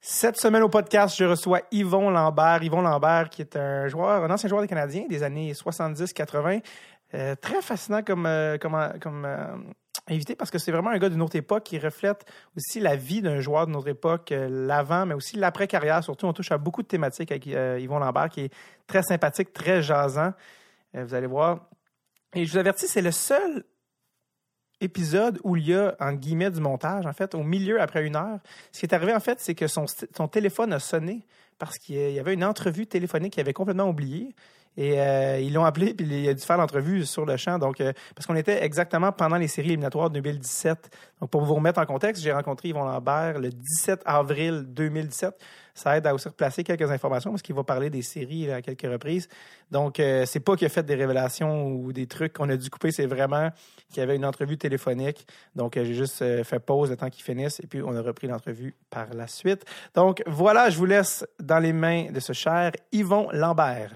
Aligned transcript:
Cette 0.00 0.36
semaine 0.38 0.62
au 0.62 0.68
podcast, 0.68 1.16
je 1.18 1.24
reçois 1.24 1.62
Yvon 1.72 2.10
Lambert. 2.10 2.62
Yvon 2.62 2.82
Lambert, 2.82 3.30
qui 3.30 3.42
est 3.42 3.56
un 3.56 3.88
joueur, 3.88 4.22
un 4.22 4.30
ancien 4.30 4.48
joueur 4.48 4.62
des 4.62 4.68
Canadiens 4.68 5.06
des 5.08 5.24
années 5.24 5.52
70-80. 5.52 6.62
Euh, 7.14 7.34
très 7.34 7.60
fascinant 7.62 8.02
comme, 8.02 8.26
euh, 8.26 8.58
comme, 8.58 8.76
euh, 8.76 8.90
comme 9.00 9.26
invité 10.06 10.36
parce 10.36 10.50
que 10.50 10.58
c'est 10.58 10.70
vraiment 10.70 10.90
un 10.90 10.98
gars 10.98 11.08
d'une 11.08 11.22
autre 11.22 11.36
époque 11.36 11.64
qui 11.64 11.78
reflète 11.78 12.24
aussi 12.56 12.80
la 12.80 12.96
vie 12.96 13.22
d'un 13.22 13.40
joueur 13.40 13.66
de 13.66 13.72
notre 13.72 13.88
époque, 13.88 14.32
l'avant, 14.32 15.04
mais 15.04 15.14
aussi 15.14 15.36
l'après-carrière. 15.36 16.04
Surtout, 16.04 16.26
on 16.26 16.32
touche 16.32 16.52
à 16.52 16.58
beaucoup 16.58 16.82
de 16.82 16.88
thématiques 16.88 17.32
avec 17.32 17.46
Yvon 17.46 17.98
Lambert, 17.98 18.28
qui 18.28 18.42
est 18.42 18.52
très 18.86 19.02
sympathique, 19.02 19.52
très 19.52 19.82
jasant. 19.82 20.32
Vous 20.94 21.12
allez 21.12 21.26
voir. 21.26 21.66
Et 22.34 22.44
je 22.44 22.52
vous 22.52 22.58
avertis, 22.58 22.86
c'est 22.86 23.02
le 23.02 23.10
seul 23.10 23.64
épisode 24.80 25.40
où 25.44 25.56
il 25.56 25.68
y 25.68 25.74
a, 25.74 25.96
en 26.00 26.12
guillemets, 26.12 26.50
du 26.50 26.60
montage, 26.60 27.06
en 27.06 27.12
fait, 27.12 27.34
au 27.34 27.42
milieu, 27.42 27.80
après 27.80 28.06
une 28.06 28.16
heure. 28.16 28.38
Ce 28.72 28.80
qui 28.80 28.86
est 28.86 28.94
arrivé, 28.94 29.14
en 29.14 29.20
fait, 29.20 29.40
c'est 29.40 29.54
que 29.54 29.66
son, 29.66 29.86
son 29.86 30.28
téléphone 30.28 30.72
a 30.72 30.78
sonné 30.78 31.26
parce 31.58 31.78
qu'il 31.78 31.96
y 31.96 32.18
avait 32.18 32.34
une 32.34 32.44
entrevue 32.44 32.86
téléphonique 32.86 33.34
qu'il 33.34 33.40
avait 33.40 33.52
complètement 33.52 33.88
oubliée. 33.88 34.34
Et 34.80 35.00
euh, 35.00 35.40
ils 35.40 35.52
l'ont 35.52 35.64
appelé, 35.64 35.92
puis 35.92 36.06
il 36.06 36.28
a 36.28 36.34
dû 36.34 36.40
faire 36.40 36.56
l'entrevue 36.56 37.04
sur 37.04 37.26
le 37.26 37.36
champ. 37.36 37.58
Donc, 37.58 37.80
euh, 37.80 37.92
parce 38.14 38.28
qu'on 38.28 38.36
était 38.36 38.62
exactement 38.62 39.10
pendant 39.10 39.36
les 39.36 39.48
séries 39.48 39.70
éliminatoires 39.70 40.08
de 40.08 40.20
2017. 40.20 40.90
Donc, 41.20 41.30
pour 41.30 41.42
vous 41.42 41.54
remettre 41.54 41.80
en 41.80 41.84
contexte, 41.84 42.22
j'ai 42.22 42.30
rencontré 42.30 42.68
Yvon 42.68 42.84
Lambert 42.84 43.40
le 43.40 43.50
17 43.50 44.02
avril 44.04 44.66
2017. 44.68 45.34
Ça 45.74 45.96
aide 45.96 46.06
à 46.06 46.14
aussi 46.14 46.28
replacer 46.28 46.62
quelques 46.62 46.88
informations 46.92 47.30
parce 47.30 47.42
qu'il 47.42 47.56
va 47.56 47.64
parler 47.64 47.90
des 47.90 48.02
séries 48.02 48.52
à 48.52 48.62
quelques 48.62 48.88
reprises. 48.88 49.28
Donc, 49.72 49.98
euh, 49.98 50.24
c'est 50.26 50.38
pas 50.38 50.54
qu'il 50.54 50.66
a 50.66 50.70
fait 50.70 50.84
des 50.84 50.94
révélations 50.94 51.72
ou 51.72 51.92
des 51.92 52.06
trucs 52.06 52.34
qu'on 52.34 52.48
a 52.48 52.56
dû 52.56 52.70
couper, 52.70 52.92
c'est 52.92 53.06
vraiment 53.06 53.50
qu'il 53.88 53.98
y 53.98 54.00
avait 54.00 54.14
une 54.14 54.24
entrevue 54.24 54.58
téléphonique. 54.58 55.26
Donc, 55.56 55.76
euh, 55.76 55.84
j'ai 55.84 55.94
juste 55.94 56.18
fait 56.44 56.60
pause 56.60 56.90
le 56.90 56.96
temps 56.96 57.10
qu'il 57.10 57.24
finisse 57.24 57.58
et 57.58 57.66
puis 57.66 57.82
on 57.82 57.96
a 57.96 58.00
repris 58.00 58.28
l'entrevue 58.28 58.76
par 58.90 59.12
la 59.12 59.26
suite. 59.26 59.64
Donc, 59.96 60.22
voilà, 60.28 60.70
je 60.70 60.78
vous 60.78 60.86
laisse 60.86 61.26
dans 61.40 61.58
les 61.58 61.72
mains 61.72 62.12
de 62.12 62.20
ce 62.20 62.32
cher 62.32 62.70
Yvon 62.92 63.28
Lambert. 63.32 63.90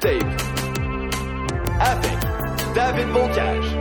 Tape. 0.00 0.24
Avec 1.78 2.18
David 2.74 3.12
Bocage. 3.12 3.76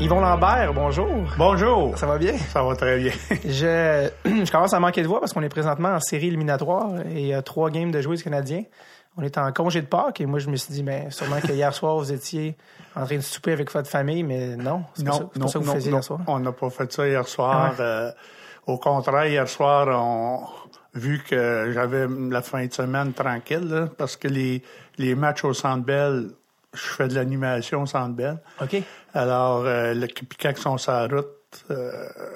Yvon 0.00 0.20
Lambert, 0.20 0.74
bonjour. 0.74 1.08
Bonjour. 1.38 1.96
Ça 1.96 2.06
va 2.06 2.18
bien? 2.18 2.36
Ça 2.36 2.62
va 2.62 2.76
très 2.76 2.98
bien. 2.98 3.12
Je, 3.46 4.10
je 4.26 4.52
commence 4.52 4.74
à 4.74 4.80
manquer 4.80 5.02
de 5.02 5.08
voix 5.08 5.20
parce 5.20 5.32
qu'on 5.32 5.42
est 5.42 5.48
présentement 5.48 5.88
en 5.88 6.00
série 6.00 6.26
éliminatoire 6.28 7.00
et 7.10 7.20
il 7.20 7.26
y 7.28 7.32
a 7.32 7.40
trois 7.40 7.70
games 7.70 7.90
de 7.90 8.02
jouer 8.02 8.16
du 8.16 8.22
Canadien. 8.22 8.64
On 9.16 9.22
est 9.22 9.38
en 9.38 9.50
congé 9.50 9.80
de 9.80 9.86
Pâques 9.86 10.20
et 10.20 10.26
moi 10.26 10.38
je 10.40 10.50
me 10.50 10.56
suis 10.56 10.74
dit, 10.74 10.82
mais 10.82 11.10
sûrement 11.10 11.40
que 11.40 11.52
hier 11.52 11.72
soir 11.72 11.96
vous 11.96 12.12
étiez 12.12 12.54
en 12.94 13.06
train 13.06 13.16
de 13.16 13.22
souper 13.22 13.52
avec 13.52 13.72
votre 13.72 13.88
famille, 13.88 14.24
mais 14.24 14.56
non, 14.56 14.84
c'est 14.92 15.06
pas 15.06 15.12
ça, 15.12 15.30
c'est 15.32 15.40
pas 15.40 15.48
ça 15.48 15.58
que 15.58 15.64
vous 15.64 15.72
faisiez 15.72 15.90
non, 15.90 15.96
hier 15.96 16.04
soir. 16.04 16.20
on 16.26 16.38
n'a 16.38 16.52
pas 16.52 16.68
fait 16.68 16.92
ça 16.92 17.08
hier 17.08 17.26
soir. 17.26 17.56
Ah 17.56 17.70
ouais. 17.70 17.76
Euh, 17.80 18.10
au 18.66 18.78
contraire, 18.78 19.26
hier 19.26 19.48
soir, 19.48 19.86
on 19.88 20.65
vu 20.96 21.22
que 21.28 21.70
j'avais 21.72 22.06
la 22.30 22.42
fin 22.42 22.66
de 22.66 22.72
semaine 22.72 23.12
tranquille, 23.12 23.68
là, 23.68 23.88
parce 23.96 24.16
que 24.16 24.28
les, 24.28 24.62
les 24.98 25.14
matchs 25.14 25.44
au 25.44 25.52
Centre 25.52 25.84
Bell, 25.84 26.30
je 26.74 26.80
fais 26.80 27.08
de 27.08 27.14
l'animation 27.14 27.82
au 27.82 27.86
Centre 27.86 28.14
Bell. 28.14 28.38
OK. 28.60 28.82
Alors, 29.14 29.62
euh, 29.64 29.94
le, 29.94 30.08
quand 30.40 30.50
ils 30.50 30.56
sont 30.56 30.78
sur 30.78 30.92
la 30.92 31.06
route, 31.06 31.26
euh, 31.70 31.90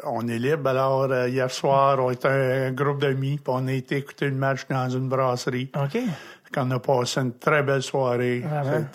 on 0.04 0.26
est 0.28 0.38
libre. 0.38 0.68
Alors, 0.70 1.02
euh, 1.10 1.28
hier 1.28 1.50
soir, 1.50 1.98
on 2.00 2.10
était 2.10 2.28
un, 2.28 2.68
un 2.68 2.72
groupe 2.72 3.00
d'amis, 3.00 3.36
puis 3.42 3.52
on 3.54 3.66
a 3.66 3.72
été 3.72 3.96
écouter 3.96 4.26
le 4.26 4.36
match 4.36 4.60
dans 4.70 4.88
une 4.88 5.08
brasserie. 5.08 5.70
OK. 5.74 5.98
qu'on 6.54 6.70
a 6.70 6.78
passé 6.80 7.20
une 7.20 7.34
très 7.34 7.62
belle 7.62 7.82
soirée. 7.82 8.42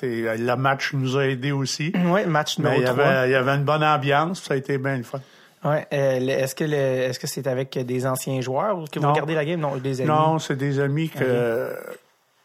Euh, 0.04 0.36
le 0.38 0.56
match 0.56 0.94
nous 0.94 1.16
a 1.18 1.26
aidés 1.28 1.52
aussi. 1.52 1.92
Oui, 2.06 2.26
match 2.26 2.58
Mais 2.58 2.72
numéro 2.78 2.82
il 2.82 2.84
y, 2.84 2.92
3. 2.94 3.06
avait, 3.06 3.30
il 3.30 3.32
y 3.32 3.36
avait 3.36 3.52
une 3.56 3.64
bonne 3.64 3.84
ambiance, 3.84 4.42
ça 4.44 4.56
a 4.56 4.58
été 4.58 4.78
bien 4.78 4.98
le 4.98 5.04
fun. 5.04 5.20
Ouais, 5.66 5.88
euh, 5.94 6.20
est-ce 6.28 6.54
que 6.56 6.64
est-ce 6.64 7.20
que 7.20 7.28
c'est 7.28 7.48
avec 7.48 7.78
des 7.78 8.06
anciens 8.06 8.40
joueurs 8.42 8.78
ou 8.78 8.86
que 8.86 9.00
vous 9.00 9.06
Non. 9.06 9.12
regardez 9.12 9.34
la 9.36 9.44
game? 9.46 9.60
Non, 9.60 9.76
des 9.78 10.00
amis. 10.02 10.10
Non, 10.10 10.38
c'est 10.40 10.56
des 10.56 10.80
amis 10.80 11.10
que, 11.10 11.20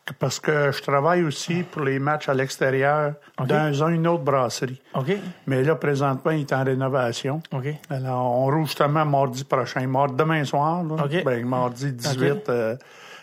que- 0.06 0.14
parce 0.18 0.40
que 0.40 0.72
je 0.72 0.82
travaille 0.82 1.22
aussi 1.22 1.62
pour 1.62 1.82
les 1.82 1.98
matchs 1.98 2.28
à 2.28 2.34
l'extérieur 2.34 3.12
OK. 3.38 3.46
dans 3.46 3.72
une 3.88 4.06
autre 4.08 4.24
brasserie. 4.24 4.80
OK. 4.94 5.12
Mais 5.46 5.62
là, 5.62 5.74
présentement, 5.76 6.30
il 6.32 6.40
est 6.40 6.52
en 6.52 6.64
rénovation. 6.64 7.42
OK. 7.52 7.66
Alors, 7.90 8.22
on 8.38 8.44
roule 8.46 8.64
justement 8.66 9.04
mardi 9.04 9.44
prochain. 9.44 9.86
Mardi, 9.86 10.14
demain 10.16 10.44
soir, 10.44 10.82
là, 10.82 10.96
ben, 11.24 11.44
mardi 11.46 11.92
18, 11.92 12.30
OK. 12.32 12.38
euh, 12.48 12.76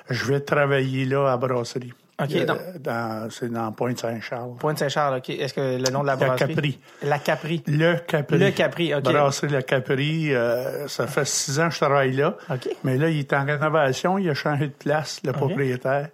je 0.10 0.26
vais 0.26 0.40
travailler 0.40 1.06
là 1.06 1.32
à 1.34 1.38
brasserie. 1.38 1.92
OK, 2.20 2.32
Euh, 2.88 3.28
c'est 3.30 3.52
dans 3.52 3.72
Pointe-Saint-Charles. 3.72 4.56
Pointe-Saint-Charles, 4.58 5.18
OK. 5.18 5.30
Est-ce 5.30 5.54
que 5.54 5.78
le 5.78 5.90
nom 5.92 6.02
de 6.02 6.08
la 6.08 6.16
La 6.16 6.26
brasserie? 6.28 6.48
Capri. 6.56 6.80
La 7.04 7.20
Capri. 7.20 7.64
Le 7.68 7.96
Capri. 7.98 8.38
Le 8.40 8.52
Capri, 8.52 8.96
OK. 8.96 9.04
Brasserie 9.04 9.48
Le 9.50 9.62
Capri. 9.62 10.34
euh, 10.34 10.88
ça 10.88 11.06
fait 11.06 11.26
six 11.28 11.60
ans 11.60 11.68
que 11.70 11.76
je 11.76 11.80
travaille 11.80 12.14
là. 12.14 12.36
OK. 12.50 12.70
Mais 12.84 12.98
là, 12.98 13.10
il 13.10 13.20
est 13.20 13.34
en 13.34 13.46
rénovation. 13.46 14.18
Il 14.18 14.28
a 14.30 14.34
changé 14.34 14.68
de 14.68 14.74
place, 14.74 15.22
le 15.24 15.32
propriétaire. 15.32 16.10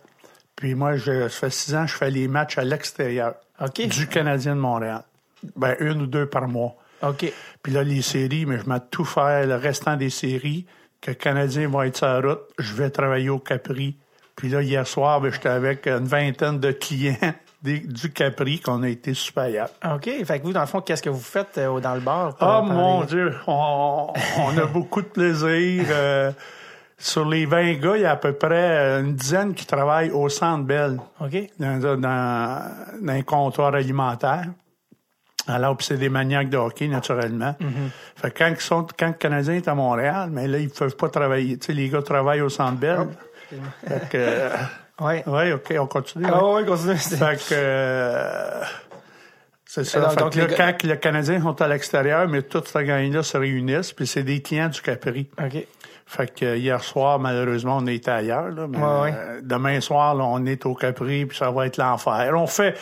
Puis 0.55 0.75
moi, 0.75 0.97
je, 0.97 1.29
ça 1.29 1.39
fait 1.39 1.49
six 1.49 1.73
ans 1.75 1.85
que 1.85 1.91
je 1.91 1.95
fais 1.97 2.11
les 2.11 2.27
matchs 2.27 2.57
à 2.57 2.63
l'extérieur 2.63 3.35
du 3.75 4.07
Canadien 4.07 4.55
de 4.55 4.61
Montréal. 4.61 5.03
Ben, 5.55 5.75
une 5.79 6.01
ou 6.01 6.07
deux 6.07 6.25
par 6.25 6.47
mois. 6.47 6.75
OK. 7.01 7.31
Puis 7.61 7.71
là, 7.73 7.83
les 7.83 8.01
séries, 8.01 8.45
mais 8.45 8.59
je 8.59 8.69
m'ai 8.69 8.77
tout 8.91 9.05
faire 9.05 9.45
le 9.47 9.55
restant 9.55 9.95
des 9.95 10.09
séries, 10.09 10.65
que 11.01 11.11
le 11.11 11.15
Canadien 11.15 11.67
va 11.69 11.87
être 11.87 11.97
sur 11.97 12.07
la 12.07 12.19
route. 12.21 12.41
Je 12.59 12.73
vais 12.75 12.89
travailler 12.89 13.29
au 13.29 13.39
Capri. 13.39 13.97
Puis 14.35 14.49
là, 14.49 14.61
hier 14.61 14.85
soir, 14.87 15.21
ben, 15.21 15.31
j'étais 15.31 15.49
avec 15.49 15.87
une 15.87 16.05
vingtaine 16.05 16.59
de 16.59 16.71
clients 16.71 17.15
des- 17.63 17.79
du 17.79 18.11
Capri 18.11 18.59
qu'on 18.59 18.81
a 18.83 18.89
été 18.89 19.13
supérieurs. 19.13 19.69
OK. 19.85 20.09
Fait 20.25 20.39
que 20.39 20.43
vous, 20.43 20.53
dans 20.53 20.61
le 20.61 20.65
fond, 20.67 20.81
qu'est-ce 20.81 21.03
que 21.03 21.09
vous 21.09 21.19
faites 21.19 21.57
euh, 21.57 21.79
dans 21.79 21.93
le 21.93 22.01
bar? 22.01 22.29
Oh 22.33 22.35
pendant 22.39 22.63
mon 22.73 23.01
les- 23.01 23.07
Dieu, 23.07 23.33
on, 23.47 24.07
on 24.39 24.57
a 24.57 24.65
beaucoup 24.65 25.01
de 25.01 25.07
plaisir. 25.07 25.85
euh, 25.89 26.31
sur 26.97 27.27
les 27.27 27.45
20 27.45 27.73
gars, 27.79 27.95
il 27.97 28.01
y 28.03 28.05
a 28.05 28.11
à 28.11 28.15
peu 28.15 28.31
près 28.33 28.99
une 29.01 29.13
dizaine 29.13 29.53
qui 29.53 29.65
travaillent 29.65 30.11
au 30.11 30.29
Centre 30.29 30.63
Bell, 30.63 30.99
OK. 31.19 31.35
dans, 31.59 31.79
dans, 31.79 31.99
dans 31.99 33.09
un 33.09 33.21
comptoir 33.23 33.73
alimentaire. 33.75 34.45
Alors, 35.45 35.75
puis 35.75 35.85
c'est 35.85 35.97
des 35.97 36.07
maniaques 36.07 36.49
de 36.49 36.55
hockey, 36.55 36.87
naturellement. 36.87 37.53
Fait 38.15 38.31
que 38.31 38.37
quand, 38.39 38.47
ils 38.47 38.61
sont, 38.61 38.87
quand 38.97 39.07
le 39.07 39.13
Canadien 39.13 39.55
est 39.55 39.67
à 39.67 39.75
Montréal, 39.75 40.29
mais 40.31 40.47
là, 40.47 40.57
ils 40.59 40.69
peuvent 40.69 40.95
pas 40.95 41.09
travailler. 41.09 41.57
Tu 41.57 41.65
sais, 41.67 41.73
les 41.73 41.89
gars 41.89 42.01
travaillent 42.01 42.39
au 42.41 42.47
Centre 42.47 42.77
Bell. 42.79 43.07
Fait 43.87 44.09
que... 44.09 44.49
Ouais. 45.01 45.23
ouais, 45.25 45.51
OK, 45.53 45.73
on 45.79 45.87
continue. 45.87 46.25
Ah 46.31 46.45
ouais. 46.45 46.53
ouais, 46.61 46.65
continue. 46.65 46.97
C'est- 46.97 47.17
Fait 47.17 47.35
que 47.35 47.53
euh, 47.53 48.61
c'est 49.65 49.83
ça. 49.85 49.97
Alors, 49.99 50.15
donc, 50.15 50.35
là, 50.35 50.45
les 50.45 50.53
quand 50.55 50.83
les 50.83 50.99
Canadiens 50.99 51.41
sont 51.41 51.59
à 51.63 51.67
l'extérieur, 51.67 52.27
mais 52.27 52.43
toute 52.43 52.67
cette 52.67 52.85
gang-là 52.85 53.23
se 53.23 53.35
réunissent, 53.35 53.91
puis 53.91 54.05
c'est 54.05 54.21
des 54.21 54.41
clients 54.43 54.69
du 54.69 54.79
Capri. 54.81 55.27
OK. 55.43 55.65
Fait 56.05 56.31
que 56.31 56.45
euh, 56.45 56.57
hier 56.57 56.83
soir, 56.83 57.17
malheureusement, 57.17 57.77
on 57.81 57.87
était 57.87 58.11
ailleurs. 58.11 58.49
Là, 58.51 58.67
mais, 58.69 58.77
Ouais, 58.77 59.01
ouais. 59.01 59.13
euh, 59.17 59.39
demain 59.41 59.81
soir, 59.81 60.13
là, 60.13 60.25
on 60.25 60.45
est 60.45 60.63
au 60.67 60.75
Capri, 60.75 61.25
puis 61.25 61.35
ça 61.35 61.49
va 61.49 61.65
être 61.65 61.77
l'enfer. 61.77 62.31
On 62.35 62.45
fait 62.45 62.77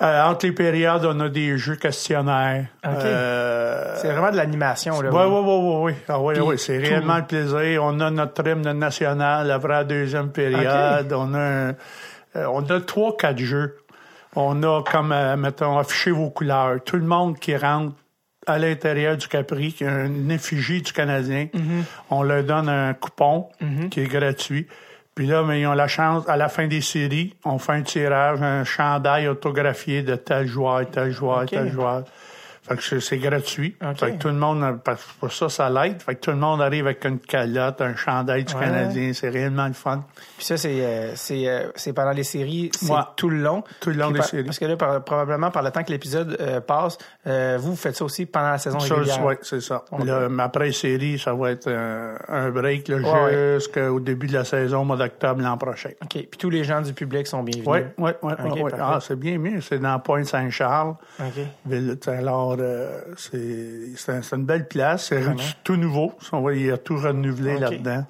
euh, 0.00 0.24
entre 0.24 0.46
les 0.46 0.52
périodes, 0.52 1.04
on 1.04 1.18
a 1.20 1.28
des 1.28 1.58
jeux 1.58 1.76
questionnaires. 1.76 2.66
OK. 2.86 2.92
Euh, 3.04 3.94
C'est 3.96 4.12
vraiment 4.12 4.30
de 4.30 4.36
l'animation, 4.36 5.00
là. 5.00 5.10
oui, 5.12 5.22
oui, 5.26 5.40
oui, 5.44 5.58
oui, 5.60 5.76
oui. 5.82 5.92
Ah, 6.08 6.20
oui, 6.20 6.34
oui, 6.40 6.58
c'est 6.58 6.78
réellement 6.78 7.16
le 7.18 7.24
plaisir. 7.24 7.82
On 7.84 7.98
a 8.00 8.10
notre 8.10 8.46
hymne 8.46 8.72
national 8.72 9.50
après 9.50 9.68
la 9.72 9.84
deuxième 9.84 10.30
période. 10.30 11.12
On 11.12 11.34
a 11.34 11.38
un- 11.38 11.74
euh, 12.36 12.46
on 12.52 12.62
a 12.70 12.80
trois, 12.80 13.16
quatre 13.16 13.38
jeux. 13.38 13.76
On 14.36 14.62
a 14.62 14.82
comme, 14.84 15.10
euh, 15.12 15.36
mettons, 15.36 15.78
affiché 15.78 16.10
vos 16.10 16.30
couleurs. 16.30 16.76
Tout 16.84 16.96
le 16.96 17.02
monde 17.06 17.38
qui 17.38 17.56
rentre 17.56 17.94
à 18.46 18.58
l'intérieur 18.58 19.16
du 19.16 19.26
Capri, 19.28 19.72
qui 19.72 19.84
a 19.84 20.04
une 20.04 20.30
effigie 20.30 20.80
du 20.80 20.92
Canadien, 20.92 21.48
Mm-hmm. 21.52 21.82
on 22.10 22.22
leur 22.22 22.44
donne 22.44 22.68
un 22.68 22.94
coupon 22.94 23.48
qui 23.90 24.00
est 24.00 24.06
gratuit. 24.06 24.66
Puis 25.18 25.26
là, 25.26 25.42
mais 25.42 25.62
ils 25.62 25.66
ont 25.66 25.74
la 25.74 25.88
chance, 25.88 26.28
à 26.28 26.36
la 26.36 26.48
fin 26.48 26.68
des 26.68 26.80
séries, 26.80 27.34
on 27.44 27.58
fait 27.58 27.72
un 27.72 27.82
tirage, 27.82 28.40
un 28.40 28.62
chandail 28.62 29.26
autographié 29.26 30.04
de 30.04 30.14
tel 30.14 30.46
joueur, 30.46 30.88
tel 30.88 31.10
joueur, 31.10 31.42
OK. 31.42 31.50
tel 31.50 31.72
joueur. 31.72 32.04
Fait 32.68 32.76
que 32.76 33.00
c'est- 33.00 33.18
gratuit. 33.18 33.76
Fait 33.96 34.12
que 34.12 34.16
tout 34.18 34.28
le 34.28 34.34
monde, 34.34 34.78
pour 35.20 35.32
ça, 35.32 35.48
ça 35.48 35.68
l'aide. 35.70 36.00
Fait 36.02 36.14
que 36.14 36.20
tout 36.20 36.30
le 36.30 36.36
monde 36.36 36.60
arrive 36.62 36.86
avec 36.86 37.04
une 37.04 37.18
calotte, 37.18 37.80
un 37.80 37.96
chandail 37.96 38.44
du 38.44 38.54
Ouais. 38.54 38.60
Canadien. 38.60 39.12
C'est 39.12 39.28
réellement 39.28 39.66
le 39.66 39.72
fun. 39.72 40.04
Puis 40.36 40.46
ça, 40.46 40.56
c'est 40.56 40.84
euh, 40.84 41.12
c'est 41.16 41.48
euh, 41.48 41.68
c'est 41.74 41.92
pendant 41.92 42.12
les 42.12 42.22
séries, 42.24 42.70
c'est 42.74 42.92
Ouais. 42.92 42.98
tout 43.16 43.28
le 43.30 43.38
long. 43.38 43.62
Tout 43.80 43.90
le 43.90 43.96
long 43.96 44.06
Puis 44.06 44.12
des 44.14 44.18
par- 44.20 44.28
séries. 44.28 44.44
Parce 44.44 44.58
que 44.58 44.64
là, 44.66 44.76
par- 44.76 45.02
probablement, 45.02 45.50
par 45.50 45.62
le 45.62 45.70
temps 45.70 45.82
que 45.82 45.90
l'épisode 45.92 46.36
euh, 46.40 46.60
passe, 46.60 46.98
vous, 47.24 47.70
vous 47.70 47.76
faites 47.76 47.96
ça 47.96 48.04
aussi 48.04 48.26
pendant 48.26 48.50
la 48.50 48.58
saison 48.58 48.78
Ça, 48.80 48.94
régulière. 48.94 49.24
ouais, 49.24 49.38
c'est 49.42 49.60
ça. 49.60 49.84
Là, 50.04 50.28
après 50.38 50.72
série, 50.72 51.18
ça 51.18 51.32
va 51.34 51.50
être 51.50 51.68
un, 51.70 52.50
break 52.50 52.88
là, 52.88 52.96
Ouais, 52.98 53.54
jusqu'au 53.58 54.00
début 54.00 54.26
de 54.26 54.34
la 54.34 54.44
saison, 54.44 54.80
au 54.80 54.84
mois 54.84 54.96
d'octobre 54.96 55.42
l'an 55.42 55.56
prochain. 55.56 55.90
OK. 56.02 56.08
Puis 56.12 56.38
tous 56.38 56.50
les 56.50 56.64
gens 56.64 56.80
du 56.80 56.92
public 56.92 57.26
sont 57.26 57.42
bienvenus. 57.42 57.66
Oui, 57.68 57.80
oui, 57.98 58.10
oui. 58.22 58.32
Oui. 58.62 58.70
Ah, 58.78 58.98
c'est 59.00 59.18
bien 59.18 59.38
mieux. 59.38 59.60
C'est 59.60 59.78
dans 59.78 59.98
Pointe-Saint-Charles. 59.98 60.94
OK. 61.20 61.26
Ville- 61.66 61.98
Alors, 62.06 62.56
euh, 62.60 63.00
c'est 63.16 63.96
c'est 63.96 64.12
un- 64.12 64.22
c'est 64.22 64.36
une 64.36 64.44
belle 64.44 64.66
place. 64.68 65.06
C'est 65.06 65.22
tout 65.64 65.76
nouveau. 65.76 66.12
On 66.32 66.40
va 66.40 66.54
y 66.54 66.70
a 66.70 66.78
tout 66.78 66.96
renouvelé 66.96 67.54
OK. 67.54 67.60
là-dedans. 67.60 68.04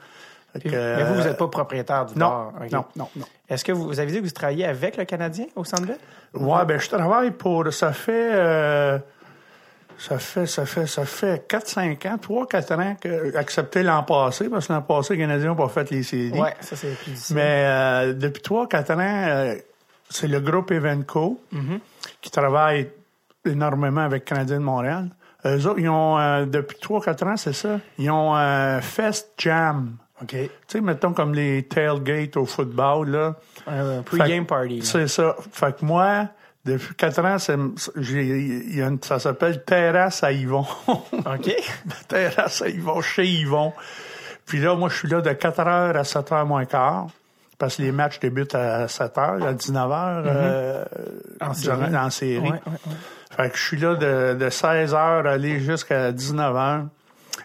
Mais 0.65 1.05
vous, 1.05 1.15
vous 1.15 1.21
euh, 1.21 1.25
n'êtes 1.25 1.37
pas 1.37 1.47
propriétaire 1.49 2.06
du 2.06 2.15
non, 2.19 2.29
bar. 2.29 2.53
non, 2.73 2.85
non, 2.97 3.09
non. 3.17 3.27
Est-ce 3.49 3.65
que 3.65 3.71
vous, 3.73 3.85
vous 3.85 4.00
avez 4.00 4.11
dit 4.11 4.19
que 4.19 4.25
vous 4.25 4.31
travaillez 4.31 4.65
avec 4.65 4.97
le 4.97 5.05
Canadien 5.05 5.45
au 5.55 5.62
Centre 5.65 5.87
Bell? 5.87 5.99
Ouais, 6.35 6.65
ben 6.65 6.81
je 6.81 6.89
travaille 6.89 7.31
pour 7.31 7.73
ça 7.73 7.93
fait 7.93 8.31
euh, 8.33 8.99
ça 9.99 10.19
fait 10.19 10.47
ça 10.47 10.65
fait 10.67 10.87
ça 10.87 11.05
fait 11.05 11.47
4 11.49 11.67
5 11.69 12.06
ans, 12.06 12.19
3 12.21 12.47
4 12.47 12.73
ans 12.73 12.97
que 13.00 13.37
accepté 13.37 13.83
l'an 13.83 14.03
passé 14.03 14.49
parce 14.49 14.67
que 14.69 14.73
l'an 14.73 14.83
passé 14.83 15.15
les 15.15 15.21
Canadiens 15.21 15.49
n'ont 15.49 15.55
pas 15.56 15.69
fait 15.69 15.91
les 15.91 16.03
séries. 16.03 16.33
Ouais, 16.33 16.55
ça 16.61 16.77
c'est 16.77 16.95
plus 16.97 17.12
difficile. 17.12 17.37
Mais 17.37 17.65
euh, 17.67 18.12
depuis 18.15 18.43
3 18.43 18.69
4 18.69 18.91
ans 18.93 18.97
euh, 19.00 19.55
c'est 20.11 20.29
le 20.29 20.41
groupe 20.41 20.71
Evenco 20.71 21.41
Mm-hmm. 21.53 21.79
qui 22.21 22.31
travaille 22.31 22.91
énormément 23.49 24.00
avec 24.03 24.25
Canadiens 24.25 24.59
de 24.59 24.65
Montréal. 24.65 25.09
Eux 25.47 25.67
autres, 25.67 25.79
ils 25.79 25.89
ont 25.89 26.19
euh, 26.19 26.47
depuis 26.47 26.79
3 26.81 27.00
4 27.00 27.27
ans, 27.27 27.37
c'est 27.37 27.53
ça. 27.53 27.79
Ils 27.99 28.11
ont 28.11 28.35
un 28.35 28.81
Fest 28.81 29.33
Jam. 29.39 29.97
OK. 30.21 30.31
Tu 30.31 30.50
sais, 30.67 30.81
mettons 30.81 31.12
comme 31.12 31.33
les 31.33 31.62
tailgates 31.62 32.37
au 32.37 32.45
football, 32.45 33.09
là. 33.11 33.35
Un 33.69 34.03
pre-game 34.03 34.47
party. 34.47 34.83
C'est 34.83 35.06
ça. 35.06 35.37
Fait 35.53 35.77
que 35.79 35.85
moi, 35.85 36.27
depuis 36.65 36.93
quatre 36.97 37.25
ans, 37.25 37.39
c'est, 37.39 37.56
j'ai, 37.97 38.81
une- 38.81 38.99
ça 39.00 39.21
s'appelle 39.21 39.62
Terrasse 39.65 40.25
à 40.25 40.33
Yvon. 40.33 40.67
OK. 40.89 41.55
Terrasse 42.09 42.62
à 42.62 42.69
Yvon, 42.69 43.00
chez 43.00 43.27
Yvon. 43.27 43.73
Puis 44.45 44.59
là, 44.59 44.75
moi, 44.75 44.89
je 44.89 44.97
suis 44.97 45.09
là 45.09 45.21
de 45.21 45.31
4 45.33 45.61
heures 45.61 45.97
à 45.97 46.03
7 46.03 46.33
heures 46.33 46.47
moins 46.47 46.65
quart. 46.65 47.06
Parce 47.59 47.77
que 47.77 47.83
les 47.83 47.93
matchs 47.93 48.19
débutent 48.21 48.55
à 48.56 48.87
7 48.89 49.19
heures, 49.19 49.45
à 49.45 49.53
19 49.53 49.91
heures, 49.93 50.25
euh, 50.27 50.85
En 51.41 51.55
série. 51.55 51.97
en 51.97 52.11
série. 52.11 52.39
Ouais, 52.41 52.50
ouais, 52.50 52.61
ouais. 52.67 52.93
Fait 53.38 53.50
que 53.50 53.56
je 53.56 53.62
suis 53.62 53.76
là 53.79 53.94
de, 53.94 54.35
de 54.35 54.50
16 54.50 54.94
heures 54.94 55.26
aller 55.26 55.61
jusqu'à 55.61 56.11
19 56.12 56.56
heures. 56.56 56.85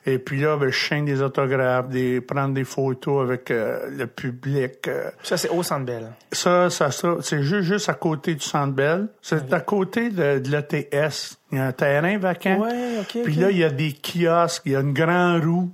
Et 0.08 0.18
puis 0.18 0.42
là, 0.42 0.58
ben, 0.58 0.66
je 0.70 0.76
chaîne 0.76 1.06
des 1.06 1.22
autographes, 1.22 1.88
des, 1.88 2.20
prendre 2.20 2.54
des 2.56 2.64
photos 2.64 3.22
avec 3.24 3.52
euh, 3.52 3.80
le 3.96 4.08
public. 4.08 4.88
euh, 4.88 5.10
Ça, 5.22 5.38
c'est 5.38 5.50
au 5.50 5.62
Centre 5.64 5.86
Bell. 5.86 6.08
ça, 6.32 6.70
ça, 6.72 6.90
ça 6.92 7.16
c'est 7.22 7.44
juste, 7.44 7.62
juste 7.62 7.88
à 7.90 7.94
côté 7.94 8.34
du 8.34 8.42
Centre 8.44 8.74
Bell. 8.74 9.08
C'est 9.22 9.54
à 9.54 9.60
côté 9.62 10.10
de, 10.10 10.40
de 10.40 10.50
l'ETS. 10.52 11.38
Il 11.52 11.60
y 11.60 11.62
a 11.62 11.66
un 11.68 11.72
terrain 11.72 12.18
vacant. 12.18 12.58
Ouais, 12.58 12.98
OK. 13.02 13.24
Puis 13.24 13.36
ok. 13.36 13.42
là, 13.42 13.52
il 13.52 13.58
y 13.58 13.64
a 13.64 13.70
des 13.70 13.94
kiosques, 13.94 14.64
il 14.66 14.72
y 14.72 14.76
a 14.76 14.80
une 14.82 14.94
grande 14.94 15.44
roue. 15.46 15.72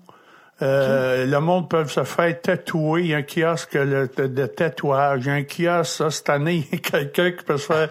Euh, 0.62 1.25
Le 1.25 1.39
monde 1.39 1.69
peut 1.69 1.86
se 1.86 2.04
faire 2.04 2.42
tatouer. 2.42 3.01
Il 3.04 3.07
y 3.07 3.13
a 3.13 3.18
un 3.18 3.24
kiosque 3.24 3.75
le- 3.75 4.10
de, 4.16 4.27
de 4.27 4.45
tatouage. 4.45 5.21
Il 5.25 5.27
y 5.27 5.31
a 5.31 5.33
un 5.36 5.44
kiosque, 5.44 5.95
ça, 5.98 6.12
cette 6.12 6.30
année, 6.30 6.68
il 6.71 6.75
y 6.75 6.81
a 6.81 6.89
quelqu'un 6.92 7.31
qui 7.31 7.44
peut 7.45 7.57
se 7.57 7.66
faire 7.66 7.89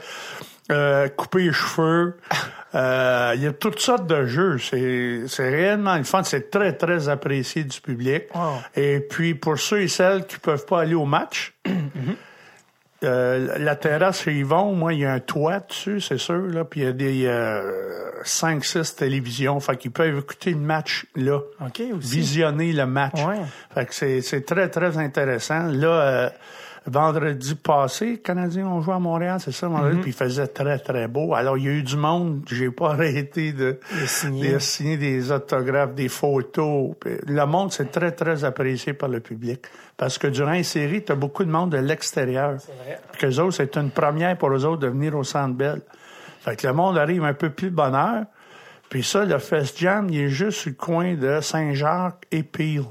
euh, 0.70 1.08
couper 1.08 1.44
les 1.44 1.52
cheveux. 1.52 2.16
Euh, 2.74 3.32
il 3.34 3.42
y 3.42 3.46
a 3.46 3.52
toutes 3.52 3.80
sortes 3.80 4.06
de 4.06 4.26
jeux. 4.26 4.58
C'est 4.58 5.22
c'est 5.26 5.48
réellement 5.48 5.96
le 5.96 6.04
fun. 6.04 6.22
C'est 6.22 6.50
très, 6.50 6.74
très 6.74 7.08
apprécié 7.08 7.64
du 7.64 7.80
public. 7.80 8.24
Et 8.76 9.00
puis, 9.00 9.34
pour 9.34 9.58
ceux 9.58 9.82
et 9.82 9.88
celles 9.88 10.26
qui 10.26 10.38
peuvent 10.38 10.66
pas 10.66 10.80
aller 10.80 10.94
au 10.94 11.06
match, 11.06 11.54
euh, 13.04 13.58
la 13.58 13.76
terrasse 13.76 14.22
chez 14.22 14.34
Yvon, 14.34 14.72
moi, 14.72 14.92
il 14.92 15.00
y 15.00 15.04
a 15.04 15.12
un 15.12 15.20
toit 15.20 15.60
dessus, 15.60 16.00
c'est 16.00 16.18
sûr, 16.18 16.42
là, 16.48 16.64
puis 16.64 16.80
il 16.80 16.84
y 16.84 16.88
a 16.88 16.92
des 16.92 17.26
euh, 17.26 18.22
5-6 18.24 18.96
télévisions, 18.96 19.60
fait 19.60 19.76
qu'ils 19.76 19.92
peuvent 19.92 20.18
écouter 20.18 20.50
le 20.50 20.58
match 20.58 21.06
là, 21.14 21.40
visionner 21.94 22.72
le 22.72 22.86
match. 22.86 23.22
Ouais. 23.24 23.38
Fait 23.72 23.86
que 23.86 23.94
c'est, 23.94 24.20
c'est 24.20 24.42
très, 24.42 24.68
très 24.68 24.98
intéressant. 24.98 25.68
Là, 25.68 25.88
euh, 25.88 26.30
vendredi 26.86 27.54
passé, 27.54 28.06
les 28.06 28.18
Canadiens 28.18 28.66
ont 28.66 28.80
joué 28.80 28.94
à 28.94 28.98
Montréal, 28.98 29.38
c'est 29.40 29.52
ça, 29.52 29.68
vendredi, 29.68 29.98
puis 30.00 30.10
il 30.10 30.14
faisait 30.14 30.46
très, 30.46 30.78
très 30.78 31.08
beau. 31.08 31.34
Alors, 31.34 31.58
il 31.58 31.64
y 31.64 31.68
a 31.68 31.72
eu 31.72 31.82
du 31.82 31.96
monde, 31.96 32.42
j'ai 32.46 32.70
pas 32.70 32.90
arrêté 32.92 33.52
de, 33.52 33.78
De 34.00 34.06
signer. 34.06 34.52
de 34.52 34.58
signer 34.58 34.96
des 34.96 35.30
autographes, 35.32 35.94
des 35.94 36.08
photos. 36.08 36.92
Le 37.26 37.44
monde, 37.46 37.72
c'est 37.72 37.90
très, 37.90 38.12
très 38.12 38.44
apprécié 38.44 38.92
par 38.92 39.08
le 39.08 39.20
public. 39.20 39.66
Parce 39.96 40.18
que 40.18 40.28
durant 40.28 40.52
les 40.52 40.62
séries, 40.62 41.04
tu 41.04 41.12
as 41.12 41.16
beaucoup 41.16 41.44
de 41.44 41.50
monde 41.50 41.72
de 41.72 41.78
l'extérieur. 41.78 42.56
C'est 42.58 42.72
vrai. 42.72 43.00
Puis 43.12 43.20
qu'eux 43.20 43.40
autres, 43.40 43.56
c'est 43.56 43.76
une 43.76 43.90
première 43.90 44.36
pour 44.38 44.50
eux 44.50 44.64
autres 44.64 44.80
de 44.80 44.88
venir 44.88 45.16
au 45.16 45.24
Centre 45.24 45.54
Bell. 45.54 45.80
Fait 46.40 46.56
que 46.56 46.66
le 46.66 46.72
monde 46.72 46.96
arrive 46.96 47.24
un 47.24 47.34
peu 47.34 47.50
plus 47.50 47.70
de 47.70 47.74
bonne 47.74 47.94
heure. 47.94 48.24
Puis 48.88 49.02
ça, 49.02 49.24
le 49.24 49.38
Fest 49.38 49.78
Jam, 49.78 50.08
il 50.08 50.20
est 50.20 50.28
juste 50.28 50.60
sur 50.60 50.70
le 50.70 50.76
coin 50.76 51.14
de 51.14 51.40
Saint-Jacques 51.40 52.24
et 52.30 52.42
Peel. 52.42 52.84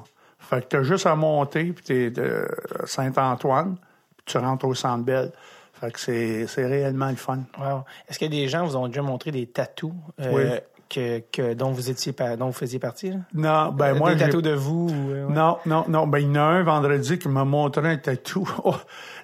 Fait 0.50 0.62
que 0.62 0.68
t'as 0.68 0.84
juste 0.84 1.06
à 1.06 1.16
monter, 1.16 1.66
puis 1.74 1.84
t'es 1.84 2.10
de 2.10 2.48
Saint-Antoine, 2.86 3.76
puis 4.16 4.26
tu 4.26 4.38
rentres 4.38 4.66
au 4.66 4.74
Centre 4.74 5.04
Bell. 5.04 5.32
Fait 5.74 5.92
que 5.92 6.00
c'est, 6.00 6.66
réellement 6.66 7.10
le 7.10 7.16
fun. 7.16 7.40
Wow. 7.60 7.84
Est-ce 8.10 8.18
que 8.18 8.26
des 8.26 8.48
gens 8.48 8.66
vous 8.66 8.76
ont 8.78 8.88
déjà 8.88 9.02
montré 9.02 9.32
des 9.32 9.46
tatous 9.46 9.94
euh, 10.22 10.32
Oui. 10.34 10.60
que, 10.90 11.20
que, 11.32 11.54
dont, 11.54 11.72
vous 11.72 11.90
étiez, 11.92 12.16
dont 12.38 12.48
vous 12.48 12.52
faisiez 12.54 12.80
partie? 12.80 13.12
Là? 13.12 13.18
Non, 13.34 13.72
ben 13.74 13.94
Euh, 13.94 13.96
moi, 14.00 14.16
des 14.16 14.24
tatous 14.26 14.42
de 14.42 14.54
vous? 14.54 14.88
ou, 14.90 15.12
euh, 15.12 15.26
ouais. 15.26 15.34
Non, 15.34 15.58
non, 15.68 15.86
non. 15.88 16.08
Ben, 16.08 16.20
il 16.20 16.28
y 16.28 16.30
en 16.32 16.36
a 16.36 16.40
un 16.42 16.64
vendredi 16.64 17.20
qui 17.20 17.28
m'a 17.28 17.46
montré 17.46 17.88
un 17.92 17.98
tatou. 17.98 18.50
Oh, 18.64 18.76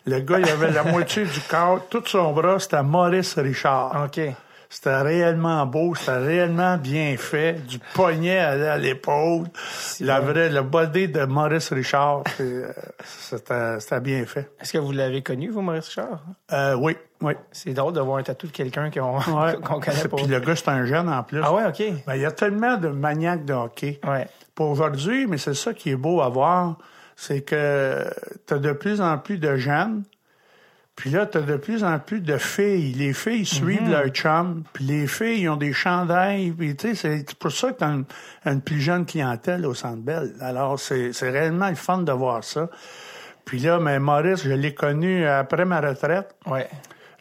le 0.06 0.20
gars, 0.20 0.40
il 0.40 0.50
avait 0.50 0.72
la 0.72 0.84
moitié 0.84 1.24
du 1.24 1.40
corps, 1.50 1.80
tout 1.90 2.04
son 2.06 2.34
bras, 2.34 2.60
c'était 2.60 2.84
Maurice 2.84 3.40
Richard. 3.40 4.04
OK. 4.06 4.20
C'était 4.74 5.02
réellement 5.02 5.68
beau, 5.68 5.94
c'était 5.94 6.18
réellement 6.18 6.78
bien 6.78 7.16
fait, 7.16 7.64
du 7.68 7.78
poignet 7.94 8.40
à, 8.40 8.76
l'épaule, 8.76 9.46
la 10.00 10.20
vraie, 10.20 10.50
le 10.50 10.64
body 10.64 11.10
de 11.10 11.26
Maurice 11.26 11.72
Richard, 11.72 12.24
euh, 12.40 12.72
c'était, 13.06 14.00
bien 14.02 14.26
fait. 14.26 14.50
Est-ce 14.60 14.74
que 14.74 14.80
vous 14.80 14.92
l'avez 14.92 15.22
connu, 15.22 15.52
vous, 15.52 15.62
Maurice 15.62 15.90
Richard? 15.90 16.24
Euh, 16.52 16.74
oui, 16.74 16.98
oui. 17.22 17.34
C'est 17.52 17.76
drôle 17.76 17.94
de 17.94 18.00
voir 18.00 18.18
un 18.18 18.24
tatou 18.24 18.48
de 18.48 18.52
quelqu'un 18.52 18.90
qu'on 18.90 19.18
Ouais. 19.44 19.54
connaît 19.62 20.08
pas. 20.08 20.18
Puis 20.18 20.26
le 20.26 20.40
gars, 20.40 20.56
c'est 20.56 20.70
un 20.70 20.86
jeune 20.88 21.08
en 21.08 21.22
plus. 21.22 21.40
Ah 21.44 21.54
ouais, 21.54 21.66
OK. 21.68 21.84
Ben, 22.08 22.16
il 22.16 22.22
y 22.22 22.26
a 22.26 22.32
tellement 22.32 22.76
de 22.78 22.88
maniaques 22.88 23.46
de 23.46 23.54
hockey. 23.54 24.02
Ouais. 24.04 24.28
Pour 24.56 24.72
aujourd'hui, 24.72 25.28
mais 25.28 25.38
c'est 25.38 25.54
ça 25.54 25.76
qui 25.76 25.92
est 25.92 25.96
beau 25.96 26.20
à 26.20 26.30
voir, 26.30 26.80
c'est 27.16 27.42
que 27.42 28.04
tu 28.48 28.56
as 28.56 28.58
de 28.58 28.72
plus 28.72 29.02
en 29.02 29.20
plus 29.20 29.38
de 29.38 29.56
jeunes, 29.56 30.04
puis 30.96 31.10
là, 31.10 31.26
tu 31.26 31.40
as 31.40 31.42
de 31.42 31.58
plus 31.58 31.84
en 31.84 31.98
plus 31.98 32.22
de 32.22 32.38
filles. 32.38 32.94
Les 32.94 33.14
filles 33.14 33.46
suivent 33.46 33.90
leur 33.90 34.08
chum, 34.10 34.64
puis 34.74 34.84
les 34.84 35.08
filles 35.08 35.42
ils 35.42 35.50
ont 35.50 35.58
des 35.58 35.74
chandails, 35.74 36.52
puis 36.52 36.76
tu 36.76 36.96
sais, 36.96 37.24
c'est 37.28 37.34
pour 37.36 37.52
ça 37.52 37.72
que 37.72 37.80
tu 37.80 37.84
une, 37.84 38.06
une 38.46 38.62
plus 38.62 38.80
jeune 38.80 39.06
clientèle 39.06 39.66
au 39.66 39.74
Centre 39.74 40.02
Bell. 40.02 40.34
Alors, 40.40 40.80
c'est 40.80 41.12
c'est 41.14 41.32
réellement 41.32 41.70
le 41.70 41.76
fun 41.76 42.00
de 42.00 42.12
voir 42.12 42.44
ça. 42.44 42.70
Puis 43.44 43.60
là, 43.60 43.80
mais 43.80 44.00
Maurice, 44.00 44.44
je 44.44 44.52
l'ai 44.52 44.74
connu 44.74 45.26
après 45.28 45.66
ma 45.66 45.82
retraite. 45.82 46.36
Ouais. 46.46 46.68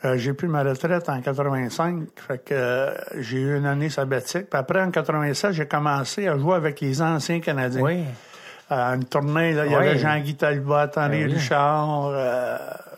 Euh, 0.05 0.17
j'ai 0.17 0.33
pris 0.33 0.49
ma 0.49 0.63
retraite 0.65 1.09
en 1.09 1.21
85, 1.21 2.09
fait 2.17 2.39
que 2.39 2.55
euh, 2.55 2.91
j'ai 3.21 3.39
eu 3.39 3.57
une 3.57 3.67
année 3.67 3.89
sabbatique. 3.89 4.51
Puis 4.51 4.59
après, 4.59 4.83
en 4.83 4.91
87, 4.91 5.53
j'ai 5.53 5.67
commencé 5.67 6.27
à 6.27 6.37
jouer 6.37 6.57
avec 6.57 6.81
les 6.81 7.01
anciens 7.01 7.41
Canadiens. 7.41 7.83
Oui. 7.83 8.05
À 8.69 8.95
une 8.95 9.05
tournée, 9.05 9.53
là, 9.53 9.67
il 9.67 9.73
y 9.73 9.75
avait 9.75 9.99
Jean-Guy 9.99 10.35
Talbot, 10.35 10.75
Henri 10.97 11.25
Ben 11.25 11.27
oui. 11.27 11.35
Richard. 11.35 12.13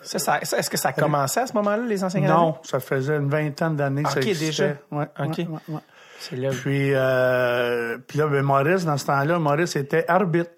Ça, 0.05 0.19
ça- 0.19 0.41
ça- 0.43 0.59
Est-ce 0.59 0.71
que 0.71 0.77
ça 0.77 0.93
commençait 0.93 1.41
à 1.41 1.47
ce 1.47 1.53
moment-là, 1.55 1.83
les 1.87 2.05
anciens 2.05 2.20
Canadiens? 2.20 2.41
non, 2.43 2.55
ça 2.63 2.79
faisait 2.81 3.17
une 3.17 3.29
vingtaine 3.29 3.75
d'années 3.77 4.03
que 4.03 4.11
ça 4.11 4.20
existait. 4.20 4.46
déjà. 4.46 4.75
Ouais, 4.91 5.06
Ok. 5.19 5.39
ouais, 5.39 5.46
ouais, 5.49 5.58
ouais. 5.75 5.81
C'est 6.20 6.37
là. 6.37 6.51
Puis, 6.51 6.91
euh, 6.94 7.99
puis 8.06 8.19
là, 8.19 8.27
ben, 8.29 8.43
Maurice, 8.43 8.84
dans 8.84 8.96
ce 8.96 9.06
temps-là, 9.06 9.39
Maurice 9.39 9.77
était 9.77 10.05
arbitre. 10.08 10.51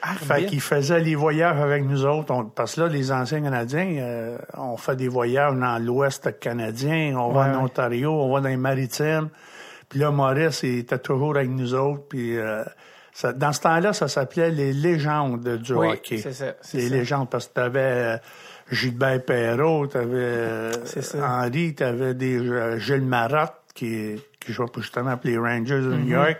Fait 0.00 0.32
Arbitre. 0.32 0.50
qu'il 0.50 0.60
faisait 0.60 1.00
les 1.00 1.16
voyages 1.16 1.60
avec 1.60 1.84
nous 1.84 2.04
autres. 2.06 2.32
On- 2.32 2.44
parce 2.44 2.76
que 2.76 2.82
là, 2.82 2.86
les 2.86 3.10
anciens 3.10 3.42
Canadiens, 3.42 3.96
euh, 3.98 4.38
on 4.56 4.76
fait 4.76 4.94
des 4.94 5.08
voyages 5.08 5.54
dans 5.56 5.78
l'Ouest 5.84 6.38
canadien, 6.38 7.16
on 7.18 7.32
va 7.32 7.48
Ouais, 7.50 7.56
en. 7.56 7.64
Ontario, 7.64 8.12
on 8.12 8.32
va 8.32 8.40
dans 8.40 8.48
les 8.48 8.56
maritimes. 8.56 9.28
Puis 9.88 9.98
là, 9.98 10.12
Maurice, 10.12 10.62
il 10.62 10.78
était 10.78 10.98
toujours 10.98 11.36
avec 11.36 11.50
nous 11.50 11.74
autres. 11.74 12.04
Puis 12.08 12.36
euh, 12.38 12.62
ça- 13.12 13.32
dans 13.32 13.52
ce 13.52 13.60
temps-là, 13.60 13.92
ça 13.92 14.06
s'appelait 14.06 14.50
les 14.52 14.72
légendes 14.72 15.56
du 15.58 15.72
Oui, 15.74 15.88
hockey. 15.88 16.18
c'est 16.18 16.32
ça, 16.32 16.54
Les 16.74 16.88
ça. 16.88 16.94
légendes, 16.94 17.28
parce 17.28 17.48
que 17.48 17.54
t'avais 17.54 17.80
euh, 17.80 18.16
Gilbert 18.70 19.24
Perrault, 19.24 19.86
t'avais 19.86 20.06
euh. 20.16 20.72
Henri, 21.22 21.74
t'avais 21.74 22.14
des 22.14 22.38
euh, 22.38 22.78
Gilles 22.78 23.02
Marotte, 23.02 23.54
qui, 23.74 24.16
qui 24.40 24.52
jouait 24.52 24.66
justement 24.76 25.16
pour 25.16 25.30
les 25.30 25.38
Rangers 25.38 25.80
de. 25.80 25.94
New 25.94 26.08
York. 26.08 26.38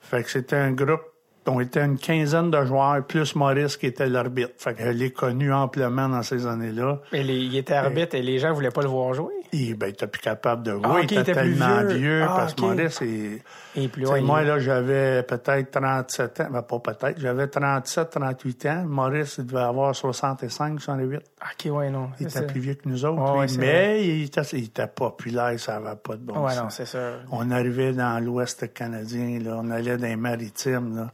Fait 0.00 0.22
que 0.22 0.30
c'était 0.30 0.56
un 0.56 0.72
groupe 0.72 1.02
on 1.46 1.58
était 1.58 1.84
une 1.84 1.98
quinzaine 1.98 2.52
de 2.52 2.64
joueurs, 2.64 3.04
plus 3.04 3.34
Maurice 3.34 3.76
qui 3.76 3.86
était 3.86 4.06
l'arbitre. 4.08 4.52
Fait 4.58 4.74
que 4.74 4.84
je 4.84 4.90
l'ai 4.90 5.10
connu 5.10 5.52
amplement 5.52 6.08
dans 6.08 6.22
ces 6.22 6.46
années-là. 6.46 7.00
Et 7.12 7.24
les- 7.24 7.34
il 7.36 7.56
était 7.56 7.72
arbitre 7.74 8.14
et 8.14 8.22
les 8.22 8.38
gens 8.38 8.52
voulaient 8.52 8.70
pas 8.70 8.82
le 8.82 8.86
voir 8.88 9.12
jouer. 9.12 9.34
Il 9.54 9.74
ben, 9.74 9.90
était 9.90 10.06
plus 10.06 10.22
capable 10.22 10.62
de 10.62 10.72
jouer. 10.72 10.82
Ah, 10.84 11.00
il 11.02 11.18
était 11.18 11.34
tellement 11.34 11.84
vieux. 11.84 11.96
vieux, 11.98 12.22
Ah, 12.22 12.34
parce 12.36 12.54
que 12.54 12.62
ok. 12.62 12.68
Maurice, 12.74 12.98
il, 13.02 13.40
Et 13.76 13.88
puis, 13.88 14.02
Tu 14.02 14.06
sais, 14.06 14.12
ouais, 14.14 14.20
moi, 14.22 14.42
là, 14.42 14.58
j'avais 14.58 15.22
peut-être 15.24 15.70
37 15.72 16.40
ans. 16.40 16.46
Ben, 16.50 16.62
pas 16.62 16.78
peut-être. 16.78 17.20
J'avais 17.20 17.46
37, 17.48 18.10
38 18.10 18.66
ans. 18.66 18.84
Maurice, 18.86 19.36
il 19.38 19.46
devait 19.46 19.60
avoir 19.60 19.94
65, 19.94 20.80
68. 20.80 21.16
OK, 21.18 21.70
ouais, 21.70 21.90
non. 21.90 22.08
Il 22.18 22.30
c'est 22.30 22.38
était 22.38 22.46
plus 22.50 22.60
vieux 22.60 22.74
que 22.74 22.88
nous 22.88 23.04
autres. 23.04 23.44
C'est 23.46 23.58
mais 23.58 24.06
il 24.06 24.24
était, 24.24 24.40
il 24.54 24.64
était 24.64 24.86
populaire, 24.86 25.58
ça 25.60 25.78
n'avait 25.78 25.96
pas 25.96 26.16
de 26.16 26.22
bon 26.22 26.44
Ouais, 26.44 26.52
sens. 26.52 26.62
non, 26.62 26.70
c'est 26.70 26.86
ça. 26.86 27.10
On 27.30 27.50
arrivait 27.50 27.92
dans 27.92 28.24
l'Ouest 28.24 28.72
canadien, 28.72 29.38
là, 29.38 29.58
on 29.62 29.70
allait 29.70 29.98
dans 29.98 30.06
les 30.06 30.16
maritimes. 30.16 30.96
Là. 30.96 31.10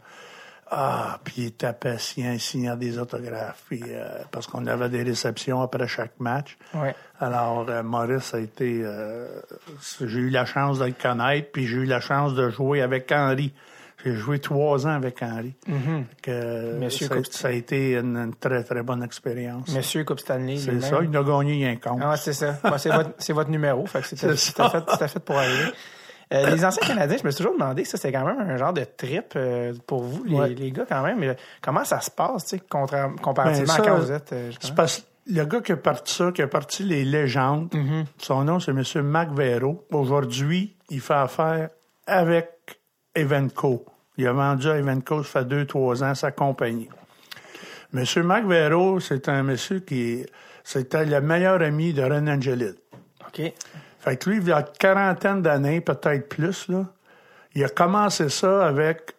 Ah, 0.71 1.19
puis 1.25 1.35
il 1.39 1.47
était 1.47 1.73
patient, 1.73 2.33
il 2.33 2.41
signait 2.41 2.77
des 2.77 2.99
autographes. 2.99 3.63
Puis, 3.69 3.83
euh, 3.87 4.07
parce 4.31 4.47
qu'on 4.47 4.67
avait 4.67 4.89
des 4.89 5.03
réceptions 5.03 5.63
après 5.63 5.89
chaque 5.89 6.19
match. 6.19 6.59
Ouais. 6.75 6.95
Alors, 7.21 7.67
euh, 7.69 7.83
Maurice 7.83 8.35
a 8.35 8.41
été... 8.41 8.83
euh, 8.85 9.41
j'ai 10.01 10.19
eu 10.21 10.31
la 10.31 10.45
chance 10.45 10.79
de 10.79 10.85
le 10.87 10.93
connaître, 10.93 11.51
puis 11.53 11.67
j'ai 11.67 11.77
eu 11.79 11.85
la 11.87 12.01
chance 12.01 12.35
de 12.35 12.51
jouer 12.51 12.83
avec 12.83 13.11
Henri. 13.11 13.53
J'ai 14.05 14.15
joué 14.15 14.39
trois 14.39 14.87
ans 14.87 14.91
avec 14.95 15.21
Henry. 15.23 15.55
Mhm. 15.67 16.05
Que 16.23 16.79
Monsieur 16.79 17.09
ça, 17.09 17.15
ça 17.31 17.49
a 17.49 17.51
été 17.51 17.95
une, 17.97 18.17
une 18.17 18.35
très, 18.37 18.63
très 18.63 18.83
bonne 18.83 19.03
expérience. 19.03 19.69
Monsieur 19.75 20.05
Coupe 20.05 20.21
Stanley. 20.21 20.57
C'est 20.59 20.81
ça, 20.81 21.01
il 21.03 21.17
a 21.17 21.23
gagné 21.25 21.67
un 21.69 21.77
compte. 21.77 22.01
Ah, 22.03 22.17
c'est 22.17 22.33
ça. 22.33 22.61
C'est 22.77 22.91
votre, 22.91 23.11
c'est 23.19 23.33
votre 23.33 23.51
numéro. 23.51 23.85
Fait 23.87 24.01
que 24.03 24.07
c'était, 24.07 24.29
C'est 24.37 24.37
c'était 24.37 24.63
ça. 24.63 24.71
fait, 24.71 24.85
c'était 24.93 25.09
fait 25.09 25.19
pour 25.21 25.37
arriver. 25.37 25.73
Euh, 26.33 26.51
les 26.55 26.65
anciens 26.65 26.87
Canadiens, 26.87 27.17
je 27.19 27.25
me 27.25 27.31
suis 27.31 27.39
toujours 27.43 27.59
demandé, 27.59 27.85
ça, 27.85 27.97
c'est 27.97 28.13
quand 28.13 28.25
même 28.27 28.39
un 28.39 28.57
genre 28.59 28.73
de 28.75 28.85
trip 28.85 29.33
euh, 29.37 29.73
pour 29.87 30.03
vous, 30.03 30.25
les, 30.25 30.35
Ouais. 30.37 30.49
les 30.51 30.71
gars, 30.73 30.85
quand 30.87 31.03
même. 31.03 31.19
Mais 31.19 31.37
comment 31.63 31.85
ça 31.85 32.01
se 32.01 32.11
passe, 32.11 32.45
tu 32.45 32.57
sais, 32.59 32.63
comparativement 32.69 33.65
Ben, 33.67 33.67
ça, 33.67 33.75
à 33.83 33.85
quand 33.87 33.97
vous 33.99 34.13
êtes. 34.13 34.33
euh, 34.33 34.51
le 35.31 35.45
gars 35.45 35.61
qui 35.61 35.73
a 35.73 35.77
parti 35.77 36.15
ça, 36.15 36.31
qui 36.33 36.43
a 36.43 36.47
parti 36.49 36.83
les 36.83 37.05
légendes, 37.05 37.71
Mm-hmm. 37.73 38.05
son 38.19 38.45
nom, 38.45 38.61
c'est 38.61 38.73
M. 38.73 39.03
Mac 39.07 39.31
Vero. 39.33 39.87
Aujourd'hui, 39.91 40.77
il 40.91 41.01
fait 41.01 41.15
affaire 41.15 41.71
avec 42.07 42.49
Evenco. 43.15 43.85
Il 44.19 44.27
a 44.27 44.33
vendu 44.33 44.69
à 44.69 44.77
Evenco, 44.79 45.23
ça 45.23 45.41
fait 45.41 45.45
deux, 45.47 45.65
trois 45.67 46.03
ans, 46.05 46.15
sa 46.15 46.31
compagnie. 46.31 46.89
M. 47.95 48.05
Mac 48.25 48.45
Vero, 48.47 49.01
c'est 49.01 49.29
un 49.29 49.43
monsieur 49.43 49.81
qui, 49.81 50.27
c'était 50.65 51.05
le 51.07 51.21
meilleur 51.21 51.63
ami 51.63 51.93
de 51.95 52.03
Ren 52.03 52.27
Angelil. 52.29 52.75
OK. 53.27 53.53
Fait 54.01 54.17
que 54.17 54.31
lui, 54.31 54.39
il 54.39 54.49
y 54.49 54.53
a 54.53 54.61
une 54.61 54.65
quarantaine 54.79 55.43
d'années, 55.43 55.81
peut-être 55.81 56.29
plus, 56.29 56.69
là, 56.69 56.85
il 57.55 57.65
a 57.65 57.69
commencé 57.69 58.29
ça 58.29 58.67
avec, 58.67 59.15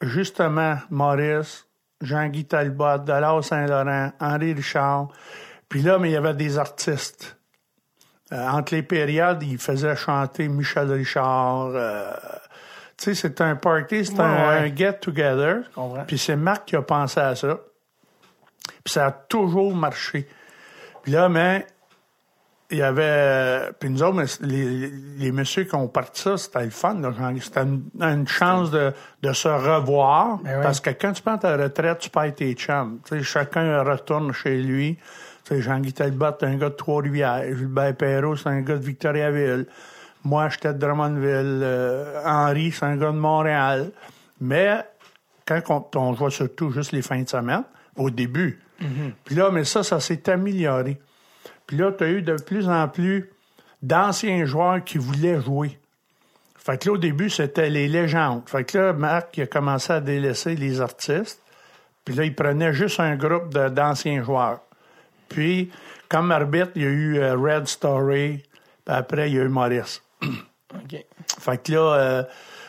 justement, 0.00 0.76
Maurice, 0.90 1.66
Jean-Guy 2.00 2.44
Talbot, 2.44 2.98
Delors 2.98 3.44
Saint-Laurent, 3.44 4.12
Henri 4.20 4.52
Richard. 4.52 5.08
Puis 5.68 5.82
là, 5.82 5.98
mais 5.98 6.10
il 6.10 6.12
y 6.12 6.16
avait 6.16 6.34
des 6.34 6.58
artistes. 6.58 7.36
Euh, 8.32 8.48
entre 8.48 8.74
les 8.74 8.82
périodes, 8.82 9.42
il 9.42 9.58
faisait 9.58 9.96
chanter 9.96 10.48
Michel 10.48 10.90
Richard. 10.92 11.70
euh, 11.74 12.12
tu 12.96 13.06
sais, 13.06 13.14
c'est 13.14 13.40
un 13.40 13.56
party, 13.56 14.04
c'est 14.04 14.20
un, 14.20 14.48
Ouais, 14.48 14.70
un 14.70 14.74
get-together. 14.74 15.62
Puis 16.06 16.18
c'est 16.18 16.36
Marc 16.36 16.66
qui 16.66 16.76
a 16.76 16.82
pensé 16.82 17.20
à 17.20 17.34
ça. 17.34 17.58
Puis 18.84 18.94
ça 18.94 19.06
a 19.06 19.10
toujours 19.10 19.74
marché. 19.74 20.28
Puis 21.02 21.12
là, 21.12 21.28
mais 21.28 21.66
il 22.74 22.78
y 22.78 22.82
avait. 22.82 23.72
Puis 23.78 23.88
nous 23.90 24.02
autres, 24.02 24.14
mais 24.14 24.24
les, 24.40 24.90
les 25.18 25.32
messieurs 25.32 25.64
qui 25.64 25.74
ont 25.74 25.88
parti 25.88 26.22
ça, 26.22 26.36
c'était 26.36 26.64
le 26.64 26.70
fun. 26.70 26.96
C'était 27.40 27.62
une, 27.62 27.84
une 28.00 28.28
chance 28.28 28.70
de, 28.70 28.92
de 29.22 29.32
se 29.32 29.48
revoir. 29.48 30.38
Ben. 30.38 30.60
Parce 30.62 30.80
que 30.80 30.90
quand 30.90 31.12
tu 31.12 31.22
prends 31.22 31.38
ta 31.38 31.56
retraite, 31.56 31.98
tu 31.98 32.10
perds 32.10 32.34
tes 32.34 32.52
chums. 32.54 32.98
Tu 33.04 33.16
sais, 33.16 33.22
chacun 33.22 33.82
retourne 33.82 34.32
chez 34.32 34.60
lui. 34.60 34.98
Jean-Guy 35.50 35.92
Talbot, 35.92 36.36
c'est 36.40 36.46
un 36.46 36.56
gars 36.56 36.70
de 36.70 36.74
Trois-Rivières. 36.74 37.44
Gilbert 37.56 37.94
Perrault, 37.96 38.36
c'est 38.36 38.48
un 38.48 38.62
gars 38.62 38.76
de 38.76 38.84
Victoriaville. 38.84 39.66
Moi, 40.24 40.48
j'étais 40.48 40.72
de 40.72 40.78
Drummondville. 40.78 41.60
Euh, 41.62 42.22
Henri, 42.24 42.72
c'est 42.72 42.86
un 42.86 42.96
gars 42.96 43.12
de 43.12 43.18
Montréal. 43.18 43.90
Mais 44.40 44.78
quand 45.46 45.60
on, 45.68 45.98
on 46.00 46.12
voit 46.12 46.30
surtout 46.30 46.70
juste 46.70 46.92
les 46.92 47.02
fins 47.02 47.22
de 47.22 47.28
semaine, 47.28 47.64
au 47.96 48.10
début. 48.10 48.58
Puis 49.24 49.34
là, 49.34 49.50
mais 49.50 49.64
ça, 49.64 49.82
ça 49.82 50.00
s'est 50.00 50.28
amélioré. 50.28 51.00
Puis 51.66 51.76
là, 51.76 51.92
tu 51.92 52.04
as 52.04 52.08
eu 52.08 52.22
de 52.22 52.34
plus 52.34 52.68
en 52.68 52.88
plus 52.88 53.30
d'anciens 53.82 54.44
joueurs 54.44 54.82
qui 54.82 54.98
voulaient 54.98 55.40
jouer. 55.40 55.78
Fait 56.56 56.78
que 56.78 56.88
là, 56.88 56.94
au 56.94 56.98
début, 56.98 57.28
c'était 57.28 57.68
les 57.68 57.88
légendes. 57.88 58.42
Fait 58.46 58.64
que 58.64 58.78
là, 58.78 58.92
Marc, 58.94 59.36
il 59.36 59.42
a 59.42 59.46
commencé 59.46 59.92
à 59.92 60.00
délaisser 60.00 60.54
les 60.54 60.80
artistes. 60.80 61.42
Puis 62.04 62.14
là, 62.14 62.24
il 62.24 62.34
prenait 62.34 62.72
juste 62.72 63.00
un 63.00 63.16
groupe 63.16 63.52
de- 63.52 63.68
d'anciens 63.68 64.22
joueurs. 64.22 64.60
Puis, 65.28 65.70
comme 66.08 66.30
arbitre, 66.30 66.70
il 66.74 66.82
y 66.82 66.86
a 66.86 66.88
eu 66.88 67.18
euh, 67.18 67.36
Red 67.36 67.66
Story. 67.66 68.42
Puis 68.84 68.94
après, 68.94 69.30
il 69.30 69.36
y 69.36 69.40
a 69.40 69.42
eu 69.42 69.48
Maurice. 69.48 70.02
OK. 70.22 71.04
Fait 71.38 71.62
que 71.62 71.72
là, 71.72 71.94
euh, 71.94 72.22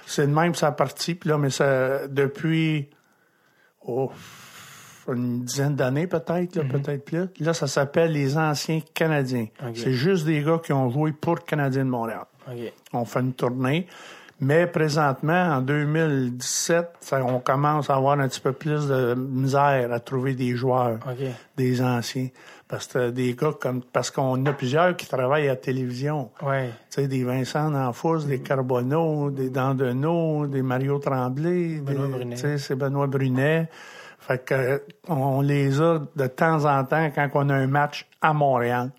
c'est 0.05 0.27
de 0.27 0.33
même 0.33 0.55
sa 0.55 0.71
partie. 0.71 1.15
Puis 1.15 1.29
là, 1.29 1.37
mais 1.37 1.49
ça, 1.49 2.07
depuis 2.07 2.89
oh, 3.85 4.11
une 5.13 5.43
dizaine 5.43 5.75
d'années 5.75 6.07
peut-être, 6.07 6.55
là, 6.55 6.63
peut-être 6.63 7.05
plus. 7.05 7.27
Là, 7.39 7.53
ça 7.53 7.67
s'appelle 7.67 8.11
les 8.11 8.37
anciens 8.37 8.79
Canadiens. 8.93 9.47
Ok. 9.63 9.73
C'est 9.75 9.93
juste 9.93 10.25
des 10.25 10.41
gars 10.41 10.59
qui 10.63 10.73
ont 10.73 10.89
joué 10.89 11.11
pour 11.11 11.35
le 11.35 11.41
Canadien 11.41 11.85
de 11.85 11.89
Montréal. 11.89 12.25
OK. 12.49 12.73
On 12.93 13.05
fait 13.05 13.19
une 13.21 13.33
tournée. 13.33 13.87
Mais 14.41 14.67
présentement, 14.67 15.53
en 15.55 15.61
2017, 15.61 16.89
ça- 16.99 17.23
on 17.23 17.39
commence 17.39 17.89
à 17.89 17.95
avoir 17.95 18.19
un 18.19 18.27
petit 18.27 18.41
peu 18.41 18.51
plus 18.51 18.87
de 18.87 19.13
misère 19.15 19.91
à 19.93 19.99
trouver 19.99 20.33
des 20.33 20.55
joueurs, 20.55 20.99
OK. 21.07 21.25
des 21.57 21.81
anciens. 21.81 22.27
Parce 22.67 22.87
que 22.87 23.11
des 23.11 23.35
gars 23.35 23.53
comme 23.61 23.81
parce 23.83 24.09
qu'on 24.09 24.43
a 24.47 24.51
plusieurs 24.51 24.97
qui 24.97 25.07
travaillent 25.07 25.45
à 25.47 25.51
la 25.51 25.55
télévision. 25.55 26.31
Ouais. 26.43 26.69
Tu 26.89 27.01
sais, 27.03 27.07
des 27.07 27.23
Vincent 27.23 27.69
D'Anfos, 27.69 28.23
des 28.23 28.39
Carbonneau, 28.39 29.29
des 29.29 29.49
Dandenot, 29.51 30.47
des 30.47 30.63
Mario 30.63 30.97
Tremblay, 30.97 31.79
Benoît 31.79 32.07
des- 32.07 32.11
Brunet. 32.13 32.35
tu 32.35 32.41
sais, 32.41 32.57
c'est 32.57 32.75
Benoît 32.75 33.05
Brunet. 33.07 33.69
Fait 34.27 34.43
que 34.43 34.81
on 35.07 35.41
les 35.41 35.79
a 35.81 35.99
de 36.15 36.27
temps 36.27 36.65
en 36.65 36.83
temps 36.83 37.11
quand 37.13 37.29
on 37.35 37.49
a 37.49 37.55
un 37.55 37.67
match 37.67 38.07
à 38.21 38.33
Montréal. 38.33 38.91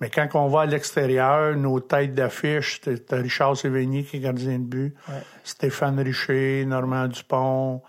Mais 0.00 0.10
quand 0.10 0.28
on 0.34 0.48
va 0.48 0.62
à 0.62 0.66
l'extérieur, 0.66 1.56
nos 1.56 1.80
têtes 1.80 2.14
d'affiche, 2.14 2.80
t'as 2.82 2.98
t'as 2.98 3.16
Richard 3.16 3.56
Sévigny 3.56 4.04
qui 4.04 4.18
est 4.18 4.20
gardien 4.20 4.58
de 4.58 4.64
but, 4.64 4.94
Ouais. 5.08 5.22
Stéphane 5.42 5.98
Richer, 6.00 6.64
Normand 6.66 7.06
Dupont, 7.08 7.80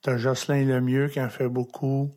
t'as 0.00 0.16
Jocelyn 0.16 0.64
Lemieux 0.64 1.08
qui 1.08 1.20
en 1.20 1.28
fait 1.28 1.48
beaucoup. 1.48 2.10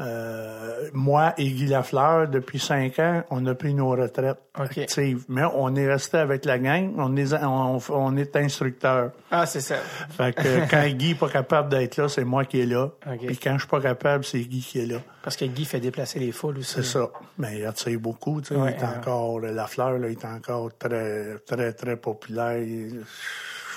Euh, 0.00 0.88
moi 0.94 1.34
et 1.36 1.50
Guy 1.50 1.66
Lafleur, 1.66 2.26
depuis 2.28 2.58
cinq 2.58 2.98
ans, 2.98 3.22
on 3.30 3.44
a 3.46 3.54
pris 3.54 3.74
nos 3.74 3.90
retraites 3.90 4.38
OK. 4.58 4.78
actives. 4.78 5.24
Mais 5.28 5.42
on 5.54 5.74
est 5.74 5.86
resté 5.86 6.16
avec 6.16 6.44
la 6.46 6.58
gang, 6.58 6.94
on 6.96 7.14
est, 7.16 7.34
on, 7.34 7.78
on 7.90 8.16
est 8.16 8.34
instructeur. 8.36 9.10
Ah, 9.30 9.44
c'est 9.44 9.60
ça. 9.60 9.76
Fait 10.10 10.34
que 10.34 10.66
quand 10.70 10.86
Guy 10.88 11.08
n'est 11.10 11.14
pas 11.16 11.28
capable 11.28 11.68
d'être 11.68 11.96
là, 11.98 12.08
c'est 12.08 12.24
moi 12.24 12.44
qui 12.46 12.60
est 12.60 12.66
là. 12.66 12.84
OK. 13.06 13.26
Puis 13.26 13.36
quand 13.36 13.52
je 13.54 13.58
suis 13.60 13.68
pas 13.68 13.80
capable, 13.80 14.24
c'est 14.24 14.40
Guy 14.40 14.60
qui 14.60 14.78
est 14.80 14.86
là. 14.86 14.98
Parce 15.22 15.36
que 15.36 15.44
Guy 15.44 15.66
fait 15.66 15.80
déplacer 15.80 16.18
les 16.18 16.32
foules 16.32 16.58
aussi. 16.58 16.76
C'est 16.76 16.82
ça. 16.82 17.10
Mais 17.36 17.58
il 17.58 17.66
attire 17.66 18.00
beaucoup. 18.00 18.40
Tu 18.40 18.54
sais, 18.54 18.54
Ouais, 18.60 18.74
il 18.76 18.82
est 18.82 18.86
ouais. 18.86 18.96
encore, 18.96 19.38
la 19.40 19.66
fleur, 19.66 19.98
là, 19.98 20.08
il 20.08 20.12
est 20.12 20.24
encore 20.24 20.70
très, 20.78 21.36
très, 21.46 21.72
très 21.74 21.96
populaire. 21.96 22.56
Il- 22.58 23.04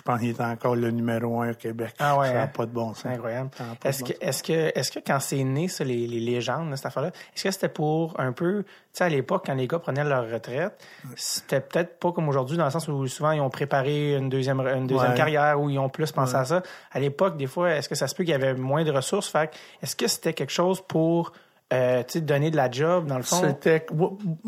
pense 0.04 0.20
qu'il 0.20 0.30
est 0.30 0.42
encore 0.42 0.76
le 0.76 0.92
numéro 0.92 1.42
un 1.42 1.52
au 1.52 1.54
Québec. 1.54 1.94
Ah 2.00 2.18
ouais, 2.18 2.28
Ça 2.28 2.34
n'a 2.34 2.42
hein? 2.44 2.48
pas 2.48 2.66
de 2.66 2.72
bon 2.72 2.90
sens. 2.90 3.00
C'est 3.04 3.10
incroyable. 3.10 3.50
Est-ce 3.86 4.04
que, 4.04 4.10
bon 4.14 4.18
est-ce 4.22 4.44
que, 4.44 4.72
est-ce 4.78 4.92
que 4.92 5.00
quand 5.06 5.20
c'est 5.20 5.44
né, 5.44 5.68
ça, 5.68 5.84
les, 5.84 6.08
les 6.08 6.20
légendes, 6.20 6.76
cette 6.76 6.86
affaire-là, 6.88 7.10
est-ce 7.36 7.44
que 7.44 7.52
c'était 7.52 7.70
pour 7.70 8.20
un 8.20 8.32
peu, 8.34 8.64
tu 8.64 8.70
sais, 8.94 9.04
à 9.06 9.10
l'époque, 9.10 9.44
quand 9.46 9.54
les 9.56 9.68
gars 9.68 9.80
prenaient 9.80 10.04
leur 10.04 10.30
retraite, 10.30 10.74
c'était 11.16 11.62
peut-être 11.62 12.00
pas 12.00 12.12
comme 12.12 12.28
aujourd'hui, 12.30 12.58
dans 12.58 12.66
le 12.66 12.72
sens 12.72 12.88
où 12.88 13.08
souvent 13.08 13.32
ils 13.32 13.42
ont 13.42 13.50
préparé 13.50 14.16
une 14.18 14.30
deuxième, 14.30 14.60
une 14.62 14.88
deuxième 14.88 15.12
Ouais. 15.12 15.18
carrière, 15.18 15.60
où 15.62 15.70
ils 15.70 15.80
ont 15.80 15.90
plus 15.90 16.12
pensé 16.12 16.36
à 16.36 16.46
ça. 16.46 16.64
À 16.92 17.00
l'époque, 17.00 17.38
des 17.38 17.48
fois, 17.48 17.72
est-ce 17.72 17.88
que 17.90 17.96
ça 17.96 18.08
se 18.08 18.16
peut 18.16 18.24
qu'il 18.24 18.32
y 18.32 18.36
avait 18.36 18.54
moins 18.54 18.84
de 18.84 18.92
ressources? 18.92 19.30
Fait 19.30 19.50
que, 19.52 19.56
est-ce 19.82 19.96
que 19.96 20.08
c'était 20.08 20.34
quelque 20.34 20.52
chose 20.54 20.82
pour, 20.82 21.32
euh, 21.72 22.04
tu 22.04 22.14
sais, 22.14 22.22
donner 22.22 22.52
de 22.52 22.58
la 22.58 22.70
job, 22.70 23.08
dans 23.08 23.18
le 23.18 23.24
fond? 23.24 23.42
C'était 23.42 23.86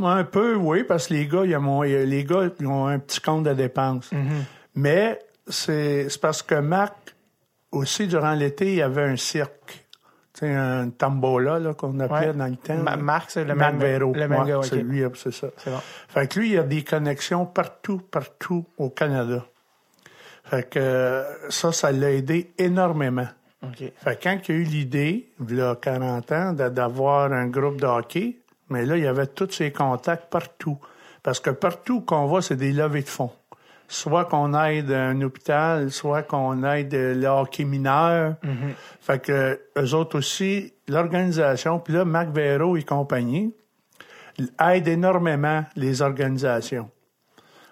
un 0.03 0.23
peu, 0.25 0.55
oui, 0.55 0.83
parce 0.83 1.07
que 1.07 1.13
les 1.13 1.27
gars, 1.27 1.41
il 1.45 1.51
y 1.51 1.53
a 1.55 1.59
mon- 1.59 1.83
il 1.83 1.91
y 1.91 1.95
a- 1.95 2.05
les 2.05 2.23
gars 2.23 2.49
ils 2.59 2.67
ont 2.67 2.87
un 2.87 2.99
petit 2.99 3.21
compte 3.21 3.43
de 3.43 3.53
dépenses. 3.53 4.11
Mm-hmm. 4.11 4.43
Mais 4.75 5.19
c'est 5.47 6.09
c'est 6.09 6.21
parce 6.21 6.41
que 6.43 6.55
Marc, 6.55 7.15
aussi, 7.71 8.07
durant 8.07 8.33
l'été, 8.33 8.67
il 8.67 8.75
y 8.75 8.81
avait 8.81 9.03
un 9.03 9.17
cirque. 9.17 9.81
Sais, 10.33 10.53
un 10.53 10.89
tambola, 10.89 11.59
là, 11.59 11.73
qu'on 11.73 11.97
appelait 12.01 12.27
Ouais. 12.29 12.33
dans 12.33 12.47
le 12.47 12.57
temps. 12.57 12.75
Ma-. 12.77 12.97
Marc, 12.97 13.31
c'est 13.31 13.45
le 13.45 13.55
Marc 13.55 13.73
même- 13.75 13.81
Véro. 13.81 14.13
le 14.13 14.27
même 14.27 14.41
Ouais, 14.43 14.63
c'est 14.63 14.75
lui, 14.83 15.01
c'est 15.15 15.31
ça. 15.33 15.47
C'est 15.57 15.69
bon. 15.71 15.79
Fait 16.09 16.27
que 16.27 16.39
lui, 16.39 16.51
il 16.51 16.59
a 16.59 16.63
des 16.63 16.83
connexions 16.83 17.45
partout, 17.45 17.99
partout 17.99 18.65
au 18.77 18.89
Canada. 18.89 19.45
Fait 20.43 20.69
que 20.69 20.77
euh, 20.79 21.49
ça, 21.49 21.71
ça 21.71 21.91
l'a 21.93 22.11
aidé 22.11 22.51
énormément. 22.57 23.27
OK. 23.63 23.77
Fait 23.95 24.15
que 24.19 24.23
quand 24.23 24.37
il 24.49 24.55
y 24.55 24.57
a 24.57 24.61
eu 24.61 24.63
l'idée, 24.63 25.31
il 25.49 25.55
y 25.55 25.61
a 25.61 25.75
40 25.75 26.31
ans, 26.33 26.51
d'avoir 26.53 27.31
un 27.31 27.47
groupe 27.47 27.79
de 27.79 27.87
hockey, 27.87 28.39
mais 28.69 28.85
là, 28.85 28.97
il 28.97 29.03
y 29.03 29.07
avait 29.07 29.27
tous 29.27 29.49
ses 29.51 29.71
contacts 29.71 30.29
partout. 30.29 30.77
Parce 31.23 31.39
que 31.39 31.49
partout 31.49 32.01
qu'on 32.01 32.27
va, 32.27 32.41
c'est 32.41 32.57
des 32.57 32.73
levées 32.73 33.01
de 33.03 33.09
fonds. 33.09 33.31
Soit 33.87 34.25
qu'on 34.25 34.53
aide 34.63 34.91
un 34.91 35.21
hôpital, 35.21 35.91
soit 35.91 36.23
qu'on 36.23 36.63
aide 36.63 36.93
le 36.93 37.27
hockey 37.27 37.65
mineur. 37.65 38.35
Fait 38.99 39.21
que 39.21 39.59
eux 39.77 39.93
autres 39.93 40.17
aussi, 40.17 40.73
l'organisation, 40.87 41.79
puis 41.79 41.93
là, 41.93 42.05
Marc 42.05 42.29
Véro 42.29 42.75
et 42.77 42.83
compagnie, 42.83 43.53
aident 44.59 44.87
énormément 44.87 45.63
les 45.75 46.01
organisations. 46.01 46.89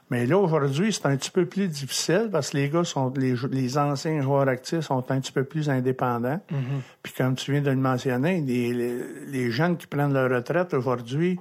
Mais 0.10 0.27
là, 0.27 0.38
aujourd'hui, 0.38 0.93
c'est 0.93 1.08
un 1.08 1.17
petit 1.17 1.32
peu 1.32 1.46
plus 1.46 1.67
difficile 1.67 2.29
parce 2.32 2.51
que 2.51 2.58
les 2.58 2.70
gars 2.70 2.84
sont, 2.84 3.12
les, 3.17 3.34
les 3.50 3.77
anciens 3.79 4.22
joueurs 4.22 4.48
actifs 4.48 4.82
sont 4.82 5.03
un 5.12 5.20
petit 5.20 5.32
peu 5.32 5.43
plus 5.43 5.70
indépendants. 5.70 6.39
Puis 7.01 7.13
comme 7.17 7.36
tu 7.36 7.51
viens 7.51 7.62
de 7.62 7.72
le 7.72 7.77
mentionner, 7.77 8.39
les, 8.41 8.74
les, 8.74 9.00
les 9.27 9.51
jeunes 9.51 9.75
qui 9.75 9.88
prennent 9.88 10.13
leur 10.13 10.29
retraite 10.29 10.74
aujourd'hui, 10.75 11.39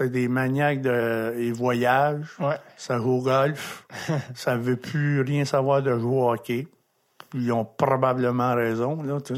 c'est 0.00 0.10
des 0.10 0.28
maniaques 0.28 0.80
de, 0.80 1.34
ils 1.38 1.52
voyagent, 1.52 2.36
Ouais. 2.40 2.56
ça 2.76 2.98
joue 2.98 3.18
au 3.18 3.22
golf, 3.22 3.86
ça 4.34 4.56
veut 4.56 4.76
plus 4.76 5.20
rien 5.20 5.44
savoir 5.44 5.82
de 5.82 5.98
jouer 5.98 6.16
au 6.16 6.30
hockey. 6.32 6.66
Ils 7.34 7.52
ont 7.52 7.64
probablement 7.64 8.54
raison, 8.54 9.02
là. 9.02 9.18
tu 9.20 9.34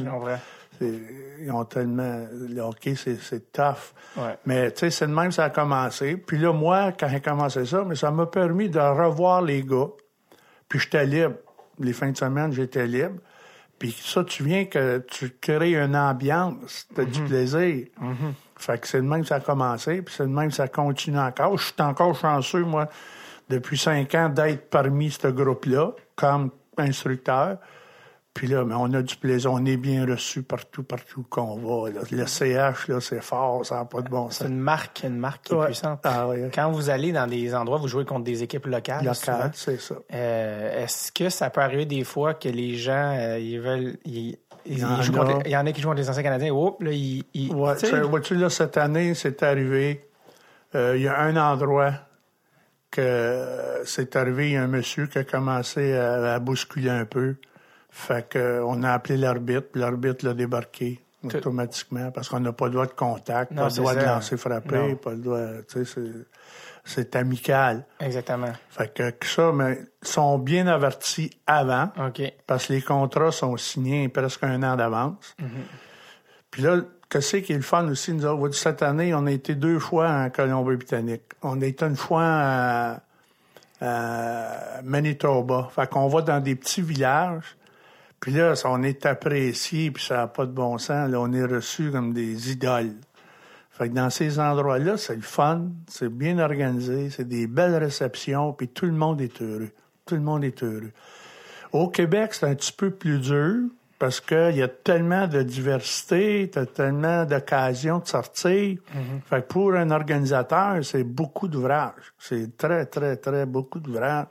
Ils 1.40 1.50
ont 1.52 1.64
tellement. 1.64 2.26
Le 2.32 2.60
hockey, 2.60 2.94
c'est, 2.94 3.52
tough. 3.52 3.92
Ouais. 4.16 4.38
Mais 4.46 4.70
tu 4.70 4.78
sais, 4.80 4.90
c'est 4.90 5.06
de 5.06 5.12
même 5.12 5.28
que 5.28 5.34
ça 5.34 5.44
a 5.44 5.50
commencé. 5.50 6.16
Puis 6.16 6.38
là, 6.38 6.52
moi, 6.52 6.92
quand 6.98 7.08
j'ai 7.08 7.20
commencé 7.20 7.66
ça, 7.66 7.84
mais 7.86 7.96
ça 7.96 8.10
m'a 8.10 8.26
permis 8.26 8.70
de 8.70 8.78
revoir 8.78 9.42
les 9.42 9.62
gars. 9.62 9.88
Puis 10.68 10.78
j'étais 10.78 11.04
libre. 11.04 11.34
Les 11.78 11.92
fins 11.92 12.10
de 12.10 12.16
semaine, 12.16 12.52
j'étais 12.52 12.86
libre. 12.86 13.16
Puis 13.82 13.96
ça, 14.00 14.22
tu 14.22 14.44
viens 14.44 14.66
que 14.66 15.04
tu 15.10 15.34
crées 15.40 15.74
une 15.74 15.96
ambiance, 15.96 16.86
t'as 16.94 17.04
du 17.04 17.20
plaisir. 17.22 17.88
Fait 18.56 18.80
que 18.80 18.86
c'est 18.86 18.98
de 18.98 19.06
même 19.08 19.22
que 19.22 19.26
ça 19.26 19.34
a 19.34 19.40
commencé, 19.40 20.02
puis 20.02 20.14
c'est 20.16 20.22
de 20.22 20.28
même 20.28 20.50
que 20.50 20.54
ça 20.54 20.68
continue 20.68 21.18
encore. 21.18 21.58
Je 21.58 21.64
suis 21.64 21.74
encore 21.80 22.14
chanceux, 22.14 22.62
moi, 22.62 22.88
depuis 23.48 23.76
cinq 23.76 24.14
ans, 24.14 24.28
d'être 24.28 24.70
parmi 24.70 25.10
ce 25.10 25.26
groupe-là, 25.26 25.94
comme 26.14 26.52
instructeur. 26.78 27.58
Puis 28.34 28.46
là, 28.46 28.64
mais 28.64 28.74
on 28.74 28.90
a 28.94 29.02
du 29.02 29.16
plaisir, 29.16 29.52
on 29.52 29.62
est 29.66 29.76
bien 29.76 30.06
reçu 30.06 30.42
partout, 30.42 30.82
partout 30.82 31.22
qu'on 31.28 31.56
va. 31.56 31.90
là. 31.90 32.00
Le 32.10 32.26
CH, 32.26 32.88
là, 32.88 32.98
c'est 33.00 33.22
fort, 33.22 33.64
ça 33.66 33.74
n'a 33.76 33.84
pas 33.84 34.00
de 34.00 34.08
bon 34.08 34.30
C'est 34.30 34.44
sens. 34.44 34.48
une 34.48 34.58
marque, 34.58 35.02
une 35.04 35.18
marque 35.18 35.44
qui 35.44 35.54
est 35.54 35.64
puissante. 35.66 36.00
Ah 36.04 36.26
Quand 36.54 36.70
vous 36.70 36.88
allez 36.88 37.12
dans 37.12 37.26
des 37.26 37.54
endroits, 37.54 37.76
vous 37.76 37.88
jouez 37.88 38.06
contre 38.06 38.24
des 38.24 38.42
équipes 38.42 38.64
locales. 38.66 39.00
souvent. 39.14 39.36
local, 39.36 39.50
c'est 39.54 39.78
ça. 39.78 39.96
Euh, 40.14 40.82
Est-ce 40.84 41.12
que 41.12 41.28
ça 41.28 41.50
peut 41.50 41.60
arriver 41.60 41.84
des 41.84 42.04
fois 42.04 42.32
que 42.32 42.48
les 42.48 42.74
gens, 42.76 43.14
euh, 43.18 43.38
ils 43.38 43.60
veulent, 43.60 43.98
ils, 44.06 44.38
ils- 44.64 44.78
jouent 45.02 45.20
a. 45.20 45.26
contre 45.26 45.42
il 45.44 45.50
y 45.50 45.56
en 45.56 45.66
a 45.66 45.72
qui 45.72 45.82
jouent 45.82 45.88
contre 45.88 46.00
les 46.00 46.08
anciens 46.08 46.22
Canadiens. 46.22 46.52
Oups, 46.52 46.82
là, 46.82 46.90
ils, 46.90 47.24
ils- 47.34 47.52
Ouais, 47.52 47.74
vois-tu, 48.02 48.34
là, 48.36 48.48
cette 48.48 48.78
année, 48.78 49.12
c'est 49.12 49.42
arrivé. 49.42 50.08
euh, 50.74 50.96
Il 50.96 51.02
y 51.02 51.08
a 51.08 51.20
un 51.20 51.36
endroit 51.36 51.92
que 52.90 53.82
c'est 53.84 54.16
arrivé, 54.16 54.48
il 54.48 54.52
y 54.52 54.56
a 54.56 54.62
un 54.62 54.68
monsieur 54.68 55.06
qui 55.06 55.18
a 55.18 55.24
commencé 55.24 55.94
à, 55.94 56.34
à 56.34 56.38
bousculer 56.38 56.90
un 56.90 57.04
peu. 57.04 57.36
Fait 57.94 58.26
que 58.28 58.38
euh, 58.38 58.64
on 58.66 58.82
a 58.82 58.90
appelé 58.92 59.16
l'arbitre, 59.18 59.68
puis 59.72 59.80
l'arbitre 59.80 60.24
l'a 60.26 60.32
débarqué 60.34 60.98
automatiquement 61.24 62.10
parce 62.10 62.28
qu'on 62.28 62.40
n'a 62.40 62.52
pas 62.52 62.64
le 62.66 62.72
droit 62.72 62.86
de 62.86 62.92
contact, 62.92 63.52
Non, 63.52 63.58
pas 63.58 63.64
le 63.64 63.70
c'est 63.70 63.80
droit 63.80 63.94
de 63.94 64.00
lancer 64.04 64.36
frapper, 64.36 64.76
Non. 64.88 64.94
pas 64.96 65.10
le 65.10 65.18
droit, 65.18 65.38
tu 65.68 65.84
sais, 65.84 65.84
c'est- 65.84 66.26
c'est 66.84 67.14
amical. 67.14 67.84
Exactement. 68.00 68.52
Fait 68.70 68.92
que 68.92 69.10
que 69.10 69.26
ça, 69.26 69.52
mais 69.52 69.78
ils 70.02 70.08
sont 70.08 70.36
bien 70.38 70.66
avertis 70.66 71.30
avant 71.46 71.90
OK. 72.08 72.22
parce 72.46 72.66
que 72.66 72.72
les 72.72 72.82
contrats 72.82 73.30
sont 73.30 73.56
signés 73.56 74.08
presque 74.08 74.42
un 74.42 74.60
an 74.64 74.74
d'avance. 74.74 75.36
Puis 76.50 76.62
là, 76.62 76.78
qu'est-ce 77.08 77.36
qui 77.36 77.52
est 77.52 77.56
le 77.56 77.62
fun 77.62 77.86
aussi, 77.88 78.12
nous 78.14 78.26
autres? 78.26 78.56
Cette 78.56 78.82
année, 78.82 79.14
on 79.14 79.26
a 79.26 79.30
été 79.30 79.54
deux 79.54 79.78
fois 79.78 80.08
en 80.10 80.30
Colombie-Britannique. 80.30 81.22
On 81.42 81.60
a 81.62 81.66
été 81.66 81.84
une 81.84 81.94
fois 81.96 82.24
à, 82.24 83.00
à 83.80 84.82
Manitoba. 84.82 85.68
Fait 85.74 85.88
qu'on 85.88 86.08
va 86.08 86.22
dans 86.22 86.40
des 86.40 86.56
petits 86.56 86.82
villages. 86.82 87.56
Puis 88.22 88.30
là, 88.30 88.54
ça, 88.54 88.70
on 88.70 88.84
est 88.84 89.04
apprécié, 89.04 89.90
puis 89.90 90.04
ça 90.04 90.18
n'a 90.18 90.26
pas 90.28 90.46
de 90.46 90.52
bon 90.52 90.78
sens. 90.78 91.10
Là, 91.10 91.20
on 91.20 91.32
est 91.32 91.44
reçus 91.44 91.90
comme 91.90 92.12
des 92.12 92.52
idoles. 92.52 92.94
Fait 93.72 93.88
que 93.88 93.94
dans 93.94 94.10
ces 94.10 94.38
endroits-là, 94.38 94.96
c'est 94.96 95.16
le 95.16 95.22
fun, 95.22 95.62
c'est 95.88 96.08
bien 96.08 96.38
organisé, 96.38 97.10
c'est 97.10 97.26
des 97.26 97.48
belles 97.48 97.74
réceptions, 97.74 98.52
puis 98.52 98.68
tout 98.68 98.86
le 98.86 98.92
monde 98.92 99.20
est 99.20 99.42
heureux. 99.42 99.70
Tout 100.06 100.14
le 100.14 100.20
monde 100.20 100.44
est 100.44 100.62
heureux. 100.62 100.92
Au 101.72 101.88
Québec, 101.88 102.34
c'est 102.34 102.46
un 102.46 102.54
petit 102.54 102.72
peu 102.72 102.90
plus 102.90 103.18
dur 103.18 103.56
parce 103.98 104.20
qu'il 104.20 104.56
y 104.56 104.62
a 104.62 104.68
tellement 104.68 105.26
de 105.26 105.42
diversité, 105.42 106.48
t'as 106.52 106.66
tellement 106.66 107.24
d'occasions 107.24 107.98
de 107.98 108.06
sortir. 108.06 108.78
Fait 109.26 109.42
que 109.42 109.46
pour 109.46 109.74
un 109.74 109.90
organisateur, 109.90 110.84
c'est 110.84 111.04
beaucoup 111.04 111.48
d'ouvrages. 111.48 112.12
C'est 112.18 112.56
très, 112.56 112.86
très, 112.86 113.16
très 113.16 113.46
beaucoup 113.46 113.80
d'ouvrages. 113.80 114.26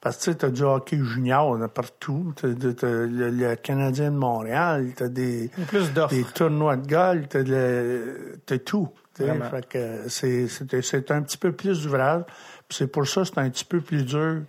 Parce 0.00 0.16
que 0.16 0.30
tu 0.30 0.36
t'as 0.36 0.48
du 0.48 0.62
hockey 0.62 0.96
junior 0.96 1.56
là, 1.58 1.68
partout. 1.68 2.32
T'as, 2.36 2.48
t'as 2.72 2.86
le, 2.88 3.28
le 3.30 3.54
Canadien 3.56 4.10
de 4.10 4.16
Montréal, 4.16 4.92
t'as 4.96 5.08
des, 5.08 5.50
Il 5.56 5.60
y 5.60 5.62
a 5.62 5.66
plus 5.66 5.92
d'offres. 5.92 6.14
des 6.14 6.24
tournois 6.24 6.76
de 6.76 6.86
golf, 6.86 7.28
t'as, 7.28 7.42
le- 7.42 8.38
t'as 8.46 8.58
tout. 8.58 8.88
tu 9.14 9.22
sais. 9.22 9.28
Vraiment. 9.28 9.50
Fait 9.50 9.68
que 9.68 10.08
c'est, 10.08 10.48
c'est, 10.48 10.80
c'est 10.82 11.10
un 11.10 11.20
petit 11.22 11.36
peu 11.36 11.52
plus 11.52 11.82
d'ouvrage. 11.82 12.22
Puis 12.68 12.78
c'est 12.78 12.86
pour 12.86 13.06
ça 13.06 13.20
que 13.22 13.26
c'est 13.28 13.38
un 13.38 13.50
petit 13.50 13.64
peu 13.66 13.80
plus 13.82 14.04
dur 14.04 14.42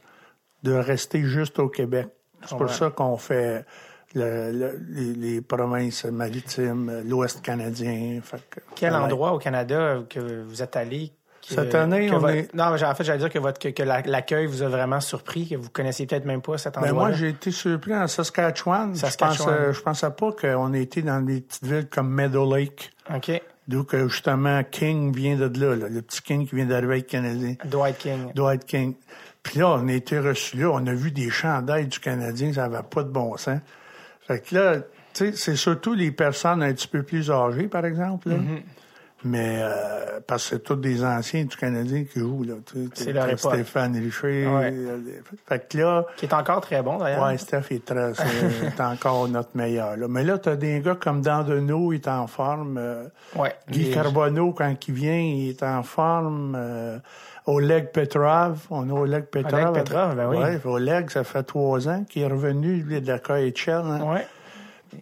de 0.64 0.72
rester 0.74 1.22
juste 1.24 1.60
au 1.60 1.68
Québec. 1.68 2.08
C'est 2.44 2.52
pour 2.58 2.62
Ouais. 2.62 2.68
ça 2.74 2.90
qu'on 2.90 3.18
fait 3.18 3.66
le- 4.16 4.52
le- 4.52 4.80
les, 4.90 5.14
les 5.14 5.42
provinces 5.42 6.06
maritimes, 6.06 7.02
l'Ouest 7.06 7.42
canadien. 7.42 8.20
Fait 8.24 8.42
que- 8.50 8.60
Quel 8.76 8.94
Ouais. 8.94 9.00
endroit 9.00 9.34
au 9.34 9.38
Canada 9.38 10.00
que 10.10 10.44
vous 10.44 10.62
êtes 10.64 10.76
allé? 10.78 11.12
Cette 11.56 11.76
année, 11.76 12.08
que 12.08 12.14
on 12.16 12.20
votre- 12.20 12.34
est- 12.36 12.54
Non, 12.54 12.72
mais 12.72 12.84
en 12.84 12.96
fait, 12.96 13.04
j'allais 13.04 13.20
dire 13.20 13.30
que, 13.30 13.40
votre, 13.40 13.60
que, 13.60 13.70
que 13.70 13.84
la- 13.84 14.02
l'accueil 14.02 14.46
vous 14.46 14.62
a 14.64 14.68
vraiment 14.68 15.00
surpris, 15.00 15.48
que 15.50 15.56
vous 15.56 15.70
connaissiez 15.70 16.06
peut-être 16.08 16.26
même 16.26 16.42
pas 16.42 16.58
cet 16.58 16.76
Ben 16.76 16.84
endroit. 16.86 17.10
moi, 17.10 17.12
j'ai 17.14 17.30
été 17.30 17.52
surpris 17.52 17.96
en 17.96 18.08
Saskatchewan. 18.08 18.96
Saskatchewan. 18.96 19.34
Je 19.38 19.44
pensais, 19.44 19.74
je 19.74 19.82
pensais 19.82 20.10
pas 20.12 20.32
qu'on 20.32 20.74
ait 20.74 20.82
été 20.82 21.02
dans 21.02 21.22
des 21.22 21.42
petites 21.42 21.66
villes 21.66 21.88
comme 21.90 22.10
Meadow 22.14 22.56
Lake. 22.56 22.92
OK. 23.14 23.42
D'où 23.68 23.84
que 23.84 24.08
justement 24.08 24.64
King 24.64 25.14
vient 25.16 25.36
de 25.38 25.46
là, 25.60 25.76
là, 25.76 25.88
le 25.88 26.02
petit 26.02 26.22
King 26.22 26.48
qui 26.48 26.56
vient 26.56 26.66
d'arriver 26.66 26.94
avec 26.94 27.06
le 27.06 27.10
Canadien. 27.20 27.56
Dwight 27.66 27.98
King. 28.00 28.34
Dwight 28.34 28.66
King. 28.66 28.96
Puis 29.44 29.60
là, 29.60 29.70
on 29.70 29.88
a 29.88 29.94
été 29.94 30.20
reçus 30.20 30.58
là, 30.58 30.70
on 30.72 30.86
a 30.88 30.94
vu 30.94 31.12
des 31.12 31.30
chandails 31.30 31.88
du 31.88 32.00
Canadien, 32.00 32.52
ça 32.54 32.68
n'avait 32.68 32.84
pas 32.84 33.04
de 33.04 33.10
bon 33.10 33.38
sens. 33.38 33.60
Fait 34.28 34.40
que 34.40 34.56
là, 34.56 34.78
tu 34.78 34.84
sais, 35.14 35.32
c'est 35.36 35.56
surtout 35.56 35.94
les 35.94 36.12
personnes 36.12 36.64
un 36.64 36.74
petit 36.74 36.88
peu 36.88 37.04
plus 37.04 37.30
âgées, 37.32 37.68
par 37.68 37.86
exemple. 37.86 38.30
là. 38.30 38.36
Mm-hmm. 38.36 38.62
Mais 39.24 39.60
euh, 39.62 40.20
parce 40.26 40.44
que 40.50 40.56
c'est 40.56 40.64
tous 40.64 40.76
des 40.76 41.04
anciens 41.06 41.44
du 41.46 41.56
Canadien 41.56 42.06
qui 42.06 42.20
jouent. 42.20 42.44
là. 42.44 42.56
C'est 42.96 43.14
leur 43.14 43.30
époque. 43.30 43.54
Stéphane 43.54 43.96
Richer. 43.96 44.48
Ouais. 44.48 44.72
euh, 44.74 44.98
Fait 45.48 45.68
que 45.70 45.78
là, 45.78 46.06
Qui 46.18 46.26
est 46.26 46.34
encore 46.34 46.62
très 46.62 46.82
bon, 46.82 46.98
d'ailleurs. 46.98 47.24
Ouais, 47.24 47.38
Steph 47.38 47.66
est 47.72 47.86
très, 47.86 48.14
c'est 48.16 48.24
c'est 48.76 48.82
encore 48.82 49.28
notre 49.28 49.56
meilleur. 49.56 49.96
Là. 49.98 50.08
Mais 50.10 50.24
là, 50.24 50.38
t'as 50.40 50.56
des 50.56 50.80
gars 50.82 50.96
comme 50.96 51.22
Dandeno, 51.22 51.94
il 51.94 51.98
est 51.98 52.08
en 52.08 52.26
forme. 52.28 52.78
euh, 52.80 53.04
Ouais. 53.36 53.54
Guy 53.70 53.84
Les- 53.86 53.92
Carbonneau, 53.92 54.54
quand 54.54 54.74
il 54.88 54.94
vient, 54.94 55.20
il 55.20 55.50
est 55.50 55.64
en 55.64 55.84
forme. 55.84 56.56
euh, 56.58 56.98
Oleg 57.48 57.92
Petrov, 57.92 58.60
on 58.70 58.88
a 58.90 58.94
Oleg 58.94 59.24
Petrov. 59.26 59.54
Oleg 59.62 59.74
Petrov, 59.74 60.16
ben 60.16 60.28
oui. 60.30 60.38
Ouais, 60.38 60.60
Oleg, 60.66 61.10
ça 61.10 61.24
fait 61.24 61.42
trois 61.44 61.88
ans 61.90 62.04
qu'il 62.10 62.22
est 62.22 62.28
revenu, 62.28 62.76
lui, 62.84 63.02
de 63.02 63.08
la 63.08 63.18
KHL. 63.20 63.70
hein. 63.86 64.02
Ouais. 64.14 64.28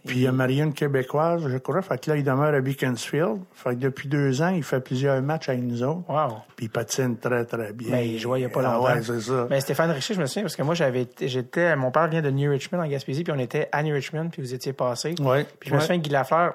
Puis 0.06 0.17
il 0.17 0.21
y 0.23 0.28
a 0.28 0.32
Marianne 0.32 0.73
québécoise, 0.73 1.47
je 1.47 1.58
crois. 1.58 1.82
Fait 1.82 1.99
que 1.99 2.12
là, 2.12 2.17
il 2.17 2.23
demeure 2.23 2.54
à 2.54 2.62
Beaconsfield. 2.62 3.39
Fait 3.54 3.71
que 3.71 3.80
depuis 3.80 4.08
deux 4.08 4.41
ans, 4.41 4.49
il 4.49 4.63
fait 4.63 4.80
plusieurs 4.80 5.21
matchs 5.21 5.49
avec 5.49 5.62
nous 5.62 5.82
autres. 5.84 6.04
Wow. 6.08 6.38
Puis 6.56 6.67
il 6.67 6.69
patine 6.69 7.17
très, 7.17 7.45
très 7.45 7.73
bien. 7.73 7.89
Ben, 7.91 7.99
il 7.99 8.19
jouait 8.19 8.39
il 8.39 8.43
y 8.43 8.45
a 8.45 8.49
pas 8.49 8.62
Ah 8.63 8.73
longtemps. 8.75 8.86
ouais, 8.93 9.02
c'est 9.02 9.21
ça. 9.21 9.45
Ben, 9.49 9.60
Stéphane 9.60 9.91
Richer, 9.91 10.13
je 10.13 10.21
me 10.21 10.25
souviens, 10.25 10.43
parce 10.43 10.56
que 10.56 10.63
moi, 10.63 10.75
j'avais, 10.75 11.08
j'étais, 11.21 11.75
mon 11.75 11.91
père 11.91 12.08
vient 12.08 12.21
de 12.21 12.30
New 12.30 12.52
Richmond, 12.52 12.80
en 12.82 12.88
Gaspésie, 12.88 13.23
puis 13.23 13.34
on 13.36 13.39
était 13.39 13.67
à 13.71 13.82
New 13.84 13.93
Richmond, 13.93 14.30
puis 14.30 14.41
vous 14.41 14.54
étiez 14.54 14.73
passé. 14.73 15.15
Ouais. 15.19 15.45
Puis 15.60 15.69
je 15.69 15.75
me 15.75 15.80
souviens 15.80 15.97
que 15.97 16.04
Guy 16.04 16.10
Lafleur 16.12 16.54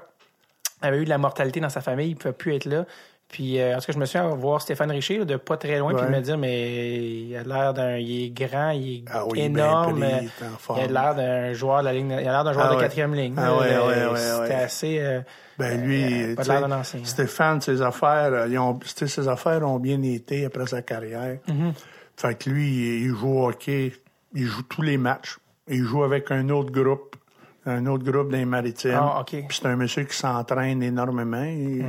avait 0.82 0.98
eu 1.00 1.04
de 1.04 1.08
la 1.10 1.18
mortalité 1.18 1.60
dans 1.60 1.68
sa 1.70 1.80
famille, 1.80 2.08
il 2.10 2.14
ne 2.14 2.18
pouvait 2.18 2.34
plus 2.34 2.54
être 2.54 2.66
là. 2.66 2.84
Puis, 3.34 3.58
euh, 3.60 3.74
en 3.74 3.80
tout 3.80 3.86
cas, 3.86 3.92
je 3.94 3.98
me 3.98 4.04
souviens 4.04 4.28
voir 4.28 4.62
Stéphane 4.62 4.92
Richer 4.92 5.18
là, 5.18 5.24
de 5.24 5.34
pas 5.34 5.56
très 5.56 5.80
loin, 5.80 5.92
puis 5.92 6.04
Ouais. 6.04 6.08
me 6.08 6.20
dire, 6.20 6.38
mais 6.38 7.24
il 7.24 7.36
a 7.36 7.42
l'air 7.42 7.74
d'un. 7.74 7.96
Il 7.96 8.26
est 8.26 8.30
grand, 8.30 8.70
il 8.70 8.98
est 8.98 9.04
Ah 9.12 9.24
oui, 9.26 9.40
énorme. 9.40 10.04
il 10.76 10.80
a 10.80 10.86
l'air 10.86 11.14
d'un 11.16 11.52
joueur 11.52 11.80
de 11.80 11.86
la 11.86 11.92
ligne. 11.94 12.10
Il 12.12 12.28
a 12.28 12.30
l'air 12.30 12.44
d'un 12.44 12.52
joueur 12.52 12.66
Ah 12.66 12.70
de 12.70 12.76
ouais. 12.76 12.82
quatrième 12.82 13.12
ligne. 13.12 13.34
Ah 13.36 13.56
ouais, 13.56 13.76
ouais, 13.76 14.06
ouais, 14.06 14.18
C'était 14.18 14.54
assez. 14.54 14.98
euh, 15.00 15.20
Ben 15.58 15.82
lui, 15.84 16.04
Euh, 16.04 16.36
pas 16.36 16.44
de 16.44 16.48
l'air 16.48 16.60
sais, 16.60 16.68
d'un 16.68 16.78
ancien. 16.78 17.00
Stéphane, 17.02 17.60
ses 17.60 17.82
affaires, 17.82 18.32
euh, 18.32 18.46
ils 18.48 18.56
ont, 18.56 18.78
ses 18.84 19.28
affaires 19.28 19.62
ont 19.68 19.80
bien 19.80 20.00
été 20.02 20.44
après 20.44 20.68
sa 20.68 20.82
carrière. 20.82 21.38
Mm-hmm. 21.48 21.72
Fait 22.16 22.38
que 22.38 22.50
lui, 22.50 23.02
il 23.02 23.08
joue 23.16 23.40
au 23.40 23.48
hockey, 23.48 23.92
il 24.32 24.44
joue 24.46 24.62
tous 24.62 24.82
les 24.82 24.96
matchs. 24.96 25.38
Il 25.66 25.82
joue 25.82 26.04
avec 26.04 26.30
un 26.30 26.48
autre 26.50 26.70
groupe, 26.70 27.16
un 27.66 27.84
autre 27.86 28.04
groupe 28.04 28.30
les 28.30 28.44
maritimes. 28.44 28.94
Ah, 29.00 29.20
OK. 29.22 29.30
Puis 29.48 29.58
c'est 29.60 29.66
un 29.66 29.74
monsieur 29.74 30.04
qui 30.04 30.16
s'entraîne 30.16 30.84
énormément. 30.84 31.42
Il- 31.42 31.84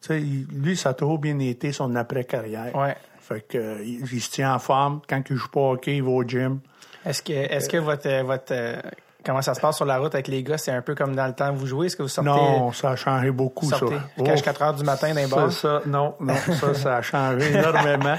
sais, 0.00 0.18
lui, 0.20 0.76
ça 0.76 0.90
a 0.90 0.94
toujours 0.94 1.18
bien 1.18 1.38
été 1.38 1.72
son 1.72 1.94
après-carrière. 1.96 2.74
ouais. 2.76 2.96
Fait 3.20 3.42
que 3.46 3.80
il, 3.84 4.00
il 4.12 4.20
se 4.20 4.30
tient 4.30 4.54
en 4.54 4.58
forme. 4.58 5.02
Quand 5.08 5.22
il 5.30 5.36
joue 5.36 5.48
pas 5.48 5.60
au 5.60 5.72
hockey, 5.74 5.96
il 5.96 6.02
va 6.02 6.10
au 6.10 6.24
gym. 6.24 6.58
Est-ce 7.06 7.22
que, 7.22 7.32
est-ce 7.32 7.68
que 7.68 7.76
votre, 7.76 8.08
euh, 8.08 8.22
votre, 8.24 8.50
euh, 8.52 8.76
comment 9.24 9.40
ça 9.40 9.54
se 9.54 9.60
passe 9.60 9.76
sur 9.76 9.84
la 9.84 9.98
route 9.98 10.12
avec 10.14 10.26
les 10.26 10.42
gars, 10.42 10.58
c'est 10.58 10.72
un 10.72 10.82
peu 10.82 10.94
comme 10.96 11.14
dans 11.14 11.26
le 11.28 11.32
temps 11.34 11.52
où 11.52 11.56
vous 11.56 11.66
jouez? 11.66 11.86
Est-ce 11.86 11.96
que 11.96 12.02
vous 12.02 12.08
sortez, 12.08 12.28
Non, 12.30 12.72
ça 12.72 12.90
a 12.90 12.96
changé 12.96 13.30
beaucoup, 13.30 13.66
sortez 13.66 13.94
ça. 13.96 14.02
Oh, 14.18 14.24
4 14.24 14.62
heures 14.62 14.74
du 14.74 14.82
matin 14.84 15.14
dans 15.14 15.44
les 15.46 15.50
ça, 15.52 15.80
non, 15.86 16.14
non, 16.18 16.34
ça, 16.34 16.74
ça 16.74 16.96
a 16.96 17.02
changé 17.02 17.52
énormément. 17.52 18.16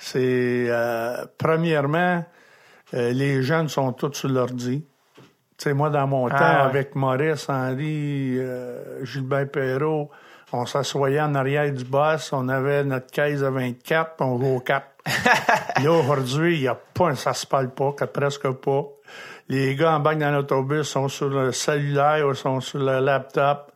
C'est, 0.00 0.66
euh, 0.68 1.24
premièrement, 1.36 2.24
euh, 2.94 3.12
les 3.12 3.42
jeunes 3.42 3.68
sont 3.68 3.92
tous 3.92 4.14
sur 4.14 4.28
l'ordi. 4.28 4.84
Tu 5.18 5.24
sais, 5.58 5.72
moi, 5.72 5.90
dans 5.90 6.06
mon 6.06 6.26
Ah, 6.28 6.30
temps, 6.30 6.38
ouais. 6.38 6.68
avec 6.70 6.94
Maurice, 6.94 7.48
Henri, 7.48 8.38
euh, 8.38 9.04
Gilbert 9.04 9.50
Perrault, 9.50 10.10
on 10.52 10.66
s'assoyait 10.66 11.20
en 11.20 11.34
arrière 11.34 11.72
du 11.72 11.84
boss, 11.84 12.32
on 12.32 12.48
avait 12.48 12.84
notre 12.84 13.10
caisse 13.10 13.42
à 13.42 13.50
24, 13.50 14.16
puis 14.16 14.26
on 14.26 14.38
jouait 14.38 14.56
au 14.56 14.60
4. 14.60 14.86
Là, 15.82 15.92
aujourd'hui, 15.92 16.56
il 16.56 16.62
y 16.62 16.68
a 16.68 16.74
pas, 16.74 17.14
ça 17.14 17.34
se 17.34 17.46
parle 17.46 17.70
pas, 17.70 17.92
que 17.92 18.04
presque 18.04 18.50
pas. 18.50 18.84
Les 19.48 19.74
gars 19.76 19.96
en 19.96 20.00
bac 20.00 20.18
dans 20.18 20.30
l'autobus 20.30 20.86
sont 20.86 21.08
sur 21.08 21.28
le 21.28 21.52
cellulaire 21.52 22.26
ou 22.26 22.34
sont 22.34 22.60
sur 22.60 22.80
le 22.80 23.00
laptop. 23.00 23.72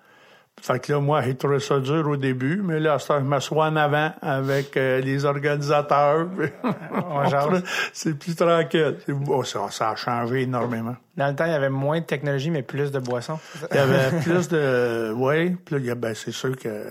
Fait 0.62 0.78
que 0.78 0.92
là, 0.92 1.00
moi, 1.00 1.20
j'ai 1.22 1.34
trouvé 1.34 1.58
ça 1.58 1.80
dur 1.80 2.06
au 2.06 2.16
début, 2.16 2.62
mais 2.62 2.78
là, 2.78 2.96
je 2.96 3.14
m'assois 3.14 3.66
en 3.66 3.74
avant 3.74 4.12
avec 4.22 4.76
euh, 4.76 5.00
les 5.00 5.24
organisateurs. 5.24 6.28
C'est 7.92 8.16
plus 8.16 8.36
tranquille. 8.36 8.96
Oh, 9.26 9.42
ça, 9.42 9.66
ça 9.70 9.90
a 9.90 9.96
changé 9.96 10.42
énormément. 10.42 10.94
Dans 11.16 11.26
le 11.26 11.34
temps, 11.34 11.46
il 11.46 11.50
y 11.50 11.54
avait 11.54 11.68
moins 11.68 11.98
de 11.98 12.04
technologie, 12.04 12.52
mais 12.52 12.62
plus 12.62 12.92
de 12.92 13.00
boissons. 13.00 13.40
Il 13.72 13.76
y 13.76 13.80
avait 13.80 14.20
plus 14.20 14.46
de... 14.50 15.12
Oui, 15.16 15.50
puis 15.50 15.92
ben, 15.96 16.14
c'est 16.14 16.30
sûr 16.30 16.56
que 16.56 16.86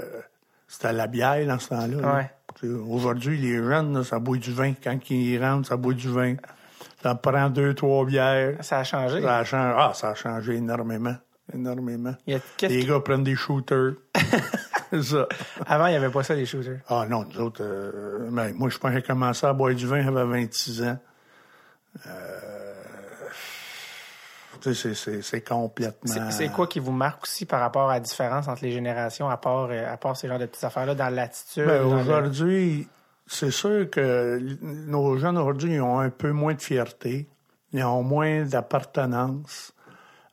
c'était 0.68 0.92
la 0.92 1.08
bière 1.08 1.48
dans 1.48 1.58
ce 1.58 1.70
temps-là. 1.70 2.16
Ouais. 2.16 2.70
Aujourd'hui, 2.90 3.38
les 3.38 3.56
jeunes, 3.56 3.98
là, 3.98 4.04
ça 4.04 4.20
boit 4.20 4.36
du 4.36 4.52
vin. 4.52 4.74
Quand 4.84 5.00
ils 5.10 5.42
rentrent, 5.42 5.70
ça 5.70 5.78
boit 5.78 5.94
du 5.94 6.10
vin. 6.10 6.36
T'en 7.04 7.16
prends 7.16 7.50
deux, 7.50 7.74
trois 7.74 8.06
bières. 8.06 8.56
Ça 8.60 8.80
a 8.80 8.84
changé. 8.84 9.22
Ça 9.22 9.38
a 9.38 9.44
changé, 9.46 9.76
ah, 9.78 9.92
ça 9.94 10.10
a 10.10 10.14
changé 10.14 10.56
énormément. 10.56 11.16
Énormément. 11.54 12.16
Il 12.28 12.34
y 12.34 12.38
a- 12.38 12.42
qu'est-ce 12.58 12.74
Les 12.74 12.86
gars 12.86 13.00
prennent 13.00 13.24
des 13.24 13.36
shooters. 13.36 13.94
Ça. 15.02 15.26
Avant, 15.66 15.88
il 15.88 15.92
n'y 15.92 15.96
avait 15.96 16.10
pas 16.10 16.22
ça, 16.22 16.36
les 16.36 16.46
shooters. 16.46 16.80
Ah 16.90 17.06
non, 17.10 17.26
nous 17.34 17.40
autres, 17.40 17.62
euh, 17.64 18.28
ben, 18.30 18.54
moi, 18.54 18.68
je 18.70 18.78
pense 18.78 18.92
que 18.92 18.98
j'ai 18.98 19.04
commencé 19.04 19.46
à 19.46 19.54
boire 19.54 19.74
du 19.74 19.88
vin, 19.88 20.04
j'avais 20.04 20.26
26 20.26 20.84
ans. 20.84 20.98
Euh, 22.08 22.32
c'est- 25.22 25.42
complètement... 25.42 26.30
C'est 26.32 26.50
quoi 26.50 26.68
qui 26.68 26.80
vous 26.80 26.92
marque 26.92 27.24
aussi 27.24 27.46
par 27.46 27.62
rapport 27.62 27.90
à 27.90 27.94
la 27.96 28.00
différence 28.00 28.48
entre 28.48 28.64
les 28.64 28.72
générations, 28.72 29.30
à 29.30 29.38
part, 29.38 29.70
euh, 29.72 29.92
à 29.92 29.98
part 29.98 30.16
ces 30.16 30.28
genres 30.28 30.40
de 30.40 30.46
petites 30.46 30.64
affaires-là, 30.64 30.94
dans 30.94 31.10
l'attitude? 31.10 31.66
Ben, 31.66 31.80
le- 31.82 31.86
aujourd'hui, 31.86 32.88
c'est 33.28 33.52
sûr 33.52 33.90
que 33.90 34.40
nos 34.62 35.18
jeunes 35.18 35.38
aujourd'hui 35.38 35.76
ils 35.76 35.82
ont 35.82 36.00
un 36.00 36.10
peu 36.10 36.32
moins 36.32 36.54
de 36.54 36.62
fierté, 36.62 37.28
ils 37.74 37.84
ont 37.84 38.04
moins 38.04 38.44
d'appartenance. 38.44 39.71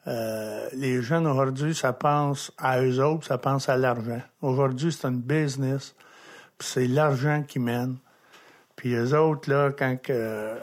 Euh, 0.08 0.68
les 0.72 1.02
jeunes 1.02 1.26
aujourd'hui, 1.26 1.74
ça 1.74 1.92
pense 1.92 2.50
à 2.56 2.80
eux 2.80 3.02
autres, 3.04 3.26
ça 3.26 3.36
pense 3.38 3.68
à 3.68 3.76
l'argent. 3.76 4.22
Aujourd'hui, 4.40 4.90
c'est 4.90 5.06
une 5.06 5.20
business, 5.20 5.94
puis 6.56 6.66
c'est 6.66 6.86
l'argent 6.86 7.42
qui 7.46 7.58
mène. 7.58 7.96
Puis 8.74 8.94
eux 8.94 9.14
autres, 9.18 9.50
là, 9.50 9.70
quand 9.78 9.96
euh, 10.08 10.56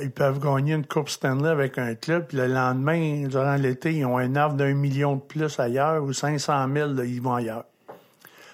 ils 0.00 0.10
peuvent 0.10 0.38
gagner 0.38 0.74
une 0.74 0.86
Coupe 0.86 1.08
Stanley 1.08 1.48
avec 1.48 1.78
un 1.78 1.94
club, 1.94 2.26
puis 2.28 2.36
le 2.36 2.46
lendemain, 2.46 3.26
durant 3.26 3.56
l'été, 3.56 3.94
ils 3.94 4.04
ont 4.06 4.18
un 4.18 4.36
offre 4.36 4.54
d'un 4.54 4.74
million 4.74 5.16
de 5.16 5.20
plus 5.20 5.58
ailleurs, 5.58 6.02
ou 6.04 6.12
500 6.12 6.68
000, 6.72 6.92
là, 6.92 7.04
ils 7.04 7.20
vont 7.20 7.34
ailleurs. 7.34 7.64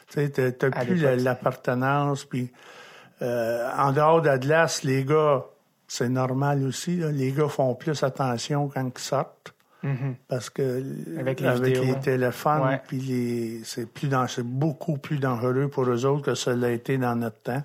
Tu 0.08 0.26
sais, 0.26 0.52
t'as- 0.52 0.70
plus 0.70 1.04
l'appartenance, 1.16 2.24
puis 2.24 2.50
euh, 3.22 3.68
en 3.76 3.92
dehors 3.92 4.22
d'Atlas, 4.22 4.82
les 4.84 5.04
gars, 5.04 5.44
c'est 5.92 6.08
normal 6.08 6.62
aussi, 6.62 6.98
là, 6.98 7.10
les 7.10 7.32
gars 7.32 7.48
font 7.48 7.74
plus 7.74 8.04
attention 8.04 8.68
quand 8.68 8.88
ils 8.96 9.00
sortent. 9.00 9.52
Mhm. 9.82 10.14
Parce 10.28 10.48
que 10.48 10.84
Avec 11.18 11.40
les 11.40 11.52
vidéos. 11.54 11.82
les 11.82 11.98
téléphones, 11.98 12.62
Ouais. 12.62 12.80
puis 12.86 12.98
les, 13.00 13.60
c'est 13.64 13.86
plus 13.86 14.08
c'est 14.28 14.46
beaucoup 14.46 14.98
plus 14.98 15.18
dangereux 15.18 15.66
pour 15.66 15.84
eux 15.90 16.04
autres 16.06 16.22
que 16.22 16.34
ça 16.36 16.54
l'a 16.54 16.70
été 16.70 16.96
dans 16.96 17.16
notre 17.16 17.40
temps. 17.42 17.62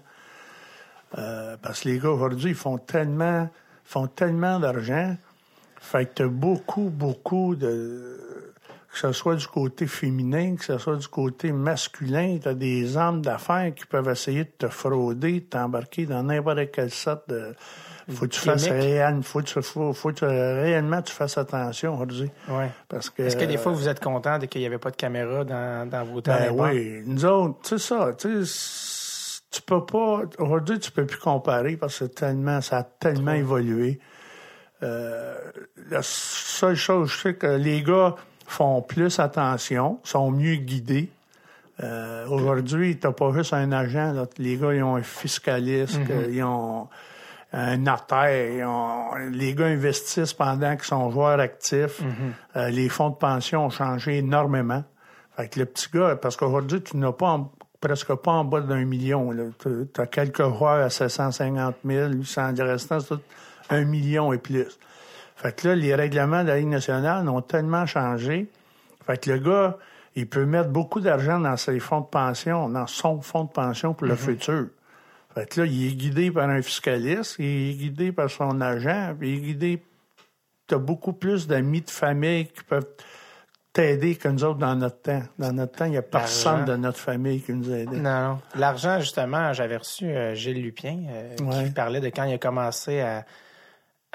Euh, 1.19 1.55
parce 1.61 1.81
que 1.81 1.89
les 1.89 1.99
gars 1.99 2.09
aujourd'hui, 2.09 2.49
ils 2.49 2.55
font 2.55 2.79
tellement, 2.79 3.47
font 3.83 4.07
tellement 4.07 4.59
d'argent, 4.59 5.15
fait 5.79 6.05
que 6.07 6.13
t'as 6.15 6.27
beaucoup, 6.27 6.89
beaucoup 6.89 7.55
de 7.55 8.17
que 8.91 8.97
ce 9.01 9.11
soit 9.11 9.35
du 9.35 9.45
côté 9.45 9.85
féminin, 9.85 10.55
que 10.55 10.63
ce 10.63 10.77
soit 10.79 10.95
du 10.95 11.07
côté 11.09 11.51
masculin, 11.51 12.39
tu 12.41 12.47
as 12.47 12.53
des 12.55 12.95
hommes 12.97 13.21
d'affaires 13.21 13.75
qui 13.75 13.85
peuvent 13.85 14.07
essayer 14.09 14.45
de 14.45 14.51
te 14.57 14.67
frauder, 14.69 15.41
de 15.41 15.45
t'embarquer 15.45 16.05
dans 16.07 16.23
n'importe 16.23 16.71
quelle 16.71 16.89
sorte 16.91 17.29
de. 17.29 17.53
Faut 18.09 18.25
que 18.25 18.31
tu 18.31 18.39
fasses 18.39 18.65
Gimmick. 18.65 18.81
réel, 18.81 19.23
faut 19.23 19.39
que 19.39 19.45
tu, 19.45 19.61
faut, 19.61 19.93
faut 19.93 20.11
que 20.11 20.25
réellement 20.25 21.01
tu 21.01 21.11
fasses 21.11 21.37
attention 21.37 21.95
aujourd'hui. 21.95 22.29
Ouais. 22.47 22.69
Parce 22.87 23.09
que. 23.09 23.23
Est-ce 23.23 23.35
que 23.35 23.45
des 23.45 23.57
fois, 23.57 23.71
vous 23.71 23.87
êtes 23.89 23.99
content 23.99 24.37
de 24.37 24.45
qu'il 24.45 24.61
n'y 24.61 24.67
avait 24.67 24.77
pas 24.77 24.91
de 24.91 24.95
caméra 24.95 25.43
dans, 25.43 25.89
dans 25.89 26.03
vos 26.03 26.21
temps? 26.21 26.35
Ben 26.37 26.51
oui, 26.51 27.01
nous 27.05 27.25
autres, 27.25 27.59
tu 27.63 27.69
sais 27.69 27.77
ça, 27.79 28.13
tu 28.17 28.45
sais, 28.45 29.41
tu 29.55 29.61
peux 29.61 29.85
pas, 29.85 30.23
aujourd'hui, 30.37 30.79
tu 30.79 30.91
peux 30.91 31.05
plus 31.05 31.17
comparer 31.17 31.77
parce 31.77 31.99
que 31.99 32.05
tellement, 32.05 32.61
ça 32.61 32.79
a 32.79 32.83
tellement 32.83 33.31
évolué. 33.31 33.99
Euh, 34.83 35.35
la 35.89 36.01
seule 36.03 36.75
chose, 36.75 37.09
je 37.09 37.17
sais 37.17 37.33
que 37.35 37.47
les 37.47 37.81
gars 37.81 38.15
font 38.45 38.81
plus 38.81 39.19
attention, 39.19 39.99
sont 40.03 40.29
mieux 40.31 40.55
guidés. 40.55 41.09
Euh, 41.83 42.27
aujourd'hui, 42.27 42.97
t'as 42.97 43.11
pas 43.11 43.31
juste 43.33 43.53
un 43.53 43.71
agent, 43.71 44.13
là. 44.13 44.25
les 44.37 44.57
gars, 44.57 44.73
ils 44.73 44.83
ont 44.83 44.95
un 44.95 45.03
fiscaliste, 45.03 45.99
ils 46.29 46.43
ont 46.43 46.87
un 47.57 47.77
notaire, 47.77 48.51
ils 48.53 48.63
ont- 48.65 49.15
les 49.31 49.53
gars 49.53 49.67
investissent 49.67 50.33
pendant 50.33 50.75
qu'ils 50.75 50.85
sont 50.85 51.09
joueurs 51.11 51.39
actifs. 51.39 52.01
Euh, 52.55 52.69
les 52.69 52.89
fonds 52.89 53.09
de 53.09 53.15
pension 53.15 53.65
ont 53.65 53.69
changé 53.69 54.17
énormément. 54.17 54.83
Fait 55.37 55.47
que 55.49 55.59
le 55.59 55.65
petit 55.65 55.87
gars, 55.93 56.15
parce 56.15 56.35
qu'aujourd'hui, 56.35 56.81
tu 56.81 56.97
n'as 56.97 57.11
pas 57.11 57.27
en- 57.29 57.51
presque 57.81 58.13
pas 58.15 58.31
en 58.31 58.45
bas 58.45 58.61
d'un 58.61 58.83
million. 58.85 59.31
Tu 59.61 59.87
as 60.01 60.07
quelques 60.07 60.41
joueurs 60.43 60.83
à 60.85 60.89
750 60.89 61.75
000, 61.85 62.11
800, 62.13 62.51
le 62.57 62.63
restant, 62.63 62.99
c'est 62.99 63.09
tout 63.15 63.21
un 63.69 63.83
million 63.85 64.33
et 64.33 64.37
plus. 64.37 64.67
Fait 65.35 65.55
que 65.55 65.67
là, 65.69 65.75
les 65.75 65.93
règlements 65.95 66.43
de 66.43 66.47
la 66.49 66.57
Ligue 66.57 66.67
nationale 66.69 67.27
ont 67.29 67.41
tellement 67.41 67.85
changé. 67.85 68.49
Fait 69.05 69.17
que 69.21 69.31
le 69.31 69.39
gars, 69.39 69.77
il 70.15 70.27
peut 70.27 70.45
mettre 70.45 70.69
beaucoup 70.69 70.99
d'argent 71.01 71.39
dans 71.39 71.57
ses 71.57 71.79
fonds 71.79 71.99
de 72.01 72.05
pension, 72.05 72.69
dans 72.69 72.87
son 72.87 73.21
fonds 73.21 73.43
de 73.43 73.49
pension 73.51 73.93
pour 73.93 74.07
le 74.07 74.15
futur. 74.15 74.67
Fait 75.35 75.45
que 75.49 75.61
là, 75.61 75.67
il 75.67 75.87
est 75.87 75.95
guidé 75.95 76.31
par 76.31 76.49
un 76.49 76.61
fiscaliste, 76.61 77.35
il 77.39 77.45
est 77.71 77.73
guidé 77.75 78.11
par 78.11 78.29
son 78.29 78.59
agent, 78.61 79.15
puis 79.19 79.33
il 79.33 79.37
est 79.37 79.41
guidé. 79.41 79.83
T'as 80.65 80.77
beaucoup 80.77 81.13
plus 81.13 81.45
d'amis 81.45 81.81
de 81.81 81.89
famille 81.91 82.47
qui 82.47 82.63
peuvent 82.63 82.87
t'aider 83.73 84.15
que 84.15 84.29
nous 84.29 84.43
autres 84.45 84.57
dans 84.59 84.75
notre 84.75 85.01
temps. 85.01 85.21
Dans 85.37 85.51
notre 85.51 85.73
temps, 85.73 85.85
il 85.85 85.91
n'y 85.91 85.97
a 85.97 86.01
personne 86.01 86.63
de 86.65 86.75
notre 86.77 86.97
famille 86.97 87.41
qui 87.41 87.51
nous 87.53 87.69
aidait. 87.71 87.97
Non, 87.97 88.29
non. 88.29 88.39
L'argent, 88.55 88.99
justement, 88.99 89.51
j'avais 89.53 89.75
reçu 89.77 90.05
euh, 90.05 90.33
Gilles 90.33 90.61
Lupien 90.61 90.99
euh, 91.09 91.35
Ouais. 91.43 91.65
qui 91.65 91.71
parlait 91.71 91.99
de 91.99 92.07
quand 92.07 92.23
il 92.23 92.33
a 92.33 92.37
commencé 92.37 93.01
à- 93.01 93.25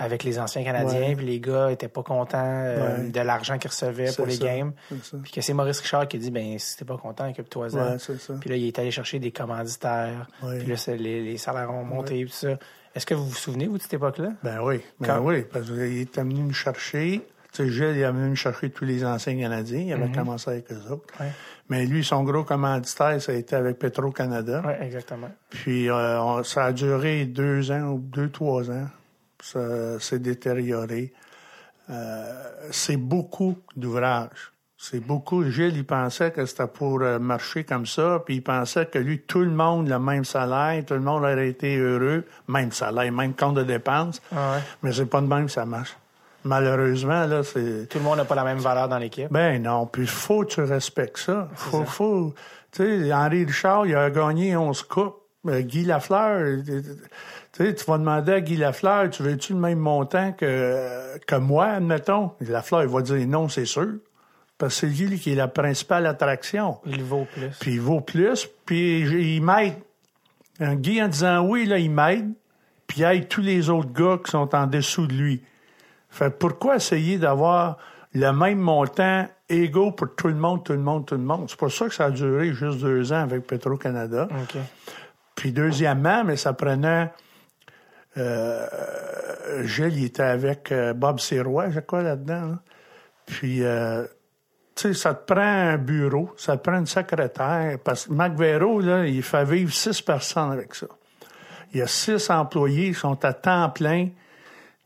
avec 0.02 0.24
les 0.24 0.38
anciens 0.38 0.64
Canadiens, 0.64 1.14
puis 1.14 1.26
les 1.26 1.40
gars 1.40 1.70
étaient 1.70 1.88
pas 1.88 2.02
contents 2.02 2.38
euh, 2.42 3.10
de 3.10 3.20
l'argent 3.20 3.58
qu'ils 3.58 3.70
recevaient 3.70 4.10
pour 4.16 4.26
les 4.26 4.36
ça, 4.36 4.44
games. 4.46 4.72
Puis 5.22 5.30
que 5.32 5.40
c'est 5.42 5.52
Maurice 5.52 5.80
Richard 5.80 6.08
qui 6.08 6.18
dit 6.18 6.30
ben 6.30 6.58
si 6.58 6.76
t'es 6.76 6.84
pas 6.84 6.96
content, 6.96 7.30
ça. 7.68 8.34
Puis 8.40 8.50
là, 8.50 8.56
il 8.56 8.66
est 8.66 8.78
allé 8.78 8.90
chercher 8.90 9.18
des 9.18 9.30
commanditaires. 9.30 10.26
Puis 10.40 10.66
là, 10.66 10.74
les, 10.96 11.22
les 11.22 11.36
salaires 11.36 11.70
ont 11.70 11.84
monté, 11.84 12.24
tout 12.24 12.32
ça. 12.32 12.58
Est-ce 12.94 13.06
que 13.06 13.14
vous 13.14 13.26
vous 13.26 13.34
souvenez, 13.36 13.66
vous, 13.68 13.76
de 13.78 13.82
cette 13.82 13.94
époque-là? 13.94 14.30
Ben 14.42 14.60
oui, 14.62 14.80
ben 14.98 15.06
Quand- 15.06 15.20
oui, 15.20 15.44
parce 15.52 15.66
qu'il 15.66 16.00
est 16.00 16.16
venu 16.18 16.42
me 16.42 16.52
chercher. 16.52 17.20
Tu 17.52 17.64
sais, 17.64 17.68
Gilles, 17.70 17.96
il 17.96 18.02
est 18.02 18.10
venu 18.10 18.30
me 18.30 18.34
chercher 18.36 18.70
tous 18.70 18.84
les 18.84 19.04
anciens 19.04 19.36
Canadiens. 19.38 19.80
Il 19.80 19.92
avait 19.92 20.10
commencé 20.12 20.50
avec 20.50 20.72
eux 20.72 20.92
autres. 20.92 21.04
Ouais. 21.20 21.30
Mais 21.68 21.84
lui, 21.84 22.02
son 22.04 22.22
gros 22.24 22.42
commanditaire, 22.44 23.20
ça 23.20 23.32
a 23.32 23.34
été 23.34 23.54
avec 23.56 23.78
Petro-Canada. 23.78 24.62
Oui, 24.64 24.72
exactement. 24.86 25.30
Puis 25.50 25.88
euh, 25.88 26.20
on- 26.20 26.42
ça 26.42 26.64
a 26.66 26.72
duré 26.72 27.26
deux 27.26 27.70
ans 27.70 27.90
ou 27.92 27.98
deux, 27.98 28.28
trois 28.30 28.70
ans. 28.70 28.86
Ça 29.42 29.98
s'est 30.00 30.18
détérioré. 30.18 31.12
Euh, 31.90 32.24
c'est 32.70 32.96
beaucoup 32.96 33.58
d'ouvrages. 33.76 34.52
C'est 34.76 35.00
beaucoup. 35.00 35.44
Gilles, 35.44 35.76
il 35.76 35.84
pensait 35.84 36.30
que 36.30 36.46
c'était 36.46 36.66
pour 36.66 37.02
euh, 37.02 37.18
marcher 37.18 37.64
comme 37.64 37.84
ça, 37.84 38.22
puis 38.24 38.36
il 38.36 38.42
pensait 38.42 38.86
que 38.86 38.98
lui, 38.98 39.20
tout 39.20 39.40
le 39.40 39.50
monde, 39.50 39.88
le 39.88 39.98
même 39.98 40.24
salaire, 40.24 40.82
tout 40.86 40.94
le 40.94 41.00
monde 41.00 41.22
aurait 41.22 41.48
été 41.48 41.76
heureux, 41.76 42.24
même 42.48 42.72
salaire, 42.72 43.12
même 43.12 43.34
compte 43.34 43.56
de 43.56 43.62
dépenses. 43.62 44.22
Ah 44.34 44.52
ouais. 44.52 44.62
Mais 44.82 44.92
c'est 44.92 45.04
pas 45.04 45.20
de 45.20 45.26
même 45.26 45.46
que 45.46 45.52
ça 45.52 45.66
marche. 45.66 45.94
Malheureusement, 46.44 47.26
là, 47.26 47.42
c'est. 47.42 47.88
Tout 47.90 47.98
le 47.98 48.04
monde 48.04 48.16
n'a 48.16 48.24
pas 48.24 48.34
la 48.34 48.44
même 48.44 48.58
valeur 48.58 48.88
dans 48.88 48.96
l'équipe. 48.96 49.30
Ben 49.30 49.62
non, 49.62 49.86
puis 49.86 50.06
faut 50.06 50.44
que 50.44 50.54
tu 50.54 50.62
respectes 50.62 51.18
ça. 51.18 51.48
Faut, 51.54 51.84
faut. 51.84 52.34
Tu 52.72 52.82
sais, 52.82 53.12
Henri 53.12 53.44
Richard, 53.44 53.86
il 53.86 53.94
a 53.94 54.08
gagné 54.08 54.56
11 54.56 54.82
coupes. 54.84 55.16
Euh, 55.48 55.62
Guy 55.62 55.84
Lafleur, 55.84 56.58
tu 57.52 57.64
sais, 57.64 57.74
tu 57.74 57.84
vas 57.84 57.98
demander 57.98 58.32
à 58.32 58.40
Guy 58.40 58.56
Lafleur, 58.56 59.10
tu 59.10 59.24
veux-tu 59.24 59.54
le 59.54 59.58
même 59.58 59.78
montant 59.78 60.32
que, 60.32 61.18
que 61.26 61.34
moi, 61.34 61.66
admettons? 61.66 62.30
Lafleur, 62.40 62.82
il 62.82 62.88
va 62.88 63.02
dire 63.02 63.26
non, 63.26 63.48
c'est 63.48 63.64
sûr. 63.64 63.88
Parce 64.56 64.80
que 64.80 64.86
c'est 64.86 65.06
lui 65.08 65.18
qui 65.18 65.32
est 65.32 65.36
la 65.36 65.48
principale 65.48 66.06
attraction. 66.06 66.78
Il 66.86 67.02
vaut 67.02 67.26
plus. 67.32 67.48
Puis 67.58 67.72
il 67.72 67.80
vaut 67.80 68.02
plus, 68.02 68.48
puis 68.66 69.00
il 69.36 69.42
m'aide. 69.42 69.74
Guy, 70.60 71.02
en 71.02 71.08
disant 71.08 71.46
oui, 71.46 71.64
là, 71.64 71.78
il 71.78 71.90
m'aide, 71.90 72.30
puis 72.86 73.00
il 73.00 73.04
aide 73.04 73.28
tous 73.28 73.40
les 73.40 73.70
autres 73.70 73.92
gars 73.92 74.18
qui 74.22 74.30
sont 74.30 74.54
en 74.54 74.66
dessous 74.66 75.06
de 75.06 75.14
lui. 75.14 75.42
Fait 76.10 76.30
pourquoi 76.30 76.76
essayer 76.76 77.18
d'avoir 77.18 77.78
le 78.12 78.30
même 78.32 78.58
montant 78.58 79.26
égaux 79.48 79.92
pour 79.92 80.14
tout 80.14 80.28
le 80.28 80.34
monde, 80.34 80.62
tout 80.62 80.74
le 80.74 80.78
monde, 80.78 81.06
tout 81.06 81.14
le 81.14 81.22
monde? 81.22 81.46
C'est 81.48 81.58
pour 81.58 81.72
ça 81.72 81.88
que 81.88 81.94
ça 81.94 82.04
a 82.04 82.10
duré 82.10 82.52
juste 82.52 82.78
deux 82.80 83.12
ans 83.12 83.22
avec 83.22 83.46
Petro-Canada. 83.46 84.28
Puis 85.34 85.52
deuxièmement, 85.52 86.22
mais 86.22 86.36
ça 86.36 86.52
prenait... 86.52 87.10
Euh, 88.16 88.66
Gilles, 89.64 89.98
il 89.98 90.04
était 90.06 90.22
avec 90.22 90.72
euh, 90.72 90.92
Bob 90.92 91.20
Sirois, 91.20 91.70
je 91.70 91.80
crois, 91.80 92.02
là-dedans. 92.02 92.46
là. 92.46 92.58
Puis, 93.26 93.62
euh, 93.62 94.04
tu 94.74 94.88
sais, 94.88 94.94
ça 94.94 95.14
te 95.14 95.32
prend 95.32 95.40
un 95.42 95.78
bureau, 95.78 96.32
ça 96.36 96.56
te 96.56 96.68
prend 96.68 96.78
une 96.78 96.86
secrétaire. 96.86 97.78
Parce 97.84 98.06
que 98.06 98.12
Mac 98.12 98.38
là, 98.38 99.06
il 99.06 99.22
fait 99.22 99.44
vivre 99.44 99.72
six 99.72 100.00
personnes 100.02 100.52
avec 100.52 100.74
ça. 100.74 100.86
Il 101.72 101.78
y 101.78 101.82
a 101.82 101.86
six 101.86 102.30
employés 102.30 102.88
qui 102.88 102.98
sont 102.98 103.24
à 103.24 103.32
temps 103.32 103.70
plein, 103.70 104.08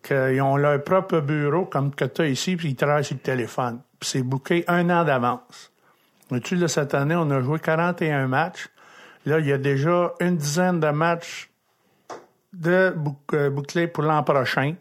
qu'ils 0.02 0.42
ont 0.42 0.56
leur 0.56 0.82
propre 0.84 1.20
bureau, 1.20 1.64
comme 1.64 1.94
que 1.94 2.04
tu 2.04 2.22
as 2.22 2.26
ici, 2.26 2.56
puis 2.56 2.70
ils 2.70 2.76
travaillent 2.76 3.04
sur 3.04 3.16
le 3.16 3.22
téléphone. 3.22 3.80
Puis 3.98 4.10
c'est 4.10 4.22
booké 4.22 4.64
un 4.68 4.90
an 4.90 5.04
d'avance. 5.04 5.72
Vois-tu, 6.28 6.56
là, 6.56 6.68
cette 6.68 6.92
année, 6.94 7.14
on 7.16 7.30
a 7.30 7.40
joué 7.40 7.58
41 7.58 8.26
matchs. 8.26 8.68
Là, 9.24 9.38
il 9.38 9.46
y 9.46 9.52
a 9.52 9.58
déjà 9.58 10.12
une 10.20 10.36
dizaine 10.36 10.80
de 10.80 10.88
matchs 10.88 11.50
de 12.54 12.94
euh, 13.34 13.50
bouclés 13.50 13.86
pour 13.86 14.04
l'an 14.04 14.22
prochain. 14.22 14.74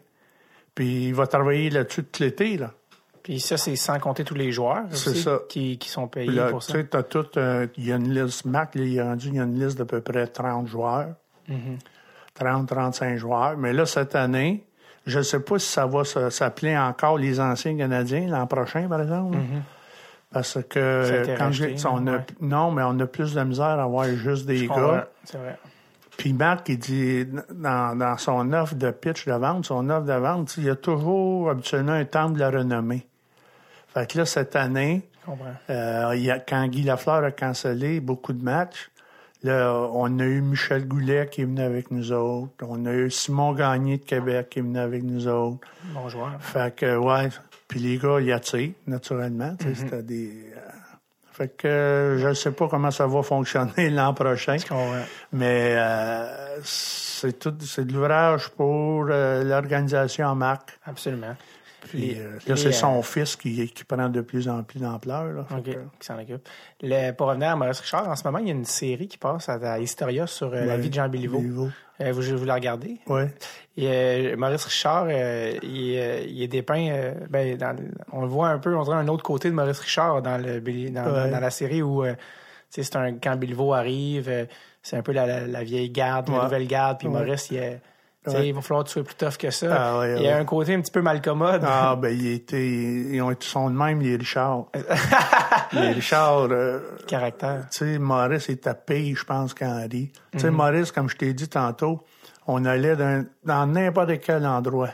Puis 0.74 1.06
il 1.08 1.14
va 1.14 1.26
travailler 1.26 1.70
là-dessus 1.70 2.04
tout 2.04 2.22
l'été, 2.22 2.56
là. 2.56 2.70
Puis 3.22 3.40
ça, 3.40 3.56
c'est 3.56 3.74
sans 3.76 3.98
compter 4.00 4.22
tous 4.22 4.34
les 4.34 4.52
joueurs 4.52 4.84
aussi 4.92 5.22
ça. 5.22 5.38
Qui, 5.48 5.78
qui 5.78 5.88
sont 5.88 6.08
payés 6.08 6.30
là, 6.30 6.48
pour 6.50 6.62
tu 6.62 6.72
ça. 6.72 6.84
t'as 6.84 7.02
tout, 7.02 7.26
euh, 7.38 7.66
il 7.78 7.86
y 7.86 7.92
a 7.92 7.96
une 7.96 8.12
liste, 8.12 8.44
Mac, 8.44 8.74
là, 8.74 8.82
il 8.84 8.96
est 8.98 9.02
rendu, 9.02 9.28
il 9.28 9.36
y 9.36 9.40
a 9.40 9.44
une 9.44 9.58
liste 9.58 9.78
d'à 9.78 9.86
peu 9.86 10.00
près 10.02 10.26
30 10.26 10.66
joueurs. 10.66 11.14
30, 12.34 12.68
35 12.68 13.16
joueurs. 13.16 13.56
Mais 13.56 13.72
là, 13.72 13.86
cette 13.86 14.14
année, 14.14 14.64
je 15.06 15.18
ne 15.18 15.22
sais 15.22 15.40
pas 15.40 15.58
si 15.58 15.68
ça 15.68 15.86
va 15.86 16.02
s'appeler 16.04 16.76
encore 16.76 17.16
les 17.16 17.40
anciens 17.40 17.76
Canadiens 17.76 18.26
l'an 18.28 18.46
prochain, 18.46 18.88
par 18.88 19.00
exemple. 19.00 19.38
Parce 20.32 20.48
Ça 20.54 20.58
a 20.60 20.62
que 20.64 21.36
quand 21.38 21.44
racheté, 21.44 21.76
j'ai- 21.78 21.86
on 21.88 22.06
a, 22.08 22.16
ouais. 22.16 22.26
non, 22.40 22.72
mais 22.72 22.82
on 22.84 22.98
a 22.98 23.06
plus 23.06 23.34
de 23.34 23.42
misère 23.44 23.64
à 23.66 23.84
avoir 23.84 24.06
juste 24.06 24.46
des 24.46 24.56
Je 24.58 24.68
gars. 24.68 25.08
C'est 25.24 25.38
vrai. 25.38 25.56
Puis 26.16 26.32
Marc, 26.32 26.68
il 26.68 26.78
dit, 26.78 27.26
dans, 27.52 27.98
dans 27.98 28.16
son 28.16 28.52
offre 28.52 28.74
de 28.74 28.90
pitch 28.90 29.26
de 29.26 29.32
vente, 29.32 29.66
son 29.66 29.90
offre 29.90 30.06
de 30.06 30.12
vente, 30.12 30.54
il 30.58 30.64
y 30.64 30.70
a 30.70 30.76
toujours 30.76 31.50
habituellement 31.50 31.92
un 31.92 32.04
temple 32.04 32.34
de 32.34 32.40
la 32.40 32.50
renommée. 32.50 33.06
Fait 33.92 34.10
que 34.10 34.18
là, 34.18 34.26
cette 34.26 34.56
année, 34.56 35.08
euh, 35.70 36.12
il 36.14 36.22
y 36.22 36.30
a, 36.30 36.38
quand 36.38 36.66
Guy 36.66 36.82
Lafleur 36.82 37.24
a 37.24 37.30
cancellé 37.30 38.00
beaucoup 38.00 38.32
de 38.32 38.42
matchs, 38.42 38.90
là, 39.42 39.72
on 39.92 40.18
a 40.18 40.24
eu 40.24 40.40
Michel 40.40 40.86
Goulet 40.86 41.28
qui 41.30 41.42
est 41.42 41.44
venu 41.44 41.60
avec 41.60 41.90
nous 41.90 42.12
autres. 42.12 42.52
On 42.62 42.86
a 42.86 42.92
eu 42.92 43.10
Simon 43.10 43.52
Gagné 43.52 43.98
de 43.98 44.04
Québec 44.04 44.48
qui 44.50 44.58
est 44.58 44.62
venu 44.62 44.78
avec 44.78 45.02
nous 45.02 45.28
autres. 45.28 45.66
Bon 45.92 46.08
joueur. 46.08 46.32
Fait 46.40 46.74
que, 46.74 46.96
ouais. 46.96 47.28
Puis 47.68 47.80
les 47.80 47.98
gars, 47.98 48.20
ils 48.20 48.32
attirent, 48.32 48.72
naturellement. 48.86 49.54
tu 49.58 49.66
sais, 49.66 49.74
C'était 49.74 50.02
des. 50.02 50.43
Fait 51.34 51.48
que 51.48 51.66
euh, 51.66 52.18
je 52.18 52.28
ne 52.28 52.34
sais 52.34 52.52
pas 52.52 52.68
comment 52.68 52.92
ça 52.92 53.08
va 53.08 53.22
fonctionner 53.22 53.90
l'an 53.90 54.14
prochain. 54.14 54.56
Mais 55.32 55.74
euh, 55.76 56.60
c'est 56.62 57.38
tout, 57.38 57.54
c'est 57.60 57.86
de 57.86 57.92
l'ouvrage 57.92 58.50
pour 58.50 59.08
euh, 59.10 59.42
l'organisation 59.42 60.26
en 60.28 60.36
marque. 60.36 60.78
Absolument. 60.86 61.34
Puis 61.88 62.16
euh, 62.18 62.38
là, 62.46 62.56
c'est 62.56 62.72
son 62.72 62.98
euh, 62.98 63.02
fils 63.02 63.36
qui, 63.36 63.68
qui 63.70 63.84
prend 63.84 64.08
de 64.08 64.20
plus 64.20 64.48
en 64.48 64.62
plus 64.62 64.80
d'ampleur. 64.80 65.46
OK, 65.50 65.62
que- 65.64 65.70
qui 65.70 65.78
s'en 66.06 66.18
occupe. 66.18 66.46
Le- 66.82 67.12
pour 67.12 67.28
revenir 67.28 67.50
à 67.50 67.56
Maurice 67.56 67.80
Richard, 67.80 68.08
en 68.08 68.16
ce 68.16 68.24
moment, 68.24 68.38
il 68.38 68.46
y 68.48 68.50
a 68.50 68.54
une 68.54 68.64
série 68.64 69.08
qui 69.08 69.18
passe 69.18 69.48
à, 69.48 69.78
Historia 69.78 70.26
sur 70.26 70.52
euh, 70.52 70.64
la 70.64 70.76
vie 70.76 70.88
de 70.90 70.94
Jean 70.94 71.08
Béliveau. 71.08 71.38
Béliveau. 71.38 71.68
Euh, 72.00 72.12
vous, 72.12 72.36
vous 72.36 72.44
la 72.44 72.54
regardez? 72.54 72.98
Et, 73.76 73.86
euh, 73.88 74.36
Maurice 74.36 74.64
Richard, 74.64 75.08
il, 75.10 75.60
il 75.62 76.42
est 76.42 76.48
dépeint, 76.48 77.12
ben, 77.30 77.56
dans 77.56 77.76
on 78.12 78.22
le 78.22 78.26
voit 78.28 78.48
un 78.48 78.58
peu, 78.58 78.74
on 78.76 78.82
dirait 78.82 78.96
un 78.96 79.08
autre 79.08 79.22
côté 79.22 79.48
de 79.48 79.54
Maurice 79.54 79.78
Richard 79.80 80.20
dans, 80.22 80.38
le, 80.38 80.60
dans, 80.60 81.04
Ouais. 81.04 81.30
dans 81.30 81.40
la 81.40 81.50
série 81.50 81.82
où 81.82 82.04
tu 82.04 82.10
sais, 82.70 82.82
c'est 82.82 82.96
un 82.96 83.12
quand 83.14 83.36
Béliveau 83.36 83.72
arrive, 83.74 84.48
c'est 84.82 84.96
un 84.96 85.02
peu 85.02 85.12
la, 85.12 85.26
la- 85.26 85.46
la 85.46 85.62
vieille 85.62 85.90
garde, 85.90 86.28
la 86.30 86.44
nouvelle 86.44 86.66
garde, 86.66 86.98
puis 86.98 87.06
Ouais. 87.08 87.14
Maurice, 87.14 87.48
il, 87.52 87.58
est- 87.58 87.80
Ouais. 88.32 88.48
il 88.48 88.54
va 88.54 88.60
falloir 88.62 88.84
que 88.84 88.88
tu 88.88 88.94
sois 88.94 89.04
plus 89.04 89.14
tough 89.16 89.36
que 89.36 89.50
ça. 89.50 89.66
Ah 89.94 89.98
ouais, 89.98 90.16
il 90.16 90.22
y 90.22 90.28
a 90.28 90.34
ouais. 90.34 90.40
un 90.40 90.44
côté 90.44 90.74
un 90.74 90.80
petit 90.80 90.90
peu 90.92 91.02
malcommode. 91.02 91.62
Ah, 91.64 91.94
ben, 92.00 92.08
il 92.08 92.26
était, 92.28 92.66
ils 92.66 93.20
ont 93.20 93.30
été 93.30 93.46
de 93.54 93.68
même, 93.70 94.00
les 94.00 94.16
Richard. 94.16 94.66
les 95.72 95.88
Richard, 95.92 96.48
euh, 96.50 96.80
caractère. 97.06 97.66
tu 97.70 97.78
sais, 97.78 97.98
Maurice 97.98 98.48
était 98.48 98.74
pire, 98.74 99.16
je 99.16 99.24
pense, 99.24 99.52
qu'Henri. 99.54 100.10
Tu 100.32 100.38
sais, 100.38 100.50
Mhm. 100.50 100.56
Maurice, 100.56 100.92
comme 100.92 101.08
je 101.10 101.16
t'ai 101.16 101.34
dit 101.34 101.48
tantôt, 101.48 102.02
on 102.46 102.64
allait 102.64 102.96
dans 102.96 103.66
n'importe 103.66 104.20
quel 104.20 104.46
endroit. 104.46 104.90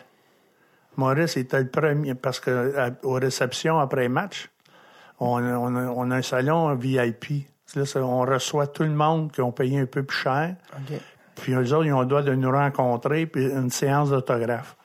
Maurice 0.96 1.36
était 1.36 1.60
le 1.60 1.68
premier, 1.68 2.14
parce 2.14 2.40
que 2.40 2.76
à- 2.76 2.90
aux 3.04 3.14
réceptions 3.14 3.78
après 3.78 4.08
match, 4.08 4.50
on, 5.20 5.36
a- 5.36 5.56
on, 5.56 5.76
a, 5.76 5.82
on 5.84 6.10
a 6.10 6.16
un 6.16 6.22
salon 6.22 6.74
VIP. 6.74 7.46
Là, 7.76 7.84
on 8.02 8.22
reçoit 8.22 8.66
tout 8.66 8.82
le 8.82 8.90
monde 8.90 9.30
qui 9.30 9.40
ont 9.40 9.52
payé 9.52 9.78
un 9.78 9.86
peu 9.86 10.02
plus 10.02 10.16
cher. 10.18 10.56
Puis 11.40 11.53
eux 11.53 11.74
autres, 11.74 11.87
ils 11.87 11.92
ont 11.92 12.00
le 12.00 12.07
droit 12.07 12.22
de 12.22 12.35
nous 12.35 12.50
rencontrer, 12.50 13.26
puis 13.26 13.44
une 13.44 13.70
séance 13.70 14.11
d'autographe. 14.11 14.76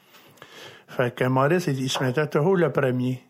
Fait 0.87 1.13
que 1.13 1.25
Maurice, 1.25 1.67
il, 1.67 1.81
il 1.81 1.89
se 1.89 2.03
mettait 2.03 2.27
toujours 2.27 2.55
le 2.55 2.71
premier. 2.71 3.23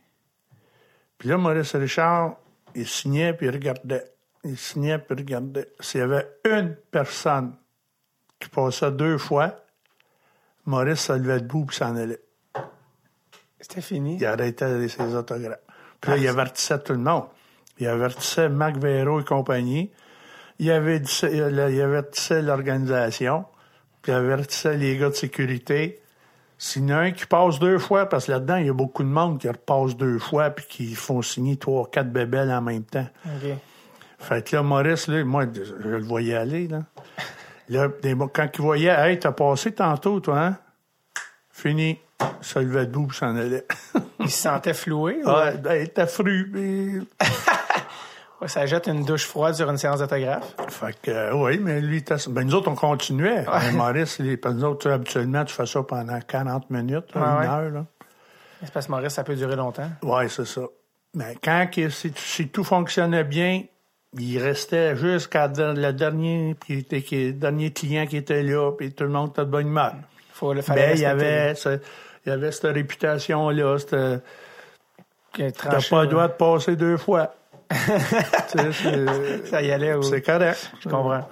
Puis 1.18 1.30
là, 1.30 1.38
Maurice 1.38 1.76
Richard, 1.76 2.36
il 2.76 2.88
signait, 2.88 3.34
puis 3.34 3.48
il 3.48 3.52
regardait. 3.52 4.06
Il 4.44 4.58
signait, 4.58 5.00
puis 5.00 5.16
il 5.16 5.22
regardait. 5.22 5.70
S'il 5.80 6.02
y 6.02 6.04
avait 6.04 6.28
une 6.46 6.76
personne 6.92 7.56
qui 8.40 8.50
passait 8.50 8.92
deux 8.92 9.18
fois, 9.18 9.56
Maurice 10.66 11.02
se 11.02 11.14
levait 11.14 11.40
debout, 11.40 11.66
puis 11.66 11.78
s'en 11.78 11.96
allait. 11.96 12.22
C'était 13.60 13.82
fini. 13.82 14.18
Il 14.18 14.26
arrêtait 14.26 14.88
ses 14.88 15.16
autographes. 15.16 15.60
Puis 16.00 16.12
là, 16.12 16.18
il 16.18 16.28
avertissait 16.28 16.80
tout 16.80 16.94
le 16.94 17.00
monde. 17.00 17.26
Il 17.80 17.88
avertissait 17.88 18.50
Marc 18.50 18.78
Véro 18.78 19.20
et 19.20 19.24
compagnie. 19.24 19.92
Il 20.60 20.72
avertissait, 20.72 21.36
il 21.36 21.82
avertissait 21.82 22.41
l'organisation. 22.41 23.46
Puis 24.02 24.12
il 24.12 24.15
avertissait 24.15 24.78
les 24.78 24.98
gars 24.98 25.10
de 25.10 25.15
sécurité. 25.15 26.02
S'il 26.58 26.84
y 26.89 26.94
en 26.94 26.98
a 26.98 27.00
un 27.02 27.12
qui 27.12 27.26
passe 27.26 27.60
deux 27.60 27.78
fois, 27.80 28.08
parce 28.08 28.28
que 28.28 28.32
là-dedans, 28.32 28.56
il 28.58 28.68
y 28.68 28.70
a 28.70 28.74
beaucoup 28.74 29.04
de 29.04 29.10
monde 29.10 29.39
qui 29.39 29.50
repasse 29.50 29.98
deux 29.98 30.20
fois 30.20 30.52
puis 30.52 30.65
qui 30.70 30.96
font 30.96 31.22
signer 31.22 31.58
trois, 31.58 31.89
quatre 31.91 32.10
bébelles 32.12 32.52
en 32.52 32.62
même 32.62 32.84
temps. 32.84 33.08
OK. 33.26 33.50
Fait 34.20 34.48
que 34.48 34.56
là, 34.56 34.63
Maurice, 34.63 35.08
là, 35.08 35.24
moi, 35.26 35.46
je 35.54 35.74
le 35.74 36.02
voyais 36.02 36.36
aller, 36.36 36.68
là. 36.68 36.84
Là, 37.68 37.88
des- 38.04 38.15
quand 38.32 38.48
il 38.54 38.62
voyait, 38.62 38.94
hey, 38.96 39.18
t'as 39.20 39.32
passé 39.32 39.72
tantôt, 39.72 40.20
toi, 40.20 40.39
hein? 40.39 40.58
Fini. 41.50 41.98
Il 42.22 42.46
se 42.46 42.60
levait 42.60 42.86
debout 42.86 43.08
puis 43.08 43.18
s'en 43.18 43.36
allait. 43.36 43.65
Il 44.20 44.30
se 44.30 44.38
sentait 44.38 44.76
floué. 44.76 45.20
ou- 45.26 45.30
Ouais, 45.30 45.58
ben, 45.58 45.88
t'as 45.88 46.06
fru. 46.06 47.04
ça 48.48 48.66
jette 48.66 48.88
une 48.88 49.04
douche 49.06 49.26
froide 49.26 49.56
sur 49.56 49.70
une 49.70 49.78
séance 49.78 50.00
d'autographe. 50.00 50.56
Fait 50.70 50.96
que, 51.02 51.12
euh, 51.12 51.34
oui, 51.36 51.58
mais 51.60 51.82
lui, 51.82 52.04
ben, 52.30 52.44
nous 52.44 52.56
autres, 52.56 52.70
on 52.70 52.76
continuait. 52.76 53.46
Maurice, 53.74 54.20
les, 54.20 54.38
que 54.38 54.50
nous 54.50 54.64
autres, 54.64 54.90
habituellement, 54.90 55.44
tu 55.46 55.54
fais 55.54 55.66
ça 55.66 55.84
pendant 55.84 56.20
40 56.20 56.70
minutes, 56.70 57.06
une 57.16 57.22
ouais. 57.22 57.48
heure, 57.48 57.70
là. 57.72 57.86
Maurice, 58.90 59.14
ça 59.14 59.24
peut 59.24 59.36
durer 59.36 59.56
longtemps. 59.56 59.90
Oui, 60.02 60.30
c'est 60.30 60.46
ça. 60.46 60.62
Mais 61.14 61.36
quand 61.44 61.68
si, 61.90 62.14
si 62.16 62.48
tout 62.50 62.64
fonctionnait 62.64 63.24
bien, 63.24 63.64
il 64.18 64.42
restait 64.42 64.96
jusqu'à 64.96 65.48
le 65.48 65.92
dernier, 65.92 66.56
puis 66.60 66.86
le 66.90 67.32
dernier 67.32 67.72
client 67.72 68.06
qui 68.06 68.18
était 68.18 68.44
là, 68.44 68.72
puis 68.72 68.92
tout 68.94 69.04
le 69.04 69.10
monde 69.12 69.30
était 69.32 69.42
de 69.46 69.50
bonne 69.50 69.68
humeur. 69.68 69.94
Faut 70.34 70.54
le 70.54 70.62
fallait 70.62 70.88
Mais 70.88 70.94
il 70.96 71.02
y 71.02 71.06
avait, 71.06 71.56
ce- 71.56 71.80
il 72.26 72.30
y 72.30 72.32
avait 72.32 72.52
cette 72.52 72.74
réputation-là. 72.74 73.78
Que 75.34 75.50
T'as 75.50 75.90
pas 75.90 76.04
le 76.04 76.08
droit 76.08 76.28
de 76.28 76.34
passer 76.34 76.76
deux 76.76 76.98
fois. 76.98 77.34
Ça 79.45 79.62
y 79.62 79.71
allait. 79.71 79.93
au- 79.93 80.01
c'est 80.01 80.21
correct. 80.21 80.71
Je 80.82 80.89
comprends. 80.89 81.28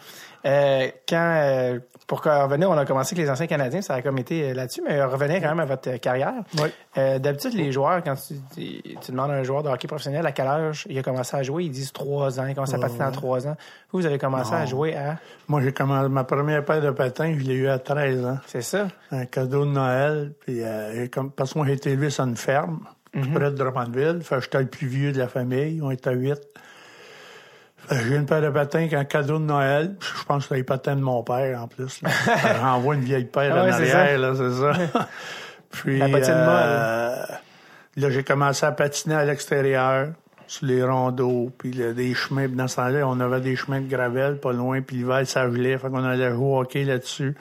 Euh, 0.45 0.87
quand, 1.07 1.35
euh, 1.37 1.79
pour 2.05 2.21
revenir, 2.21 2.69
on 2.69 2.77
a 2.77 2.85
commencé 2.85 3.15
avec 3.15 3.23
les 3.25 3.31
anciens 3.31 3.47
Canadiens, 3.47 3.81
ça 3.81 3.93
a 3.93 4.01
comme 4.01 4.17
été 4.17 4.49
euh, 4.49 4.53
là-dessus, 4.53 4.81
mais 4.85 5.01
revenir 5.01 5.39
quand 5.41 5.47
même 5.47 5.61
à 5.61 5.65
votre 5.65 5.95
carrière. 6.01 6.33
Oui. 6.61 6.67
Euh, 6.97 7.17
D'habitude, 7.17 7.53
les 7.53 7.71
joueurs, 7.71 8.03
quand 8.03 8.15
tu, 8.15 8.81
demandes 9.09 9.31
à 9.31 9.35
un 9.35 9.43
joueur 9.43 9.63
de 9.63 9.69
hockey 9.69 9.87
professionnel 9.87 10.25
à 10.25 10.33
quel 10.33 10.47
âge 10.47 10.85
il 10.89 10.99
a 10.99 11.01
commencé 11.01 11.37
à 11.37 11.43
jouer, 11.43 11.63
ils 11.63 11.71
disent 11.71 11.93
trois 11.93 12.41
ans, 12.41 12.45
il 12.45 12.55
commence 12.55 12.73
à 12.73 12.77
patiner 12.77 13.05
à 13.05 13.11
trois 13.11 13.47
ans. 13.47 13.55
Vous, 13.93 14.01
vous 14.01 14.05
avez 14.05 14.17
commencé 14.17 14.53
à 14.53 14.65
jouer 14.65 14.97
à... 14.97 15.15
Moi, 15.47 15.61
j'ai 15.61 15.71
commencé 15.71 16.09
ma 16.09 16.25
première 16.25 16.65
paire 16.65 16.81
de 16.81 16.91
patins, 16.91 17.33
je 17.39 17.43
l'ai 17.45 17.53
eu 17.53 17.69
à 17.69 17.79
13 17.79 18.25
ans. 18.25 18.37
C'est 18.47 18.61
ça? 18.61 18.87
Un 19.11 19.23
cadeau 19.25 19.63
de 19.65 19.71
Noël. 19.71 20.33
Puis, 20.41 20.61
comme, 21.09 21.31
parce 21.31 21.53
que 21.53 21.59
moi, 21.59 21.67
j'ai 21.67 21.73
été 21.75 21.91
élevé 21.91 22.09
sur 22.09 22.25
une 22.25 22.35
ferme, 22.35 22.81
tout 23.13 23.29
près 23.31 23.51
de 23.51 23.55
Drummondville. 23.55 24.21
Fait 24.23 24.35
que 24.35 24.41
j'étais 24.41 24.59
le 24.59 24.67
plus 24.67 24.87
vieux 24.87 25.11
de 25.11 25.19
la 25.19 25.27
famille. 25.27 25.81
On 25.81 25.91
était 25.91 26.09
à 26.09 26.13
huit. 26.13 26.39
J'ai 27.91 28.15
une 28.15 28.25
paire 28.25 28.41
de 28.41 28.49
patins 28.49 28.79
avec 28.79 28.93
un 28.93 29.03
cadeau 29.03 29.39
de 29.39 29.43
Noël. 29.43 29.95
Je 29.99 30.23
pense 30.23 30.37
que 30.37 30.43
c'était 30.43 30.55
les 30.55 30.63
patins 30.63 30.95
de 30.95 31.01
mon 31.01 31.21
père, 31.23 31.61
en 31.61 31.67
plus. 31.67 31.99
que 31.99 32.07
J'envoie 32.61 32.95
une 32.95 33.01
vieille 33.01 33.25
paire 33.25 33.53
Ah 33.55 33.61
en 33.61 33.65
ouais, 33.65 33.71
c'est 33.73 33.91
arrière, 33.91 34.19
là, 34.19 34.33
c'est 34.35 34.51
ça. 34.51 35.07
Puis, 35.71 35.97
La 35.97 36.07
patine 36.07 36.33
euh, 36.37 37.25
là, 37.97 38.09
j'ai 38.09 38.23
commencé 38.23 38.65
à 38.65 38.71
patiner 38.71 39.15
à 39.15 39.25
l'extérieur, 39.25 40.09
sur 40.45 40.67
les 40.67 40.83
rondeaux, 40.83 41.51
puis 41.57 41.71
là, 41.71 41.93
des 41.93 42.13
chemins. 42.13 42.47
Puis 42.47 42.55
dans 42.55 42.67
ce 42.67 42.75
temps-là, 42.75 43.07
on 43.07 43.19
avait 43.19 43.41
des 43.41 43.55
chemins 43.55 43.81
de 43.81 43.89
gravel 43.89 44.37
pas 44.37 44.53
loin, 44.53 44.81
puis 44.81 44.97
l'hiver, 44.97 45.25
ça 45.25 45.49
gelait. 45.49 45.77
Fait 45.79 45.89
qu'on 45.89 46.03
allait 46.03 46.31
jouer 46.31 46.45
au 46.45 46.59
hockey 46.59 46.83
là-dessus. 46.83 47.35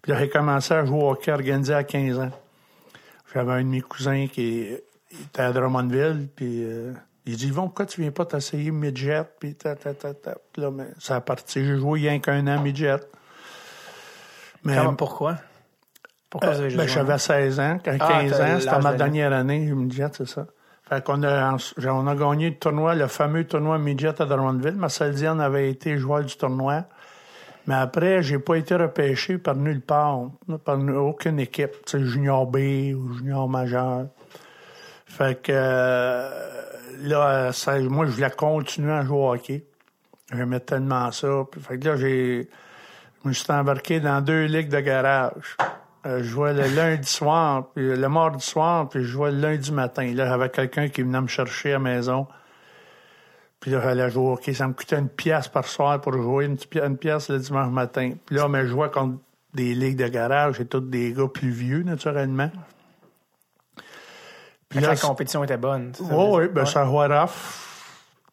Puis 0.00 0.12
là, 0.12 0.18
j'ai 0.18 0.30
commencé 0.30 0.72
à 0.72 0.84
jouer 0.86 0.98
au 0.98 1.10
hockey 1.10 1.30
organisé 1.30 1.74
à 1.74 1.84
15 1.84 2.18
ans. 2.20 2.30
J'avais 3.34 3.52
un 3.52 3.62
de 3.62 3.68
mes 3.68 3.80
cousins 3.82 4.26
qui 4.32 4.76
était 5.22 5.42
à 5.42 5.52
Drummondville, 5.52 6.28
puis 6.34 6.64
euh, 6.64 6.92
il 7.26 7.36
dit, 7.36 7.48
Yvon, 7.48 7.62
pourquoi 7.66 7.86
tu 7.86 8.00
viens 8.00 8.10
pas 8.10 8.24
t'essayer 8.26 8.70
midget? 8.70 9.22
Puis 9.40 9.54
ta, 9.54 9.74
ta, 9.76 9.94
ta, 9.94 10.12
ta. 10.14 10.34
Puis 10.52 10.62
là, 10.62 10.70
mais 10.70 10.86
ça 10.98 11.16
a 11.16 11.20
parti. 11.20 11.64
J'ai 11.64 11.76
joué 11.78 12.00
rien 12.00 12.18
qu'un 12.20 12.46
an 12.46 12.60
midget. 12.62 12.96
Mais, 14.64 14.76
Comment, 14.76 14.94
pourquoi? 14.94 15.36
Pourquoi 16.30 16.50
vous 16.50 16.60
avez 16.60 16.70
joué? 16.70 16.78
ben, 16.78 16.88
j'avais 16.88 17.18
16 17.18 17.60
ans, 17.60 17.78
quand 17.84 17.96
Ah, 18.00 18.08
15 18.22 18.30
t'as 18.30 18.54
ans, 18.56 18.60
c'était 18.60 18.78
ma 18.80 18.92
de- 18.92 18.98
dernière 18.98 19.32
année, 19.32 19.58
midget, 19.72 20.08
c'est 20.16 20.26
ça. 20.28 20.46
Fait 20.88 21.02
qu'on 21.02 21.22
a, 21.22 21.56
on 21.86 22.06
a 22.06 22.14
gagné 22.14 22.50
le 22.50 22.56
tournoi, 22.56 22.94
le 22.94 23.06
fameux 23.06 23.44
tournoi 23.44 23.78
midget 23.78 24.20
à 24.20 24.26
Drummondville. 24.26 24.74
Marcel 24.76 25.14
Diane 25.14 25.40
avait 25.40 25.70
été 25.70 25.96
joueur 25.96 26.24
du 26.24 26.36
tournoi. 26.36 26.84
Mais 27.66 27.74
après, 27.74 28.22
j'ai 28.22 28.38
pas 28.38 28.56
été 28.56 28.74
repêché 28.74 29.38
par 29.38 29.54
nulle 29.56 29.80
part, 29.80 30.28
par 30.66 30.78
aucune 30.78 31.40
équipe, 31.40 31.72
tu 31.86 31.98
sais, 31.98 32.04
junior 32.04 32.46
B 32.46 32.56
ou 32.94 33.14
junior 33.14 33.48
majeur. 33.48 34.08
Fait 35.16 35.40
que 35.40 35.52
euh, 35.54 36.30
là, 37.02 37.52
ça- 37.52 37.78
moi, 37.78 38.06
je 38.06 38.10
voulais 38.10 38.30
continuer 38.30 38.92
à 38.92 39.04
jouer 39.04 39.16
au 39.16 39.32
hockey. 39.32 39.64
J'aimais 40.32 40.60
tellement 40.60 41.12
ça. 41.12 41.28
Fait 41.60 41.78
que 41.78 41.88
là, 41.88 41.96
j'ai, 41.96 42.48
je 43.22 43.28
me 43.28 43.32
suis 43.32 43.52
embarqué 43.52 44.00
dans 44.00 44.20
deux 44.20 44.46
ligues 44.46 44.70
de 44.70 44.80
garage. 44.80 45.56
Euh, 46.06 46.18
je 46.18 46.24
jouais 46.24 46.52
le 46.52 46.66
lundi 46.76 47.08
soir, 47.08 47.68
puis 47.74 47.94
le 47.96 48.08
mardi 48.08 48.44
soir, 48.44 48.88
puis 48.88 49.02
je 49.02 49.08
jouais 49.08 49.30
le 49.30 49.38
lundi 49.38 49.70
matin. 49.72 50.10
Là, 50.14 50.26
j'avais 50.26 50.48
quelqu'un 50.48 50.88
qui 50.88 51.02
venait 51.02 51.20
me 51.20 51.28
chercher 51.28 51.70
à 51.70 51.72
la 51.74 51.78
maison. 51.78 52.26
Puis 53.60 53.70
là, 53.70 53.80
j'allais 53.82 54.10
jouer 54.10 54.24
au 54.24 54.32
hockey. 54.32 54.52
Ça 54.52 54.66
me 54.66 54.72
coûtait 54.72 54.98
une 54.98 55.08
pièce 55.08 55.46
par 55.48 55.66
soir 55.66 56.00
pour 56.00 56.12
jouer, 56.14 56.46
une, 56.46 56.56
pi- 56.56 56.80
une 56.80 56.96
pièce 56.98 57.30
le 57.30 57.38
dimanche 57.38 57.70
matin. 57.70 58.12
Puis 58.26 58.34
là, 58.36 58.48
mais 58.48 58.62
je 58.64 58.68
jouais 58.70 58.90
contre 58.90 59.18
des 59.54 59.74
ligues 59.74 59.96
de 59.96 60.08
garage, 60.08 60.56
c'est 60.58 60.68
tous 60.68 60.80
des 60.80 61.12
gars 61.12 61.28
plus 61.32 61.50
vieux, 61.50 61.84
naturellement. 61.84 62.50
Là, 64.74 64.88
la 64.88 64.96
compétition 64.96 65.44
était 65.44 65.56
bonne. 65.56 65.92
Oui, 66.00 66.26
oui, 66.30 66.48
ben 66.48 66.66
ça. 66.66 66.86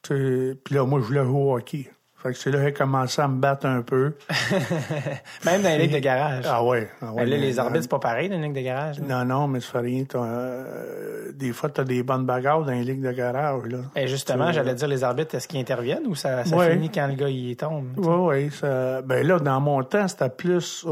Puis 0.03 0.75
là, 0.75 0.85
moi, 0.85 0.99
je 0.99 1.05
voulais 1.05 1.23
jouer 1.23 1.39
au 1.39 1.55
hockey. 1.55 1.89
Fait 2.21 2.33
que 2.33 2.37
c'est 2.37 2.51
là 2.51 2.59
que 2.59 2.65
j'ai 2.65 2.73
commencé 2.73 3.19
à 3.19 3.27
me 3.27 3.39
battre 3.39 3.65
un 3.65 3.81
peu. 3.81 4.13
Même 5.45 5.63
dans 5.63 5.69
les 5.69 5.79
ligues 5.79 5.93
de 5.93 5.99
garage. 5.99 6.43
Ah 6.47 6.63
ouais. 6.63 6.87
Ah 7.01 7.11
ouais 7.13 7.25
là, 7.25 7.35
les 7.35 7.57
arbitres, 7.57 7.81
c'est 7.81 7.89
pas 7.89 7.97
pareil 7.97 8.29
dans 8.29 8.35
les 8.35 8.43
ligues 8.43 8.53
de 8.53 8.61
garage. 8.61 8.99
Non, 8.99 9.25
non, 9.25 9.47
mais 9.47 9.59
ça 9.59 9.71
fait 9.71 9.79
rien. 9.79 10.03
Euh, 10.13 11.31
des 11.33 11.51
fois, 11.51 11.71
tu 11.71 11.81
as 11.81 11.83
des 11.83 12.03
bonnes 12.03 12.27
bagarres 12.27 12.63
dans 12.63 12.73
les 12.73 12.83
ligues 12.83 13.01
de 13.01 13.11
garage. 13.11 13.63
Là. 13.65 13.79
Et 13.95 14.07
justement, 14.07 14.51
j'allais 14.51 14.75
dire, 14.75 14.87
les 14.87 15.03
arbitres, 15.03 15.33
est-ce 15.33 15.47
qu'ils 15.47 15.59
interviennent 15.59 16.05
ou 16.05 16.13
ça, 16.13 16.45
ça 16.45 16.69
finit 16.69 16.91
quand 16.91 17.07
le 17.07 17.15
gars 17.15 17.29
il 17.29 17.55
tombe? 17.55 17.87
Oui, 17.97 18.51
oui. 18.51 18.59
Ben 18.61 19.25
là, 19.25 19.39
dans 19.39 19.59
mon 19.59 19.81
temps, 19.83 20.07
c'était 20.07 20.29
plus... 20.29 20.85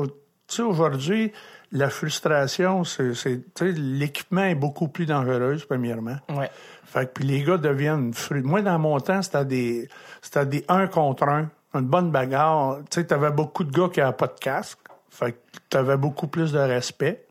Tu 0.48 0.56
sais, 0.56 0.62
aujourd'hui, 0.64 1.32
la 1.72 1.90
frustration, 1.90 2.84
c'est... 2.84 3.14
L'équipement 3.62 4.44
est 4.44 4.56
beaucoup 4.56 4.88
plus 4.88 5.06
dangereux, 5.06 5.58
premièrement. 5.68 6.18
Ouais. 6.30 6.50
Fait 6.86 7.06
que 7.06 7.14
puis 7.14 7.26
les 7.26 7.44
gars 7.44 7.58
deviennent 7.58 8.14
fruits. 8.14 8.42
Moi, 8.42 8.62
dans 8.62 8.80
mon 8.80 9.00
temps, 9.00 9.22
c'était 9.22 9.46
des 9.46 9.90
c'était 10.22 10.46
des 10.46 10.66
un 10.68 10.88
contre 10.88 11.24
un, 11.24 11.50
une 11.76 11.86
bonne 11.86 12.12
bagarre. 12.12 12.80
Tu 12.90 13.02
sais, 13.02 13.08
t'avais 13.08 13.32
beaucoup 13.32 13.64
de 13.64 13.72
gars 13.72 13.90
qui 13.94 14.00
n'avaient 14.00 14.14
pas 14.14 14.28
de 14.28 14.40
casque. 14.40 14.80
Fait 15.10 15.34
que 15.34 15.38
t'avais 15.70 15.98
beaucoup 15.98 16.28
plus 16.28 16.52
de 16.52 16.60
respect. 16.60 17.26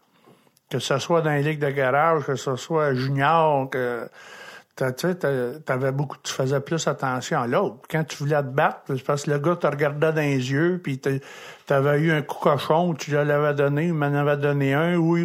Que 0.70 0.78
ce 0.78 0.98
soit 0.98 1.22
dans 1.22 1.30
les 1.30 1.42
ligues 1.42 1.60
de 1.60 1.70
garage, 1.70 2.24
que 2.24 2.36
ce 2.36 2.54
soit 2.54 2.94
junior, 2.94 3.68
que 3.70 4.08
tu 4.76 5.06
avais 5.66 5.92
beaucoup, 5.92 6.16
tu 6.22 6.32
faisais 6.32 6.60
plus 6.60 6.86
attention 6.86 7.40
à 7.40 7.46
l'autre. 7.46 7.78
Quand 7.90 8.04
tu 8.04 8.18
voulais 8.18 8.36
te 8.42 8.48
battre, 8.48 8.82
c'est 8.86 9.02
parce 9.02 9.24
que 9.24 9.30
le 9.30 9.38
gars 9.38 9.56
te 9.56 9.66
regardait 9.66 10.12
dans 10.12 10.20
les 10.20 10.52
yeux, 10.52 10.78
puis 10.82 11.00
tu 11.68 11.74
avais 11.74 12.00
eu 12.00 12.12
un 12.12 12.22
coup 12.22 12.38
cochon, 12.38 12.94
tu 12.94 13.10
l'avais 13.10 13.52
donné, 13.52 13.88
il 13.88 13.94
m'en 13.94 14.06
avait 14.06 14.38
donné 14.38 14.72
un, 14.72 14.96
où 14.96 15.18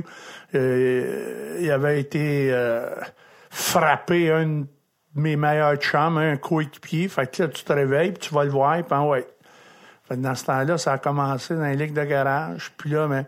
euh, 0.53 1.57
il 1.59 1.71
avait 1.71 2.01
été 2.01 2.49
euh, 2.51 2.93
frapper 3.49 4.29
un 4.29 4.45
de 4.47 4.65
mes 5.15 5.37
meilleurs 5.37 5.77
chums, 5.77 6.17
un 6.17 6.35
coéquipier. 6.35 7.07
Fait 7.07 7.31
que 7.31 7.43
là, 7.43 7.47
tu 7.47 7.63
te 7.63 7.71
réveilles, 7.71 8.11
puis 8.11 8.27
tu 8.27 8.35
vas 8.35 8.43
le 8.43 8.49
voir, 8.49 8.75
puis 8.75 8.85
ah 8.91 9.03
ouais. 9.05 9.25
Fait 10.05 10.15
que 10.15 10.19
dans 10.19 10.35
ce 10.35 10.43
temps-là, 10.43 10.77
ça 10.77 10.93
a 10.93 10.97
commencé 10.97 11.55
dans 11.55 11.63
les 11.63 11.77
ligues 11.77 11.93
de 11.93 12.03
garage. 12.03 12.73
Puis 12.77 12.89
là, 12.89 13.07
mais 13.07 13.25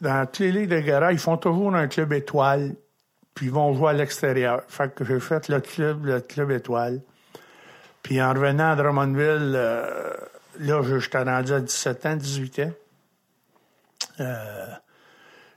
dans 0.00 0.26
toutes 0.26 0.38
les 0.38 0.52
ligues 0.52 0.70
de 0.70 0.78
garage, 0.78 1.14
ils 1.14 1.18
font 1.18 1.38
toujours 1.38 1.74
un 1.74 1.88
club 1.88 2.12
étoile, 2.12 2.76
puis 3.34 3.46
ils 3.46 3.52
vont 3.52 3.74
jouer 3.74 3.90
à 3.90 3.92
l'extérieur. 3.94 4.62
Fait 4.68 4.94
que 4.94 5.04
j'ai 5.04 5.18
fait 5.18 5.48
le 5.48 5.60
club, 5.60 6.06
le 6.06 6.20
club 6.20 6.52
étoile. 6.52 7.00
Puis 8.04 8.22
en 8.22 8.32
revenant 8.32 8.70
à 8.70 8.76
Drummondville, 8.76 9.54
euh, 9.56 10.12
là, 10.58 10.82
j'étais 10.98 11.22
rendu 11.22 11.52
à 11.52 11.60
17 11.60 12.06
ans, 12.06 12.16
18 12.16 12.58
ans. 12.60 12.72
Euh, 14.20 14.66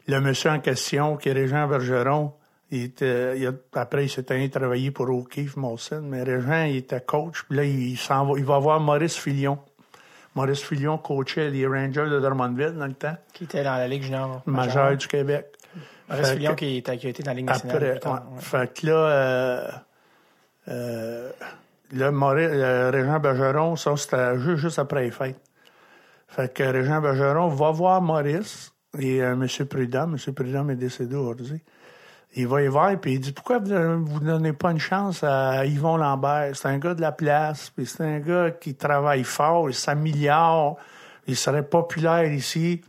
le 0.07 0.21
monsieur 0.21 0.49
en 0.49 0.59
question, 0.59 1.17
qui 1.17 1.29
est 1.29 1.33
Régent 1.33 1.67
Bergeron, 1.67 2.33
il 2.71 2.83
était, 2.83 3.37
il 3.37 3.47
a, 3.47 3.51
après, 3.73 4.05
il 4.05 4.09
s'est 4.09 4.29
allé 4.31 4.49
travailler 4.49 4.91
pour 4.91 5.09
O'Keefe 5.09 5.55
Molson, 5.55 6.01
mais 6.03 6.23
Régent, 6.23 6.63
il 6.63 6.77
était 6.77 7.01
coach. 7.01 7.43
Puis 7.47 7.57
là, 7.57 7.63
il, 7.63 7.97
s'en 7.97 8.25
va, 8.25 8.37
il 8.37 8.45
va 8.45 8.59
voir 8.59 8.79
Maurice 8.79 9.17
Filion. 9.17 9.59
Maurice 10.35 10.61
Filion 10.61 10.97
coachait 10.97 11.49
les 11.49 11.65
Rangers 11.65 12.09
de 12.09 12.19
Drummondville 12.19 12.75
dans 12.77 12.85
le 12.85 12.93
temps. 12.93 13.15
Qui 13.33 13.45
était 13.45 13.63
dans 13.63 13.75
la 13.75 13.87
Ligue 13.87 14.03
junior 14.03 14.41
majeure 14.45 14.95
du 14.95 15.07
Québec. 15.07 15.47
Maurice 16.09 16.31
Filion 16.31 16.55
qui, 16.55 16.77
était, 16.77 16.97
qui 16.97 17.07
a 17.07 17.09
été 17.09 17.23
dans 17.23 17.31
la 17.31 17.35
Ligue 17.35 17.47
nationale. 17.47 17.99
Après, 18.03 18.21
Fait 18.39 18.73
que 18.73 18.87
là, 18.87 18.93
euh, 18.93 19.71
euh, 20.69 21.31
là, 21.91 22.11
Maurice, 22.11 22.49
euh, 22.51 22.91
Régent 22.91 23.19
Bergeron, 23.19 23.75
ça, 23.75 23.95
c'était 23.97 24.37
juste, 24.39 24.57
juste 24.57 24.79
après 24.79 25.03
les 25.03 25.11
fêtes. 25.11 25.39
Fait 26.27 26.53
que 26.53 26.63
Régent 26.63 27.01
Bergeron 27.01 27.47
va 27.47 27.71
voir 27.71 28.01
Maurice 28.01 28.73
et 28.99 29.21
euh, 29.21 29.33
M. 29.33 29.47
Prudhomme. 29.67 30.15
M. 30.15 30.33
Prudhomme 30.33 30.71
est 30.71 30.75
décédé 30.75 31.15
aujourd'hui. 31.15 31.61
Il 32.35 32.47
va 32.47 32.61
y 32.61 32.67
voir, 32.67 32.95
puis 32.99 33.13
il 33.13 33.19
dit 33.19 33.31
Pourquoi 33.31 33.59
vous 33.59 34.19
ne 34.19 34.25
donnez 34.25 34.53
pas 34.53 34.71
une 34.71 34.79
chance 34.79 35.23
à 35.23 35.65
Yvon 35.65 35.97
Lambert? 35.97 36.55
C'est 36.55 36.67
un 36.67 36.77
gars 36.77 36.93
de 36.93 37.01
la 37.01 37.11
place, 37.11 37.69
puis 37.69 37.85
c'est 37.85 38.03
un 38.03 38.19
gars 38.19 38.51
qui 38.51 38.75
travaille 38.75 39.23
fort, 39.23 39.69
il 39.69 39.73
s'améliore, 39.73 40.77
il 41.25 41.35
serait 41.35 41.63
populaire 41.63 42.31
ici. 42.31 42.81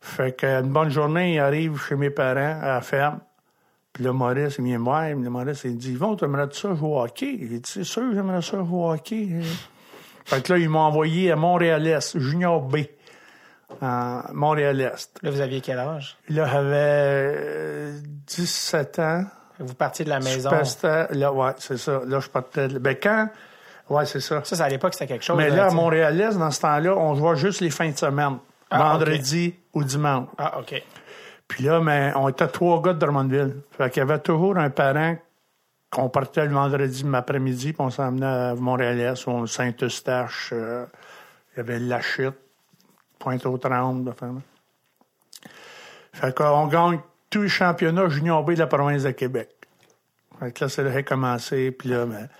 Fait 0.00 0.36
qu'une 0.36 0.72
bonne 0.72 0.90
journée, 0.90 1.34
il 1.34 1.38
arrive 1.38 1.78
chez 1.80 1.94
mes 1.94 2.10
parents 2.10 2.58
à 2.60 2.68
la 2.68 2.80
ferme. 2.80 3.20
Puis 3.92 4.04
là, 4.04 4.12
Maurice, 4.12 4.56
il 4.58 4.64
vient 4.64 4.78
me 4.78 4.84
voir. 4.84 5.08
Le 5.08 5.30
Maurice, 5.30 5.62
il 5.64 5.76
dit 5.76 5.92
Yvon, 5.92 6.16
aimerais 6.16 6.48
ça 6.52 6.74
jouer 6.74 6.88
au 6.88 7.00
hockey 7.00 7.36
Il 7.40 7.60
dit 7.60 7.62
C'est 7.64 7.84
sûr, 7.84 8.14
j'aimerais 8.14 8.42
ça 8.42 8.58
jouer 8.58 8.66
au 8.70 8.90
hockey. 8.90 9.28
fait 10.24 10.42
que 10.42 10.52
là, 10.52 10.58
ils 10.58 10.68
m'ont 10.68 10.80
envoyé 10.80 11.30
à 11.30 11.36
Montréal-Est, 11.36 12.18
Junior 12.18 12.60
B 12.60 12.78
en 13.80 14.22
Montréal-Est. 14.32 15.18
Là, 15.22 15.30
vous 15.30 15.40
aviez 15.40 15.60
quel 15.60 15.78
âge? 15.78 16.16
Là, 16.28 16.46
j'avais 16.46 17.92
17 18.26 18.98
euh, 18.98 19.02
ans. 19.02 19.24
Vous 19.58 19.74
partiez 19.74 20.04
de 20.04 20.10
la 20.10 20.20
maison? 20.20 20.50
là, 21.10 21.32
ouais, 21.32 21.52
c'est 21.58 21.76
ça. 21.76 22.00
Là, 22.06 22.20
je 22.20 22.28
partais 22.28 22.68
de... 22.68 22.78
Ben, 22.78 22.96
quand... 23.00 23.28
Ouais, 23.90 24.06
c'est 24.06 24.20
ça. 24.20 24.42
Ça, 24.44 24.64
à 24.64 24.68
l'époque, 24.68 24.94
c'était 24.94 25.06
quelque 25.06 25.24
chose. 25.24 25.36
Mais 25.36 25.50
là, 25.50 25.66
à 25.66 25.70
Montréal-Est, 25.70 26.38
dans 26.38 26.50
ce 26.50 26.60
temps-là, 26.60 26.96
on 26.96 27.14
jouait 27.14 27.36
juste 27.36 27.60
les 27.60 27.70
fins 27.70 27.90
de 27.90 27.96
semaine. 27.96 28.38
Ah, 28.70 28.94
vendredi 28.94 29.54
ou 29.74 29.84
dimanche. 29.84 30.28
Ah, 30.38 30.58
OK. 30.60 30.82
Puis 31.52 31.64
là, 31.64 31.82
on 32.16 32.28
était 32.30 32.48
trois 32.48 32.80
gars 32.80 32.94
de 32.94 32.98
Drummondville. 32.98 33.56
Fait 33.72 33.90
qu'il 33.90 34.00
y 34.00 34.02
avait 34.02 34.18
toujours 34.20 34.56
un 34.56 34.70
parent 34.70 35.18
qu'on 35.90 36.08
partait 36.08 36.46
le 36.46 36.54
vendredi 36.54 37.04
après-midi, 37.12 37.74
puis 37.74 37.82
on 37.82 37.90
s'emmenait 37.90 38.24
à 38.24 38.54
Montréal-Est, 38.54 39.26
ou 39.26 39.46
Saint-Eustache. 39.46 40.48
Euh, 40.54 40.86
il 41.52 41.58
y 41.58 41.60
avait 41.60 41.78
la 41.78 42.00
chute. 42.00 42.36
Pointe-aux-Trembles. 43.18 44.14
Fait 46.14 46.34
qu'on 46.34 46.68
gagne 46.68 47.00
tous 47.28 47.42
les 47.42 47.48
championnats 47.50 48.08
junior 48.08 48.42
B 48.42 48.52
de 48.52 48.60
la 48.60 48.66
province 48.66 49.02
de 49.02 49.10
Québec. 49.10 49.50
Fait 50.40 50.52
que 50.52 50.64
là, 50.64 50.70
c'est 50.70 50.82
là 50.82 51.02
que 51.02 51.06
commencé. 51.06 51.70
Puis 51.70 51.90
là, 51.90 52.06
ben, 52.06 52.30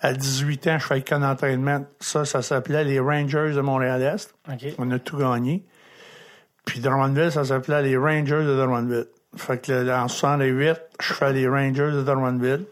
à 0.00 0.12
18 0.12 0.66
ans, 0.68 0.78
je 0.78 0.86
fais 0.86 1.02
qu'un 1.02 1.28
entraînement. 1.28 1.84
Ça, 1.98 2.24
ça 2.24 2.40
s'appelait 2.40 2.84
les 2.84 3.00
Rangers 3.00 3.52
de 3.52 3.60
Montréal-Est. 3.60 4.32
On 4.78 4.88
a 4.92 5.00
tout 5.00 5.16
gagné. 5.16 5.66
Puis 6.70 6.78
Drummondville, 6.78 7.32
ça 7.32 7.44
s'appelait 7.44 7.82
les 7.82 7.96
Rangers 7.96 8.44
de 8.44 8.56
Drummondville. 8.56 9.06
Fait 9.36 9.60
que 9.60 9.90
en 9.92 10.06
68, 10.06 10.76
je 11.00 11.14
fais 11.14 11.32
les 11.32 11.48
Rangers 11.48 11.90
de 11.90 12.02
Drummondville. 12.02 12.64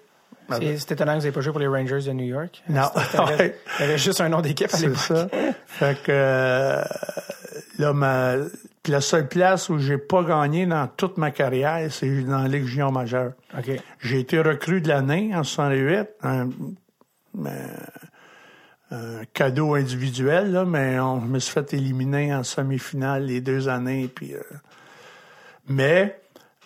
C'était 0.52 0.94
étonnant 0.94 1.14
que 1.14 1.16
vous 1.16 1.22
n'ayez 1.22 1.32
pas 1.32 1.40
joué 1.40 1.50
pour 1.50 1.60
les 1.60 1.66
Rangers 1.66 2.02
de 2.06 2.12
New 2.12 2.26
York. 2.26 2.62
Non. 2.68 2.88
Il 3.40 3.52
y 3.80 3.82
avait 3.82 3.98
juste 3.98 4.20
un 4.20 4.28
nom 4.28 4.40
d'équipe 4.40 4.72
à 4.72 4.78
l'époque. 4.78 4.98
C'est 4.98 5.14
ça. 5.14 5.28
Fait 5.66 6.00
que 6.00 6.12
euh, 6.12 6.84
là, 7.80 7.92
ma, 7.92 8.34
la 8.86 9.00
seule 9.00 9.26
place 9.26 9.68
où 9.68 9.80
j'ai 9.80 9.98
pas 9.98 10.22
gagné 10.22 10.64
dans 10.64 10.86
toute 10.86 11.18
ma 11.18 11.32
carrière, 11.32 11.90
c'est 11.90 12.22
dans 12.22 12.42
la 12.42 12.48
Ligue 12.48 12.66
junior 12.66 12.92
majeure. 12.92 13.32
Okay. 13.58 13.80
J'ai 13.98 14.20
été 14.20 14.40
recru 14.40 14.80
de 14.80 14.86
l'année 14.86 15.32
en 15.34 15.42
68, 15.42 16.08
un, 16.22 16.50
un 18.90 19.24
cadeau 19.32 19.74
individuel, 19.74 20.52
là, 20.52 20.64
mais 20.64 20.98
on, 20.98 21.20
je 21.20 21.26
me 21.26 21.38
suis 21.38 21.52
fait 21.52 21.74
éliminer 21.74 22.34
en 22.34 22.42
semi-finale 22.42 23.24
les 23.24 23.40
deux 23.40 23.68
années. 23.68 24.08
Puis, 24.08 24.34
euh, 24.34 24.40
mais 25.68 26.20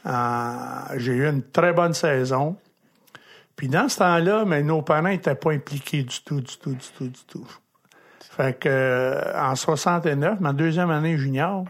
euh, 0.07 0.53
j'ai 0.97 1.13
eu 1.13 1.29
une 1.29 1.43
très 1.43 1.73
bonne 1.73 1.95
saison. 1.95 2.57
Puis 3.57 3.69
dans 3.69 3.89
ce 3.89 3.99
temps-là, 3.99 4.45
mais 4.45 4.63
nos 4.63 4.83
parents 4.83 5.09
n'étaient 5.09 5.35
pas 5.35 5.53
impliqués 5.53 6.05
du 6.05 6.23
tout, 6.23 6.41
du 6.41 6.57
tout, 6.57 6.75
du 6.75 6.89
tout, 6.97 7.09
du 7.09 7.25
tout. 7.27 7.49
Fait 8.21 8.59
que 8.59 8.69
euh, 8.69 9.41
en 9.41 9.55
69, 9.55 10.41
ma 10.41 10.53
deuxième 10.53 10.91
année 10.91 11.19
junior, 11.19 11.65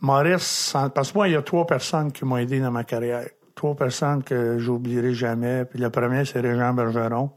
Maurice, 0.00 0.76
parce 0.94 1.12
que 1.12 1.18
moi, 1.18 1.28
il 1.28 1.32
y 1.32 1.36
a 1.36 1.42
trois 1.42 1.66
personnes 1.66 2.12
qui 2.12 2.24
m'ont 2.24 2.36
aidé 2.36 2.60
dans 2.60 2.70
ma 2.70 2.84
carrière. 2.84 3.26
Trois 3.54 3.74
personnes 3.74 4.22
que 4.22 4.58
j'oublierai 4.58 5.14
jamais. 5.14 5.64
Puis 5.64 5.78
le 5.78 5.90
premier, 5.90 6.24
c'est 6.24 6.40
Régent 6.40 6.72
Bergeron. 6.72 7.30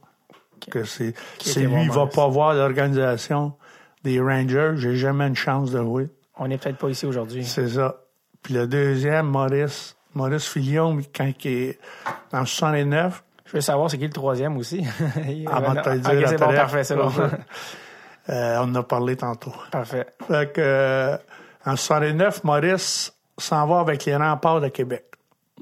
Que 0.70 0.84
c'est, 0.84 1.14
c'est 1.40 1.62
lui, 1.62 1.84
il 1.84 1.92
va 1.92 2.08
pas 2.08 2.28
voir 2.28 2.54
l'organisation 2.54 3.54
des 4.04 4.20
Rangers. 4.20 4.74
J'ai 4.78 4.96
jamais 4.96 5.28
une 5.28 5.36
chance 5.36 5.72
de 5.72 5.82
jouer. 5.82 6.10
On 6.38 6.48
n'est 6.48 6.58
peut-être 6.58 6.78
pas 6.78 6.90
ici 6.90 7.06
aujourd'hui. 7.06 7.46
C'est 7.46 7.70
ça. 7.70 7.98
Puis 8.42 8.54
le 8.54 8.68
deuxième, 8.68 9.28
Maurice, 9.28 9.96
Maurice 10.14 10.48
Filion, 10.48 11.00
quand 11.16 11.32
il 11.44 11.52
est 11.52 11.80
en 12.32 12.46
69, 12.46 13.24
je 13.46 13.52
veux 13.54 13.62
savoir 13.62 13.90
c'est 13.90 13.98
qui 13.98 14.06
le 14.06 14.14
troisième 14.14 14.58
aussi. 14.58 14.86
ben, 15.16 15.82
t'as 15.84 15.98
dit 15.98 16.08
okay, 16.08 16.28
c'est 16.28 16.38
bon, 16.38 16.54
parfait, 16.54 16.84
c'est 16.84 16.96
bon. 16.96 17.12
euh, 18.30 18.58
on 18.60 18.64
en 18.64 18.76
a 18.76 18.84
parlé 18.84 19.16
tantôt. 19.16 19.54
Parfait. 19.72 20.08
Fait 20.28 20.52
que, 20.52 20.62
euh, 20.62 21.18
en 21.66 21.76
69, 21.76 22.44
Maurice 22.44 23.14
s'en 23.38 23.66
va 23.68 23.80
avec 23.80 24.06
les 24.06 24.16
remparts 24.16 24.62
de 24.62 24.70
Québec. 24.70 25.06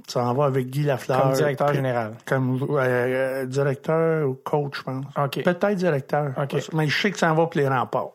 S'en 0.07 0.33
va 0.33 0.45
avec 0.45 0.69
Guy 0.69 0.83
Lafleur. 0.83 1.21
Comme 1.21 1.33
directeur 1.33 1.73
général. 1.73 2.13
Comme 2.25 2.67
euh, 2.71 3.45
directeur 3.45 4.27
ou 4.27 4.33
coach, 4.33 4.79
je 4.79 4.83
pense. 4.83 5.05
Peut-être 5.43 5.75
directeur. 5.75 6.33
Mais 6.73 6.87
je 6.87 7.01
sais 7.01 7.11
que 7.11 7.17
ça 7.17 7.31
en 7.31 7.35
va 7.35 7.45
pour 7.45 7.59
les 7.59 7.67
remparts. 7.67 8.11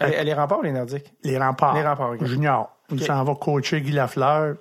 Les, 0.00 0.24
les 0.24 0.34
remparts 0.34 0.60
ou 0.60 0.62
les 0.62 0.72
Nordiques? 0.72 1.12
Les 1.22 1.38
remparts. 1.38 1.74
Les 1.74 1.86
remparts, 1.86 2.12
OK. 2.12 2.24
Junior. 2.24 2.70
Il 2.90 3.02
s'en 3.02 3.22
va 3.22 3.34
coacher 3.34 3.82
Guy 3.82 3.92
Lafleur. 3.92 4.56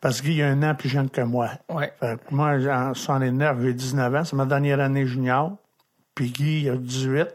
Parce 0.00 0.20
qu'il 0.20 0.32
y 0.32 0.42
a 0.42 0.48
un 0.48 0.62
an 0.64 0.74
plus 0.74 0.88
jeune 0.88 1.08
que 1.08 1.20
moi. 1.20 1.50
Ouais. 1.68 1.92
moi, 2.32 2.56
en 2.68 2.92
69, 2.92 3.62
j'ai 3.62 3.72
19 3.72 4.14
ans. 4.16 4.24
C'est 4.24 4.34
ma 4.34 4.46
dernière 4.46 4.80
année 4.80 5.06
junior. 5.06 5.52
Puis 6.16 6.30
Guy, 6.30 6.62
il 6.62 6.70
a 6.70 6.76
18. 6.76 7.28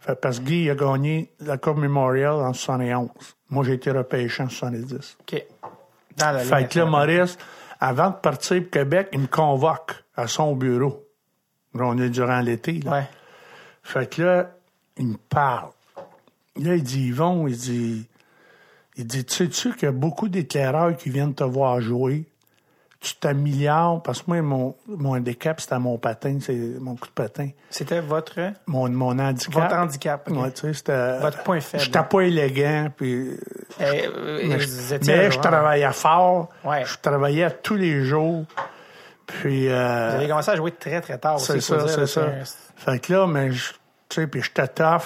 Fait, 0.00 0.14
parce 0.20 0.38
que 0.40 0.44
Guy 0.44 0.64
il 0.64 0.70
a 0.70 0.74
gagné 0.74 1.32
la 1.40 1.56
Coupe 1.56 1.78
Memorial 1.78 2.34
en 2.34 2.52
71. 2.52 3.08
Moi, 3.48 3.64
j'ai 3.64 3.72
été 3.72 3.90
repêché 3.90 4.42
en 4.42 4.50
70. 4.50 5.16
OK. 5.20 5.44
Dans 6.18 6.32
la 6.32 6.40
Fait 6.40 6.68
que 6.68 6.80
là. 6.80 6.86
Maurice, 6.86 7.38
avant 7.80 8.10
de 8.10 8.16
partir 8.16 8.62
pour 8.62 8.70
Québec, 8.70 9.08
il 9.12 9.20
me 9.20 9.26
convoque 9.26 10.04
à 10.16 10.26
son 10.26 10.54
bureau. 10.54 11.04
Là, 11.74 11.84
on 11.84 11.98
est 11.98 12.10
durant 12.10 12.40
l'été. 12.40 12.80
là. 12.80 12.92
Ouais. 12.92 13.08
Fait 13.82 14.10
que 14.10 14.22
là, 14.22 14.50
il 14.96 15.06
me 15.06 15.16
parle. 15.16 15.70
Là, 16.56 16.74
il 16.74 16.82
dit, 16.82 17.08
Yvon, 17.08 17.46
il 17.46 17.56
dit, 17.56 18.08
il 18.96 19.06
dit, 19.06 19.24
tu 19.24 19.34
sais-tu 19.34 19.72
qu'il 19.74 19.84
y 19.84 19.88
a 19.88 19.92
beaucoup 19.92 20.28
d'éclaireurs 20.28 20.96
qui 20.96 21.08
viennent 21.10 21.34
te 21.34 21.44
voir 21.44 21.80
jouer? 21.80 22.26
Tu 23.00 23.14
t'améliores, 23.14 24.02
parce 24.02 24.22
que 24.22 24.24
moi, 24.26 24.42
mon, 24.42 24.74
mon 24.88 25.14
handicap, 25.14 25.60
c'était 25.60 25.78
mon 25.78 25.98
patin, 25.98 26.38
c'est 26.40 26.52
mon 26.80 26.96
coup 26.96 27.06
de 27.06 27.12
patin. 27.12 27.50
C'était 27.70 28.00
votre, 28.00 28.34
Mon, 28.66 28.88
mon 28.90 29.16
handicap. 29.20 29.54
votre 29.54 29.74
handicap. 29.76 30.28
Ouais, 30.30 30.50
tu 30.50 30.62
sais, 30.62 30.72
c'était. 30.74 31.18
Votre 31.20 31.44
point 31.44 31.60
faible. 31.60 31.84
J'étais 31.84 32.02
pas 32.02 32.20
élégant, 32.22 32.88
puis. 32.96 33.38
Eh, 33.78 33.84
euh, 33.84 34.40
Mais, 34.44 34.64
étiez 34.96 35.16
mais 35.16 35.30
je 35.30 35.38
travaillais 35.38 35.92
fort. 35.92 36.48
Ouais. 36.64 36.84
Je 36.84 36.96
travaillais 37.00 37.48
tous 37.62 37.76
les 37.76 38.04
jours. 38.04 38.44
Puis. 39.26 39.68
euh, 39.68 40.08
Vous 40.10 40.16
avez 40.16 40.28
commencé 40.28 40.50
à 40.50 40.56
jouer 40.56 40.72
très, 40.72 41.00
très 41.00 41.18
tard 41.18 41.38
c'est 41.38 41.60
ça, 41.60 41.86
c'est 41.86 42.06
ça. 42.06 42.22
un- 42.24 42.44
Fait 42.76 42.98
que 42.98 43.12
là, 43.12 43.26
mais, 43.28 43.52
je- 43.52 43.74
tu 44.08 44.22
sais, 44.22 44.26
puis 44.26 44.42
j'étais 44.42 44.66
tough. 44.66 45.02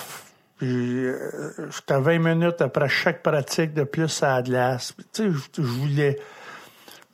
Puis 0.57 1.07
euh, 1.07 1.51
j'étais 1.71 2.01
20 2.01 2.19
minutes 2.21 2.63
après 2.63 2.89
chaque 2.89 3.23
pratique 3.23 3.75
de 3.75 3.83
plus 3.85 4.23
à 4.23 4.37
la 4.37 4.43
glace. 4.43 4.95
Tu 5.13 5.25
sais, 5.25 5.31
je, 5.31 5.61
je 5.63 5.67
voulais. 5.67 6.19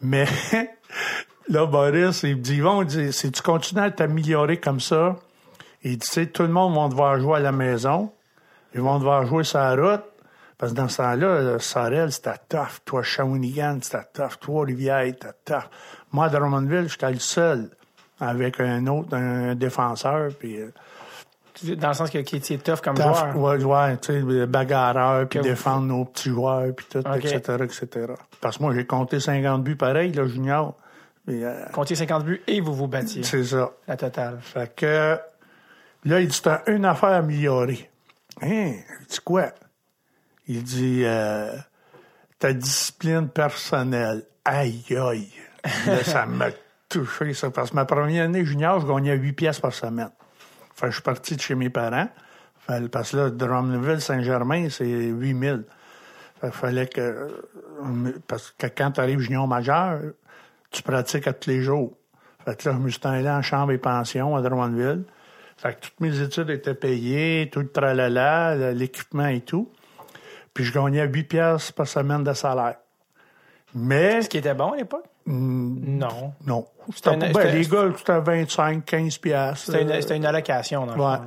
Mais 0.01 0.26
là, 1.49 1.66
Boris, 1.66 2.22
il 2.22 2.36
me 2.36 2.42
dit, 2.42 2.61
dit, 2.86 3.12
si 3.12 3.32
tu 3.32 3.42
continues 3.42 3.82
à 3.82 3.90
t'améliorer 3.90 4.59
comme 4.59 4.80
ça, 4.80 5.16
il 5.82 5.92
dit, 5.92 5.99
tu 5.99 6.07
sais, 6.07 6.26
tout 6.26 6.42
le 6.42 6.49
monde 6.49 6.74
va 6.74 6.88
devoir 6.88 7.20
jouer 7.20 7.36
à 7.36 7.40
la 7.40 7.53
maison. 7.53 8.12
Ils 8.74 8.80
vont 8.80 8.99
devoir 8.99 9.26
jouer 9.26 9.44
la 9.55 9.74
route. 9.74 10.05
Parce 10.59 10.72
que 10.72 10.76
dans 10.76 10.88
ce 10.88 10.96
temps-là, 10.96 11.59
Sorel, 11.61 12.11
c'était 12.11 12.34
tough. 12.49 12.80
Toi, 12.84 13.03
Shawinigan, 13.03 13.78
c'était 13.80 14.05
tough. 14.12 14.40
Toi, 14.40 14.64
Rivière, 14.64 15.05
c'était 15.07 15.34
tough. 15.44 15.70
Moi, 16.11 16.26
à 16.26 16.28
Drummondville, 16.28 16.88
j'étais 16.88 17.12
le 17.12 17.20
seul 17.20 17.70
avec 18.20 18.59
un 18.61 18.86
autre, 18.88 19.14
un 19.14 19.55
défenseur, 19.55 20.32
puis 20.36 20.61
euh, 20.61 20.72
Dans 21.65 21.89
le 21.89 21.95
sens 21.95 22.11
que 22.11 22.19
qui 22.19 22.37
était 22.37 22.59
tough 22.59 22.81
comme 22.83 22.95
tough, 22.97 23.05
joueur. 23.33 23.37
ouais, 23.37 23.65
ouais, 23.65 23.97
tu 23.99 24.13
sais, 24.21 24.47
bagarreur, 24.47 25.29
puis 25.29 25.39
vous- 25.41 25.45
défendre 25.45 25.87
nos 25.87 26.05
petits 26.05 26.29
joueurs, 26.31 26.73
puis 26.77 26.87
tout, 26.91 26.99
etc., 27.17 27.41
etc. 27.65 27.89
Parce 28.41 28.59
que 28.59 28.63
moi, 28.63 28.75
j'ai 28.75 28.87
compté 28.87 29.19
50 29.21 29.65
buts 29.65 29.77
pareil, 29.77 30.13
là, 30.13 30.27
junior. 30.27 30.77
Euh, 31.29 31.65
Comptiez 31.73 31.97
50 31.97 32.25
buts 32.25 32.43
et 32.47 32.61
vous 32.61 32.73
vous 32.75 32.87
battiez. 32.89 33.23
c'est 33.23 33.45
ça. 33.45 33.71
La 33.87 33.97
totale. 33.97 34.39
Fait 34.41 34.75
que 34.75 35.19
là, 36.05 36.21
il 36.21 36.29
dit 36.29 36.41
t'as 36.43 36.63
une 36.69 36.85
affaire 36.87 37.11
à 37.11 37.17
améliorer. 37.17 37.91
Hein? 38.41 38.73
Il 39.01 39.07
dit 39.11 39.19
quoi? 39.25 39.47
Il 40.47 40.63
dit 40.63 41.03
euh, 41.05 41.53
ta 42.39 42.53
discipline 42.55 43.29
personnelle. 43.29 44.23
Aïe 44.45 44.83
aïe. 44.91 45.29
Là, 45.87 46.03
ça 46.03 46.25
m'a 46.25 46.47
touché, 46.89 47.35
ça. 47.35 47.51
Parce 47.51 47.71
que 47.71 47.75
ma 47.75 47.85
première 47.85 48.25
année 48.25 48.45
junior, 48.47 48.81
je 48.81 48.87
gagnais 48.87 49.15
8 49.17 49.33
pièces 49.35 49.61
par 49.61 49.75
semaine. 49.75 50.11
Fait 50.79 50.87
que 50.87 50.91
je 50.91 50.97
suis 50.97 51.03
parti 51.03 51.35
de 51.37 51.41
chez 51.41 51.55
mes 51.55 51.70
parents. 51.70 52.09
Fait- 52.66 52.89
Parce 52.89 53.11
que 53.12 53.16
là, 53.16 53.31
Drummondville, 53.31 54.01
Saint-Germain, 54.01 54.68
c'est 54.70 54.87
8000. 54.87 55.64
Fait, 56.41 56.51
fallait 56.53 56.87
que. 56.87 57.29
Parce 58.29 58.55
que 58.57 58.66
quand 58.68 58.93
tu 58.93 59.01
arrives 59.01 59.18
junior 59.20 59.49
majeur, 59.49 60.01
tu 60.70 60.83
pratiques 60.83 61.26
à 61.26 61.33
tous 61.33 61.51
les 61.51 61.62
jours. 61.62 61.97
Fait 62.45 62.57
que 62.57 62.68
là, 62.68 62.74
je 62.76 62.81
me 62.81 62.89
suis 62.91 63.01
allé 63.05 63.29
en 63.29 63.43
chambre 63.43 63.72
et 63.72 63.79
pension 63.79 64.37
à 64.37 64.43
Drummondville. 64.43 65.03
Fait 65.57 65.74
que 65.74 65.81
toutes 65.87 65.99
mes 66.01 66.20
études 66.20 66.51
étaient 66.51 66.74
payées, 66.74 67.51
tout 67.53 67.61
le 67.61 67.68
tralala, 67.72 68.72
l'équipement 68.72 69.26
et 69.26 69.41
tout. 69.41 69.72
Puis 70.55 70.62
je 70.64 70.72
gagnais 70.72 71.05
8 71.07 71.24
pièces 71.24 71.72
par 71.72 71.89
semaine 71.89 72.22
de 72.22 72.33
salaire. 72.33 72.76
Mais, 73.75 74.23
Ce 74.23 74.29
qui 74.29 74.39
était 74.39 74.55
bon 74.55 74.73
à 74.73 74.77
l'époque? 74.77 75.05
mm, 75.27 75.99
Non. 75.99 76.33
non. 76.47 76.66
C'était 76.95 77.14
une- 77.14 77.33
ben, 77.33 77.55
les 77.55 77.66
gars, 77.66 77.91
c'était 77.97 78.19
25, 78.21 78.85
15 78.85 79.19
pièces. 79.19 79.64
C'était 79.66 79.83
une, 79.83 80.01
c'était 80.01 80.16
une 80.16 80.25
allocation, 80.27 80.87
dans 80.87 80.95
le 80.95 81.01
Ouais. 81.01 81.16
fond. 81.16 81.25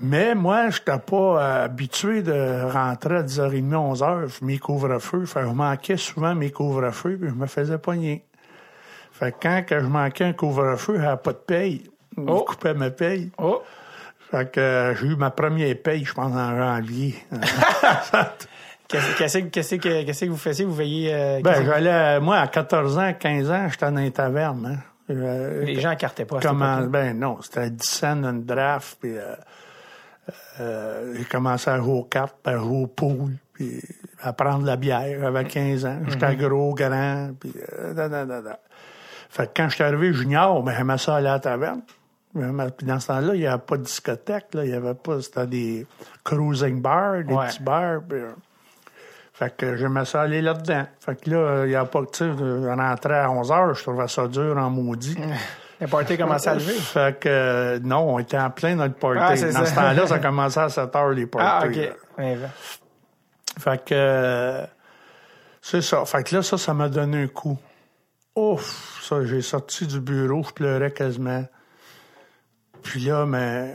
Mais 0.00 0.34
moi, 0.34 0.70
je 0.70 0.80
n'étais 0.80 0.98
pas 0.98 1.16
euh, 1.16 1.64
habitué 1.66 2.22
de 2.22 2.68
rentrer 2.68 3.18
à 3.18 3.22
10h30, 3.22 3.72
11h, 3.74 4.38
mes 4.42 4.58
couvre-feux. 4.58 5.24
Fait 5.24 5.42
que 5.42 5.46
je 5.46 5.52
manquais 5.52 5.96
souvent 5.96 6.34
mes 6.34 6.50
couvre-feux, 6.50 7.16
puis 7.16 7.28
je 7.28 7.34
me 7.34 7.46
faisais 7.46 7.78
pogner. 7.78 8.24
Fait 9.12 9.30
que 9.30 9.36
quand 9.40 9.62
que 9.64 9.78
je 9.78 9.86
manquais 9.86 10.24
un 10.24 10.32
couvre-feu, 10.32 10.98
j'avais 11.00 11.16
pas 11.22 11.32
de 11.32 11.38
paye. 11.38 11.84
Je 12.16 12.22
Oh. 12.26 12.40
coupais 12.44 12.74
ma 12.74 12.90
paye. 12.90 13.30
Oh! 13.38 13.62
Fait 14.32 14.50
que 14.50 14.58
euh, 14.58 14.94
j'ai 14.96 15.06
eu 15.06 15.16
ma 15.16 15.30
première 15.30 15.76
paye, 15.80 16.04
je 16.04 16.12
pense, 16.12 16.32
en 16.34 16.56
janvier. 16.56 17.14
Qu'est-ce 19.18 19.76
que- 20.24 20.26
vous 20.30 20.36
faisiez? 20.36 20.64
Vous 20.64 20.74
veillez. 20.74 21.12
euh, 21.14 21.40
ben, 21.42 21.64
j'allais, 21.64 22.20
moi, 22.20 22.38
à 22.38 22.46
14 22.48 22.98
ans, 22.98 23.12
15 23.18 23.50
ans, 23.50 23.68
j'étais 23.70 23.90
dans 23.90 24.00
les 24.00 24.10
tavernes. 24.10 24.66
Hein. 24.66 24.78
Euh, 25.10 25.64
les 25.64 25.80
gens 25.80 25.94
cartaient 25.96 26.24
pas. 26.24 26.38
Comment, 26.40 26.80
ben 26.82 27.18
non, 27.18 27.38
c'était 27.42 27.68
10 27.70 27.86
cents 27.86 28.24
une 28.24 28.44
draft, 28.44 28.96
puis 29.00 29.16
euh, 29.18 29.34
euh, 30.60 31.14
j'ai 31.16 31.24
commencé 31.24 31.68
à 31.70 31.78
jouer 31.78 31.92
aux 31.92 32.04
cartes, 32.04 32.36
puis 32.42 32.54
à 32.54 32.58
jouer 32.58 32.82
au 32.84 32.86
pool, 32.86 33.32
puis 33.52 33.80
à 34.22 34.32
prendre 34.32 34.64
la 34.64 34.76
bière. 34.76 35.18
J'avais 35.20 35.44
15 35.44 35.84
ans. 35.84 35.98
J'étais 36.08 36.36
gros, 36.36 36.74
grand, 36.74 37.30
puis 37.38 37.52
da, 37.94 38.08
da, 38.08 38.24
da, 38.24 38.40
da. 38.40 38.58
Fait 39.28 39.46
que 39.46 39.50
quand 39.56 39.68
je 39.68 39.74
suis 39.74 39.84
arrivé 39.84 40.12
junior, 40.12 40.62
ben, 40.62 40.74
j'aimais 40.76 40.98
ça 40.98 41.16
aller 41.16 41.28
à 41.28 41.32
la 41.34 41.40
taverne. 41.40 41.82
Puis 42.32 42.86
dans 42.86 42.98
ce 42.98 43.06
temps-là, 43.08 43.34
il 43.34 43.40
n'y 43.40 43.46
avait 43.46 43.62
pas 43.62 43.76
de 43.76 43.82
discothèque, 43.82 44.54
là. 44.54 44.64
Il 44.64 44.70
y 44.70 44.74
avait 44.74 44.94
pas, 44.94 45.20
c'était 45.20 45.46
des 45.46 45.86
cruising 46.24 46.80
bars, 46.80 47.22
des 47.24 47.32
Ouais. 47.34 47.46
petits 47.46 47.62
bars, 47.62 48.00
puis, 48.08 48.18
fait 49.34 49.56
que 49.56 49.74
j'aimais 49.74 50.04
ça 50.04 50.22
aller 50.22 50.40
là-dedans. 50.40 50.86
Fait 51.00 51.20
que 51.20 51.28
là, 51.28 51.64
il 51.64 51.70
n'y 51.70 51.74
a 51.74 51.84
pas, 51.84 52.00
tu 52.02 52.18
sais, 52.18 52.30
je 52.38 52.68
rentrais 52.68 53.18
à 53.18 53.30
11 53.32 53.50
heures, 53.50 53.74
je 53.74 53.82
trouvais 53.82 54.06
ça 54.06 54.28
dur 54.28 54.56
en 54.56 54.70
maudit. 54.70 55.18
Le 55.80 55.88
party 55.88 56.16
commençait 56.16 56.50
à 56.50 56.54
lever. 56.54 56.74
Fait 56.74 57.18
que, 57.18 57.28
euh, 57.28 57.78
non, 57.82 58.14
on 58.14 58.20
était 58.20 58.38
en 58.38 58.48
plein 58.50 58.76
dans 58.76 58.84
le 58.84 58.92
party. 58.92 59.42
Ah, 59.42 59.52
dans 59.52 59.52
ça. 59.52 59.66
ce 59.66 59.74
temps-là, 59.74 60.06
ça 60.06 60.18
commençait 60.20 60.60
à 60.60 60.68
7 60.68 60.94
heures, 60.94 61.10
les 61.10 61.26
parties. 61.26 61.80
Ah, 62.16 62.22
OK. 62.22 62.30
Fait 63.58 63.84
que, 63.84 63.94
euh, 63.94 64.64
c'est 65.60 65.82
ça. 65.82 66.04
Fait 66.04 66.22
que 66.22 66.36
là, 66.36 66.42
ça, 66.42 66.56
ça 66.56 66.72
m'a 66.72 66.88
donné 66.88 67.24
un 67.24 67.26
coup. 67.26 67.58
Ouf, 68.36 69.00
ça, 69.02 69.24
j'ai 69.24 69.42
sorti 69.42 69.88
du 69.88 70.00
bureau, 70.00 70.44
je 70.44 70.52
pleurais 70.52 70.92
quasiment. 70.92 71.44
Puis 72.84 73.00
là, 73.00 73.26
mais, 73.26 73.74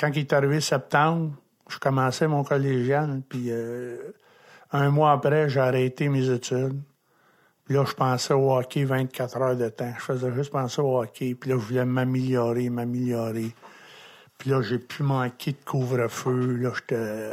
quand 0.00 0.08
il 0.14 0.20
est 0.20 0.32
arrivé 0.32 0.60
septembre, 0.62 1.32
je 1.68 1.78
commençais 1.78 2.26
mon 2.26 2.42
collégial, 2.42 3.20
puis 3.28 3.48
euh, 3.50 3.96
un 4.72 4.90
mois 4.90 5.12
après, 5.12 5.48
j'ai 5.48 5.60
arrêté 5.60 6.08
mes 6.08 6.28
études. 6.28 6.80
Puis 7.64 7.74
là, 7.74 7.84
je 7.86 7.94
pensais 7.94 8.34
au 8.34 8.56
hockey 8.56 8.84
24 8.84 9.36
heures 9.36 9.56
de 9.56 9.68
temps. 9.68 9.92
Je 9.98 10.04
faisais 10.04 10.32
juste 10.32 10.50
penser 10.50 10.80
au 10.80 11.00
hockey. 11.00 11.34
Puis 11.34 11.50
là, 11.50 11.56
je 11.58 11.66
voulais 11.66 11.84
m'améliorer, 11.84 12.70
m'améliorer. 12.70 13.54
Puis 14.38 14.50
là, 14.50 14.62
j'ai 14.62 14.78
pu 14.78 15.02
manquer 15.02 15.52
de 15.52 15.64
couvre-feu. 15.64 16.56
Là, 16.56 16.72
j'étais... 16.74 17.32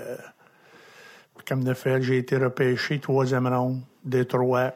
Comme 1.48 1.64
de 1.64 1.74
fait, 1.74 2.02
j'ai 2.02 2.18
été 2.18 2.38
repêché 2.38 3.00
troisième 3.00 3.48
ronde, 3.48 3.82
Détroit. 4.04 4.74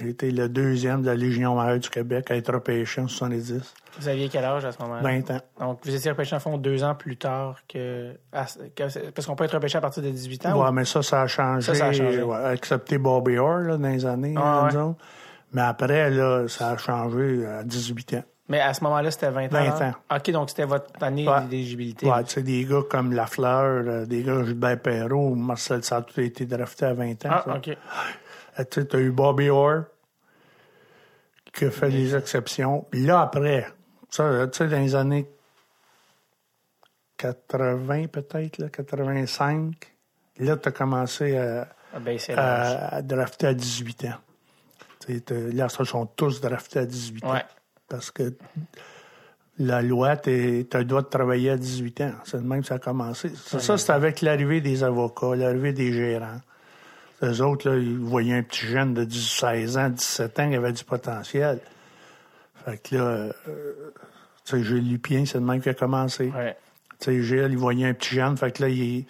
J'ai 0.00 0.08
été 0.08 0.30
le 0.32 0.48
deuxième 0.48 1.02
de 1.02 1.06
la 1.06 1.14
Légion 1.14 1.54
majeure 1.54 1.78
du 1.78 1.88
Québec 1.88 2.28
à 2.30 2.36
être 2.36 2.52
repêché 2.52 3.00
en 3.00 3.06
70. 3.06 3.74
Vous 4.00 4.08
aviez 4.08 4.28
quel 4.28 4.44
âge 4.44 4.64
à 4.64 4.72
ce 4.72 4.82
moment-là? 4.82 5.02
20 5.02 5.30
ans. 5.30 5.40
Donc, 5.60 5.78
vous 5.84 5.94
étiez 5.94 6.10
repêché 6.10 6.34
en 6.34 6.40
fond 6.40 6.58
deux 6.58 6.82
ans 6.82 6.96
plus 6.96 7.16
tard 7.16 7.60
que. 7.68 8.12
parce 8.32 8.58
qu'on 9.26 9.36
peut 9.36 9.44
être 9.44 9.54
repêché 9.54 9.78
à 9.78 9.80
partir 9.80 10.02
de 10.02 10.10
18 10.10 10.46
ans. 10.46 10.60
Ouais, 10.60 10.68
ou- 10.68 10.72
mais 10.72 10.84
ça, 10.84 11.00
ça 11.02 11.22
a 11.22 11.26
changé. 11.28 11.64
Ça, 11.66 11.74
ça 11.74 11.86
a 11.86 11.92
changé. 11.92 12.22
ouais, 12.22 12.54
excepté 12.54 12.98
Bobby 12.98 13.38
Orr, 13.38 13.58
là, 13.60 13.76
dans 13.76 13.88
les 13.88 14.04
années, 14.04 14.34
Ah, 14.36 14.68
ouais. 14.72 14.92
Mais 15.52 15.62
après, 15.62 16.10
là, 16.10 16.48
ça 16.48 16.70
a 16.70 16.76
changé 16.76 17.46
à 17.46 17.62
18 17.62 18.14
ans. 18.14 18.24
Mais 18.48 18.60
à 18.60 18.74
ce 18.74 18.82
moment-là, 18.84 19.10
c'était 19.10 19.30
20 19.30 19.46
ans. 19.46 19.48
20 19.50 19.80
hein? 19.80 19.94
OK, 20.14 20.30
donc 20.32 20.50
c'était 20.50 20.66
votre 20.66 20.86
année 21.02 21.26
Ouais. 21.26 21.44
d'éligibilité. 21.48 22.06
Ouais, 22.06 22.22
tu 22.24 22.34
sais, 22.34 22.42
des 22.42 22.64
gars 22.64 22.82
comme 22.90 23.12
Lafleur, 23.12 23.84
euh, 23.86 24.04
des 24.06 24.22
gars 24.22 24.44
Gilbert 24.44 24.80
Perrault, 24.80 25.34
Marcel, 25.34 25.82
ça 25.82 25.98
a 25.98 26.02
tout 26.02 26.20
été 26.20 26.44
drafté 26.44 26.84
à 26.84 26.92
20 26.92 27.24
ans. 27.24 27.30
Ah, 27.30 27.42
ça. 27.46 27.56
OK. 27.56 27.70
Euh, 28.58 28.64
Tu 28.70 28.86
t'as 28.86 28.98
eu 28.98 29.10
Bobby 29.10 29.48
Orr 29.50 29.84
qui 31.52 31.64
a 31.66 31.70
fait 31.70 31.88
les 31.88 32.14
exceptions. 32.16 32.84
Puis 32.90 33.04
là, 33.06 33.20
après, 33.20 33.68
tu 34.10 34.22
sais, 34.52 34.68
dans 34.68 34.80
les 34.80 34.94
années 34.94 35.28
80 37.16 38.06
peut-être, 38.08 38.58
là, 38.58 38.68
85, 38.68 39.74
là, 40.38 40.56
t'as 40.56 40.70
commencé 40.72 41.36
à, 41.36 41.68
Ah, 41.94 42.00
ben, 42.00 42.18
à, 42.36 42.96
à 42.96 43.02
drafter 43.02 43.46
à 43.46 43.54
18 43.54 44.04
ans. 44.06 44.18
Tu 45.06 45.22
là, 45.52 45.68
ils 45.78 45.86
sont 45.86 46.06
tous 46.06 46.40
draftés 46.40 46.80
à 46.80 46.86
18 46.86 47.24
ans. 47.24 47.38
Parce 47.88 48.10
que 48.10 48.34
la 49.58 49.82
loi, 49.82 50.16
tu 50.16 50.66
as 50.72 50.78
le 50.78 50.84
droit 50.84 51.02
de 51.02 51.08
travailler 51.08 51.50
à 51.50 51.56
18 51.56 52.00
ans. 52.00 52.12
C'est 52.24 52.38
de 52.42 52.46
même 52.46 52.62
que 52.62 52.66
ça 52.66 52.74
a 52.76 52.78
commencé. 52.78 53.28
Ça, 53.36 53.60
ça 53.60 53.78
c'est 53.78 53.92
avec 53.92 54.20
l'arrivée 54.22 54.60
des 54.60 54.82
avocats, 54.82 55.36
l'arrivée 55.36 55.72
des 55.72 55.92
gérants. 55.92 56.40
Les 57.24 57.40
autres, 57.40 57.70
là, 57.70 57.76
ils 57.76 57.98
voyaient 57.98 58.34
un 58.34 58.42
petit 58.42 58.66
jeune 58.66 58.94
de 58.94 59.04
10, 59.04 59.30
16 59.40 59.78
ans, 59.78 59.88
17 59.88 60.40
ans 60.40 60.50
qui 60.50 60.56
avait 60.56 60.72
du 60.72 60.84
potentiel. 60.84 61.60
Fait 62.64 62.78
que 62.78 62.96
là, 62.96 63.02
euh, 63.02 63.32
tu 64.44 64.56
sais, 64.56 64.62
Jules 64.62 64.88
Lupien, 64.88 65.24
c'est 65.26 65.38
de 65.38 65.44
même 65.44 65.60
qu'il 65.60 65.70
a 65.70 65.74
commencé. 65.74 66.32
Ouais. 66.36 66.56
Tu 67.00 67.06
sais, 67.06 67.22
Gilles, 67.22 67.48
il 67.50 67.58
voyait 67.58 67.86
un 67.86 67.94
petit 67.94 68.14
jeune, 68.14 68.36
fait 68.36 68.52
que 68.52 68.62
là, 68.62 68.68
il, 68.68 69.04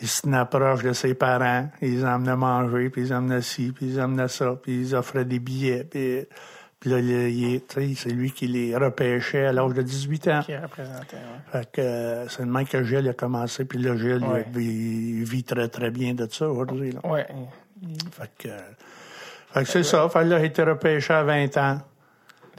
il 0.00 0.08
se 0.08 0.22
tenait 0.22 0.44
proche 0.44 0.82
de 0.82 0.92
ses 0.92 1.14
parents, 1.14 1.68
ils 1.80 2.04
emmenaient 2.06 2.36
manger, 2.36 2.90
puis 2.90 3.02
ils 3.02 3.14
emmenaient 3.14 3.42
ci, 3.42 3.72
puis 3.72 3.86
ils 3.86 4.00
emmenaient 4.00 4.28
ça, 4.28 4.58
puis 4.62 4.80
ils 4.80 4.94
offraient 4.94 5.24
des 5.24 5.38
billets, 5.38 5.84
puis, 5.84 6.26
puis 6.84 6.90
là, 6.90 7.94
c'est 7.96 8.10
lui 8.10 8.30
qui 8.32 8.46
les 8.46 8.76
repêchait 8.76 9.46
à 9.46 9.52
l'âge 9.54 9.72
de 9.72 9.80
18 9.80 10.28
ans. 10.28 10.40
Qui 10.44 10.54
représentait, 10.54 11.16
ouais. 11.16 11.50
Fait 11.50 11.70
que 11.72 12.26
c'est 12.28 12.42
le 12.42 12.50
même 12.50 12.66
que 12.66 12.84
Gilles 12.84 13.08
a 13.08 13.14
commencé, 13.14 13.64
puis 13.64 13.78
là, 13.78 13.96
Gilles, 13.96 14.22
Ouais. 14.22 14.44
il, 14.54 15.20
il 15.20 15.24
vit 15.24 15.44
très, 15.44 15.68
très 15.68 15.90
bien 15.90 16.12
de 16.12 16.28
ça 16.30 16.46
aujourd'hui. 16.48 16.94
Ouais. 17.04 17.26
Fait 18.12 18.30
que, 18.36 18.48
fait 18.48 19.64
que 19.64 19.68
c'est 19.70 19.82
ça. 19.82 20.06
Fait 20.10 20.18
que 20.20 20.24
là, 20.26 20.38
il 20.38 20.42
a 20.42 20.44
été 20.44 20.62
repêché 20.62 21.14
à 21.14 21.22
20 21.22 21.56
ans 21.56 21.78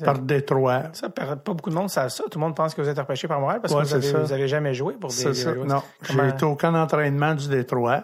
par 0.03 0.17
Détroit. 0.19 0.83
Ça, 0.93 1.09
pas 1.09 1.35
beaucoup 1.35 1.69
de 1.69 1.75
monde 1.75 1.89
savent 1.89 2.09
ça. 2.09 2.23
Tout 2.29 2.39
le 2.39 2.45
monde 2.45 2.55
pense 2.55 2.73
que 2.73 2.81
vous 2.81 2.89
êtes 2.89 2.97
repêché 2.99 3.27
par 3.27 3.39
Montréal 3.39 3.61
parce 3.61 3.73
Ouais, 3.75 3.83
que 3.83 3.87
vous 3.87 3.93
avez, 3.95 4.11
vous 4.25 4.33
avez 4.33 4.47
jamais 4.47 4.73
joué 4.73 4.95
pour 4.95 5.09
des. 5.11 5.15
C'est 5.15 5.33
ça. 5.35 5.53
des- 5.53 5.59
Non, 5.63 5.81
Comment- 6.07 6.23
j'ai 6.23 6.29
été 6.29 6.45
au 6.45 6.55
camp 6.55 6.71
d'entraînement 6.71 7.35
du 7.35 7.47
Détroit. 7.47 8.03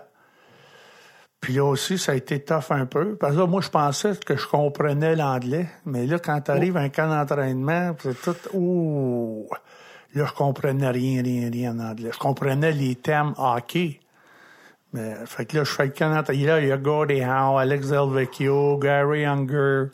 Puis 1.42 1.54
là 1.54 1.66
aussi, 1.66 1.98
ça 1.98 2.12
a 2.12 2.16
été 2.16 2.40
tough 2.40 2.70
un 2.70 2.86
peu. 2.86 3.16
Parce 3.16 3.34
que 3.34 3.40
là, 3.40 3.48
moi, 3.48 3.62
je 3.62 3.70
pensais 3.70 4.12
que 4.24 4.38
je 4.38 4.48
comprenais 4.48 5.16
l'anglais. 5.16 5.68
Mais 5.86 6.06
là, 6.06 6.20
quand 6.20 6.40
tu 6.40 6.52
arrives 6.52 6.78
à 6.78 6.82
un 6.82 6.90
camp 6.90 7.10
d'entraînement, 7.10 7.96
c'est 8.00 8.22
tout... 8.22 8.36
Ouh! 8.54 9.50
Là, 10.14 10.26
je 10.26 10.34
comprenais 10.34 10.90
rien, 10.90 11.24
rien, 11.24 11.50
rien 11.52 11.72
en 11.72 11.80
anglais. 11.80 12.12
Je 12.14 12.20
comprenais 12.20 12.72
les 12.72 12.96
thèmes 12.96 13.34
hockey. 13.38 14.00
Mais, 14.94 15.16
fait 15.26 15.46
que 15.46 15.58
là, 15.58 15.64
je 15.64 15.72
fais 15.72 15.86
le 15.86 15.92
camp 15.92 16.14
d'entraînement. 16.14 16.46
Là, 16.46 16.62
il 16.62 16.68
y 16.68 16.72
a 16.72 16.78
Gordie 16.78 17.24
Howe, 17.24 17.58
Alex 17.58 17.90
Delvecchio, 17.90 18.78
Gary 18.78 19.26
Unger, 19.26 19.86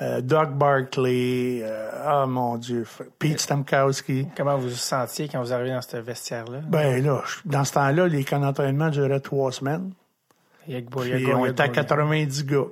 euh, 0.00 0.20
Doug 0.22 0.54
Barkley, 0.54 1.60
euh, 1.62 1.90
ah 2.04 2.26
mon 2.26 2.56
Dieu, 2.56 2.84
Pete 3.18 3.38
Stamkowski. 3.38 4.26
Comment 4.36 4.56
vous 4.56 4.70
vous 4.70 4.74
sentiez 4.74 5.28
quand 5.28 5.40
vous 5.40 5.52
arrivez 5.52 5.70
dans 5.70 5.82
ce 5.82 5.98
vestiaire-là? 5.98 6.60
Ben 6.66 7.04
là, 7.04 7.22
dans 7.44 7.64
ce 7.64 7.74
temps-là, 7.74 8.08
les 8.08 8.24
camps 8.24 8.40
d'entraînement 8.40 8.88
duraient 8.88 9.20
trois 9.20 9.52
semaines. 9.52 9.92
Puis 11.16 11.26
on 11.34 11.46
était 11.46 11.62
à 11.62 11.68
Gbo- 11.68 11.72
90 11.74 12.44
gars. 12.46 12.64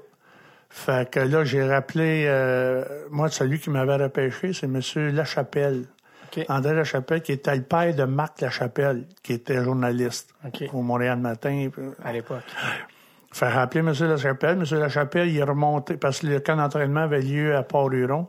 Fait 0.69 1.11
que 1.11 1.19
là, 1.21 1.45
j'ai 1.45 1.65
rappelé, 1.69 2.25
euh, 2.29 2.85
moi, 3.11 3.29
celui 3.29 3.59
qui 3.59 3.71
m'avait 3.71 3.97
repêché, 3.97 4.53
c'est 4.53 4.67
M. 4.67 4.81
Lachapelle. 5.15 5.87
André 6.49 6.75
Lachapelle, 6.75 7.23
qui 7.23 7.33
était 7.33 7.57
le 7.57 7.63
père 7.63 7.93
de 7.95 8.05
Marc 8.05 8.41
Lachapelle, 8.41 9.05
qui 9.23 9.33
était 9.33 9.65
journaliste 9.65 10.33
au 10.73 10.83
Montréal 10.83 11.19
Matin. 11.19 11.69
À 12.05 12.13
l'époque. 12.13 12.43
Fait 13.33 13.49
rappeler 13.49 13.81
M. 13.81 13.93
Lachapelle. 14.09 14.59
M. 14.63 14.79
Lachapelle, 14.79 15.29
il 15.29 15.39
est 15.39 15.43
remonté, 15.43 15.97
parce 15.97 16.21
que 16.21 16.29
le 16.29 16.39
camp 16.39 16.55
d'entraînement 16.57 17.01
avait 17.01 17.21
lieu 17.21 17.57
à 17.57 17.65
Port-Huron. 17.65 18.29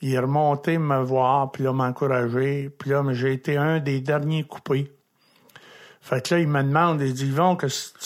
Il 0.00 0.14
est 0.14 0.18
remonté 0.18 0.78
me 0.78 0.98
voir, 1.02 1.52
puis 1.52 1.62
là, 1.64 1.72
m'encourager. 1.74 2.70
Puis 2.78 2.88
là, 2.90 3.02
j'ai 3.12 3.32
été 3.34 3.58
un 3.58 3.80
des 3.80 4.00
derniers 4.00 4.44
coupés. 4.44 4.90
Fait 6.00 6.26
que 6.26 6.34
là, 6.34 6.40
il 6.40 6.48
me 6.48 6.62
demande, 6.62 7.02
il 7.02 7.12
dit, 7.12 7.26
Yvon, 7.26 7.56
que 7.56 7.68
si, 7.68 7.92
tu- 7.94 7.98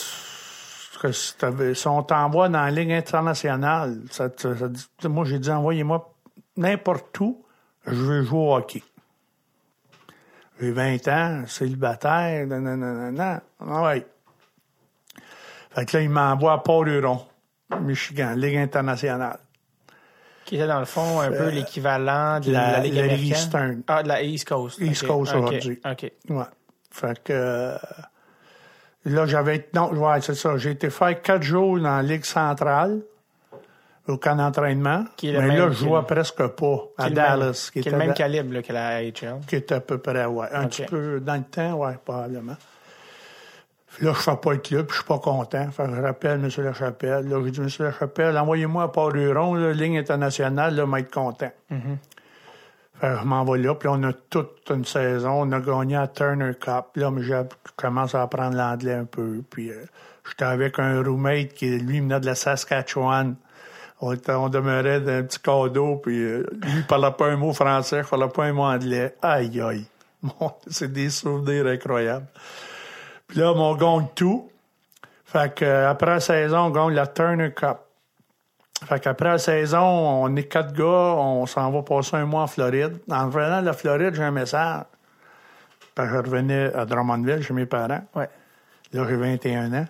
que 1.00 1.12
si, 1.12 1.86
on 1.88 2.02
t'envoie 2.02 2.48
dans 2.48 2.60
la 2.62 2.70
Ligue 2.70 2.92
internationale, 2.92 4.00
ça, 4.10 4.28
te- 4.30 4.54
ça 4.54 4.68
dit- 4.68 4.86
moi, 5.08 5.24
j'ai 5.24 5.38
dit, 5.38 5.50
envoyez-moi 5.50 6.14
n'importe 6.56 7.18
où, 7.20 7.44
je 7.86 7.94
veux 7.94 8.22
jouer 8.22 8.38
au 8.38 8.54
hockey. 8.54 8.82
J'ai 10.60 10.72
20 10.72 11.08
ans, 11.08 11.44
célibataire, 11.46 12.46
non, 12.46 12.60
non, 12.60 12.76
non, 12.76 12.92
non, 12.94 13.12
non. 13.12 13.40
Ah 13.60 13.82
ouais. 13.84 14.06
Fait 15.70 15.86
que 15.86 15.96
là, 15.96 16.02
il 16.02 16.10
m'envoie 16.10 16.52
à 16.52 16.58
Port-Huron, 16.58 17.20
Michigan, 17.80 18.34
Ligue 18.36 18.56
internationale. 18.56 19.38
Qui 20.44 20.56
était 20.56 20.66
dans 20.66 20.80
le 20.80 20.84
fond 20.84 21.20
un 21.20 21.30
peu 21.30 21.48
l'équivalent 21.50 22.40
de 22.40 22.50
la, 22.50 22.68
Euh, 22.68 22.72
la- 22.72 22.80
Ligue 22.80 22.94
la 22.94 23.02
américaine. 23.04 23.28
Eastern. 23.38 23.82
Ah, 23.86 24.02
de 24.02 24.08
la 24.08 24.22
East 24.22 24.48
Coast. 24.48 24.78
East. 24.80 25.06
Coast 25.06 25.32
aujourd'hui. 25.34 25.80
OK. 25.84 26.12
Ouais. 26.28 26.44
Fait 26.90 27.22
que 27.22 27.32
euh, 27.32 27.78
là, 29.04 29.26
j'avais. 29.26 29.68
Non, 29.74 29.92
ouais, 29.92 30.20
c'est 30.20 30.34
ça. 30.34 30.56
J'ai 30.56 30.70
été 30.72 30.90
faire 30.90 31.20
quatre 31.22 31.42
jours 31.42 31.78
dans 31.78 31.96
la 31.96 32.02
Ligue 32.02 32.24
centrale 32.24 33.00
au 34.08 34.16
camp 34.16 34.34
d'entraînement. 34.36 35.04
Mais 35.22 35.32
même- 35.32 35.56
là, 35.56 35.68
je 35.70 35.84
jouais 35.84 36.02
presque 36.02 36.44
pas 36.46 36.78
à 36.98 37.10
Dallas. 37.10 37.70
qui, 37.72 37.80
qui 37.80 37.88
est 37.88 37.92
le 37.92 37.98
même 37.98 38.14
calibre 38.14 38.52
là, 38.54 38.62
que 38.62 38.72
la 38.72 38.96
AHL. 38.96 39.40
qui 39.46 39.56
était 39.56 39.76
à 39.76 39.80
peu 39.80 39.98
près, 39.98 40.24
ouais. 40.24 40.48
Un 40.52 40.66
petit 40.66 40.82
peu 40.82 41.20
dans 41.20 41.36
le 41.36 41.42
temps, 41.42 41.74
ouais, 41.74 41.96
probablement. 42.04 42.56
Là, 44.00 44.12
je 44.14 44.20
fais 44.20 44.36
pas 44.36 44.52
le 44.52 44.58
club, 44.58 44.86
je 44.90 44.94
suis 44.96 45.04
pas 45.04 45.18
content. 45.18 45.68
Fait 45.70 45.84
que 45.84 45.94
je 45.96 46.00
rappelle 46.00 46.40
M. 46.44 46.48
Lachapelle. 46.64 47.28
Là, 47.28 47.40
j'ai 47.44 47.50
dit, 47.50 47.60
M. 47.60 47.68
Lachapelle, 47.80 48.38
envoyez-moi 48.38 48.84
à 48.84 48.88
Port-Huron, 48.88 49.54
ligne 49.72 49.98
internationale, 49.98 50.74
là, 50.76 50.86
m'être 50.86 51.12
content. 51.12 51.50
Fait 51.68 51.76
que 53.00 53.16
je 53.20 53.24
m'en 53.24 53.44
vais 53.44 53.58
là, 53.58 53.74
puis 53.74 53.88
on 53.88 54.02
a 54.04 54.12
toute 54.12 54.70
une 54.70 54.84
saison. 54.84 55.42
On 55.42 55.52
a 55.52 55.60
gagné 55.60 55.96
à 55.96 56.06
Turner 56.08 56.52
Cup. 56.60 56.86
Là, 56.96 57.10
mais 57.10 57.22
j'ai- 57.22 57.42
je 57.66 57.72
commence 57.76 58.14
à 58.14 58.22
apprendre 58.22 58.56
l'anglais 58.56 58.94
un 58.94 59.04
peu. 59.04 59.42
Puis 59.50 59.70
euh, 59.70 59.84
j'étais 60.28 60.44
avec 60.44 60.78
un 60.78 61.02
roommate 61.02 61.52
qui, 61.54 61.78
lui, 61.78 62.00
venait 62.00 62.20
de 62.20 62.26
la 62.26 62.34
Saskatchewan. 62.34 63.34
On, 64.02 64.14
demeurait 64.48 65.00
d'un 65.02 65.22
petit 65.24 65.38
cadeau, 65.40 65.96
puis 65.96 66.18
euh, 66.22 66.46
lui, 66.62 66.70
il 66.76 66.86
parlait 66.86 67.10
pas 67.10 67.26
un 67.26 67.36
mot 67.36 67.52
français, 67.52 68.00
il 68.02 68.08
parlait 68.08 68.28
pas 68.28 68.44
un 68.44 68.52
mot 68.54 68.62
anglais. 68.62 69.14
Aïe, 69.20 69.60
aïe. 69.60 69.86
Mon- 70.22 70.52
C'est 70.68 70.90
des 70.90 71.10
souvenirs 71.10 71.66
incroyables. 71.66 72.26
Puis 73.26 73.38
là, 73.40 73.52
on 73.52 73.74
gagne 73.76 74.06
tout. 74.14 74.50
Fait 75.26 75.54
que, 75.54 75.64
euh, 75.66 75.90
après 75.90 76.06
la 76.12 76.20
saison, 76.20 76.58
on 76.66 76.70
gagne 76.70 76.94
la 76.94 77.06
Turner 77.06 77.52
Cup. 77.52 77.76
Fait 78.84 78.98
qu'après 78.98 79.28
la 79.28 79.38
saison, 79.38 79.80
on 80.24 80.34
est 80.36 80.44
quatre 80.44 80.72
gars, 80.72 80.84
on 80.84 81.44
s'en 81.46 81.70
va 81.70 81.82
passer 81.82 82.16
un 82.16 82.24
mois 82.24 82.42
en 82.42 82.46
Floride. 82.46 82.98
En 83.10 83.26
revenant 83.26 83.60
de 83.60 83.66
la 83.66 83.72
Floride, 83.72 84.14
j'ai 84.14 84.22
un 84.22 84.30
message. 84.30 84.84
Parce 85.94 86.08
que 86.08 86.14
je 86.14 86.20
revenais 86.20 86.74
à 86.74 86.86
Drummondville 86.86 87.42
chez 87.42 87.52
mes 87.52 87.66
parents. 87.66 88.04
Ouais. 88.14 88.28
Là, 88.92 89.04
j'ai 89.08 89.16
21 89.16 89.72
ans. 89.74 89.86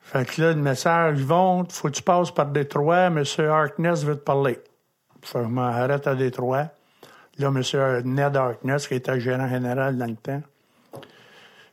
Fait 0.00 0.24
que 0.28 0.40
là, 0.42 0.52
le 0.52 0.60
message, 0.60 1.20
Yvon, 1.20 1.64
faut 1.68 1.88
que 1.88 1.94
tu 1.94 2.02
passes 2.02 2.32
par 2.32 2.46
Détroit, 2.46 3.06
M. 3.06 3.22
Harkness 3.38 4.04
veut 4.04 4.16
te 4.16 4.24
parler. 4.24 4.58
Fait 5.22 5.38
que 5.38 5.44
je 5.44 5.48
m'arrête 5.48 6.06
à 6.06 6.14
Détroit. 6.14 6.66
Là, 7.38 7.48
M. 7.48 8.02
Ned 8.04 8.36
Harkness, 8.36 8.88
qui 8.88 8.94
était 8.94 9.20
gérant 9.20 9.48
général 9.48 9.96
dans 9.96 10.06
le 10.06 10.16
temps, 10.16 10.42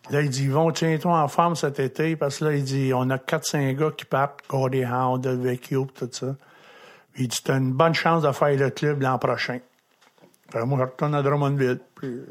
là, 0.10 0.22
il 0.22 0.30
dit, 0.30 0.46
Yvon, 0.46 0.72
tiens-toi 0.72 1.20
en 1.20 1.28
forme 1.28 1.56
cet 1.56 1.80
été, 1.80 2.16
parce 2.16 2.40
que 2.40 2.46
là, 2.46 2.54
il 2.54 2.64
dit, 2.64 2.92
on 2.94 3.10
a 3.10 3.18
4-5 3.18 3.76
gars 3.76 3.92
qui 3.96 4.06
partent, 4.06 4.40
Gordy 4.50 4.84
Hound, 4.86 5.22
Delvecchio, 5.24 5.86
pis 5.86 5.94
tout 5.94 6.10
ça. 6.12 6.36
Il 7.18 7.28
dit, 7.28 7.38
t'as 7.44 7.58
une 7.58 7.74
bonne 7.74 7.94
chance 7.94 8.24
de 8.24 8.32
faire 8.32 8.56
le 8.56 8.70
club 8.70 9.02
l'an 9.02 9.18
prochain. 9.18 9.60
Que 10.52 10.60
moi, 10.60 10.78
je 10.80 10.84
retourne 10.84 11.16
à 11.16 11.22
Drummondville, 11.22 11.80
puis 11.96 12.22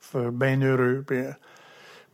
je 0.00 0.18
suis 0.18 0.30
bien 0.30 0.60
heureux. 0.60 1.04
Puis, 1.06 1.18
euh, 1.18 1.32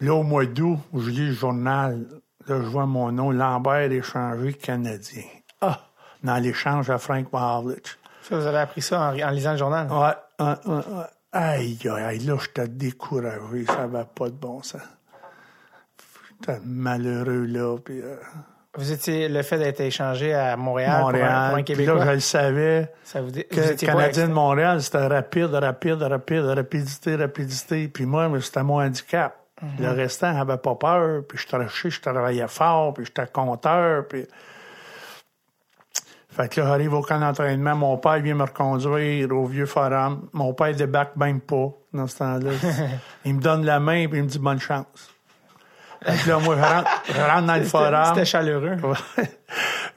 Là, 0.01 0.15
au 0.15 0.23
mois 0.23 0.47
d'août, 0.47 0.79
je 0.95 1.11
lis 1.11 1.27
le 1.27 1.33
journal, 1.33 2.07
là, 2.47 2.61
je 2.63 2.69
vois 2.69 2.87
mon 2.87 3.11
nom, 3.11 3.33
Lambert 3.33 3.91
échangé 3.91 4.53
canadien. 4.53 5.25
Ah! 5.61 5.81
Dans 6.23 6.37
l'échange 6.37 6.89
à 6.91 6.99
Frank 6.99 7.29
Pavlich. 7.31 7.99
Ça, 8.23 8.39
vous 8.39 8.47
avez 8.47 8.59
appris 8.59 8.83
ça 8.83 9.11
en, 9.11 9.19
en 9.19 9.31
lisant 9.31 9.53
le 9.53 9.59
journal? 9.59 9.89
Ouais, 9.91 10.45
ouais, 10.45 10.55
ouais, 10.67 10.77
ouais. 10.77 11.05
Aïe, 11.33 11.79
aïe, 11.85 12.03
aïe, 12.03 12.19
là, 12.21 12.37
j'étais 12.41 12.69
découragé, 12.69 13.67
ça 13.67 13.87
va 13.89 14.05
pas 14.05 14.29
de 14.29 14.35
bon 14.35 14.63
sens. 14.63 14.81
J'étais 16.41 16.61
malheureux, 16.64 17.45
là, 17.47 17.76
puis 17.84 18.01
euh, 18.01 18.16
Vous 18.76 18.93
étiez 18.93 19.28
le 19.28 19.43
fait 19.43 19.59
d'être 19.59 19.80
échangé 19.80 20.32
à 20.34 20.57
Montréal, 20.57 21.01
pour 21.01 21.09
un- 21.09 21.12
Montréal. 21.12 21.49
pour 21.51 21.59
un, 21.59 21.62
Puis 21.62 21.64
Québécois. 21.64 21.95
là, 21.97 22.05
je 22.07 22.11
le 22.12 22.20
savais. 22.20 22.93
ça 23.03 23.20
vous 23.22 23.30
dit, 23.30 23.45
que 23.45 23.84
Canadien 23.84 24.28
de 24.28 24.32
Montréal, 24.32 24.80
c'était 24.82 25.07
rapide, 25.07 25.53
rapide, 25.55 26.03
rapide, 26.03 26.45
rapidité, 26.45 27.16
rapidité. 27.16 27.89
Puis 27.89 28.07
moi, 28.07 28.30
c'était 28.41 28.62
mon 28.62 28.80
handicap. 28.80 29.34
Le 29.80 29.89
restant 29.91 30.32
n'avait 30.32 30.59
pas 30.59 30.76
peur, 30.76 31.22
puis 31.28 31.36
je 31.36 31.47
travaillais, 31.49 31.70
je 31.84 32.01
travaillais 32.01 32.47
fort, 32.47 32.95
puis 32.95 33.05
j'étais 33.05 33.26
compteur, 33.26 34.07
puis... 34.07 34.24
Fait 36.30 36.49
que 36.49 36.61
là, 36.61 36.68
j'arrive 36.68 36.95
au 36.95 37.03
camp 37.03 37.18
d'entraînement, 37.18 37.74
mon 37.74 37.97
père 37.97 38.20
vient 38.20 38.36
me 38.36 38.45
reconduire 38.45 39.32
au 39.32 39.47
vieux 39.47 39.66
forum. 39.66 40.28
Mon 40.32 40.55
père 40.55 40.72
débarque 40.76 41.16
même 41.16 41.41
pas 41.41 41.72
dans 41.93 42.07
ce 42.07 42.18
temps-là. 42.18 42.51
il 43.24 43.34
me 43.34 43.41
donne 43.41 43.64
la 43.64 43.80
main, 43.80 44.07
puis 44.07 44.18
il 44.18 44.22
me 44.22 44.28
dit 44.28 44.39
bonne 44.39 44.61
chance. 44.61 45.11
Là, 46.07 46.38
moi, 46.38 46.57
je 46.57 46.62
rentre, 46.62 46.90
je 47.07 47.20
rentre 47.20 47.46
dans 47.46 47.57
le 47.57 47.64
forum. 47.64 48.05
C'était 48.09 48.24
chaleureux. 48.24 48.76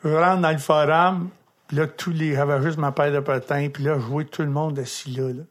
Je 0.04 0.10
rentre 0.10 0.42
dans 0.42 0.52
le 0.52 0.58
forum, 0.58 1.30
puis 1.68 1.78
là, 1.78 1.88
tous 1.88 2.12
les. 2.12 2.34
J'avais 2.36 2.62
juste 2.64 2.78
ma 2.78 2.92
paire 2.92 3.12
de 3.12 3.20
patins, 3.20 3.70
puis 3.72 3.84
là, 3.84 3.94
je 3.96 4.06
vois 4.06 4.24
tout 4.24 4.42
le 4.42 4.50
monde 4.50 4.80
assis 4.80 5.12
là. 5.12 5.28
là. 5.30 5.44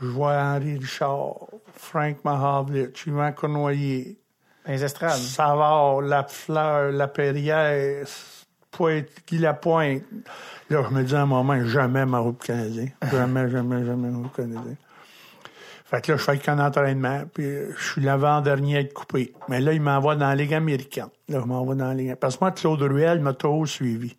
Je 0.00 0.06
vois 0.08 0.32
Henri 0.34 0.78
Richard, 0.78 1.34
Frank 1.76 2.16
Mahavlich, 2.24 3.06
Yvan 3.06 3.30
Cournoyer, 3.32 4.18
Dans 4.66 4.72
les 4.72 4.82
estrades. 4.82 5.12
Savard, 5.12 6.00
La 6.00 6.24
Fleur, 6.24 6.90
La 6.90 7.06
Perrière, 7.06 8.04
Pointe, 8.72 9.06
Guy 9.28 9.38
Lapointe. 9.38 10.02
Là, 10.70 10.82
je 10.88 10.94
me 10.94 11.04
dis 11.04 11.14
à 11.14 11.22
un 11.22 11.26
moment, 11.26 11.64
jamais 11.66 12.04
ma 12.04 12.18
route 12.18 12.42
canadien. 12.42 12.88
Jamais, 13.12 13.48
jamais, 13.48 13.84
jamais 13.84 14.08
ma 14.08 14.18
route 14.18 14.34
canadien. 14.34 14.74
Fait 15.92 16.00
que 16.00 16.12
là, 16.12 16.16
je 16.18 16.22
fais 16.24 16.32
le 16.32 16.38
camp 16.38 16.56
d'entraînement, 16.56 17.22
puis 17.34 17.44
euh, 17.44 17.72
je 17.76 17.92
suis 17.92 18.00
l'avant-dernier 18.00 18.78
à 18.78 18.80
être 18.80 18.94
coupé. 18.94 19.34
Mais 19.48 19.60
là, 19.60 19.72
il 19.74 19.80
m'envoie 19.82 20.16
dans 20.16 20.26
la 20.28 20.34
Ligue 20.34 20.54
américaine. 20.54 21.08
Là, 21.28 21.38
je 21.40 21.44
m'envoie 21.46 21.74
dans 21.74 21.88
la 21.88 21.94
Ligue 21.94 22.14
Parce 22.16 22.36
que 22.36 22.44
moi, 22.44 22.50
Claude 22.50 22.80
Ruel 22.82 23.20
m'a 23.20 23.34
toujours 23.34 23.68
suivi. 23.68 24.16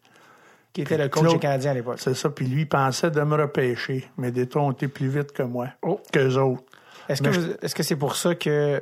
Qui 0.72 0.82
était 0.82 0.98
le 0.98 1.10
coach 1.10 1.24
Claude- 1.24 1.34
des 1.34 1.40
Canadiens 1.40 1.72
à 1.72 1.74
l'époque. 1.74 1.98
C'est 2.00 2.14
ça. 2.16 2.30
Puis 2.30 2.46
lui, 2.48 2.62
il 2.62 2.70
pensait 2.70 3.12
de 3.12 3.22
me 3.22 3.36
repêcher. 3.36 4.08
Mais 4.18 4.32
des 4.32 4.48
fois, 4.48 4.62
ont 4.64 4.72
été 4.72 4.88
plus 4.88 5.08
vite 5.08 5.32
que 5.32 5.44
moi. 5.44 5.68
Oh. 5.82 6.00
Qu'eux 6.12 6.36
autres. 6.38 6.64
Est-ce 7.10 7.22
que 7.22 7.66
est-ce 7.66 7.76
que 7.76 7.84
c'est 7.84 7.96
pour 7.96 8.16
ça 8.16 8.34
que 8.36 8.82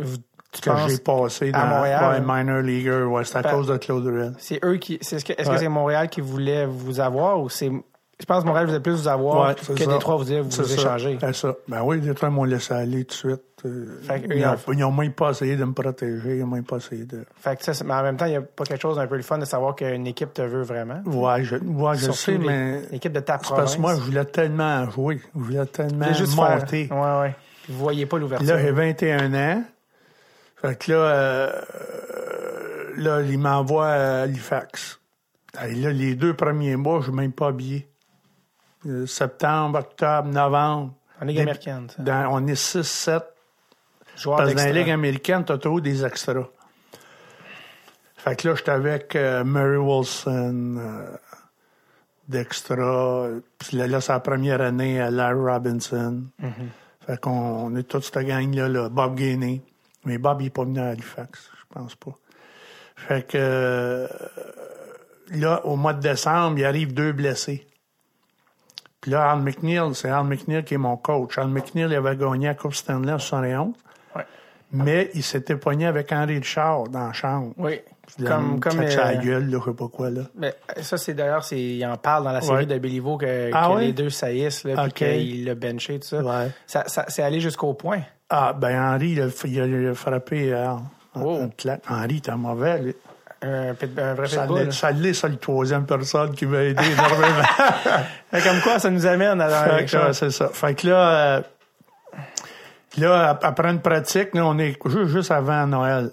vous, 0.00 0.16
tu 0.52 0.60
que 0.60 0.70
j'ai 0.88 0.98
passé 0.98 1.48
à 1.52 1.60
dans 1.62 1.66
Montréal? 1.66 2.12
ouais, 2.12 2.20
minor 2.20 2.60
leaguer. 2.62 3.02
Ouais, 3.04 3.24
c'est 3.24 3.36
à 3.38 3.42
Ben- 3.42 3.50
cause 3.50 3.66
de 3.68 3.76
Claude 3.78 4.06
Ruel. 4.06 4.32
c'est 4.38 4.58
eux 4.64 4.76
qui 4.76 4.98
c'est- 5.00 5.16
est-ce 5.16 5.24
que 5.24 5.32
est-ce 5.36 5.48
que 5.50 5.56
c'est 5.58 5.68
Montréal 5.68 6.08
qui 6.08 6.20
voulait 6.20 6.66
vous 6.66 7.00
avoir 7.00 7.40
ou 7.40 7.48
c'est 7.48 7.70
je 8.22 8.26
pense 8.26 8.42
que 8.42 8.46
Montréal 8.46 8.66
voulait 8.66 8.80
plus 8.80 8.92
vous 8.92 9.08
avoir 9.08 9.48
Ouais, 9.48 9.54
que 9.54 9.64
ça. 9.64 9.74
Détroit 9.86 10.16
vous 10.16 10.24
dire 10.24 10.42
vous 10.44 10.50
C'est 10.50 10.62
vous 10.62 10.68
ça. 10.68 10.74
échanger. 10.74 11.18
C'est 11.20 11.34
ça. 11.34 11.54
Ben 11.68 11.82
oui, 11.82 12.00
Détroit 12.00 12.30
m'ont 12.30 12.44
laissé 12.44 12.72
aller 12.72 13.04
tout 13.04 13.08
de 13.28 13.32
suite. 13.32 13.42
Euh, 13.66 14.00
Fait 14.02 14.20
que 14.20 14.26
eux, 14.26 14.36
ils, 14.36 14.38
ils 14.40 14.46
ont, 14.46 14.52
ont- 14.52 14.72
ils 14.72 14.84
ont 14.84 14.92
même 14.92 15.12
pas 15.12 15.30
essayé 15.30 15.56
de 15.56 15.64
me 15.64 15.72
protéger. 15.72 16.38
Ils 16.38 16.42
ont 16.44 16.46
même 16.46 16.64
pas 16.64 16.76
essayé 16.76 17.04
de... 17.04 17.24
Fait 17.36 17.56
que 17.56 17.64
ça, 17.64 17.72
mais 17.84 17.94
en 17.94 18.02
même 18.02 18.16
temps, 18.16 18.26
il 18.26 18.30
n'y 18.30 18.36
a 18.36 18.42
pas 18.42 18.64
quelque 18.64 18.80
chose 18.80 18.96
d'un 18.96 19.06
peu 19.06 19.16
le 19.16 19.22
fun 19.22 19.38
de 19.38 19.44
savoir 19.44 19.74
qu'une 19.74 20.06
équipe 20.06 20.32
te 20.32 20.42
veut 20.42 20.62
vraiment. 20.62 21.00
Ouais, 21.06 21.44
je, 21.44 21.56
ouais, 21.56 21.96
je 21.96 22.10
sais, 22.12 22.32
les- 22.32 22.38
mais... 22.38 22.82
L'équipe 22.92 23.12
de 23.12 23.20
ta 23.20 23.34
C'est 23.38 23.42
province. 23.42 23.58
parce 23.64 23.76
que 23.76 23.80
moi, 23.80 23.94
je 23.96 24.00
voulais 24.00 24.24
tellement 24.24 24.88
jouer. 24.90 25.20
Je 25.34 25.40
voulais 25.40 25.66
tellement 25.66 26.06
voulais 26.06 26.14
juste 26.14 26.36
monter. 26.36 26.86
faire. 26.86 26.96
Ouais, 26.96 27.20
ouais. 27.28 27.34
Puis 27.64 27.72
vous 27.72 27.78
voyez 27.78 28.06
pas 28.06 28.18
l'ouverture. 28.18 28.48
là, 28.48 28.58
j'ai 28.62 28.70
21 28.72 29.34
ans. 29.34 29.62
Fait 30.56 30.78
que 30.78 30.92
là, 30.92 30.98
euh, 30.98 31.60
là, 32.96 33.20
il 33.22 33.38
m'envoie 33.38 33.88
à 33.88 34.20
Halifax. 34.22 35.00
Et 35.68 35.74
là, 35.74 35.90
les 35.90 36.14
deux 36.14 36.34
premiers 36.34 36.76
mois, 36.76 36.98
je 37.00 37.04
suis 37.06 37.12
même 37.12 37.32
pas 37.32 37.48
habillé. 37.48 37.86
Euh, 38.86 39.06
septembre, 39.06 39.78
octobre, 39.78 40.28
novembre. 40.28 40.94
en 41.20 41.24
Ligue 41.24 41.36
Des- 41.36 41.42
américaine. 41.42 41.88
ça. 41.88 42.02
Dans- 42.02 42.28
on 42.34 42.46
est 42.48 42.54
6-7. 42.56 43.22
Joueur 44.16 44.38
Parce 44.38 44.50
que 44.50 44.56
dans 44.56 44.64
la. 44.64 44.72
Ligue 44.72 44.90
américaine, 44.90 45.44
t'as 45.44 45.56
toujours 45.58 45.80
des 45.80 46.04
extras. 46.04 46.48
Fait 48.16 48.36
que 48.36 48.48
là, 48.48 48.54
j'étais 48.56 48.70
avec 48.72 49.16
euh, 49.16 49.42
Murray 49.44 49.76
Wilson, 49.76 50.76
euh, 50.78 51.16
d'extra. 52.28 53.28
Puis 53.58 53.76
là, 53.76 53.86
là, 53.86 54.00
c'est 54.00 54.12
la 54.12 54.20
première 54.20 54.60
année 54.60 55.00
à 55.00 55.10
Larry 55.10 55.40
Robinson. 55.52 56.22
Fait 57.06 57.20
qu'on 57.20 57.30
on 57.30 57.76
est 57.76 57.82
toute 57.84 58.04
cette 58.04 58.18
gang-là, 58.26 58.68
là. 58.68 58.88
Bob 58.88 59.14
Gainey. 59.16 59.62
Mais 60.04 60.18
Bob, 60.18 60.40
il 60.40 60.44
n'est 60.44 60.50
pas 60.50 60.64
venu 60.64 60.80
à 60.80 60.88
Halifax, 60.88 61.50
je 61.58 61.74
pense 61.74 61.94
pas. 61.96 62.16
Fait 62.96 63.26
que 63.26 64.08
là, 65.30 65.64
au 65.64 65.76
mois 65.76 65.92
de 65.94 66.00
décembre, 66.00 66.58
il 66.58 66.64
arrive 66.64 66.92
deux 66.94 67.12
blessés. 67.12 67.66
Puis 69.02 69.10
là, 69.10 69.30
Al 69.32 69.40
McNeil, 69.42 69.80
c'est 69.94 70.08
Al 70.08 70.24
McNeil 70.24 70.64
qui 70.64 70.74
est 70.74 70.78
mon 70.78 70.96
coach. 70.96 71.36
Al 71.36 71.48
McNeil 71.48 71.86
il 71.90 71.94
avait 71.94 72.16
gagné 72.16 72.46
la 72.46 72.54
Coupe 72.54 72.74
Stanley 72.74 73.12
en 73.12 73.18
71. 73.18 73.74
Ouais. 74.16 74.22
Mais 74.72 75.10
il 75.14 75.22
s'était 75.22 75.56
pogné 75.56 75.86
avec 75.86 76.10
Henri 76.12 76.36
Richard 76.36 76.84
dans 76.84 77.08
la 77.08 77.12
chambre. 77.12 77.52
Oui. 77.58 77.80
Puis 78.06 78.24
là, 78.24 78.30
Comme, 78.36 78.52
il 78.54 78.60
comme 78.60 78.72
claque 78.78 78.90
sa 78.92 79.08
euh, 79.08 79.14
gueule, 79.16 79.50
là, 79.50 79.58
je 79.64 79.70
sais 79.70 79.76
pas 79.76 79.88
quoi, 79.88 80.10
là. 80.10 80.22
ben, 80.34 80.52
ça, 80.80 80.96
c'est 80.96 81.14
d'ailleurs, 81.14 81.44
il 81.52 81.84
en 81.86 81.96
parle 81.96 82.24
dans 82.24 82.32
la 82.32 82.40
série 82.40 82.58
Ouais. 82.58 82.66
de 82.66 82.78
Béliveau 82.78 83.16
que, 83.16 83.50
Ah 83.52 83.70
que 83.74 83.80
les 83.80 83.92
deux 83.92 84.10
saillissent, 84.10 84.64
là, 84.64 84.82
puis 84.84 84.92
qu'il 84.92 85.44
l'a 85.46 85.54
benché, 85.54 85.98
tout 85.98 86.06
ça. 86.08 86.22
Ouais. 86.22 86.50
Ça, 86.66 86.84
ça- 86.88 87.04
c'est 87.08 87.22
allé 87.22 87.40
jusqu'au 87.40 87.74
point. 87.74 88.00
Ah, 88.30 88.52
ben 88.52 88.80
Henri, 88.94 89.10
il 89.10 89.20
a, 89.22 89.26
il 89.44 89.60
a- 89.60 89.66
il 89.66 89.88
a 89.88 89.94
frappé 89.94 90.52
euh, 90.52 90.74
Oh. 91.14 91.42
Henri, 91.88 92.20
t'es 92.20 92.34
mauvais, 92.36 92.80
lui. 92.82 92.94
Un, 93.42 93.74
pit- 93.74 93.98
un 93.98 94.14
vrai 94.14 94.28
Ça 94.28 94.42
pitbull. 94.42 94.72
ça 94.72 94.90
l'est, 94.92 95.14
ça, 95.14 95.26
le 95.28 95.36
troisième 95.36 95.84
personne 95.84 96.32
qui 96.34 96.46
m'a 96.46 96.58
aidé 96.62 96.82
énormément. 96.92 97.42
Comme 98.32 98.60
quoi, 98.62 98.78
ça 98.78 98.88
nous 98.90 99.04
amène 99.04 99.40
à 99.40 99.48
Fait 99.48 99.70
quelque 99.78 99.88
chose. 99.90 100.16
c'est 100.18 100.30
ça. 100.30 100.48
Fait 100.48 100.74
que 100.74 100.86
là, 100.88 101.10
euh, 101.38 101.42
là, 102.98 103.30
ap- 103.30 103.44
après 103.44 103.70
une 103.70 103.80
pratique, 103.80 104.34
là, 104.34 104.46
on 104.46 104.58
est 104.58 104.76
juste, 105.08 105.30
avant 105.30 105.66
Noël. 105.66 106.10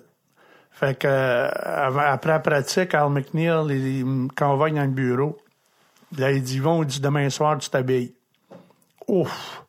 Fait 0.72 0.98
que, 0.98 1.08
euh, 1.08 1.50
après 1.52 2.32
la 2.32 2.40
pratique, 2.40 2.94
Al 2.94 3.10
McNeil, 3.10 3.52
il, 3.70 4.06
me 4.06 4.28
convoque 4.30 4.74
dans 4.74 4.82
le 4.82 4.88
bureau. 4.88 5.38
Là, 6.18 6.32
il 6.32 6.42
dit, 6.42 6.60
bon, 6.60 6.84
il 6.84 6.88
dit, 6.88 7.00
demain 7.02 7.30
soir, 7.30 7.58
tu 7.58 7.70
t'habilles. 7.70 8.14
Ouf! 9.08 9.64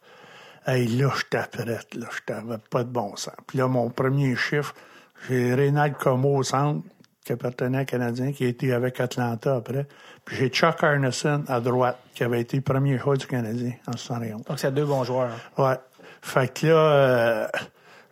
Hey, 0.67 0.87
là, 0.89 1.11
je 1.17 1.25
t'apprête, 1.25 1.95
là, 1.95 2.07
je 2.11 2.19
t'avais 2.25 2.59
pas 2.71 2.85
de 2.85 2.89
bon 2.91 3.17
sens. 3.17 3.35
Puis 3.47 3.59
là, 3.59 3.67
mon 3.67 3.91
premier 3.91 4.37
chiffre, 4.37 4.75
j'ai 5.29 5.55
Rénal 5.55 5.95
Como 5.95 6.37
au 6.39 6.43
centre, 6.43 6.83
qui 7.31 7.35
appartenait 7.35 7.79
à 7.79 7.85
Canadien, 7.85 8.33
qui 8.33 8.45
a 8.45 8.49
été 8.49 8.73
avec 8.73 8.99
Atlanta 8.99 9.55
après. 9.55 9.87
Puis 10.25 10.37
j'ai 10.37 10.49
Chuck 10.49 10.83
Arneson 10.83 11.45
à 11.47 11.61
droite, 11.61 11.99
qui 12.13 12.25
avait 12.25 12.41
été 12.41 12.61
premier 12.61 12.99
choix 12.99 13.17
du 13.17 13.25
Canadien 13.27 13.73
en 13.87 13.93
71. 13.93 14.43
Donc, 14.43 14.59
c'est 14.59 14.75
deux 14.75 14.85
bons 14.85 15.05
joueurs. 15.05 15.31
Ouais. 15.57 15.77
Fait 16.23 16.53
que 16.53 16.67
là, 16.67 16.73
euh, 16.75 17.47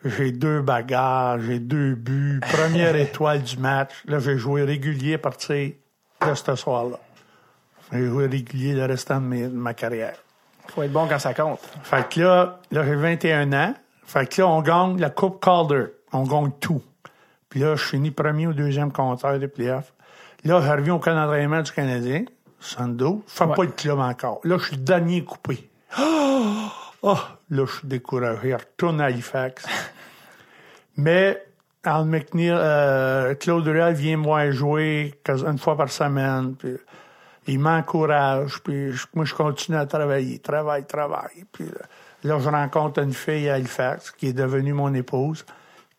j'ai 0.05 0.31
deux 0.31 0.62
bagarres, 0.62 1.41
j'ai 1.41 1.59
deux 1.59 1.97
buts, 1.97 2.39
première 2.53 2.95
étoile 2.95 3.43
du 3.43 3.57
match. 3.59 3.91
Là, 4.07 4.21
j'ai 4.21 4.39
joué 4.39 4.62
régulier 4.62 5.14
à 5.14 5.19
partir 5.19 5.73
de 6.25 6.35
ce 6.35 6.55
soir-là. 6.55 6.99
J'ai 7.93 8.07
joué 8.07 8.27
régulier 8.27 8.75
le 8.75 8.85
restant 8.85 9.21
de, 9.21 9.27
mes- 9.27 9.49
de 9.49 9.57
ma 9.57 9.75
carrière. 9.75 10.14
Faut 10.69 10.83
être 10.85 10.93
bon 10.93 11.09
quand 11.09 11.19
ça 11.19 11.35
compte. 11.35 11.61
Fait 11.83 12.09
que 12.09 12.21
là, 12.21 12.61
là 12.71 12.85
j'ai 12.85 12.95
21 12.95 13.53
ans. 13.53 13.75
Fait 14.05 14.27
que 14.33 14.43
là, 14.43 14.49
on 14.49 14.62
gagne 14.62 15.01
la 15.01 15.11
Coupe 15.11 15.43
Calder. 15.45 15.87
On 16.12 16.23
gagne 16.23 16.53
tout. 16.61 16.83
Puis 17.49 17.61
là, 17.61 17.77
je 17.77 17.83
finis 17.85 18.11
premier 18.11 18.47
ou 18.47 18.53
deuxième 18.53 18.93
compteur 18.93 19.39
des 19.39 19.49
playoffs. 19.49 19.93
Là, 20.45 20.61
je 20.61 20.69
reviens 20.71 20.95
au 20.95 20.99
Canada 20.99 21.63
du 21.63 21.73
Canadien, 21.73 22.25
Sando. 22.61 23.25
Je 23.27 23.33
fais 23.33 23.45
Ouais. 23.45 23.55
pas 23.57 23.67
de 23.67 23.71
club 23.73 23.99
encore. 23.99 24.41
Là, 24.45 24.59
je 24.59 24.65
suis 24.67 24.77
le 24.77 24.83
dernier 24.83 25.25
coupé. 25.25 25.69
Oh, 25.99 27.17
là, 27.51 27.65
je 27.67 27.73
suis 27.73 27.89
découragé. 27.89 28.51
Je 28.51 28.55
retourne 28.55 29.01
à 29.01 29.07
Halifax. 29.07 29.65
Mais 30.97 31.43
Al 31.85 32.05
McNeil, 32.05 32.51
euh, 32.53 33.35
Claude 33.35 33.67
Ruel 33.67 33.95
vient 33.95 34.17
me 34.19 34.25
voir 34.25 34.51
jouer 34.53 35.15
une 35.29 35.59
fois 35.59 35.77
par 35.77 35.91
semaine. 35.91 36.55
Puis 36.57 36.77
il 37.47 37.59
m'encourage. 37.61 38.61
Puis 38.63 38.93
je- 38.93 39.07
moi, 39.15 39.25
je 39.25 39.35
continue 39.35 39.77
à 39.79 39.87
travailler. 39.87 40.39
Travaille, 40.41 40.85
travaille. 40.87 41.45
Puis 41.53 41.65
euh, 41.65 42.29
là, 42.29 42.39
je 42.41 42.49
rencontre 42.49 43.01
une 43.03 43.13
fille 43.15 43.49
à 43.49 43.55
Halifax 43.55 44.11
qui 44.11 44.29
est 44.29 44.33
devenue 44.33 44.73
mon 44.73 44.93
épouse, 44.95 45.45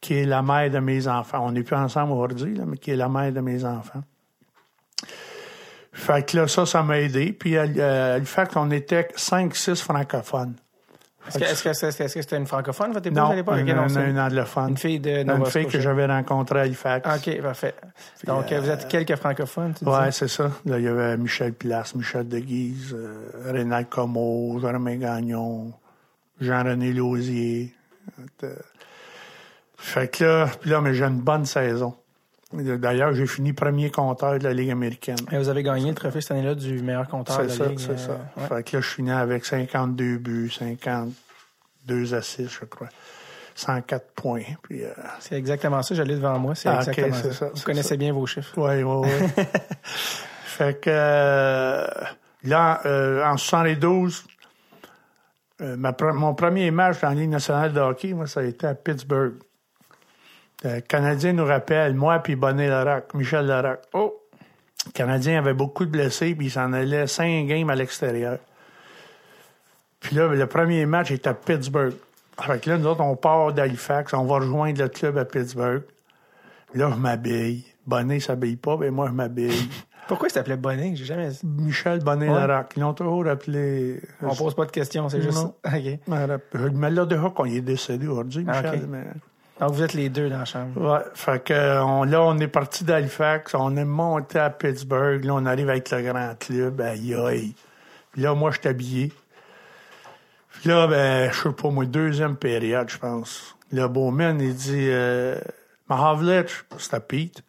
qui 0.02 0.14
est 0.16 0.26
la 0.26 0.42
mère 0.42 0.70
de 0.72 0.80
mes 0.80 1.08
enfants. 1.08 1.46
On 1.46 1.52
n'est 1.52 1.64
plus 1.64 1.76
ensemble 1.76 2.14
aujourd'hui, 2.14 2.60
mais 2.66 2.78
qui 2.78 2.92
est 2.92 2.96
la 2.96 3.10
mère 3.10 3.32
de 3.32 3.42
mes 3.42 3.64
enfants. 3.66 4.04
Fait 5.92 6.26
que 6.26 6.38
là, 6.38 6.48
ça, 6.48 6.66
ça 6.66 6.84
m'a 6.84 7.00
aidé. 7.00 7.34
Puis 7.34 7.58
à 7.58 7.64
à 7.64 8.14
Halifax, 8.14 8.56
on 8.56 8.72
était 8.72 9.08
5-6 9.16 9.82
francophones. 9.82 10.56
Est-ce 11.36 11.64
que, 11.64 11.74
c'était 12.08 12.38
une 12.38 12.48
francophone, 12.48 12.92
votre 12.92 13.06
épouse, 13.06 13.20
Non, 13.20 13.30
à 13.32 13.36
l'époque? 13.36 13.58
une, 13.60 13.76
non, 13.76 13.88
une- 13.88 14.10
une 14.12 14.20
anglophone. 14.20 14.70
Une 14.70 14.78
fille 14.78 15.00
de 15.00 15.22
Une 15.22 15.28
Nova 15.28 15.46
fille 15.46 15.68
que 15.68 15.80
j'avais 15.80 16.06
rencontrée 16.08 16.60
à 16.60 16.62
Halifax. 16.64 17.08
OK, 17.28 17.42
parfait. 17.42 17.76
Donc, 18.26 18.52
euh, 18.52 18.60
vous 18.62 18.70
êtes 18.70 18.88
quelques 18.88 19.16
francophones, 19.16 19.74
tu 19.78 19.86
Ouais, 19.86 19.98
disais? 20.06 20.12
c'est 20.12 20.28
ça. 20.28 20.50
Là, 20.66 20.80
il 20.80 20.86
y 20.86 20.88
avait 20.88 21.18
Michel 21.18 21.54
Place, 21.54 21.94
Michel 21.94 22.28
Deguise, 22.28 22.96
euh, 22.98 23.30
Rénal 23.52 23.86
Comeau, 23.88 24.60
Gagnon, 24.60 25.72
Jean-René 26.42 26.94
Lausier. 26.94 27.76
Euh, 28.44 28.56
Fait 29.82 30.10
que 30.12 30.24
là, 30.24 30.48
puis 30.60 30.70
là, 30.70 30.82
mais 30.82 30.94
j'ai 30.94 31.06
une 31.06 31.22
bonne 31.22 31.46
saison. 31.46 31.96
D'ailleurs, 32.54 33.14
j'ai 33.14 33.28
fini 33.28 33.54
premier 33.54 33.92
compteur 33.92 34.38
de 34.40 34.44
la 34.44 34.54
Ligue 34.54 34.72
américaine. 34.72 35.18
Et 35.32 35.38
vous 35.38 35.50
avez 35.50 35.62
gagné 35.64 35.90
le 35.90 35.96
trophée 35.96 36.20
cette 36.20 36.32
année-là 36.32 36.56
du 36.56 36.82
meilleur 36.82 37.08
compteur 37.08 37.44
de 37.44 37.48
C'est 37.48 37.60
la 37.60 37.66
ça, 37.66 37.70
Ligue. 37.70 37.80
c'est 37.80 37.92
euh, 37.92 37.98
ça. 37.98 38.12
ouais. 38.38 38.48
Fait 38.48 38.64
que 38.72 38.78
là, 38.78 38.82
je 38.82 38.88
finis 38.88 39.12
avec 39.12 39.46
52 39.46 40.18
buts, 40.18 40.50
52 40.52 42.14
assists, 42.16 42.50
je 42.60 42.66
crois. 42.66 42.90
104 43.56 44.12
points. 44.16 44.42
Puis, 44.64 44.84
euh, 44.84 44.90
C'est 45.20 45.36
exactement 45.36 45.82
ça, 45.84 45.94
j'allais 45.94 46.16
devant 46.16 46.40
moi, 46.40 46.56
c'est 46.56 46.70
Ah, 46.70 46.78
exactement 46.80 47.14
c'est 47.14 47.28
ça. 47.28 47.34
ça, 47.34 47.46
Vous 47.50 47.58
c'est 47.58 47.66
connaissez 47.66 47.90
ça. 47.90 47.96
bien 47.98 48.14
vos 48.14 48.26
chiffres. 48.26 48.54
Oui, 48.58 48.84
oui, 48.84 49.08
oui. 49.38 49.44
fait 50.46 50.80
que 50.82 50.90
euh, 50.92 51.88
là, 52.44 52.82
euh, 52.86 53.24
en 53.26 53.38
72, 53.38 54.26
euh, 55.62 55.76
ma 55.78 55.92
pre- 55.92 56.14
mon 56.14 56.34
premier 56.34 56.72
match 56.72 57.00
dans 57.02 57.10
la 57.10 57.16
Ligue 57.16 57.30
nationale 57.30 57.74
de 57.74 57.80
hockey, 57.80 58.14
moi, 58.14 58.28
ça 58.28 58.40
a 58.40 58.44
été 58.44 58.66
à 58.66 58.74
Pittsburgh. 58.76 59.34
Le 60.64 60.82
Canadien 60.82 61.34
nous 61.34 61.46
rappelle, 61.46 61.94
moi 61.94 62.20
puis 62.20 62.36
Bonnet 62.36 62.68
Larac, 62.68 63.14
Michel 63.14 63.46
Larac. 63.46 63.82
Oh! 63.94 64.14
Le 64.86 64.92
Canadien 64.92 65.40
avait 65.40 65.54
beaucoup 65.54 65.86
de 65.86 65.92
blessés, 65.92 66.36
puis 66.36 66.48
il 66.48 66.52
s'en 66.52 66.74
allait 66.74 67.08
cinq 67.08 67.48
games 67.48 67.70
à 67.70 67.76
l'extérieur. 67.76 68.40
Puis 70.00 70.16
là, 70.16 70.28
le 70.28 70.48
premier 70.48 70.86
match 70.86 71.12
était 71.12 71.30
à 71.30 71.34
Pittsburgh. 71.34 71.94
Fait 72.42 72.62
que 72.62 72.70
là, 72.70 72.78
nous 72.78 72.88
autres, 72.88 73.02
on 73.02 73.16
part 73.18 73.52
d'Halifax, 73.54 74.14
on 74.14 74.24
va 74.26 74.36
rejoindre 74.36 74.82
le 74.82 74.88
club 74.88 75.18
à 75.18 75.26
Pittsburgh. 75.26 75.84
Puis 76.72 76.80
là, 76.80 76.90
je 76.94 76.96
m'habille. 77.00 77.66
Bonnet 77.86 78.20
s'habille 78.20 78.56
pas, 78.56 78.78
mais 78.78 78.92
moi, 78.92 79.08
je 79.08 79.14
m'habille. 79.14 79.70
Pourquoi 80.08 80.28
il 80.30 80.32
s'appelait 80.32 80.56
Bonnet? 80.58 80.96
J'ai 80.96 81.06
jamais... 81.06 81.30
Michel 81.44 82.00
Bonnet-Larac. 82.00 82.74
Ils 82.78 82.80
l'ont 82.80 82.94
toujours 82.94 83.28
appelé... 83.28 84.02
On 84.22 84.34
pose 84.34 84.56
pas 84.56 84.66
de 84.66 84.72
questions, 84.72 85.08
c'est 85.10 85.22
juste 85.22 85.38
Non. 85.38 85.54
ça. 85.64 85.78
OK. 85.78 86.00
Je 86.54 86.68
me 86.70 86.90
l'ai 86.90 87.06
déjà 87.06 87.30
qu'on 87.30 87.46
est 87.46 87.62
décédé 87.62 88.08
aujourd'hui, 88.08 88.46
Ah, 88.48 88.62
Michel. 88.62 88.88
mais- 88.88 89.04
Donc, 89.60 89.74
vous 89.74 89.84
êtes 89.84 89.94
les 89.94 90.08
deux 90.08 90.30
dans 90.30 90.40
la 90.40 90.46
chambre. 90.46 90.80
Ouais, 90.80 91.04
fait 91.14 91.44
que 91.44 91.82
on, 91.82 92.04
là, 92.04 92.24
on 92.24 92.38
est 92.40 92.48
parti 92.48 92.86
d'Halifax, 92.86 93.54
on 93.56 93.76
est 93.76 93.86
monté 93.86 94.40
à 94.40 94.50
Pittsburgh, 94.50 95.24
là, 95.26 95.34
on 95.34 95.46
arrive 95.46 95.70
avec 95.70 95.92
le 95.92 96.02
grand 96.02 96.34
club, 96.40 96.80
aïe 96.80 97.14
aïe. 97.14 97.56
Puis 98.12 98.22
là, 98.22 98.34
moi, 98.36 98.52
je 98.52 98.60
suis 98.60 98.70
habillé. 98.70 99.14
Puis 100.52 100.70
là, 100.70 100.88
ben, 100.88 101.32
je 101.32 101.42
sais 101.42 101.52
pas, 101.52 101.70
moi, 101.70 101.86
deuxième 101.86 102.38
période, 102.38 102.90
je 102.90 102.98
pense. 102.98 103.56
Le 103.72 103.88
Bowman, 103.88 104.40
il 104.40 104.56
dit, 104.56 104.88
euh, 104.90 105.36
Mahavlich, 105.90 106.64
c'était 106.78 107.00
Pete. 107.00 107.44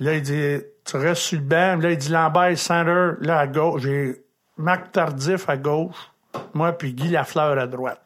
Là, 0.00 0.14
il 0.14 0.22
dit, 0.22 0.58
tu 0.84 0.96
restes 0.96 1.22
sur 1.22 1.38
le 1.38 1.44
banc. 1.44 1.76
Là, 1.80 1.90
il 1.92 1.96
dit, 1.96 2.10
Lambert 2.10 2.58
Center, 2.58 3.12
là, 3.20 3.38
à 3.38 3.46
gauche. 3.46 3.82
J'ai 3.82 4.22
Marc 4.56 4.92
Tardif 4.92 5.48
à 5.48 5.56
gauche. 5.56 6.10
Moi, 6.54 6.72
puis 6.72 6.92
Guy 6.92 7.08
Lafleur 7.08 7.58
à 7.58 7.66
droite. 7.66 8.02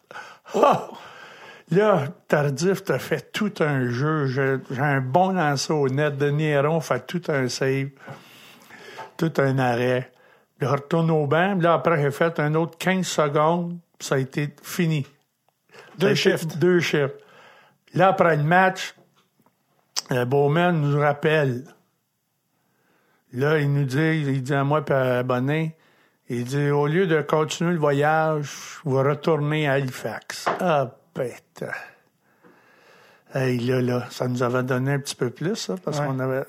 Oh! 0.54 0.76
Là, 1.70 2.08
Tardif 2.26 2.82
t'as 2.82 2.98
fait 2.98 3.30
tout 3.32 3.52
un 3.60 3.88
jeu. 3.90 4.26
J'ai 4.26 4.80
un 4.80 5.00
bon 5.00 5.32
lancer 5.32 5.72
au 5.72 5.88
net. 5.88 6.16
Denis 6.16 6.46
Héron 6.46 6.80
fait 6.80 7.06
tout 7.06 7.22
un 7.28 7.48
save, 7.48 7.90
tout 9.16 9.32
un 9.38 9.58
arrêt. 9.58 10.10
Je 10.60 10.66
retourne 10.66 11.10
au 11.10 11.26
banc. 11.26 11.54
Là, 11.60 11.74
après, 11.74 12.02
j'ai 12.02 12.10
fait 12.10 12.38
un 12.40 12.54
autre 12.54 12.76
15 12.76 13.06
secondes. 13.06 13.78
puis 13.98 14.08
Ça 14.08 14.16
a 14.16 14.18
été 14.18 14.54
fini. 14.62 15.06
Deux 15.98 16.14
shifts. 16.14 16.58
Deux 16.58 16.80
shifts. 16.80 17.16
Là, 17.94 18.08
après 18.08 18.36
le 18.36 18.42
match, 18.42 18.94
le 20.10 20.24
Bowman 20.24 20.72
nous 20.72 20.98
rappelle. 20.98 21.64
Là, 23.32 23.58
il 23.58 23.72
nous 23.72 23.84
dit, 23.84 24.24
il 24.26 24.42
dit 24.42 24.54
à 24.54 24.64
moi 24.64 24.84
et 24.88 24.92
à 24.92 25.22
Bonnet, 25.22 25.76
il 26.28 26.44
dit, 26.44 26.70
au 26.70 26.86
lieu 26.88 27.06
de 27.06 27.22
continuer 27.22 27.72
le 27.72 27.78
voyage, 27.78 28.80
vous 28.84 28.98
retournez 28.98 29.68
à 29.68 29.74
Halifax. 29.74 30.46
Ah, 30.60 30.96
bête. 31.14 31.64
Hey, 33.34 33.58
là, 33.60 33.80
là, 33.80 34.06
ça 34.10 34.26
nous 34.26 34.42
avait 34.42 34.62
donné 34.62 34.94
un 34.94 34.98
petit 34.98 35.14
peu 35.14 35.30
plus, 35.30 35.54
ça, 35.56 35.74
parce 35.84 35.98
Ouais. 36.00 36.06
qu'on 36.06 36.18
avait... 36.18 36.42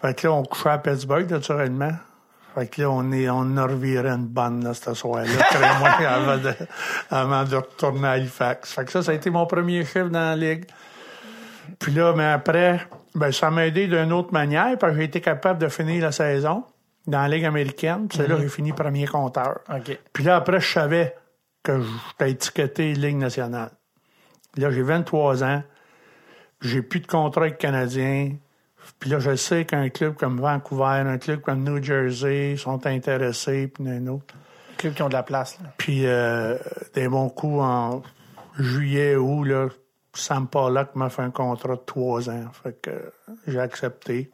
Fait 0.00 0.14
que 0.18 0.26
là, 0.26 0.32
on 0.32 0.42
couchait 0.44 0.70
à 0.70 0.78
Pittsburgh, 0.78 1.30
naturellement. 1.30 1.92
Fait 2.54 2.66
que 2.66 2.80
là, 2.82 2.90
on, 2.90 3.12
est, 3.12 3.28
on 3.28 3.56
a 3.58 3.64
reviré 3.66 4.08
une 4.08 4.26
bonne, 4.26 4.64
là, 4.64 4.72
ce 4.74 4.94
soir-là, 4.94 5.42
très 5.50 5.58
moins 5.78 5.90
avant 6.08 6.38
de, 6.38 6.52
avant 7.10 7.44
de 7.44 7.56
retourner 7.56 8.08
à 8.08 8.12
Halifax. 8.12 8.72
Fait 8.72 8.84
que 8.86 8.90
ça, 8.92 9.02
ça 9.02 9.12
a 9.12 9.14
été 9.14 9.28
mon 9.30 9.46
premier 9.46 9.84
chiffre 9.84 10.08
dans 10.08 10.18
la 10.20 10.36
ligue. 10.36 10.64
Puis 11.78 11.92
là, 11.92 12.14
mais 12.16 12.24
après, 12.24 12.80
ben, 13.14 13.30
ça 13.30 13.50
m'a 13.50 13.66
aidé 13.66 13.86
d'une 13.86 14.12
autre 14.12 14.32
manière, 14.32 14.76
parce 14.78 14.92
que 14.94 14.98
j'ai 14.98 15.04
été 15.04 15.20
capable 15.20 15.60
de 15.60 15.68
finir 15.68 16.02
la 16.02 16.12
saison 16.12 16.64
dans 17.06 17.20
la 17.22 17.28
Ligue 17.28 17.44
américaine. 17.44 18.08
Puis 18.08 18.18
c'est 18.18 18.26
là 18.26 18.36
que 18.36 18.42
j'ai 18.42 18.48
fini 18.48 18.72
premier 18.72 19.06
compteur. 19.06 19.60
Puis 20.12 20.24
là, 20.24 20.36
après, 20.36 20.60
je 20.60 20.72
savais 20.72 21.14
que 21.62 21.82
j'étais 21.82 22.30
étiqueté 22.30 22.94
Ligue 22.94 23.16
nationale. 23.16 23.70
Là, 24.56 24.70
j'ai 24.70 24.82
23 24.82 25.44
ans. 25.44 25.62
J'ai 26.60 26.82
plus 26.82 27.00
de 27.00 27.06
contrat 27.06 27.42
avec 27.42 27.54
le 27.54 27.58
Canadien. 27.58 28.36
Puis 28.98 29.10
là, 29.10 29.18
je 29.18 29.36
sais 29.36 29.64
qu'un 29.64 29.88
club 29.88 30.14
comme 30.14 30.40
Vancouver, 30.40 31.02
un 31.06 31.18
club 31.18 31.40
comme 31.40 31.62
New 31.62 31.82
Jersey 31.82 32.56
sont 32.56 32.86
intéressés, 32.86 33.68
puis 33.68 33.88
un 33.88 34.06
autre. 34.08 34.34
Les 34.70 34.76
clubs 34.76 34.94
qui 34.94 35.02
ont 35.02 35.08
de 35.08 35.14
la 35.14 35.22
place. 35.22 35.58
Là. 35.60 35.72
Puis 35.76 36.06
euh, 36.06 36.56
des 36.94 37.08
bons 37.08 37.28
coups 37.28 37.60
en 37.60 38.02
juillet, 38.58 39.16
août, 39.16 39.44
là, 39.44 39.68
Sam 40.14 40.48
Pollock 40.48 40.96
m'a 40.96 41.08
fait 41.08 41.22
un 41.22 41.30
contrat 41.30 41.76
de 41.76 41.82
trois 41.86 42.28
ans. 42.28 42.46
Fait 42.52 42.78
que 42.80 43.12
j'ai 43.46 43.60
accepté. 43.60 44.30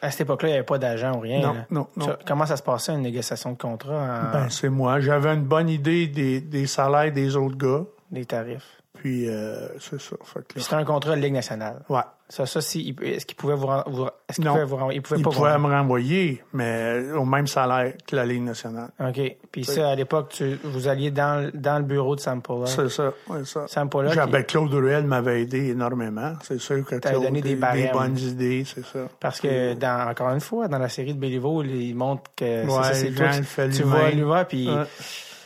À 0.00 0.10
cette 0.10 0.22
époque-là, 0.22 0.48
il 0.48 0.52
n'y 0.52 0.56
avait 0.58 0.66
pas 0.66 0.78
d'agent 0.78 1.16
ou 1.16 1.20
rien. 1.20 1.40
Non, 1.40 1.52
là. 1.54 1.66
non, 1.70 1.86
non. 1.96 2.06
Ça- 2.06 2.18
comment 2.26 2.46
ça 2.46 2.56
se 2.56 2.62
passait, 2.62 2.92
une 2.92 3.02
négociation 3.02 3.52
de 3.52 3.58
contrat 3.58 4.28
en 4.28 4.32
Ben, 4.32 4.48
c'est 4.50 4.68
moi. 4.68 5.00
J'avais 5.00 5.34
une 5.34 5.42
bonne 5.44 5.68
idée 5.68 6.06
des, 6.06 6.40
des 6.40 6.66
salaires 6.66 7.12
des 7.12 7.34
autres 7.36 7.56
gars. 7.56 7.82
des 8.10 8.24
tarifs? 8.24 8.80
Puis 8.94 9.28
euh, 9.28 9.68
c'est 9.80 10.00
ça. 10.00 10.16
C'était 10.56 10.74
un 10.74 10.84
contrat 10.84 11.14
de 11.16 11.20
Ligue 11.20 11.34
nationale. 11.34 11.82
ouais. 11.88 12.00
Ça, 12.30 12.44
ça 12.44 12.60
si, 12.60 12.94
est-ce 13.02 13.24
qu'il 13.24 13.36
pouvait 13.36 13.54
vous, 13.54 13.66
vous- 13.86 14.06
est-ce 14.28 14.36
qu'il 14.38 14.44
pouvait 14.50 14.64
vous 14.64 14.76
ren- 14.76 14.90
il 14.90 15.00
pouvait 15.00 15.18
Il 15.18 15.22
pas 15.24 15.30
vous 15.30 15.36
pouvait 15.36 15.52
ren- 15.52 15.58
me 15.60 15.68
renvoyer, 15.74 16.42
mais 16.52 17.10
au 17.16 17.24
même 17.24 17.46
salaire 17.46 17.94
que 18.06 18.14
la 18.16 18.26
Ligue 18.26 18.42
nationale. 18.42 18.90
OK. 19.00 19.18
Puis 19.50 19.64
ça, 19.64 19.88
à 19.88 19.94
l'époque, 19.94 20.28
tu- 20.28 20.58
vous 20.62 20.88
alliez 20.88 21.10
dans, 21.10 21.50
dans 21.54 21.78
le 21.78 21.84
bureau 21.84 22.14
de 22.16 22.20
Sam 22.20 22.42
Pollock. 22.42 22.68
C'est 22.68 22.90
ça, 22.90 23.14
ouais, 23.30 23.44
ça. 23.46 23.66
Sam 23.66 23.88
Pollock, 23.88 24.12
Jean- 24.12 24.26
il- 24.26 24.30
ben, 24.32 24.44
Claude 24.44 24.74
Ruel 24.74 25.04
m'avait 25.04 25.40
aidé 25.40 25.68
énormément. 25.70 26.34
C'est 26.42 26.60
sûr 26.60 26.84
que 26.84 26.96
Claude 26.96 27.22
donné 27.22 27.40
des 27.40 27.48
des, 27.50 27.56
barèmes. 27.56 27.92
bonnes 27.92 28.18
idées, 28.18 28.64
c'est 28.66 28.84
ça. 28.84 29.08
Parce 29.18 29.40
que, 29.40 29.72
dans, 29.72 30.10
encore 30.10 30.28
une 30.28 30.40
fois, 30.40 30.68
dans 30.68 30.78
la 30.78 30.90
série 30.90 31.14
de 31.14 31.18
Béliveau, 31.18 31.62
il 31.62 31.94
montre 31.94 32.24
que 32.36 32.44
c'est 32.44 32.66
Ouais, 32.66 32.82
ça, 32.82 32.92
c'est 32.92 33.10
toi, 33.12 33.30
tu, 33.30 33.70
tu 33.78 33.82
vois 33.84 34.10
voir, 34.22 34.46
puis 34.46 34.68
Ouais. 34.68 34.84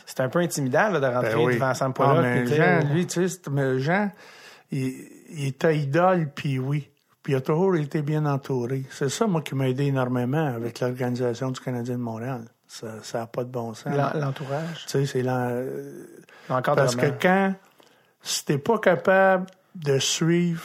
c'est 0.05 0.19
un 0.19 0.27
peu 0.27 0.39
intimidant 0.39 0.89
là, 0.89 0.99
de 0.99 1.05
rentrer 1.05 1.35
Ben 1.35 1.45
oui. 1.45 1.53
devant 1.55 1.73
Sam 1.73 1.93
Ah, 1.97 2.15
mais 2.21 2.45
Jean, 2.45 2.93
lui, 2.93 3.07
tu 3.07 3.29
sais, 3.29 3.39
mais 3.49 3.79
Jean, 3.79 4.11
il, 4.69 5.12
il 5.33 5.47
était 5.47 5.77
idole, 5.77 6.29
puis 6.33 6.59
oui. 6.59 6.89
Puis 7.21 7.33
il 7.33 7.35
a 7.37 7.41
toujours 7.41 7.75
été 7.77 8.01
bien 8.01 8.25
entouré. 8.25 8.83
C'est 8.91 9.09
ça, 9.09 9.27
moi, 9.27 9.41
qui 9.41 9.55
m'a 9.55 9.69
aidé 9.69 9.85
énormément 9.85 10.45
avec 10.47 10.79
l'organisation 10.81 11.51
du 11.51 11.59
Canadien 11.59 11.95
de 11.95 12.01
Montréal. 12.01 12.41
Ça 12.67 12.87
n'a 13.19 13.27
pas 13.27 13.43
de 13.43 13.49
bon 13.49 13.73
sens. 13.73 13.95
l'en- 13.95 14.19
l'entourage? 14.19 14.83
Tu 14.85 14.89
sais, 14.89 15.05
c'est 15.05 15.21
l'en- 15.23 15.63
Encore 16.49 16.75
Parce 16.75 16.95
que 16.95 17.05
quand, 17.21 17.53
si 18.21 18.43
t'es 18.45 18.57
pas 18.57 18.77
capable 18.79 19.45
de 19.75 19.99
suivre 19.99 20.63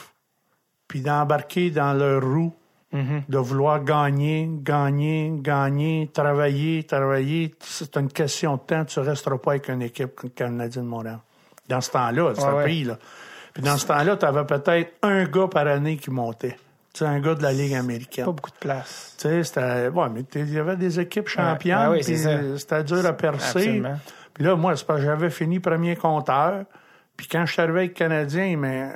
puis 0.87 1.01
d'embarquer 1.01 1.69
dans 1.71 1.93
leur 1.93 2.21
roue, 2.23 2.53
Mhm. 2.91 3.21
de 3.29 3.37
vouloir 3.37 3.83
gagner, 3.83 4.49
gagner, 4.63 5.31
gagner, 5.37 6.09
travailler, 6.11 6.83
travailler, 6.83 7.53
c'est 7.59 7.95
une 7.97 8.09
question 8.11 8.55
de 8.55 8.61
temps, 8.61 8.83
tu 8.85 8.99
resteras 8.99 9.37
pas 9.37 9.51
avec 9.51 9.69
une 9.69 9.83
équipe 9.83 10.15
comme 10.15 10.29
le 10.29 10.33
Canadien 10.33 10.81
de 10.81 10.87
Montréal. 10.87 11.19
Dans 11.67 11.81
ce 11.81 11.91
temps-là, 11.91 12.33
c'est 12.35 12.41
Ouais, 12.41 12.47
un 12.49 12.55
ouais. 12.55 12.65
pays, 12.65 12.83
là. 12.85 12.97
Puis 13.59 13.69
dans 13.69 13.77
ce 13.77 13.85
temps-là, 13.87 14.15
tu 14.15 14.25
avais 14.25 14.45
peut-être 14.45 14.93
un 15.03 15.25
gars 15.25 15.49
par 15.49 15.67
année 15.67 15.97
qui 15.97 16.11
montait. 16.11 16.55
Tu 16.93 16.99
sais, 16.99 17.05
un 17.05 17.19
gars 17.19 17.35
de 17.35 17.43
la 17.43 17.51
Ligue 17.51 17.73
américaine. 17.73 18.23
Pas 18.23 18.31
beaucoup 18.31 18.51
de 18.51 18.55
place. 18.55 19.15
Tu 19.17 19.27
sais, 19.27 19.43
c'était. 19.43 19.89
Ouais, 19.89 20.07
mais 20.09 20.23
il 20.33 20.53
y 20.53 20.57
avait 20.57 20.77
des 20.77 20.97
équipes 20.97 21.27
championnes. 21.27 21.97
C'est 22.01 22.13
puis 22.13 22.21
ça. 22.21 22.57
C'était 22.57 22.83
dur 22.85 23.05
à 23.05 23.11
percer. 23.11 23.59
Absolument. 23.59 23.99
Puis 24.33 24.45
là, 24.45 24.55
moi, 24.55 24.77
c'est 24.77 24.87
parce 24.87 25.01
que 25.01 25.05
j'avais 25.05 25.29
fini 25.29 25.59
premier 25.59 25.97
compteur. 25.97 26.63
Puis 27.17 27.27
quand 27.27 27.45
je 27.45 27.51
suis 27.51 27.61
arrivé 27.61 27.79
avec 27.79 27.95
Canadien, 27.95 28.55
mais 28.55 28.91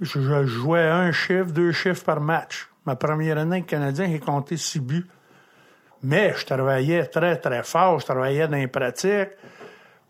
je, 0.00 0.20
je 0.20 0.44
jouais 0.44 0.86
un 0.86 1.10
chiffre, 1.10 1.50
deux 1.50 1.72
chiffres 1.72 2.04
par 2.04 2.20
match. 2.20 2.68
Ma 2.86 2.94
première 2.94 3.36
année 3.36 3.56
avec 3.56 3.66
Canadien, 3.66 4.06
j'ai 4.08 4.20
compté 4.20 4.56
six 4.56 4.78
buts. 4.78 5.08
Mais 6.04 6.34
je 6.36 6.46
travaillais 6.46 7.04
très, 7.06 7.36
très 7.36 7.64
fort. 7.64 7.98
Je 7.98 8.04
travaillais 8.04 8.46
dans 8.46 8.56
les 8.56 8.68
pratiques. 8.68 9.30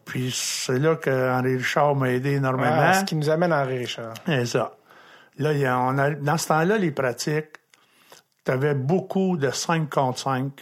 Puis 0.05 0.33
c'est 0.35 0.79
là 0.79 0.97
que 0.97 1.11
Henri 1.11 1.57
Richard 1.57 1.95
m'a 1.95 2.11
aidé 2.11 2.33
énormément. 2.33 2.71
Ah, 2.71 2.95
ce 2.95 3.05
qui 3.05 3.15
nous 3.15 3.31
amène 3.31 3.53
à 3.53 3.63
Henri 3.63 3.79
Richard. 3.79 4.15
C'est 4.27 4.47
ça. 4.47 4.73
Là, 5.39 5.79
on 5.79 5.99
a, 5.99 6.11
dans 6.11 6.37
ce 6.37 6.49
temps-là, 6.49 6.79
les 6.79 6.91
pratiques, 6.91 7.59
tu 8.45 8.51
avais 8.51 8.75
beaucoup 8.75 9.37
de 9.37 9.51
5 9.51 9.89
contre 9.89 10.19
5. 10.19 10.53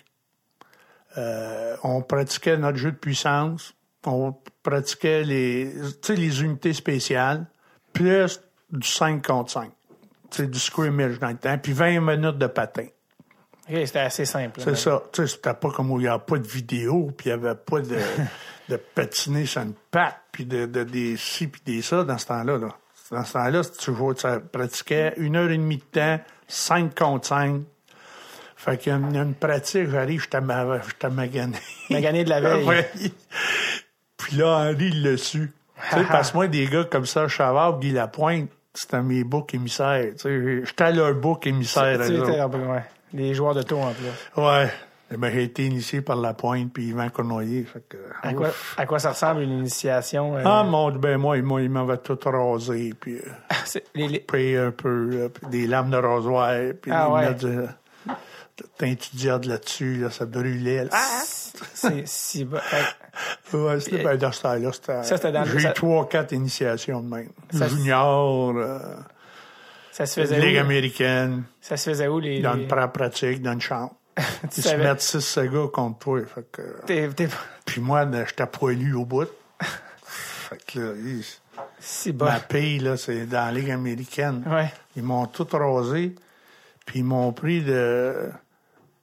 Euh, 1.19 1.77
on 1.83 2.03
pratiquait 2.03 2.57
notre 2.57 2.79
jeu 2.79 2.93
de 2.93 2.97
puissance. 2.97 3.75
On 4.07 4.35
pratiquait 4.63 5.25
les, 5.25 5.73
les 6.09 6.43
unités 6.43 6.73
spéciales, 6.73 7.47
plus 7.93 8.41
du 8.71 8.87
5 8.87 9.27
contre 9.27 9.51
5. 9.51 9.71
C'est 10.31 10.49
du 10.49 10.59
scrimmage 10.59 11.19
dans 11.19 11.29
le 11.29 11.37
temps, 11.37 11.59
puis 11.59 11.73
20 11.73 12.01
minutes 12.01 12.39
de 12.39 12.47
patin. 12.47 12.87
OK, 13.69 13.77
c'était 13.87 13.99
assez 13.99 14.25
simple. 14.25 14.61
C'est 14.63 14.77
ça. 14.77 15.03
C'était 15.13 15.55
pas 15.55 15.71
comme 15.71 15.91
où 15.91 15.99
il 15.99 16.05
n'y 16.05 16.09
a 16.09 16.19
pas 16.19 16.39
de 16.39 16.47
vidéo, 16.47 17.11
puis 17.17 17.31
il 17.31 17.37
n'y 17.37 17.45
avait 17.45 17.59
pas 17.59 17.81
de, 17.81 17.97
de 18.71 18.77
patiner 18.77 19.45
sur 19.47 19.63
une 19.63 19.75
patte, 19.91 20.17
puis 20.33 20.45
de, 20.47 20.67
de- 20.67 20.85
des 20.85 21.17
ci, 21.17 21.47
puis 21.49 21.61
des 21.67 21.83
ça 21.83 22.05
dans 22.05 22.17
ce 22.19 22.27
temps-là. 22.27 22.59
Là. 22.59 22.69
Dans 23.11 23.25
ce 23.25 23.33
temps-là, 23.35 23.63
tu 23.65 23.93
tu 23.93 24.27
pratiquais 24.53 25.15
une 25.17 25.37
heure 25.37 25.51
et 25.51 25.57
demie 25.59 25.79
de 25.79 25.83
temps, 26.01 26.21
5 26.49 26.95
contre 26.99 27.27
5. 27.29 27.61
Fait 28.57 28.77
qu'il 28.79 28.93
y 28.93 28.95
a 28.95 28.99
une, 28.99 29.35
pratique, 29.35 29.89
j'arrive, 29.91 30.23
je 30.23 30.29
t'ai 30.29 30.41
magané. 31.11 31.57
Magané 31.89 32.25
de 32.25 32.31
la 32.31 32.41
veille. 32.43 32.65
Ouais. 32.67 32.91
Puis 34.19 34.37
là, 34.37 34.59
Henri, 34.71 34.89
il 34.93 35.03
l'a 35.03 35.17
su. 35.17 35.51
tu 35.91 35.97
sais, 35.97 36.05
parce 36.05 36.31
que 36.31 36.37
moi, 36.37 36.47
des 36.47 36.67
gars 36.67 36.85
comme 36.85 37.07
ça, 37.07 37.27
Chavard, 37.27 37.79
Guy 37.81 37.93
Lapointe, 37.93 38.51
c'était 38.75 39.01
mes 39.03 39.25
boucs 39.25 39.55
émissaires. 39.55 40.11
Tu 40.13 40.19
sais, 40.19 40.65
j'étais 40.67 40.93
leur 40.93 41.15
bouc 41.15 41.47
émissaire. 41.47 41.99
Peu, 41.99 42.59
ouais. 42.59 42.85
Les 43.15 43.35
joueurs 43.35 43.55
de 43.55 43.63
taux 43.63 43.81
en 43.81 43.93
plus. 43.93 44.41
Ouais. 44.43 44.71
Eh 45.13 45.17
ben, 45.17 45.33
j'ai 45.33 45.43
été 45.43 45.65
initié 45.67 46.03
par 46.03 46.17
La 46.17 46.35
Pointe 46.35 46.73
puis 46.73 46.89
Yvan 46.89 47.09
Cournoyer. 47.11 47.65
Fait 47.65 47.83
que, 47.89 47.97
À 48.23 48.33
quoi, 48.33 48.49
ouf. 48.49 48.75
à 48.79 48.87
quoi 48.87 48.99
ça 49.01 49.11
ressemble 49.11 49.43
une 49.43 49.51
initiation? 49.59 50.37
euh, 50.37 50.43
Ah, 50.45 50.63
mon 50.63 50.91
ben 50.93 51.17
moi, 51.19 51.37
il 51.37 51.43
m'a- 51.43 51.61
il 51.61 51.69
m'avait 51.71 51.99
tout 51.99 52.19
rasé, 52.25 52.95
puis 53.01 53.17
euh, 53.17 53.21
les- 53.97 54.21
pris 54.21 54.57
un 54.57 54.71
peu, 54.71 55.07
là, 55.11 55.29
puis 55.29 55.47
des 55.49 55.67
lames 55.67 55.91
de 55.91 55.97
rasoir, 55.97 56.55
puis 56.81 56.93
Ah, 56.95 57.09
il 57.09 57.13
ouais. 57.13 57.35
de, 57.35 57.67
de 58.07 58.65
teinte 58.79 59.11
d'iode 59.15 59.47
là-dessus, 59.47 59.97
là, 59.97 60.11
ça 60.11 60.27
brûlait. 60.27 60.85
là. 60.85 60.91
Ah! 60.93 61.23
c'est 61.75 62.07
si. 62.07 62.47
Fait- 62.47 62.57
Ouais, 63.57 63.81
c'était 63.81 64.05
ben, 64.05 64.17
dans 64.17 64.31
ce 64.31 64.43
temps-là, 64.43 64.71
c'était... 64.73 65.03
Ça, 65.03 65.17
c'était 65.17 65.33
dans 65.33 65.43
le- 65.43 65.59
J'ai 65.59 65.69
eu 65.69 65.73
trois, 65.75 66.09
quatre 66.09 66.31
initiations 66.33 67.01
de 67.01 67.09
même. 67.13 67.31
Ça- 67.53 67.67
Junior, 67.69 68.55
euh, 68.57 68.79
Ça 69.91 70.07
se 70.07 70.21
faisait 70.21 70.39
Ligue 70.39 70.57
où? 70.57 70.61
américaine, 70.61 71.43
Ça 71.61 71.77
se 71.77 71.91
faisait 71.91 72.07
où 72.07 72.21
les. 72.21 72.41
dans 72.41 72.55
une 72.55 72.67
pra- 72.69 72.91
pratique, 72.93 73.43
dans 73.43 73.53
une 73.55 73.61
chambre. 73.61 73.95
tu 74.53 74.61
Ils 74.61 74.63
se 74.63 74.75
mettent 74.77 75.01
six 75.03 75.39
gars 75.39 75.67
contre 75.73 75.99
toi, 75.99 76.21
fait 76.27 76.45
que... 76.53 76.63
t'es- 76.87 77.09
t'es- 77.11 77.29
Puis 77.65 77.81
moi, 77.81 78.05
ben, 78.07 78.25
j'étais 78.27 78.47
poilu 78.47 78.95
au 78.95 79.05
bout. 79.05 79.29
fait 80.05 80.65
que 80.67 80.79
là, 80.79 80.93
il- 80.97 81.25
Si 81.79 82.13
ma 82.13 82.41
paye, 82.41 82.79
là, 82.79 82.97
c'est 82.97 83.27
dans 83.27 83.47
la 83.47 83.53
Ligue 83.53 83.71
américaine. 83.71 84.43
Ouais. 84.47 84.73
Ils 84.97 85.03
m'ont 85.03 85.27
tout 85.27 85.47
rasé, 85.53 86.15
puis 86.87 87.01
ils 87.01 87.05
m'ont 87.05 87.33
pris 87.33 87.63
de... 87.63 88.31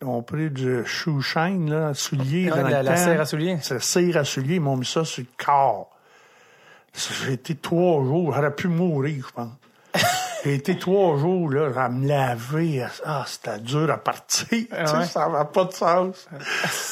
Ils 0.01 0.07
ont 0.07 0.21
pris 0.21 0.51
du 0.51 0.85
shoe 0.85 1.21
shine, 1.21 1.71
là, 1.71 1.93
soulier. 1.95 2.51
Ouais, 2.51 2.61
dans 2.61 2.67
la- 2.67 2.83
le 2.83 2.89
la 2.89 2.95
temps. 2.95 3.03
cire 3.03 3.21
à 3.21 3.25
souliers. 3.25 3.57
C'est 3.63 3.81
cire 3.81 4.17
à 4.17 4.23
soulier. 4.25 4.55
Ils 4.55 4.61
m'ont 4.61 4.77
mis 4.77 4.85
ça 4.85 5.03
sur 5.03 5.23
le 5.23 5.43
corps. 5.43 5.89
J'ai 7.23 7.33
été 7.33 7.55
trois 7.55 8.03
jours. 8.03 8.31
J'aurais 8.33 8.53
pu 8.53 8.67
mourir, 8.67 9.25
je 9.27 9.33
pense. 9.33 9.51
J'ai 10.43 10.55
été 10.55 10.77
trois 10.77 11.17
jours, 11.17 11.49
là, 11.51 11.71
à 11.75 11.89
me 11.89 12.07
laver. 12.07 12.85
Ah, 13.05 13.23
c'était 13.27 13.59
dur 13.59 13.89
à 13.91 13.97
partir. 13.97 14.47
Tu 14.47 14.87
sais? 14.87 15.05
Ça 15.05 15.27
n'avait 15.27 15.49
pas 15.51 15.65
de 15.65 15.71
sens. 15.73 16.27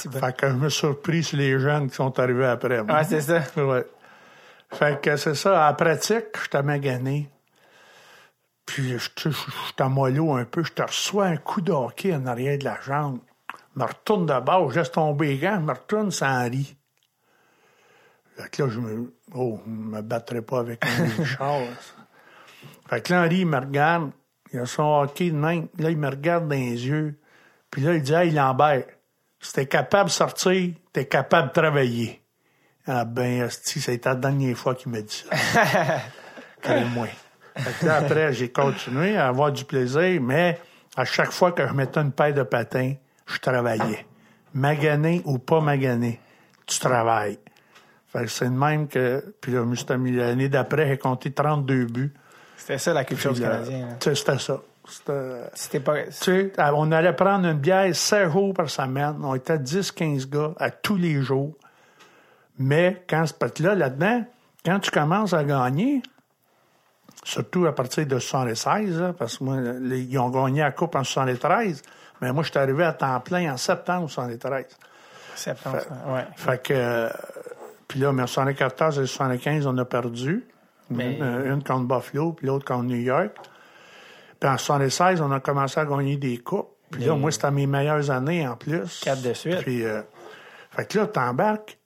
Bas. 0.05 0.19
Fait 0.19 0.37
que 0.37 0.47
je 0.49 0.53
me 0.53 0.69
suis 0.69 0.79
surpris 0.79 1.23
sur 1.23 1.37
les 1.37 1.59
jeunes 1.59 1.89
qui 1.89 1.95
sont 1.95 2.17
arrivés 2.19 2.45
après 2.45 2.83
moi. 2.83 2.97
Ouais, 2.97 3.03
c'est 3.03 3.21
ça. 3.21 3.41
Ouais. 3.57 3.85
Fait 4.71 4.99
que 5.01 5.15
c'est 5.15 5.35
ça, 5.35 5.69
en 5.69 5.73
pratique, 5.73 6.25
je 6.43 6.49
t'ai 6.49 6.61
magané. 6.61 7.29
Puis 8.65 8.97
je 8.97 9.29
je 9.29 9.83
mollo 9.83 10.33
un 10.33 10.45
peu, 10.45 10.63
je 10.63 10.73
te 10.73 10.81
reçois 10.81 11.25
un 11.25 11.37
coup 11.37 11.61
de 11.61 11.71
hockey 11.71 12.13
en 12.15 12.25
arrière 12.25 12.57
de 12.57 12.63
la 12.63 12.79
jambe. 12.81 13.19
Je 13.75 13.79
me 13.79 13.85
retourne 13.85 14.25
de 14.25 14.39
bord, 14.39 14.71
je 14.71 14.79
laisse 14.79 14.91
tomber 14.91 15.27
les 15.27 15.37
gants, 15.37 15.57
je 15.59 15.65
me 15.65 15.73
retourne 15.73 16.11
sans 16.11 16.49
riz. 16.49 16.75
Fait 18.35 18.49
que 18.49 18.63
là, 18.63 18.69
je 18.69 18.79
me. 18.79 19.13
Oh, 19.33 19.59
je 19.65 19.71
me 19.71 20.01
battrai 20.01 20.41
pas 20.41 20.59
avec 20.59 20.83
un 20.85 21.23
char. 21.25 21.61
Fait 22.89 23.01
que 23.01 23.13
là, 23.13 23.23
Henri, 23.23 23.39
il 23.39 23.47
me 23.47 23.57
regarde, 23.57 24.11
il 24.53 24.59
a 24.59 24.65
son 24.65 24.83
hockey 24.83 25.31
de 25.31 25.35
même. 25.35 25.67
Là, 25.77 25.89
il 25.89 25.97
me 25.97 26.09
regarde 26.09 26.47
dans 26.47 26.55
les 26.55 26.87
yeux. 26.87 27.19
Puis 27.71 27.81
là, 27.81 27.95
il 27.95 28.01
dit 28.01 28.13
Hey, 28.13 28.31
Lambert, 28.31 28.85
si 29.39 29.53
t'es 29.53 29.65
capable 29.65 30.09
de 30.09 30.13
sortir, 30.13 30.73
t'es 30.93 31.05
capable 31.05 31.49
de 31.49 31.53
travailler. 31.53 32.21
Ah 32.87 33.03
ben, 33.03 33.43
hostie, 33.43 33.81
c'était 33.81 34.09
la 34.09 34.15
dernière 34.15 34.55
fois 34.55 34.75
qu'il 34.75 34.91
m'a 34.91 35.01
dit 35.01 35.25
ça. 35.27 35.35
Crée-moi. 36.61 37.07
Fait 37.55 37.79
que 37.79 37.85
là, 37.85 37.95
après, 37.97 38.33
j'ai 38.33 38.49
continué 38.49 39.17
à 39.17 39.27
avoir 39.27 39.51
du 39.51 39.65
plaisir, 39.65 40.21
mais 40.21 40.59
à 40.95 41.05
chaque 41.05 41.31
fois 41.31 41.51
que 41.51 41.67
je 41.67 41.73
mettais 41.73 41.99
une 41.99 42.11
paire 42.11 42.33
de 42.33 42.43
patins, 42.43 42.93
je 43.25 43.37
travaillais. 43.39 44.05
Magané 44.53 45.21
ou 45.25 45.39
pas 45.39 45.61
magané, 45.61 46.19
tu 46.65 46.79
travailles. 46.79 47.39
Fait 48.07 48.23
que 48.23 48.27
c'est 48.27 48.45
de 48.45 48.51
même 48.51 48.87
que, 48.87 49.35
puis 49.41 49.51
là, 49.51 49.65
l'année 50.27 50.49
d'après, 50.49 50.87
j'ai 50.87 50.97
compté 50.97 51.31
32 51.31 51.85
buts. 51.85 52.13
C'était 52.57 52.77
ça 52.77 52.93
la 52.93 53.03
culture 53.03 53.31
Puis 53.31 53.41
du 53.41 53.45
là, 53.45 53.53
Canadien. 53.57 53.97
C'était 54.01 54.39
ça. 54.39 54.59
C'était... 55.55 55.79
Pas. 55.79 55.95
On 56.73 56.91
allait 56.91 57.13
prendre 57.13 57.47
une 57.47 57.57
bière 57.57 57.93
16 57.95 58.31
jours 58.31 58.53
par 58.53 58.69
semaine. 58.69 59.15
On 59.23 59.33
était 59.35 59.57
10-15 59.57 60.29
gars 60.29 60.53
à 60.59 60.69
tous 60.69 60.95
les 60.95 61.21
jours. 61.21 61.53
Mais 62.59 63.03
quand 63.09 63.25
que 63.53 63.63
là, 63.63 63.75
là-dedans, 63.75 64.23
quand 64.63 64.79
tu 64.79 64.91
commences 64.91 65.33
à 65.33 65.43
gagner, 65.43 66.01
surtout 67.23 67.65
à 67.65 67.73
partir 67.73 68.05
de 68.05 68.19
76, 68.19 68.99
là, 68.99 69.13
parce 69.13 69.37
que 69.39 69.43
moi, 69.43 69.57
les- 69.59 70.01
ils 70.03 70.19
ont 70.19 70.29
gagné 70.29 70.61
la 70.61 70.71
Coupe 70.71 70.95
en 70.95 71.03
73, 71.03 71.81
mais 72.21 72.31
moi, 72.31 72.43
je 72.43 72.49
suis 72.51 72.59
arrivé 72.59 72.83
à 72.83 72.93
temps 72.93 73.19
plein 73.19 73.53
en 73.53 73.57
septembre 73.57 74.09
73. 74.09 74.65
Septembre, 75.35 75.79
ouais. 76.13 76.25
Fait 76.37 76.61
que, 76.63 76.73
euh, 76.73 77.09
puis 77.87 77.99
là, 77.99 78.13
mais 78.13 78.23
en 78.23 78.27
74 78.27 78.99
et 78.99 79.05
75, 79.07 79.65
on 79.67 79.77
a 79.77 79.85
perdu. 79.85 80.45
Mais- 80.89 81.15
Une, 81.15 81.23
euh, 81.23 81.53
une 81.53 81.63
contre 81.63 81.85
Buffalo, 81.87 82.33
puis 82.33 82.47
l'autre 82.47 82.65
contre 82.65 82.85
New 82.85 82.97
York. 82.97 83.31
Puis 84.39 84.49
en 84.49 84.57
76, 84.57 85.21
on 85.21 85.31
a 85.31 85.39
commencé 85.39 85.79
à 85.79 85.85
gagner 85.85 86.17
des 86.17 86.37
coupes. 86.37 86.69
Puis 86.91 87.03
là, 87.05 87.15
moi, 87.15 87.31
c'était 87.31 87.51
mes 87.51 87.65
meilleures 87.67 88.11
années 88.11 88.47
en 88.47 88.55
plus. 88.55 89.01
Quatre 89.03 89.21
de 89.21 89.33
suite. 89.33 89.59
Puis, 89.61 89.83
euh, 89.83 90.01
fait 90.71 90.85
que 90.85 90.99
là, 90.99 91.07
t'embarques. 91.07 91.77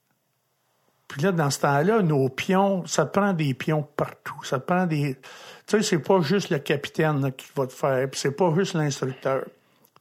Puis 1.07 1.21
là, 1.21 1.31
dans 1.31 1.49
ce 1.49 1.59
temps-là, 1.61 2.01
nos 2.03 2.29
pions, 2.29 2.85
ça 2.85 3.05
te 3.05 3.17
prend 3.17 3.33
des 3.33 3.53
pions 3.53 3.81
partout. 3.95 4.43
Ça 4.43 4.59
te 4.59 4.65
prend 4.65 4.85
des... 4.85 5.15
Tu 5.65 5.77
sais, 5.77 5.81
c'est 5.81 5.99
pas 5.99 6.21
juste 6.21 6.49
le 6.51 6.59
capitaine 6.59 7.21
là, 7.21 7.31
qui 7.31 7.47
va 7.55 7.65
te 7.65 7.73
faire, 7.73 8.09
puis 8.09 8.19
c'est 8.19 8.31
pas 8.35 8.53
juste 8.55 8.73
l'instructeur. 8.75 9.43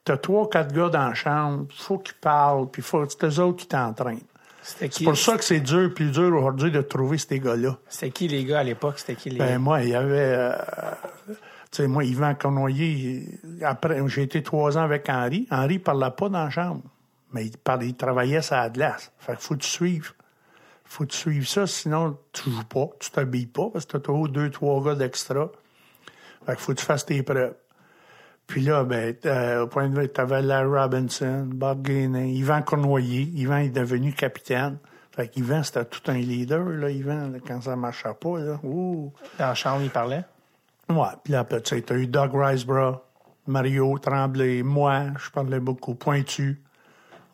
T'as 0.05 0.17
trois, 0.17 0.49
quatre 0.51 0.75
gars 0.75 0.89
dans 0.89 1.09
la 1.09 1.15
chambre, 1.15 1.67
faut 1.75 1.99
qu'ils 1.99 2.17
parlent, 2.17 2.69
puis 2.71 2.83
faut 2.83 3.07
c'est 3.09 3.25
eux 3.25 3.41
autres 3.41 3.59
qui 3.59 3.69
t'entraînent. 3.69 4.21
C'est 4.79 4.89
qui, 4.89 5.05
pour 5.05 5.17
ça 5.17 5.37
que 5.39 5.45
c'est 5.45 5.61
dur, 5.61 5.93
plus 5.95 6.11
dur 6.11 6.35
aujourd'hui 6.37 6.71
de 6.71 6.81
trouver 6.83 7.17
ces 7.19 7.41
gars-là. 7.41 7.79
c'était 7.89 8.11
qui 8.11 8.29
les 8.29 8.45
gars 8.45 8.59
à 8.61 8.63
l'époque? 8.65 8.99
C'était 8.99 9.15
qui 9.15 9.31
les 9.31 9.39
Ben, 9.39 9.59
moi, 9.59 9.83
il 9.83 9.89
y 9.91 9.95
avait. 9.95 10.19
euh, 10.19 10.53
tu 11.29 11.35
sais, 11.73 11.87
moi, 11.89 12.05
Yvan 12.05 12.35
Cornoyer, 12.35 12.87
il- 12.87 13.65
après, 13.65 14.01
j'ai 14.09 14.23
été 14.23 14.43
trois 14.43 14.77
ans 14.77 14.83
avec 14.83 15.09
Henri. 15.09 15.47
Henri 15.51 15.79
parlait 15.79 16.11
pas 16.11 16.29
dans 16.29 16.45
la 16.45 16.51
chambre, 16.51 16.83
mais 17.33 17.47
il, 17.47 17.57
parlait, 17.57 17.89
il 17.89 17.95
travaillait 17.97 18.43
sur 18.43 18.57
la 18.57 18.69
glace. 18.71 19.11
Fait 19.19 19.33
qu'il 19.33 19.41
faut 19.43 19.57
tu 19.57 19.67
suives. 19.69 20.13
faut 20.85 21.05
tu 21.07 21.17
suives 21.17 21.49
ça, 21.49 21.67
sinon 21.67 22.19
tu 22.33 22.51
joues 22.51 22.65
pas, 22.65 22.89
tu 23.01 23.11
t'habilles 23.11 23.47
pas, 23.47 23.69
parce 23.73 23.85
que 23.87 23.93
t'as 23.93 24.01
toujours 24.01 24.29
deux, 24.29 24.51
trois 24.51 24.83
gars 24.85 24.95
d'extra. 24.95 25.51
Fait 26.47 26.53
qu'il 26.53 26.61
faut 26.61 26.73
que 26.73 26.79
tu 26.81 26.85
fasses 26.85 27.05
tes 27.07 27.23
preuves. 27.23 27.55
Puis 28.49 28.63
là, 28.63 28.83
ben, 28.83 29.15
euh, 29.27 29.65
au 29.65 29.67
point 29.67 29.89
de 29.89 30.01
vue, 30.01 30.09
t'avais 30.09 30.41
Larry 30.41 30.81
Robinson, 30.81 31.47
Bob 31.47 31.83
Gainey, 31.83 32.33
Yvan 32.33 32.63
Cornoyer. 32.63 33.31
Yvan 33.35 33.59
est 33.59 33.69
devenu 33.69 34.15
capitaine. 34.15 34.79
Fait 35.15 35.29
qu'Yvan, 35.29 35.63
c'était 35.63 35.85
tout 35.85 36.01
un 36.11 36.15
leader, 36.15 36.65
là, 36.65 36.89
Yvan, 36.89 37.29
là, 37.29 37.39
quand 37.47 37.61
ça 37.61 37.77
marchait 37.77 38.15
pas, 38.19 38.39
là. 38.39 38.59
Ouh. 38.65 39.13
dans 39.39 39.49
la 39.49 39.55
chambre, 39.55 39.83
ils 39.83 39.91
parlaient? 39.91 40.25
Ouais, 40.89 41.09
puis 41.23 41.35
là, 41.35 41.45
tu 41.45 41.57
sais, 41.63 41.83
t'as 41.83 41.97
eu 41.97 42.07
Doug 42.07 42.31
Riseborough, 42.33 43.03
Mario 43.47 43.99
Tremblay, 43.99 44.63
moi, 44.63 45.07
je 45.19 45.31
parlais 45.31 45.61
beaucoup, 45.61 45.95
Pointu. 45.95 46.63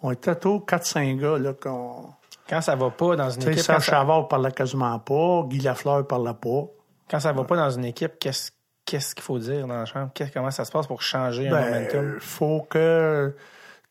On 0.03 0.11
était 0.11 0.35
tous 0.35 0.65
4-5 0.67 1.19
gars, 1.21 1.39
là, 1.39 1.53
qu'on... 1.53 2.07
Quand 2.49 2.61
ça 2.61 2.75
va 2.75 2.91
pas 2.91 3.15
dans 3.15 3.31
une 3.31 3.43
équipe, 3.43 3.61
ça, 3.61 3.79
Chavard 3.79 4.27
parlait 4.27 4.51
quasiment 4.51 4.99
pas, 4.99 5.45
Guy 5.47 5.61
Lafleur 5.61 6.07
parlait 6.07 6.35
pas. 6.35 6.67
quand 7.09 7.21
ça 7.21 7.33
va 7.33 7.45
pas 7.45 7.57
dans 7.57 7.71
une 7.71 7.85
équipe, 7.85 8.19
qu'est-ce 8.19 8.51
qu'est-ce 8.85 9.15
qu'il 9.15 9.25
faut 9.25 9.39
dire 9.39 9.67
dans 9.67 9.79
la 9.79 9.87
chambre? 9.87 10.13
Comment 10.33 10.51
ça 10.51 10.65
se 10.65 10.73
passe 10.73 10.87
pour 10.87 11.03
changer 11.03 11.49
un 11.49 11.53
Ben, 11.53 11.75
momentum? 11.75 12.21
faut 12.21 12.63
que... 12.63 13.35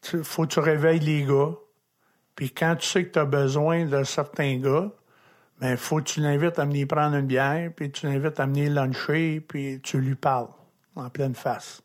Tu, 0.01 0.23
faut 0.23 0.43
que 0.43 0.53
tu 0.53 0.59
réveilles 0.59 0.99
les 0.99 1.23
gars. 1.23 1.51
Puis 2.35 2.51
quand 2.51 2.75
tu 2.75 2.87
sais 2.87 3.05
que 3.05 3.11
tu 3.11 3.19
as 3.19 3.25
besoin 3.25 3.85
de 3.85 4.03
certains 4.03 4.57
gars, 4.57 4.89
ben, 5.61 5.77
faut 5.77 5.97
que 5.97 6.03
tu 6.03 6.19
l'invites 6.19 6.59
à 6.59 6.65
venir 6.65 6.87
prendre 6.87 7.15
une 7.15 7.27
bière, 7.27 7.71
puis 7.75 7.91
tu 7.91 8.05
l'invites 8.07 8.39
à 8.39 8.45
venir 8.45 8.71
luncher, 8.71 9.39
puis 9.39 9.79
tu 9.81 9.99
lui 9.99 10.15
parles 10.15 10.49
en 10.95 11.09
pleine 11.09 11.35
face. 11.35 11.81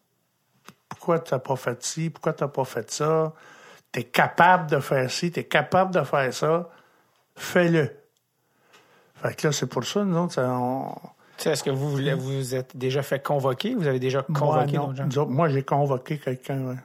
Pourquoi 0.89 1.21
tu 1.21 1.33
n'as 1.35 1.39
pas 1.39 1.57
fait 1.57 1.83
ci? 1.83 2.11
Pourquoi 2.11 2.33
tu 2.33 2.43
n'as 2.43 2.49
pas 2.49 2.65
fait 2.65 2.91
ça? 2.91 3.35
Tu 3.93 4.01
es 4.01 4.05
capable 4.05 4.71
de 4.71 4.81
faire 4.81 5.11
ci, 5.11 5.31
tu 5.31 5.41
es 5.41 5.45
capable 5.45 5.95
de 5.95 6.03
faire 6.03 6.33
ça. 6.33 6.69
Fais-le. 7.37 7.91
Fait 9.15 9.35
que 9.37 9.47
là, 9.47 9.53
c'est 9.53 9.67
pour 9.67 9.85
ça, 9.85 10.05
nous 10.05 10.17
autres, 10.17 10.43
on, 10.43 10.95
Est-ce 11.45 11.62
que 11.62 11.70
vous 11.70 11.91
vous 11.91 12.16
vous 12.18 12.55
êtes 12.55 12.76
déjà 12.76 13.03
fait 13.03 13.22
convoquer? 13.22 13.74
Vous 13.74 13.86
avez 13.86 14.01
déjà 14.01 14.24
moi, 14.28 14.39
convoqué 14.41 14.76
d'autres 14.76 15.11
gens? 15.11 15.26
Moi, 15.26 15.49
j'ai 15.49 15.62
convoqué 15.62 16.18
quelqu'un. 16.18 16.76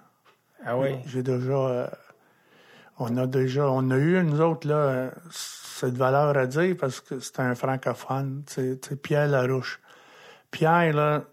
Ah 0.66 0.78
oui? 0.78 0.96
J'ai 1.08 1.24
déjà. 1.24 1.54
euh, 1.54 1.88
on 3.00 3.18
a 3.18 3.26
déjà. 3.28 3.68
On 3.70 3.90
a 3.92 3.98
eu, 3.98 4.24
nous 4.24 4.40
autres, 4.42 4.68
là, 4.68 5.12
cette 5.32 5.98
valeur 5.98 6.38
à 6.38 6.46
dire 6.46 6.76
parce 6.80 7.00
que 7.02 7.20
c'est 7.20 7.40
un 7.40 7.56
francophone. 7.56 8.44
C'est 8.48 9.02
Pierre 9.02 9.28
Larouche. 9.28 9.80
Pierre, 10.52 10.94
là, 10.94 11.24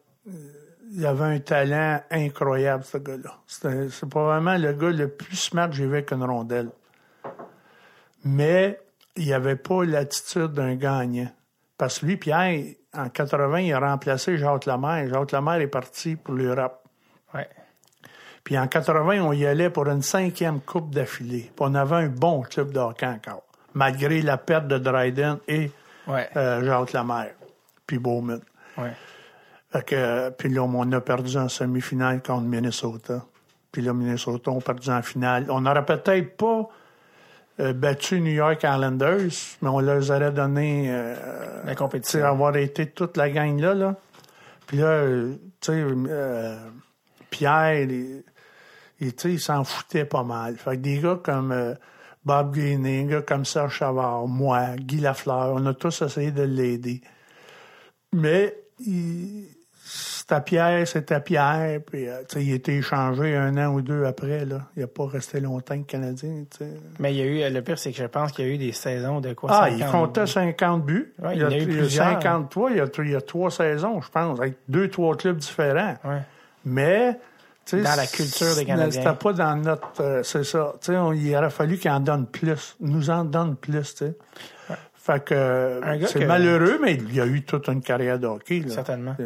il 0.93 1.05
avait 1.07 1.25
un 1.37 1.39
talent 1.41 2.01
incroyable, 2.11 2.83
ce 2.85 2.97
gars-là. 2.99 3.35
C'était- 3.47 3.89
C'est 3.91 4.09
probablement 4.09 4.57
le 4.57 4.73
gars 4.73 4.91
le 4.91 5.09
plus 5.09 5.37
smart 5.37 5.69
que 5.69 5.77
j'ai 5.77 5.85
vu 5.87 5.93
avec 5.93 6.11
une 6.13 6.25
rondelle. 6.25 6.71
Mais 8.25 8.81
il 9.17 9.33
avait 9.33 9.57
pas 9.57 9.85
l'attitude 9.85 10.53
d'un 10.53 10.75
gagnant. 10.75 11.31
Parce 11.79 12.01
que 12.01 12.07
lui, 12.07 12.17
Pierre, 12.17 12.65
en 12.97 13.09
80, 13.09 13.59
il 13.61 13.73
a 13.73 13.81
remplacé 13.81 14.37
Jacques 14.37 14.67
Lemaire. 14.67 15.09
Jacques 15.09 15.33
Lemaire 15.33 15.61
est 15.61 15.67
parti 15.69 16.17
pour 16.17 16.35
l'Europe. 16.35 16.83
Ouais. 17.35 17.49
Puis 18.45 18.59
en 18.59 18.67
80, 18.67 19.21
on 19.23 19.33
y 19.33 19.47
allait 19.47 19.71
pour 19.71 19.87
une 19.89 20.03
cinquième 20.03 20.61
coupe 20.61 20.93
d'affilée. 20.95 21.51
Puis 21.55 21.61
on 21.61 21.75
avait 21.75 21.97
un 21.97 22.09
bon 22.09 22.43
club 22.43 22.73
de 22.73 22.79
hockey 22.81 23.07
encore, 23.07 23.43
malgré 23.75 24.23
la 24.23 24.39
perte 24.39 24.67
de 24.67 24.79
Dryden 24.79 25.39
et 25.47 25.71
Ouais. 26.07 26.29
euh, 26.37 26.65
Jacques 26.65 26.93
Lemaire, 26.93 27.33
puis 27.87 27.99
Bowman. 27.99 28.41
ouais. 28.79 28.93
Fait 29.73 29.85
que, 29.87 30.31
puis 30.31 30.49
là, 30.49 30.63
on 30.65 30.91
a 30.93 31.01
perdu 31.01 31.37
en 31.37 31.49
semi-finale 31.49 32.21
contre 32.23 32.43
Minnesota. 32.43 33.23
Puis 33.71 33.83
là, 33.83 33.93
Minnesota, 33.93 34.51
on 34.51 34.59
a 34.59 34.61
perdu 34.61 34.91
en 34.91 35.01
finale. 35.03 35.47
On 35.49 35.61
n'aurait 35.61 35.85
peut-être 35.85 36.37
pas 36.37 36.69
battu 37.75 38.21
New 38.21 38.33
York 38.33 38.63
Islanders, 38.63 39.57
mais 39.63 39.69
on 39.69 39.81
leur 39.81 40.11
aurait 40.11 40.33
donné... 40.33 40.87
euh, 40.91 41.63
La 41.65 41.75
compétition. 41.75 42.25
avoir 42.25 42.57
été 42.57 42.87
toute 42.87 43.17
la 43.17 43.31
gang 43.31 43.59
là, 43.61 43.75
là. 43.75 43.97
Puis 44.67 44.79
là, 44.79 44.87
euh, 44.87 45.35
tu 45.61 45.73
sais, 45.73 45.85
euh, 45.85 46.57
Pierre, 47.31 47.89
il, 49.01 49.41
s'en 49.41 49.65
foutait 49.65 50.05
pas 50.05 50.23
mal. 50.23 50.57
Fait 50.57 50.77
que 50.77 50.83
des 50.83 50.99
gars 50.99 51.19
comme 51.23 51.53
euh, 51.53 51.75
Bob 52.25 52.55
des 52.55 53.05
gars 53.05 53.23
comme 53.23 53.45
Serge 53.45 53.75
Chavard, 53.75 54.29
moi, 54.29 54.77
Guy 54.77 55.01
Lafleur, 55.01 55.55
on 55.55 55.67
a 55.67 55.75
tous 55.75 56.03
essayé 56.03 56.31
de 56.31 56.43
l'aider. 56.43 57.01
Mais 58.13 58.57
il- 58.79 59.49
c'était 60.31 60.41
Pierre, 60.43 60.87
c'était 60.87 61.21
Pierre, 61.21 61.81
puis 61.85 62.09
euh, 62.09 62.23
il 62.37 62.53
a 62.53 62.55
été 62.55 62.77
échangé 62.77 63.35
un 63.37 63.57
an 63.57 63.73
ou 63.75 63.83
deux 63.83 64.05
après, 64.05 64.45
là. 64.45 64.61
Il 64.77 64.83
n'a 64.83 64.87
pas 64.87 65.07
resté 65.07 65.41
longtemps 65.41 65.75
le 65.75 65.83
Canadien. 65.83 66.45
Mais 67.01 67.13
il 67.13 67.19
y 67.19 67.23
a 67.23 67.49
eu, 67.49 67.53
le 67.53 67.63
pire, 67.63 67.79
c'est 67.79 67.91
que 67.91 67.99
je 67.99 68.07
pense 68.07 68.31
qu'il 68.31 68.47
y 68.47 68.49
a 68.49 68.53
eu 68.53 68.59
des 68.59 68.73
saisons 68.73 69.21
de 69.21 69.33
quoi? 69.33 69.51
Ah, 69.53 69.69
50? 69.71 69.79
il 69.79 69.87
comptait 69.91 70.27
50 70.27 70.85
buts. 70.85 71.13
Ouais, 71.21 71.35
il, 71.35 71.41
y 71.41 71.45
a 71.45 71.59
eu 71.59 71.67
plusieurs. 71.67 72.07
53, 72.07 72.71
il 72.71 72.77
y, 72.77 72.81
a, 72.81 72.87
il 72.99 73.11
y 73.11 73.17
a 73.17 73.21
trois 73.21 73.51
saisons, 73.51 74.01
je 74.01 74.09
pense, 74.09 74.39
avec 74.39 74.55
deux, 74.69 74.89
trois 74.89 75.17
clubs 75.17 75.37
différents. 75.39 75.95
Ouais. 76.05 76.21
Mais, 76.65 77.19
tu 77.65 77.79
sais, 77.79 77.83
Dans 77.83 77.97
la 77.97 78.07
culture 78.07 78.55
des 78.55 78.65
Canadiens. 78.65 79.03
C'était 79.03 79.17
pas 79.17 79.33
dans 79.33 79.57
notre. 79.57 80.01
euh, 80.01 80.23
c'est 80.23 80.45
ça. 80.45 80.75
On- 80.91 81.13
il 81.13 81.35
aurait 81.35 81.51
fallu 81.51 81.77
qu'il 81.79 81.91
en 81.91 82.01
donne 82.01 82.27
plus. 82.27 82.77
Nous 82.81 83.11
en 83.11 83.25
donne 83.25 83.57
plus, 83.57 83.95
tu 83.95 84.05
sais. 84.07 84.15
Fait 85.03 85.25
que 85.25 85.81
c'est 86.09 86.27
malheureux, 86.27 86.79
mais 86.83 86.93
il 86.95 87.15
y 87.15 87.21
a 87.23 87.27
eu 87.27 87.43
toute 87.43 87.69
une 87.69 87.81
carrière 87.81 88.19
de 88.19 88.27
hockey. 88.27 88.61
Là. 88.61 88.69
Certainement. 88.75 89.17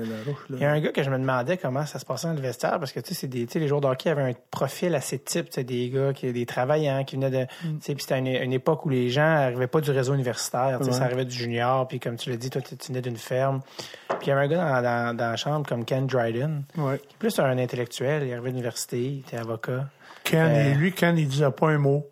Il 0.50 0.58
y 0.60 0.64
a 0.64 0.70
un 0.70 0.80
gars 0.80 0.92
que 0.92 1.02
je 1.02 1.10
me 1.10 1.18
demandais 1.18 1.56
comment 1.56 1.84
ça 1.84 1.98
se 1.98 2.04
passait 2.06 2.28
dans 2.28 2.34
le 2.34 2.40
vestiaire 2.40 2.78
parce 2.78 2.92
que 2.92 3.00
tu 3.00 3.08
sais, 3.12 3.20
c'est 3.22 3.26
des, 3.26 3.46
les 3.58 3.66
joueurs 3.66 3.80
de 3.80 3.88
hockey 3.88 4.08
avaient 4.08 4.22
un 4.22 4.32
profil 4.52 4.94
assez 4.94 5.18
type, 5.18 5.46
tu 5.46 5.54
sais, 5.54 5.64
des 5.64 5.90
gars 5.90 6.12
qui 6.12 6.32
des 6.32 6.46
travaillants 6.46 7.02
qui 7.04 7.16
venaient 7.16 7.30
de, 7.30 7.44
Mm. 7.64 7.78
tu 7.78 7.84
sais, 7.86 7.94
puis 7.94 8.02
c'était 8.02 8.18
une, 8.20 8.28
une 8.28 8.52
époque 8.52 8.86
où 8.86 8.88
les 8.88 9.08
gens 9.10 9.22
arrivaient 9.26 9.66
pas 9.66 9.80
du 9.80 9.90
réseau 9.90 10.14
universitaire, 10.14 10.78
tu 10.78 10.84
sais, 10.84 10.90
Ouais. 10.90 10.96
ça 10.96 11.04
arrivait 11.04 11.24
du 11.24 11.34
junior, 11.36 11.88
puis 11.88 11.98
comme 11.98 12.16
tu 12.16 12.30
l'as 12.30 12.36
dit, 12.36 12.50
toi 12.50 12.62
tu 12.62 12.76
venais 12.88 13.02
d'une 13.02 13.16
ferme. 13.16 13.60
Puis 14.08 14.18
il 14.26 14.28
y 14.28 14.32
avait 14.32 14.42
un 14.42 14.48
gars 14.48 14.56
dans, 14.56 14.82
dans, 14.82 15.16
dans 15.16 15.30
la 15.30 15.36
chambre 15.36 15.66
comme 15.68 15.84
Ken 15.84 16.06
Dryden, 16.06 16.62
Ouais. 16.78 16.98
qui 16.98 17.14
est 17.14 17.18
plus 17.18 17.36
un 17.40 17.58
intellectuel, 17.58 18.22
il 18.22 18.30
arrivait 18.32 18.50
de 18.50 18.54
l'université, 18.54 19.00
il 19.02 19.18
était 19.20 19.38
avocat. 19.38 19.88
Ken, 20.22 20.50
Euh, 20.54 20.74
lui, 20.74 20.92
Ken, 20.92 21.18
il 21.18 21.26
disait 21.26 21.50
pas 21.50 21.70
un 21.70 21.78
mot. 21.78 22.06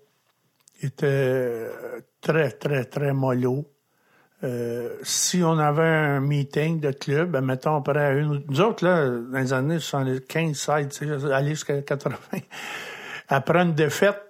Il 0.82 0.88
était 0.88 1.06
euh, 1.06 2.00
très, 2.22 2.52
très, 2.52 2.84
très 2.86 3.12
mollo. 3.12 3.66
Euh, 4.44 4.96
si 5.02 5.42
on 5.44 5.58
avait 5.58 5.82
un 5.82 6.20
meeting 6.20 6.80
de 6.80 6.90
club, 6.90 7.30
ben, 7.30 7.42
mettons, 7.42 7.76
après 7.76 8.18
une 8.18 8.28
ou- 8.36 8.42
Nous 8.48 8.60
autres, 8.60 8.84
là, 8.84 9.08
dans 9.08 9.38
les 9.38 9.52
années 9.52 9.78
75, 9.78 10.56
16, 10.56 10.88
tu 10.88 11.06
sais, 11.06 11.32
aller 11.32 11.50
jusqu'à 11.50 11.80
80, 11.82 12.16
après 13.28 13.60
une 13.62 13.74
défaite, 13.74 14.20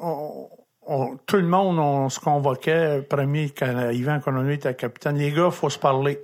tout 0.00 1.36
le 1.36 1.46
monde, 1.46 1.78
on 1.78 2.08
se 2.08 2.18
convoquait, 2.18 3.02
premier, 3.02 3.50
quand 3.50 3.90
Yvan 3.90 4.20
Conono 4.20 4.50
était 4.50 4.74
capitaine. 4.74 5.16
Les 5.18 5.30
gars, 5.32 5.50
faut 5.50 5.70
se 5.70 5.78
parler. 5.78 6.20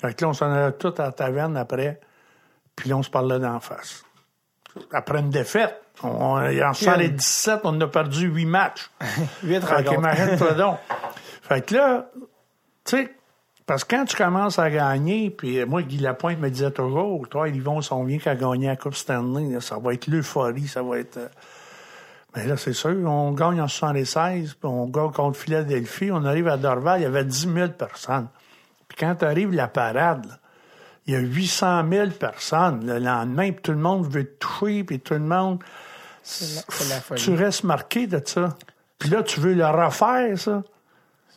Fait 0.00 0.14
que 0.14 0.24
là, 0.24 0.30
on 0.30 0.32
s'en 0.32 0.50
allait 0.50 0.72
tous 0.72 0.94
à 1.00 1.04
la 1.04 1.12
taverne 1.12 1.56
après, 1.56 2.00
puis 2.74 2.88
là, 2.90 2.96
on 2.96 3.02
se 3.02 3.10
parlait 3.10 3.38
d'en 3.38 3.60
face 3.60 4.04
après 4.92 5.20
une 5.20 5.30
défaite. 5.30 5.80
On, 6.02 6.08
en 6.36 6.72
17, 7.08 7.60
on 7.64 7.80
a 7.80 7.86
perdu 7.88 8.28
huit 8.28 8.46
matchs. 8.46 8.90
Huit 9.42 9.60
Fait 9.60 9.66
rencontres. 9.74 9.90
qu'imagine-toi 9.90 10.52
donc. 10.56 10.78
Fait 11.42 11.64
que 11.66 11.74
là, 11.74 12.06
tu 12.84 12.96
sais, 12.96 13.14
parce 13.66 13.84
que 13.84 13.96
quand 13.96 14.04
tu 14.04 14.16
commences 14.16 14.58
à 14.58 14.70
gagner, 14.70 15.30
puis 15.30 15.64
moi, 15.64 15.82
Guy 15.82 15.98
Lapointe 15.98 16.38
me 16.38 16.50
disait 16.50 16.70
toujours, 16.70 17.28
toi, 17.28 17.48
ils 17.48 17.60
vont, 17.62 17.80
on 17.90 18.04
vient 18.04 18.18
qu'à 18.18 18.34
gagner 18.34 18.68
la 18.68 18.76
Coupe 18.76 18.94
Stanley, 18.94 19.52
là, 19.52 19.60
ça 19.60 19.78
va 19.78 19.92
être 19.94 20.06
l'euphorie, 20.06 20.68
ça 20.68 20.82
va 20.82 20.98
être... 20.98 21.16
euh, 21.16 21.28
Mais 22.36 22.46
là, 22.46 22.56
c'est 22.56 22.72
sûr, 22.72 22.90
on 23.06 23.32
gagne 23.32 23.60
en 23.60 23.68
76, 23.68 24.54
puis 24.54 24.58
on 24.70 24.86
gagne 24.86 25.10
contre 25.12 25.38
Philadelphie, 25.38 26.10
on 26.12 26.24
arrive 26.24 26.48
à 26.48 26.56
Dorval, 26.56 27.00
il 27.00 27.02
y 27.02 27.06
avait 27.06 27.24
10 27.24 27.52
000 27.52 27.68
personnes. 27.70 28.28
Puis 28.86 28.96
quand 29.00 29.16
tu 29.16 29.24
arrives 29.24 29.52
la 29.52 29.68
parade, 29.68 30.26
là, 30.26 30.34
il 31.06 31.14
y 31.14 31.16
a 31.16 31.20
800 31.20 31.84
000 31.90 32.10
personnes 32.10 32.86
le 32.86 32.98
lendemain, 32.98 33.50
puis 33.52 33.62
tout 33.62 33.72
le 33.72 33.78
monde 33.78 34.06
veut 34.06 34.24
te 34.24 34.46
toucher, 34.46 34.84
puis 34.84 35.00
tout 35.00 35.14
le 35.14 35.20
monde... 35.20 35.58
La- 36.40 36.96
la. 37.10 37.16
Tu 37.16 37.34
restes 37.34 37.64
marqué 37.64 38.06
de 38.06 38.20
ça. 38.24 38.56
Puis 38.98 39.10
là, 39.10 39.22
tu 39.22 39.40
veux 39.40 39.54
le 39.54 39.66
refaire, 39.66 40.38
ça. 40.38 40.62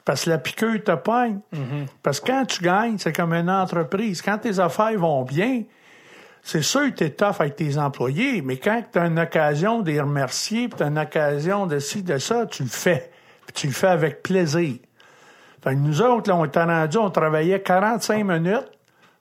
Parce 0.04 0.26
que 0.26 0.32
la 0.32 0.38
piqûre 0.40 0.84
te 0.84 0.96
pogne. 0.96 1.40
Mm-hmm. 1.54 1.88
Parce 2.02 2.20
que 2.20 2.28
quand 2.28 2.46
tu 2.46 2.64
gagnes, 2.64 2.98
c'est 2.98 3.14
comme 3.14 3.34
une 3.34 3.50
entreprise. 3.50 4.22
Quand 4.22 4.40
tes 4.40 4.60
affaires 4.60 4.98
vont 4.98 5.24
bien, 5.24 5.64
c'est 6.42 6.64
sûr 6.64 6.86
que 6.90 6.96
tu 6.96 7.04
es 7.06 7.10
tough 7.12 7.36
avec 7.40 7.56
tes 7.56 7.78
employés, 7.78 8.42
mais 8.42 8.58
quand 8.58 8.82
tu 8.92 8.98
as 8.98 9.06
une 9.06 9.20
occasion 9.20 9.82
de 9.82 9.92
les 9.92 10.02
remercier, 10.02 10.68
puis 10.68 10.78
tu 10.78 10.84
as 10.84 10.88
une 10.88 10.98
occasion 10.98 11.68
de 11.68 11.78
ci, 11.80 12.02
de 12.02 12.18
ça, 12.18 12.46
tu 12.48 12.64
le 12.64 12.70
fais. 12.70 13.12
Puis 13.46 13.54
tu 13.54 13.68
le 13.68 13.74
fais 13.74 13.88
avec 13.88 14.24
plaisir. 14.24 14.78
Fait 15.64 15.72
que 15.72 15.80
nous 15.80 16.02
autres, 16.02 16.30
là, 16.30 16.36
on 16.36 16.46
était 16.46 16.64
rendus, 16.64 16.98
on 16.98 17.12
travaillait 17.12 17.62
45 17.62 18.24
minutes, 18.24 18.72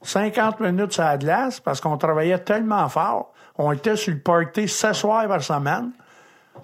50 0.02 0.60
minutes 0.60 0.92
sur 0.92 1.04
la 1.04 1.18
glace, 1.18 1.60
parce 1.60 1.80
qu'on 1.80 1.98
travaillait 1.98 2.38
tellement 2.38 2.88
fort. 2.88 3.29
On 3.62 3.72
était 3.72 3.96
sur 3.96 4.14
le 4.14 4.20
party 4.20 4.68
7 4.68 4.94
soirs 4.94 5.28
par 5.28 5.42
semaine. 5.42 5.90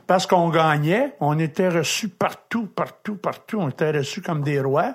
Parce 0.06 0.26
qu'on 0.26 0.48
gagnait, 0.48 1.14
on 1.20 1.38
était 1.38 1.68
reçus 1.68 2.08
partout, 2.08 2.66
partout, 2.66 3.16
partout. 3.16 3.58
On 3.60 3.68
était 3.68 3.90
reçus 3.90 4.22
comme 4.22 4.42
des 4.42 4.60
rois. 4.60 4.94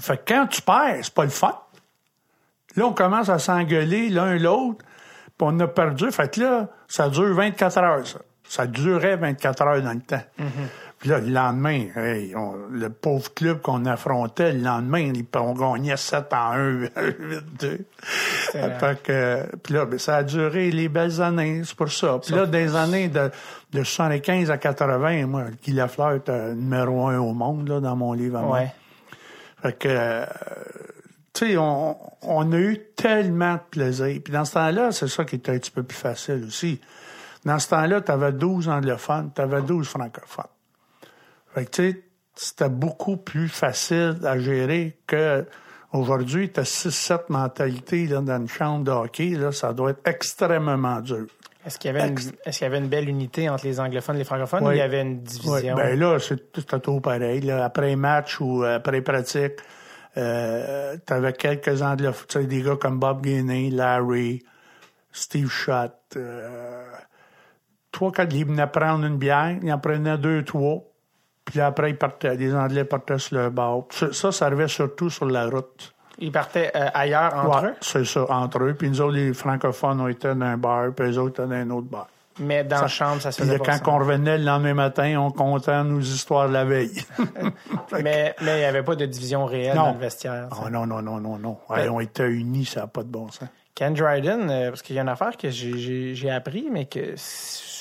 Fait 0.00 0.16
que 0.18 0.32
quand 0.32 0.46
tu 0.46 0.62
perds, 0.62 0.98
c'est 1.02 1.14
pas 1.14 1.24
le 1.24 1.30
fun. 1.30 1.58
Là, 2.76 2.86
on 2.86 2.92
commence 2.92 3.28
à 3.28 3.38
s'engueuler 3.38 4.08
l'un 4.08 4.36
l'autre, 4.36 4.84
puis 5.36 5.40
on 5.40 5.58
a 5.60 5.66
perdu. 5.68 6.10
Fait 6.10 6.32
que 6.32 6.40
là, 6.40 6.68
ça 6.88 7.08
dure 7.08 7.34
24 7.34 7.78
heures, 7.78 8.06
ça. 8.06 8.18
Ça 8.46 8.66
durait 8.66 9.16
24 9.16 9.62
heures 9.62 9.82
dans 9.82 9.92
le 9.92 10.00
temps. 10.00 10.22
Puis 11.04 11.10
là, 11.10 11.20
le 11.20 11.28
lendemain, 11.28 11.84
hey, 11.96 12.34
on- 12.34 12.54
le 12.70 12.88
pauvre 12.88 13.34
club 13.34 13.60
qu'on 13.60 13.84
affrontait, 13.84 14.54
le 14.54 14.60
lendemain, 14.62 15.12
on 15.36 15.52
gagnait 15.52 15.98
7 15.98 16.32
en 16.32 16.52
1, 16.52 16.88
8-2. 16.96 17.84
Fait 18.78 19.02
que, 19.02 19.56
puis 19.62 19.74
là, 19.74 19.84
ben, 19.84 19.98
ça 19.98 20.16
a 20.16 20.22
duré 20.22 20.70
les 20.70 20.88
belles 20.88 21.20
années, 21.20 21.60
c'est 21.62 21.76
pour 21.76 21.92
ça. 21.92 22.18
Puis 22.24 22.34
là, 22.34 22.46
des 22.46 22.74
années 22.74 23.08
de, 23.08 23.30
de 23.74 23.84
75 23.84 24.50
à 24.50 24.56
80, 24.56 25.26
moi, 25.26 25.44
Guy 25.62 25.72
Lafleur 25.72 26.14
était 26.14 26.54
numéro 26.54 27.06
un 27.08 27.18
au 27.18 27.34
monde, 27.34 27.68
là, 27.68 27.80
dans 27.80 27.96
mon 27.96 28.14
livre 28.14 28.38
à. 28.38 28.46
Ouais. 28.48 28.72
Fait 29.60 29.78
que, 29.78 30.24
tu 31.34 31.48
sais, 31.48 31.56
on, 31.58 31.98
on 32.22 32.50
a 32.52 32.56
eu 32.56 32.78
tellement 32.96 33.56
de 33.56 33.60
plaisir. 33.70 34.20
Puis 34.24 34.32
dans 34.32 34.46
ce 34.46 34.54
temps-là, 34.54 34.90
c'est 34.90 35.08
ça 35.08 35.26
qui 35.26 35.36
était 35.36 35.52
un 35.52 35.58
petit 35.58 35.70
peu 35.70 35.82
plus 35.82 35.98
facile 35.98 36.44
aussi. 36.46 36.80
Dans 37.44 37.58
ce 37.58 37.68
temps-là, 37.68 38.00
tu 38.00 38.10
avais 38.10 38.32
12 38.32 38.70
anglophones, 38.70 39.32
tu 39.36 39.42
avais 39.42 39.60
12 39.60 39.86
francophones. 39.86 40.44
Fait 41.54 41.64
que, 41.66 41.70
tu 41.70 41.90
sais, 41.90 42.02
c'était 42.34 42.68
beaucoup 42.68 43.16
plus 43.16 43.48
facile 43.48 44.18
à 44.24 44.38
gérer 44.38 44.98
que 45.06 45.46
aujourd'hui, 45.92 46.50
tu 46.50 46.60
as 46.60 46.64
6-7 46.64 47.20
mentalités 47.28 48.06
là, 48.06 48.20
dans 48.20 48.36
une 48.40 48.48
chambre 48.48 48.84
de 48.84 48.90
hockey. 48.90 49.30
Là, 49.30 49.52
ça 49.52 49.72
doit 49.72 49.90
être 49.90 50.06
extrêmement 50.06 51.00
dur. 51.00 51.26
Est-ce 51.64 51.78
qu'il 51.78 51.92
y 51.92 51.96
avait 51.96 52.08
une, 52.08 52.18
est-ce 52.44 52.58
qu'il 52.58 52.66
y 52.66 52.66
avait 52.66 52.78
une 52.78 52.88
belle 52.88 53.08
unité 53.08 53.48
entre 53.48 53.64
les 53.64 53.80
anglophones 53.80 54.16
et 54.16 54.18
les 54.18 54.24
francophones 54.24 54.66
ou 54.66 54.72
il 54.72 54.78
y 54.78 54.82
avait 54.82 55.00
une 55.00 55.22
division? 55.22 55.76
ben 55.76 55.98
là, 55.98 56.18
c'est 56.18 56.42
c'était 56.54 56.80
tout 56.80 57.00
pareil. 57.00 57.40
Là. 57.40 57.64
Après 57.64 57.96
match 57.96 58.38
ou 58.40 58.64
après 58.64 59.00
pratique, 59.00 59.54
euh, 60.16 60.96
t'avais 61.06 61.32
quelques 61.32 61.80
anglophones, 61.80 62.26
tu 62.28 62.46
des 62.46 62.62
gars 62.62 62.76
comme 62.76 62.98
Bob 62.98 63.22
Guiney, 63.22 63.70
Larry, 63.70 64.42
Steve 65.10 65.48
Schott. 65.48 65.94
Euh, 66.16 66.84
trois, 67.92 68.12
quatre, 68.12 68.34
ils 68.34 68.44
venaient 68.44 68.66
prendre 68.66 69.06
une 69.06 69.16
bière, 69.16 69.56
ils 69.62 69.72
en 69.72 69.78
prenaient 69.78 70.18
deux, 70.18 70.44
trois. 70.44 70.84
Puis 71.44 71.60
après, 71.60 71.90
ils 71.90 71.96
partaient, 71.96 72.34
les 72.36 72.54
Anglais 72.54 72.84
partaient 72.84 73.18
sur 73.18 73.36
le 73.38 73.50
bord. 73.50 73.86
Ça, 73.90 74.32
ça, 74.32 74.46
arrivait 74.46 74.68
surtout 74.68 75.10
sur 75.10 75.26
la 75.26 75.46
route. 75.46 75.92
Ils 76.18 76.32
partaient 76.32 76.70
euh, 76.74 76.88
ailleurs 76.94 77.34
entre 77.34 77.62
Ouais, 77.64 77.68
eux, 77.70 77.74
c'est 77.80 78.04
ça, 78.04 78.24
entre 78.30 78.62
eux. 78.62 78.74
Puis 78.74 78.88
nous 78.88 79.00
autres, 79.00 79.14
les 79.16 79.34
francophones, 79.34 80.00
on 80.00 80.08
était 80.08 80.34
dans 80.34 80.46
un 80.46 80.56
bar, 80.56 80.92
puis 80.96 81.10
eux 81.10 81.18
autres, 81.18 81.42
étaient 81.42 81.48
dans 81.48 81.54
un 81.54 81.70
autre 81.70 81.88
bar. 81.88 82.06
mais 82.38 82.62
dans 82.64 82.82
la 82.82 82.88
chambre, 82.88 83.20
ça 83.20 83.32
se 83.32 83.42
faisait 83.42 83.58
pas 83.58 83.78
quand 83.78 83.94
on 83.94 83.98
revenait 83.98 84.38
le 84.38 84.44
lendemain 84.44 84.74
matin, 84.74 85.16
on 85.18 85.30
comptait 85.32 85.82
nos 85.82 86.00
histoires 86.00 86.48
de 86.48 86.52
la 86.54 86.64
veille. 86.64 87.04
Mais 88.02 88.34
mais 88.40 88.56
il 88.56 88.58
n'y 88.58 88.64
avait 88.64 88.82
pas 88.82 88.94
de 88.96 89.06
division 89.06 89.44
réelle 89.44 89.76
Non. 89.76 89.86
dans 89.86 89.92
le 89.92 89.98
vestiaire. 89.98 90.48
Oh 90.64 90.68
non, 90.70 90.86
non, 90.86 91.02
non, 91.02 91.18
non, 91.20 91.36
non. 91.38 91.58
Ouais, 91.68 91.88
on 91.88 92.00
était 92.00 92.28
unis, 92.28 92.64
ça 92.64 92.80
n'a 92.82 92.86
pas 92.86 93.02
de 93.02 93.08
bon 93.08 93.28
sens. 93.30 93.48
Ken 93.74 93.92
Dryden, 93.92 94.48
euh, 94.50 94.68
parce 94.70 94.82
qu'il 94.82 94.94
y 94.94 94.98
a 95.00 95.02
une 95.02 95.08
affaire 95.08 95.36
que 95.36 95.50
j'ai 95.50 96.30
appris, 96.30 96.68
mais 96.70 96.84
que 96.86 97.14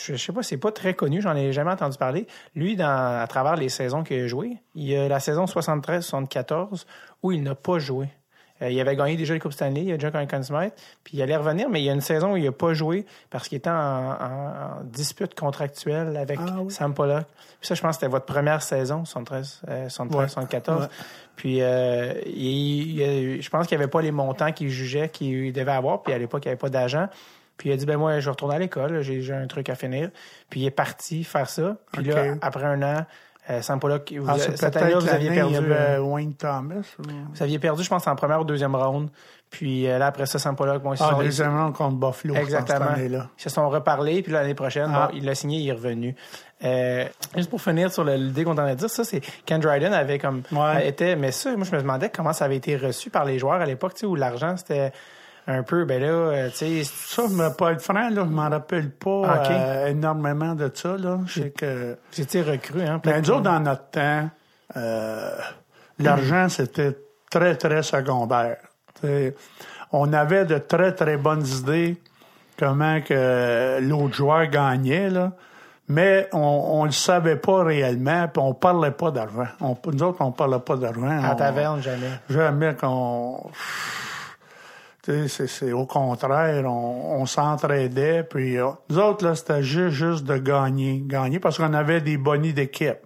je 0.04 0.16
sais 0.16 0.32
pas, 0.34 0.44
c'est 0.44 0.58
pas 0.58 0.72
très 0.72 0.94
connu, 0.94 1.22
j'en 1.22 1.36
ai 1.36 1.52
jamais 1.54 1.72
entendu 1.72 1.98
parler. 1.98 2.28
Lui, 2.56 2.76
dans, 2.76 3.20
à 3.22 3.26
travers 3.28 3.56
les 3.56 3.70
saisons 3.70 4.04
qu'il 4.04 4.22
a 4.22 4.28
jouées, 4.28 4.58
il 4.76 4.84
y 4.90 4.96
a 4.96 5.08
la 5.08 5.20
saison 5.20 5.46
73-74 5.46 6.86
où 7.22 7.32
il 7.32 7.44
n'a 7.44 7.56
pas 7.56 7.80
joué. 7.80 8.08
Euh, 8.62 8.70
il 8.70 8.80
avait 8.80 8.96
gagné 8.96 9.16
déjà 9.18 9.34
le 9.34 9.40
Coupe 9.40 9.52
Stanley, 9.54 9.82
il 9.84 9.92
a 9.92 9.98
déjà 9.98 10.12
gagné 10.12 10.28
Conn 10.28 10.44
Smythe, 10.44 10.74
puis 11.04 11.18
il 11.18 11.22
allait 11.24 11.36
revenir, 11.36 11.70
mais 11.70 11.82
il 11.82 11.86
y 11.86 11.90
a 11.90 11.94
une 11.94 12.02
saison 12.02 12.34
où 12.34 12.38
il 12.38 12.44
n'a 12.44 12.52
pas 12.52 12.74
joué 12.74 13.06
parce 13.32 13.48
qu'il 13.48 13.58
était 13.58 13.70
en, 13.72 13.74
en- 13.74 14.80
en 14.82 14.84
dispute 14.84 15.34
contractuelle 15.38 16.16
avec 16.18 16.40
Ah 16.42 16.58
oui. 16.62 16.72
Sam 16.72 16.94
Pollock. 16.94 17.26
Puis 17.60 17.68
ça, 17.68 17.74
je 17.76 17.82
pense 17.82 17.96
que 17.98 18.02
c'était 18.02 18.12
votre 18.12 18.26
première 18.28 18.62
saison, 18.62 19.06
73, 19.06 19.62
euh, 19.70 19.90
73 19.90 20.22
Ouais. 20.22 20.28
74. 20.30 20.82
Ouais. 20.84 20.88
Puis 21.36 21.62
euh, 21.62 22.14
il- 22.28 23.00
il- 23.02 23.42
je 23.42 23.50
pense 23.50 23.66
qu'il 23.68 23.76
n'y 23.78 23.84
avait 23.84 23.90
pas 23.92 24.02
les 24.02 24.12
montants 24.12 24.52
qu'il 24.52 24.70
jugeait 24.70 25.10
qu'il 25.10 25.52
devait 25.52 25.72
avoir. 25.72 26.04
Puis 26.04 26.14
à 26.14 26.18
l'époque, 26.20 26.44
il 26.46 26.50
n'y 26.50 26.52
avait 26.52 26.60
pas 26.60 26.70
d'agent. 26.70 27.08
Puis 27.58 27.70
il 27.70 27.72
a 27.74 27.78
dit, 27.78 27.86
ben 27.86 27.98
moi, 27.98 28.20
je 28.20 28.30
retourne 28.30 28.52
à 28.52 28.60
l'école, 28.60 29.02
j'ai 29.02 29.32
un 29.34 29.48
truc 29.48 29.70
à 29.70 29.76
finir. 29.76 30.10
Puis 30.50 30.62
il 30.62 30.66
est 30.66 30.72
parti 30.72 31.24
faire 31.24 31.50
ça. 31.50 31.78
Puis 31.92 32.04
là, 32.06 32.34
après 32.42 32.64
un 32.66 32.82
an, 32.82 33.06
euh, 33.50 33.62
Sam 33.62 33.80
Pollock, 33.80 34.12
vous, 34.18 34.26
Ah, 34.28 34.38
cette 34.40 34.76
année-là, 34.78 35.00
vous 35.00 35.10
aviez 35.10 35.30
perdu. 35.30 35.54
il 35.54 35.56
y 35.56 35.58
avait 35.58 35.76
euh, 35.98 36.00
Wayne 36.00 36.34
Thomas. 36.34 36.76
ou- 37.00 37.04
Vous 37.34 37.44
aviez 37.44 37.60
perdu, 37.60 37.84
je 37.84 37.90
pense, 37.90 38.08
en 38.08 38.16
première 38.16 38.40
ou 38.40 38.46
deuxième 38.46 38.76
ronde. 38.76 39.10
Puis 39.50 39.88
euh, 39.88 40.00
là, 40.00 40.08
après 40.08 40.26
ça, 40.26 40.40
Sam 40.40 40.56
Pollock, 40.56 40.82
bon, 40.82 40.94
ils 40.94 40.98
se 40.98 41.04
Ah, 41.04 41.16
deuxième 41.20 41.56
round 41.56 41.76
contre 41.76 41.98
Buffalo, 41.98 42.34
cette 42.34 42.44
Exactement. 42.44 42.90
année-là. 42.92 43.28
Ils 43.38 43.42
se 43.44 43.50
sont 43.50 43.70
reparlé, 43.70 44.24
puis 44.24 44.32
l'année 44.32 44.56
prochaine, 44.56 44.90
Ah. 44.92 45.10
bon, 45.12 45.18
il 45.18 45.26
l'a 45.26 45.36
signé, 45.36 45.60
il 45.60 45.68
est 45.70 45.74
revenu. 45.74 46.16
Euh, 46.64 47.06
juste 47.36 47.50
pour 47.50 47.62
finir 47.62 47.92
sur 47.92 48.04
le- 48.06 48.16
l'idée 48.16 48.46
qu'on 48.46 48.54
en 48.54 48.58
a 48.60 48.74
dit, 48.74 48.88
ça, 48.90 49.04
c'est 49.04 49.22
Ken 49.46 49.60
Dryden 49.60 49.94
avait 49.94 50.18
comme 50.18 50.42
Ouais. 50.52 50.88
était, 50.88 51.16
mais 51.18 51.32
ça, 51.32 51.56
moi 51.58 51.66
je 51.70 51.76
me 51.76 51.82
demandais 51.82 52.10
comment 52.10 52.32
ça 52.34 52.46
avait 52.46 52.56
été 52.56 52.78
reçu 52.78 53.10
par 53.10 53.26
les 53.26 53.38
joueurs 53.38 53.60
à 53.62 53.66
l'époque, 53.66 53.94
tu 53.96 54.00
sais, 54.02 54.06
où 54.06 54.16
l'argent 54.16 54.56
c'était 54.58 54.92
un 55.48 55.64
peu, 55.64 55.86
ben 55.86 56.02
là, 56.02 56.08
euh, 56.08 56.50
tu 56.50 56.56
sais, 56.58 56.84
Ça, 56.86 57.24
mais 57.32 57.50
pas 57.58 57.74
être 57.74 57.82
franc, 57.82 58.10
là, 58.10 58.24
je 58.26 58.30
m'en 58.30 58.50
rappelle 58.50 58.90
pas 58.92 59.22
Ah, 59.26 59.52
euh, 59.52 59.88
énormément 59.88 60.56
de 60.56 60.72
ça. 60.74 60.96
Là. 60.98 61.20
Je 61.26 61.42
sais 61.42 61.50
que... 61.52 61.98
j'étais 62.12 62.42
recru, 62.42 62.82
hein. 62.82 63.02
Mais 63.06 63.12
peut-être 63.12 63.28
nous 63.28 63.34
autres, 63.36 63.42
dans 63.44 63.60
notre 63.60 63.90
temps, 63.90 64.30
euh, 64.78 65.36
l'argent, 66.00 66.48
c'était 66.50 66.98
très, 67.30 67.56
très 67.56 67.84
secondaire. 67.84 68.58
T'sais, 68.96 69.36
on 69.92 70.14
avait 70.14 70.46
de 70.46 70.58
très, 70.60 70.94
très 70.94 71.18
bonnes 71.18 71.46
idées 71.46 72.02
comment 72.58 73.02
que 73.02 73.80
l'autre 73.82 74.16
joueur 74.16 74.46
gagnait, 74.48 75.10
là. 75.10 75.32
Mais 75.90 76.30
on, 76.32 76.40
on 76.40 76.86
le 76.86 76.92
savait 76.92 77.36
pas 77.36 77.64
réellement, 77.66 78.30
puis 78.30 78.42
on 78.42 78.54
parlait 78.54 78.92
pas 78.92 79.12
d'argent. 79.12 79.48
Nous 79.60 80.04
autres, 80.04 80.22
on 80.22 80.32
parlait 80.32 80.60
pas 80.60 80.78
d'argent. 80.78 81.02
En 81.20 81.34
On- 81.34 81.36
taverne, 81.36 81.82
jamais. 81.82 82.10
Jamais 82.30 82.74
qu'on. 82.76 83.52
Tu 85.04 85.28
sais, 85.28 85.48
c'est- 85.48 85.72
au 85.74 85.86
contraire, 85.86 86.64
on, 86.66 87.22
on 87.22 87.26
s'entraidait. 87.26 88.24
Puis 88.24 88.58
euh, 88.58 88.70
nous 88.90 89.00
autres, 89.00 89.26
là, 89.26 89.36
c'était 89.36 89.62
juste, 89.62 89.96
juste 89.96 90.24
de 90.24 90.38
gagner. 90.38 91.04
Gagner 91.06 91.40
parce 91.40 91.58
qu'on 91.58 91.74
avait 91.74 92.02
des 92.02 92.18
bonnies 92.18 92.54
d'équipe. 92.54 93.00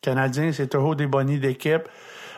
Canadiens, 0.00 0.50
c'est 0.52 0.68
toujours 0.68 0.96
des 0.96 1.06
bonnies 1.06 1.38
d'équipe. 1.38 1.82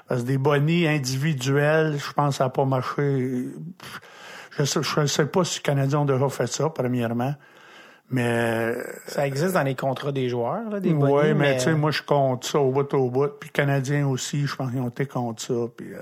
Parce 0.08 0.22
que 0.22 0.26
des 0.26 0.38
bonnies 0.38 0.86
individuels, 0.86 1.96
je 1.98 2.12
pense 2.12 2.36
ça 2.36 2.44
n'a 2.44 2.50
pas 2.50 2.64
marché. 2.66 3.46
Je 4.58 4.64
sais, 4.64 4.80
je 4.82 5.06
sais 5.06 5.26
pas 5.26 5.44
si 5.44 5.58
les 5.58 5.62
Canadiens 5.62 6.00
ont 6.00 6.04
déjà 6.04 6.28
fait 6.28 6.46
ça, 6.46 6.68
premièrement. 6.68 7.34
Mais 8.10 8.74
Ça 9.06 9.26
existe 9.26 9.54
dans 9.54 9.62
les 9.62 9.74
contrats 9.74 10.12
des 10.12 10.28
joueurs, 10.28 10.68
là, 10.70 10.78
des 10.78 10.92
oui, 10.92 10.98
bonnies, 10.98 11.34
mais, 11.34 11.56
tu 11.56 11.64
sais, 11.64 11.72
moi, 11.74 11.90
je 11.90 12.02
compte 12.02 12.44
ça 12.44 12.58
au 12.60 12.70
bout 12.70 12.92
au 12.94 13.08
bout. 13.10 13.28
Puis 13.40 13.48
les 13.48 13.52
Canadiens 13.52 14.06
aussi, 14.06 14.46
je 14.46 14.54
pense 14.54 14.70
qu'ils 14.70 14.80
ont 14.80 14.88
été 14.88 15.06
contre 15.06 15.42
ça. 15.42 15.54
Puis, 15.74 15.94
euh, 15.94 16.00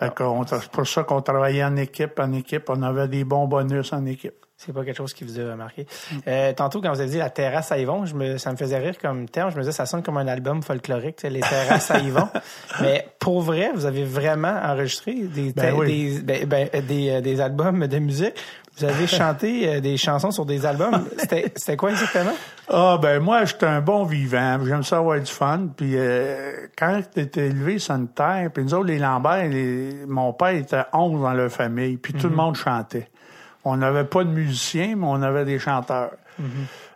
fait 0.00 0.14
qu'on- 0.14 0.46
c'est 0.46 0.68
pour 0.70 0.86
ça 0.86 1.02
qu'on 1.04 1.20
travaillait 1.22 1.64
en 1.64 1.76
équipe, 1.76 2.18
en 2.18 2.32
équipe. 2.32 2.64
On 2.68 2.82
avait 2.82 3.08
des 3.08 3.24
bons 3.24 3.46
bonus 3.46 3.92
en 3.92 4.04
équipe. 4.06 4.34
C'est 4.56 4.74
pas 4.74 4.84
quelque 4.84 4.96
chose 4.98 5.14
qui 5.14 5.24
vous 5.24 5.38
a 5.40 5.56
marqué. 5.56 5.86
Euh, 6.28 6.52
tantôt, 6.52 6.82
quand 6.82 6.92
vous 6.92 7.00
avez 7.00 7.08
dit 7.08 7.16
la 7.16 7.30
terrasse 7.30 7.72
à 7.72 7.78
Yvon, 7.78 8.04
je 8.04 8.14
me, 8.14 8.36
ça 8.36 8.52
me 8.52 8.58
faisait 8.58 8.76
rire 8.78 8.98
comme 9.00 9.26
terme. 9.26 9.50
Je 9.50 9.56
me 9.56 9.62
disais, 9.62 9.72
ça 9.72 9.86
sonne 9.86 10.02
comme 10.02 10.18
un 10.18 10.26
album 10.28 10.62
folklorique, 10.62 11.22
les 11.22 11.40
terrasses 11.40 11.90
à 11.90 11.98
Yvon. 11.98 12.28
Mais 12.82 13.06
pour 13.20 13.40
vrai, 13.40 13.70
vous 13.74 13.86
avez 13.86 14.04
vraiment 14.04 14.60
enregistré 14.62 15.14
des, 15.14 15.54
Ben 15.54 15.74
oui. 15.74 16.20
des, 16.20 16.44
ben, 16.44 16.68
ben, 16.70 16.86
des, 16.86 17.08
euh, 17.10 17.20
des 17.22 17.40
albums 17.40 17.86
de 17.86 17.98
musique. 18.00 18.34
Vous 18.80 18.86
avez 18.86 19.06
chanté 19.06 19.68
euh, 19.68 19.80
des 19.80 19.96
chansons 19.96 20.30
sur 20.30 20.46
des 20.46 20.64
albums. 20.64 21.04
C'était 21.18 21.76
quoi 21.76 21.90
exactement? 21.90 22.32
Ah, 22.68 22.98
ben 23.00 23.20
moi, 23.20 23.44
j'étais 23.44 23.66
un 23.66 23.80
bon 23.80 24.04
vivant. 24.04 24.58
J'aime 24.64 24.82
ça 24.82 24.98
avoir 24.98 25.20
du 25.20 25.30
fun. 25.30 25.68
Puis 25.76 25.92
euh, 25.96 26.66
quand 26.78 27.00
t'étais 27.12 27.48
élevé 27.48 27.78
sur 27.78 27.94
une 27.94 28.08
terre, 28.08 28.50
puis 28.54 28.64
nous 28.64 28.72
autres, 28.74 28.86
les 28.86 28.98
Lambert, 28.98 29.48
les- 29.48 30.04
mon 30.08 30.32
père 30.32 30.48
était 30.54 30.84
11 30.92 31.20
dans 31.20 31.32
leur 31.34 31.50
famille, 31.50 31.96
puis 31.98 32.14
tout 32.14 32.28
le 32.28 32.36
monde 32.36 32.56
chantait. 32.56 33.08
On 33.64 33.76
n'avait 33.76 34.04
pas 34.04 34.24
de 34.24 34.30
musiciens, 34.30 34.94
mais 34.96 35.06
on 35.06 35.20
avait 35.22 35.44
des 35.44 35.58
chanteurs. 35.58 36.12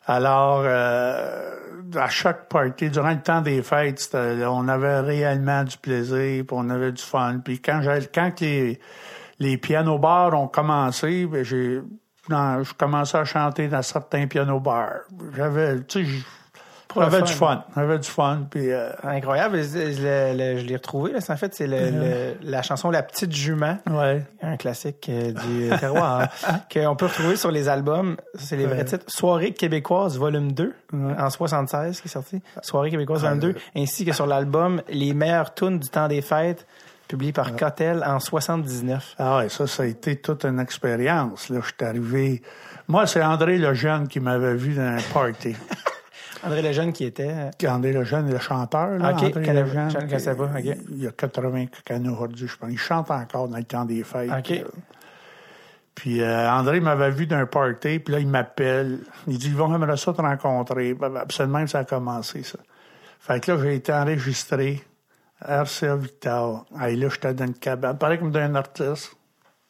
Alors, 0.06 0.62
euh, 0.64 1.50
à 1.96 2.08
chaque 2.08 2.48
party, 2.48 2.88
durant 2.90 3.10
le 3.10 3.20
temps 3.20 3.40
des 3.42 3.62
fêtes, 3.62 4.08
on 4.14 4.68
avait 4.68 5.00
réellement 5.00 5.64
du 5.64 5.76
plaisir, 5.76 6.44
puis 6.46 6.56
on 6.56 6.70
avait 6.70 6.92
du 6.92 7.02
fun. 7.02 7.40
Puis 7.44 7.60
quand, 7.60 7.80
quand 8.14 8.40
les, 8.40 8.78
les 9.38 9.56
pianos 9.58 9.98
bars 9.98 10.34
ont 10.34 10.48
commencé, 10.48 11.26
ben 11.26 11.44
j'ai 11.44 11.80
je 12.28 12.72
commençais 12.74 13.18
à 13.18 13.24
chanter 13.24 13.68
dans 13.68 13.82
certains 13.82 14.26
pianos 14.26 14.58
bars. 14.60 15.00
J'avais, 15.36 15.82
tu 15.82 16.06
sais, 16.06 16.12
j'avais 16.96 17.20
du 17.22 17.32
fun. 17.32 17.64
J'avais 17.76 17.98
du 17.98 18.08
fun. 18.08 18.46
Puis, 18.50 18.70
euh, 18.70 18.90
Incroyable. 19.02 19.62
Je, 19.62 20.32
l'ai- 20.66 20.76
retrouvé. 20.76 21.12
Là. 21.12 21.18
En 21.28 21.36
fait, 21.36 21.54
c'est 21.54 21.66
le- 21.66 22.34
la 22.42 22.62
chanson 22.62 22.90
La 22.90 23.02
Petite 23.02 23.30
Jument. 23.34 23.76
ouais. 23.90 24.24
Un 24.40 24.56
classique 24.56 25.06
euh, 25.10 25.32
du 25.32 25.68
terroir 25.80 26.28
hein, 26.48 26.60
qu'on 26.72 26.96
peut 26.96 27.06
retrouver 27.06 27.36
sur 27.36 27.50
les 27.50 27.68
albums. 27.68 28.16
C'est 28.36 28.56
les 28.56 28.64
vrais 28.66 28.84
titres. 28.86 29.04
Soirée 29.08 29.52
québécoise 29.52 30.16
volume 30.18 30.52
2 30.52 30.72
Ouais. 30.94 31.14
en 31.18 31.28
76 31.28 32.00
qui 32.00 32.08
est 32.08 32.10
sorti. 32.10 32.40
Soirée 32.62 32.90
québécoise 32.90 33.22
volume 33.22 33.40
2 33.40 33.54
ainsi 33.76 34.04
que 34.06 34.12
sur 34.12 34.26
l'album 34.26 34.80
Les 34.88 35.12
meilleures 35.12 35.52
tunes 35.52 35.78
du 35.80 35.88
temps 35.90 36.06
des 36.08 36.22
fêtes 36.22 36.66
publié 37.08 37.32
par 37.32 37.54
Cotel 37.56 38.02
en 38.06 38.20
79. 38.20 39.16
Ah 39.18 39.38
ouais, 39.38 39.48
ça, 39.48 39.66
ça 39.66 39.82
a 39.82 39.86
été 39.86 40.16
toute 40.16 40.44
une 40.44 40.60
expérience. 40.60 41.48
Là, 41.48 41.60
je 41.62 41.66
suis 41.66 41.84
arrivé. 41.84 42.42
Moi, 42.88 43.06
c'est 43.06 43.22
André 43.22 43.58
Lejeune 43.58 44.08
qui 44.08 44.20
m'avait 44.20 44.54
vu 44.54 44.74
dans 44.74 44.82
un 44.82 44.98
party. 45.12 45.56
André 46.44 46.62
Lejeune 46.62 46.92
qui 46.92 47.04
était 47.04 47.50
euh, 47.62 47.68
André 47.68 47.92
Lejeune, 47.92 48.30
le 48.30 48.38
chanteur, 48.38 48.98
là, 48.98 49.12
André 49.12 49.30
Lejeune, 49.30 49.92
pas. 49.92 50.60
Il 50.60 51.02
y 51.02 51.06
a 51.06 51.10
80 51.10 51.66
canaux 51.84 52.14
aujourd'hui, 52.14 52.46
je 52.46 52.56
pense. 52.56 52.70
Il 52.70 52.78
chante 52.78 53.10
encore 53.10 53.48
dans 53.48 53.56
le 53.56 53.64
temps 53.64 53.84
des 53.84 54.02
fêtes. 54.02 54.30
OK. 54.30 54.50
Euh, 54.50 54.64
Puis 55.94 56.20
euh, 56.20 56.50
André 56.50 56.80
m'avait 56.80 57.10
vu 57.10 57.26
d'un 57.26 57.46
party, 57.46 57.98
puis 57.98 58.12
là, 58.12 58.20
il 58.20 58.28
m'appelle. 58.28 58.98
Il 59.26 59.38
dit, 59.38 59.48
Yvon, 59.48 59.70
j'aimerais 59.72 59.96
ça 59.96 60.12
te 60.12 60.20
rencontrer. 60.20 60.92
Ben, 60.92 61.08
ben, 61.08 61.24
que 61.24 61.70
ça 61.70 61.78
a 61.78 61.84
commencé, 61.84 62.42
ça. 62.42 62.58
Fait 63.20 63.40
que 63.40 63.52
là, 63.52 63.58
j'ai 63.62 63.76
été 63.76 63.92
enregistré 63.92 64.84
RCA 65.42 65.96
Victor. 65.96 66.64
Hey, 66.80 66.96
là, 66.96 67.08
j'étais 67.10 67.34
dans 67.34 67.46
une 67.46 67.54
cabane. 67.54 67.98
Pareil 67.98 68.18
comme 68.18 68.30
d'un 68.30 68.54
artiste. 68.54 69.16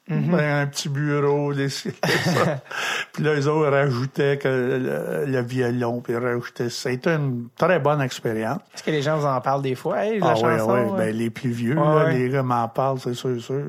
Mhm. 0.06 0.32
Ben, 0.32 0.62
un 0.62 0.66
petit 0.66 0.90
bureau, 0.90 1.54
des. 1.54 1.68
Puis 3.12 3.22
là, 3.24 3.34
les 3.34 3.46
autres 3.48 3.70
rajoutaient 3.70 4.36
que 4.36 4.48
le, 4.48 5.24
le 5.24 5.40
violon, 5.42 6.02
puis 6.02 6.12
ils 6.12 6.18
rajoutaient 6.18 6.68
ça. 6.68 6.90
C'était 6.90 7.14
une 7.14 7.48
très 7.56 7.78
bonne 7.78 8.02
expérience. 8.02 8.58
Est-ce 8.74 8.82
que 8.82 8.90
les 8.90 9.00
gens 9.00 9.16
vous 9.16 9.24
en 9.26 9.40
parlent 9.40 9.62
des 9.62 9.74
fois? 9.74 10.04
Hey, 10.04 10.18
la 10.20 10.26
Ah 10.30 10.34
oui, 10.34 10.40
chanson, 10.40 10.72
oui. 10.74 10.80
euh, 10.92 10.96
Ben, 10.98 11.16
les 11.16 11.30
plus 11.30 11.50
vieux, 11.50 11.78
Ouais, 11.78 11.82
là, 11.84 12.04
ouais. 12.04 12.18
les 12.18 12.28
gars 12.28 12.42
m'en 12.42 12.68
parlent, 12.68 12.98
c'est 13.00 13.14
sûr, 13.14 13.40
sûr. 13.40 13.64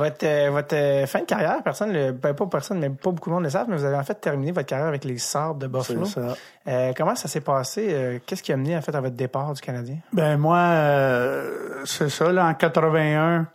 Votre, 0.00 0.24
euh, 0.24 0.50
votre 0.50 0.74
euh, 0.74 1.06
fin 1.06 1.20
de 1.20 1.26
carrière, 1.26 1.62
personne, 1.62 1.92
le, 1.92 2.12
ben, 2.12 2.32
pas 2.32 2.46
personne, 2.46 2.78
mais 2.78 2.88
pas 2.88 3.10
beaucoup 3.10 3.28
de 3.28 3.34
monde 3.34 3.44
le 3.44 3.50
savent, 3.50 3.66
mais 3.68 3.76
vous 3.76 3.84
avez 3.84 3.96
en 3.96 4.02
fait 4.02 4.14
terminé 4.14 4.50
votre 4.50 4.66
carrière 4.66 4.88
avec 4.88 5.04
les 5.04 5.18
Sabres 5.18 5.56
de 5.56 5.66
Buffalo. 5.66 6.06
C'est 6.06 6.20
ça. 6.20 6.34
Euh, 6.68 6.92
comment 6.96 7.14
ça 7.14 7.28
s'est 7.28 7.42
passé? 7.42 7.88
Euh, 7.90 8.18
Qu'est-ce 8.24 8.42
qui 8.42 8.50
a 8.50 8.56
mené 8.56 8.74
en 8.74 8.80
fait 8.80 8.94
à 8.94 9.00
votre 9.02 9.14
départ 9.14 9.52
du 9.52 9.60
Canadien? 9.60 9.98
Ben 10.14 10.38
moi, 10.38 10.56
euh, 10.56 11.82
c'est 11.84 12.08
ça, 12.08 12.32
là, 12.32 12.46
en 12.46 12.54
81, 12.54 13.46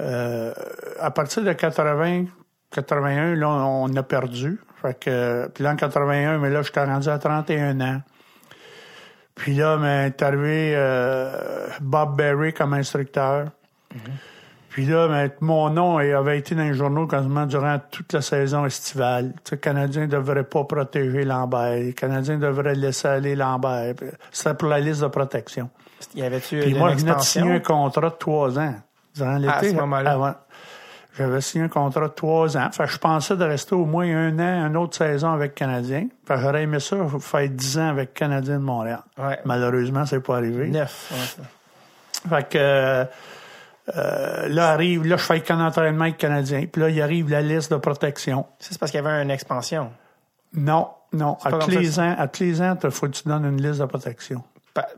euh, 0.00 0.52
à 0.98 1.10
partir 1.12 1.44
de 1.44 1.52
80, 1.52 2.24
81, 2.72 3.36
là, 3.36 3.48
on 3.48 3.94
a 3.94 4.02
perdu. 4.02 4.58
Fait 4.82 4.98
que, 4.98 5.48
puis 5.54 5.62
là, 5.62 5.74
en 5.74 5.76
81, 5.76 6.38
mais 6.38 6.50
là, 6.50 6.62
j'étais 6.62 6.82
rendu 6.82 7.08
à 7.08 7.18
31 7.18 7.80
ans. 7.80 8.00
Puis 9.36 9.54
là, 9.54 9.76
m'est 9.76 10.20
arrivé 10.20 10.72
euh, 10.74 11.68
Bob 11.80 12.16
Berry 12.16 12.52
comme 12.52 12.74
instructeur. 12.74 13.50
Puis 14.70 14.86
là, 14.86 15.08
ben, 15.08 15.30
mon 15.40 15.70
nom 15.70 15.98
avait 15.98 16.38
été 16.38 16.54
dans 16.54 16.62
les 16.62 16.74
journaux 16.74 17.06
quasiment 17.06 17.46
durant 17.46 17.78
toute 17.90 18.12
la 18.12 18.20
saison 18.20 18.64
estivale. 18.66 19.32
Tu 19.44 19.50
sais, 19.50 19.56
le 19.56 19.60
Canadien 19.60 20.02
ne 20.02 20.06
devrait 20.06 20.44
pas 20.44 20.64
protéger 20.64 21.24
Lambert. 21.24 21.74
Les 21.76 21.94
Canadiens 21.94 22.38
devraient 22.38 22.74
laisser 22.74 23.08
aller 23.08 23.34
Lambert. 23.34 23.94
C'était 24.30 24.54
pour 24.54 24.68
la 24.68 24.80
liste 24.80 25.00
de 25.00 25.08
protection. 25.08 25.70
Y 26.14 26.22
avait-tu 26.22 26.60
Puis 26.60 26.70
une 26.70 26.78
moi, 26.78 26.92
je 26.92 26.98
venais 26.98 27.14
de 27.14 27.20
signer 27.20 27.52
un 27.52 27.60
contrat 27.60 28.10
de 28.10 28.14
trois 28.18 28.58
ans. 28.58 28.74
Durant 29.14 29.36
l'été. 29.36 29.52
à 29.52 29.62
ce 29.62 29.74
moment-là. 29.74 30.12
avant. 30.12 30.34
J'avais 31.16 31.40
signé 31.40 31.64
un 31.64 31.68
contrat 31.68 32.06
de 32.06 32.12
trois 32.12 32.56
ans. 32.56 32.70
Fait 32.70 32.84
que 32.84 32.90
je 32.90 32.98
pensais 32.98 33.36
de 33.36 33.44
rester 33.44 33.74
au 33.74 33.84
moins 33.84 34.06
un 34.06 34.38
an, 34.38 34.66
une 34.68 34.76
autre 34.76 34.96
saison 34.96 35.32
avec 35.32 35.52
le 35.52 35.54
Canadien. 35.54 36.06
Fait 36.26 36.34
que 36.34 36.40
j'aurais 36.40 36.62
aimé 36.62 36.78
ça, 36.78 36.96
faire 37.18 37.48
dix 37.48 37.76
ans 37.78 37.88
avec 37.88 38.14
Canadien 38.14 38.58
de 38.58 38.64
Montréal. 38.64 39.00
Ouais. 39.16 39.40
Malheureusement, 39.44 40.06
c'est 40.06 40.20
pas 40.20 40.36
arrivé. 40.36 40.68
Neuf. 40.68 41.10
ouais, 41.10 41.26
ça. 41.26 41.42
Fait 42.28 42.48
que 42.48 43.06
euh, 43.96 44.44
euh, 44.44 44.48
là 44.48 44.70
arrive, 44.70 45.06
là 45.06 45.16
je 45.16 45.22
fais 45.22 45.40
qu'un 45.40 45.64
entraînement 45.64 46.02
avec 46.04 46.14
le 46.14 46.18
Canadien. 46.20 46.66
Puis 46.70 46.80
là, 46.82 46.90
il 46.90 47.00
arrive 47.02 47.30
la 47.30 47.40
liste 47.40 47.70
de 47.72 47.76
protection. 47.76 48.46
Ça, 48.58 48.68
c'est 48.70 48.78
parce 48.78 48.90
qu'il 48.90 49.02
y 49.02 49.06
avait 49.06 49.22
une 49.22 49.30
expansion. 49.30 49.90
Non, 50.54 50.88
non. 51.12 51.36
À 51.44 51.52
tous 51.52 51.70
les 51.70 51.98
ans, 52.00 52.14
à 52.18 52.28
tous 52.28 52.42
les 52.42 52.62
ans, 52.62 52.76
il 52.82 52.90
faut 52.90 53.06
que 53.06 53.12
tu 53.12 53.28
donnes 53.28 53.44
une 53.44 53.62
liste 53.62 53.80
de 53.80 53.86
protection. 53.86 54.42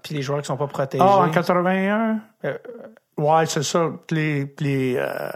Puis 0.02 0.14
les 0.14 0.22
joueurs 0.22 0.40
qui 0.40 0.46
sont 0.46 0.56
pas 0.56 0.66
protégés. 0.66 1.02
Ah, 1.06 1.18
en 1.20 1.30
81? 1.30 2.20
Euh, 2.44 2.58
Ouais, 3.16 3.44
c'est 3.46 3.62
ça. 3.62 3.90
Les, 4.10 4.54
les, 4.60 4.94
euh, 4.96 5.30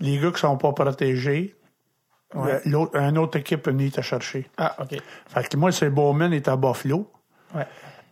les 0.00 0.18
gars 0.18 0.30
qui 0.30 0.40
sont 0.40 0.56
pas 0.56 0.72
protégés, 0.72 1.54
Ouais. 2.34 2.52
euh, 2.54 2.60
l'autre, 2.64 2.96
une 2.96 3.18
autre 3.18 3.38
équipe 3.38 3.66
est 3.66 3.70
venue 3.70 3.90
te 3.90 4.00
chercher. 4.00 4.48
Ah, 4.56 4.74
OK. 4.80 4.96
Fait 5.28 5.48
que 5.48 5.56
moi, 5.58 5.70
c'est 5.72 5.90
Bowman 5.90 6.32
est 6.32 6.48
à 6.48 6.56
Buffalo. 6.56 7.10
Ouais. 7.54 7.66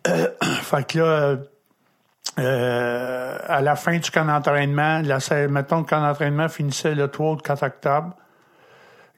Fait 0.42 0.86
que 0.86 0.98
là, 0.98 1.36
euh, 2.39 3.36
à 3.47 3.61
la 3.61 3.77
fin 3.77 3.98
du 3.98 4.11
camp 4.11 4.24
d'entraînement, 4.24 5.02
la, 5.05 5.19
mettons 5.48 5.82
que 5.82 5.94
le 5.94 6.01
camp 6.01 6.07
d'entraînement 6.07 6.48
finissait 6.48 6.94
le 6.94 7.09
3 7.09 7.32
ou 7.32 7.36
le 7.36 7.40
4 7.43 7.62
octobre. 7.65 8.16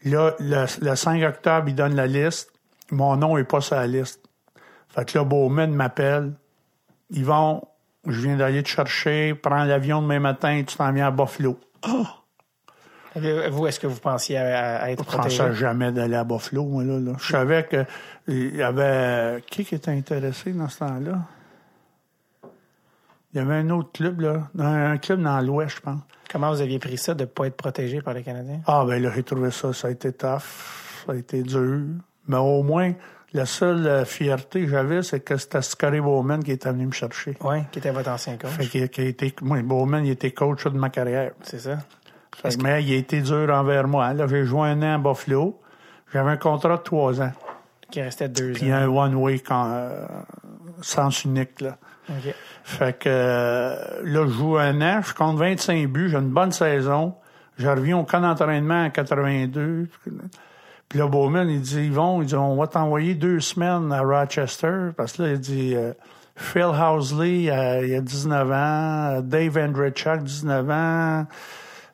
Là, 0.04 0.32
le, 0.40 0.64
le 0.80 0.96
5 0.96 1.22
octobre, 1.22 1.68
il 1.68 1.74
donne 1.74 1.94
la 1.94 2.06
liste. 2.06 2.50
Mon 2.90 3.16
nom 3.16 3.36
est 3.38 3.44
pas 3.44 3.60
sur 3.60 3.76
la 3.76 3.86
liste. 3.86 4.20
Fait 4.88 5.04
que 5.10 5.16
là, 5.18 5.24
Bowman 5.24 5.68
m'appelle. 5.72 6.32
Ils 7.10 7.24
vont, 7.24 7.62
je 8.06 8.20
viens 8.22 8.36
d'aller 8.36 8.62
te 8.62 8.68
chercher, 8.68 9.34
prends 9.34 9.64
l'avion 9.64 10.02
demain 10.02 10.18
matin, 10.20 10.62
tu 10.66 10.76
t'en 10.76 10.90
viens 10.92 11.06
à 11.06 11.10
Buffalo. 11.10 11.58
Euh, 13.16 13.48
Vous, 13.50 13.66
est-ce 13.66 13.78
que 13.78 13.86
vous 13.86 14.00
pensiez 14.00 14.38
à, 14.38 14.82
à 14.82 14.90
être 14.90 15.04
Je 15.04 15.04
protégé? 15.08 15.38
pensais 15.38 15.54
jamais 15.54 15.92
d'aller 15.92 16.16
à 16.16 16.24
Buffalo, 16.24 16.64
moi, 16.64 16.82
là, 16.84 16.98
là. 16.98 17.12
Je 17.18 17.32
savais 17.32 17.64
que 17.64 17.84
il 18.28 18.56
y 18.56 18.62
avait 18.62 19.42
qui 19.50 19.64
qui 19.64 19.74
était 19.74 19.90
intéressé 19.90 20.52
dans 20.52 20.68
ce 20.68 20.78
temps-là? 20.80 21.18
Il 23.34 23.38
y 23.38 23.40
avait 23.40 23.54
un 23.54 23.70
autre 23.70 23.92
club, 23.92 24.20
là. 24.20 24.48
Un, 24.58 24.98
club 24.98 25.22
dans 25.22 25.40
l'Ouest, 25.40 25.76
je 25.76 25.80
pense. 25.80 26.00
Comment 26.30 26.50
vous 26.50 26.60
aviez 26.60 26.78
pris 26.78 26.98
ça 26.98 27.14
de 27.14 27.22
ne 27.22 27.26
pas 27.26 27.46
être 27.46 27.56
protégé 27.56 28.00
par 28.02 28.14
les 28.14 28.22
Canadiens? 28.22 28.60
Ah, 28.66 28.84
ben 28.86 29.02
là, 29.02 29.10
j'ai 29.14 29.22
trouvé 29.22 29.50
ça, 29.50 29.72
ça 29.72 29.88
a 29.88 29.90
été 29.90 30.12
tough, 30.12 30.40
ça 31.06 31.12
a 31.12 31.14
été 31.14 31.42
dur. 31.42 31.80
Mais 32.28 32.36
au 32.36 32.62
moins, 32.62 32.92
la 33.32 33.46
seule 33.46 33.86
euh, 33.86 34.04
fierté 34.04 34.62
que 34.62 34.68
j'avais, 34.68 35.02
c'est 35.02 35.20
que 35.20 35.36
c'était 35.36 35.62
Scotty 35.62 36.00
Bowman 36.00 36.42
qui 36.44 36.52
était 36.52 36.70
venu 36.70 36.86
me 36.86 36.92
chercher. 36.92 37.36
Oui, 37.42 37.58
qui 37.72 37.78
était 37.78 37.90
votre 37.90 38.10
ancien 38.10 38.36
coach. 38.36 38.50
Fait 38.50 38.66
qu'il 38.66 38.88
qu'il 38.90 39.04
a 39.04 39.08
été, 39.08 39.34
moi, 39.42 39.60
Bowman, 39.62 40.04
il 40.04 40.10
était 40.10 40.32
coach 40.32 40.64
de 40.64 40.78
ma 40.78 40.90
carrière. 40.90 41.32
C'est 41.42 41.58
ça. 41.60 41.78
Fait 42.36 42.56
que- 42.56 42.62
mais 42.62 42.82
il 42.84 42.92
a 42.92 42.96
été 42.96 43.20
dur 43.22 43.50
envers 43.52 43.88
moi. 43.88 44.12
Là, 44.14 44.26
j'ai 44.26 44.44
joué 44.44 44.68
un 44.68 44.82
an 44.82 44.94
à 44.94 44.98
Buffalo. 44.98 45.60
J'avais 46.12 46.30
un 46.30 46.36
contrat 46.36 46.76
de 46.76 46.82
trois 46.82 47.20
ans. 47.22 47.32
Qui 47.90 48.00
restait 48.02 48.28
deux 48.28 48.52
Puis 48.52 48.72
ans. 48.72 48.76
un 48.76 48.88
one-way 48.88 49.38
quand, 49.40 49.66
euh, 49.70 50.06
sens 50.80 51.24
unique, 51.24 51.60
là. 51.60 51.76
Fait 52.64 52.98
que 52.98 53.08
euh, 53.08 53.76
là, 54.04 54.26
je 54.26 54.32
joue 54.32 54.56
un 54.56 54.80
an, 54.80 55.02
je 55.02 55.14
compte 55.14 55.38
25 55.38 55.88
buts, 55.88 56.08
j'ai 56.08 56.18
une 56.18 56.30
bonne 56.30 56.52
saison. 56.52 57.14
Je 57.58 57.68
reviens 57.68 57.98
au 57.98 58.04
camp 58.04 58.20
d'entraînement 58.20 58.84
en 58.84 58.90
82. 58.90 59.88
Puis 60.88 60.98
là, 60.98 61.06
Bowman, 61.06 61.48
il 61.48 61.60
dit, 61.60 61.86
Yvon, 61.86 62.22
il 62.22 62.26
dit, 62.26 62.34
on 62.34 62.56
va 62.56 62.66
t'envoyer 62.66 63.14
deux 63.14 63.40
semaines 63.40 63.92
à 63.92 64.02
Rochester. 64.02 64.90
Parce 64.96 65.12
que 65.14 65.22
là, 65.22 65.28
il 65.32 65.40
dit, 65.40 65.74
euh, 65.74 65.92
Phil 66.36 66.62
Housley, 66.64 67.50
euh, 67.50 67.86
il 67.86 67.94
a 67.94 68.00
19 68.00 68.50
ans, 68.50 69.16
euh, 69.16 69.20
Dave 69.22 69.58
Andrechuk, 69.58 70.22
19 70.22 70.70
ans, 70.70 71.26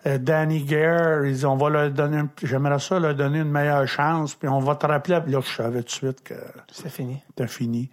euh, 0.06 0.18
Danny 0.18 0.62
Gare, 0.64 1.26
il 1.26 1.34
dit, 1.34 1.46
on 1.46 1.56
va 1.56 1.68
leur 1.70 1.90
donner, 1.90 2.22
j'aimerais 2.42 2.78
ça 2.78 2.98
leur 2.98 3.14
donner 3.14 3.40
une 3.40 3.50
meilleure 3.50 3.86
chance, 3.88 4.34
puis 4.34 4.48
on 4.48 4.60
va 4.60 4.76
te 4.76 4.86
rappeler. 4.86 5.20
Puis 5.22 5.32
là, 5.32 5.40
je 5.44 5.54
savais 5.54 5.80
tout 5.80 5.86
de 5.86 5.90
suite 5.90 6.22
que 6.22 6.34
C'est 6.70 6.88
fini. 6.88 7.22
c'était 7.28 7.48
fini. 7.48 7.90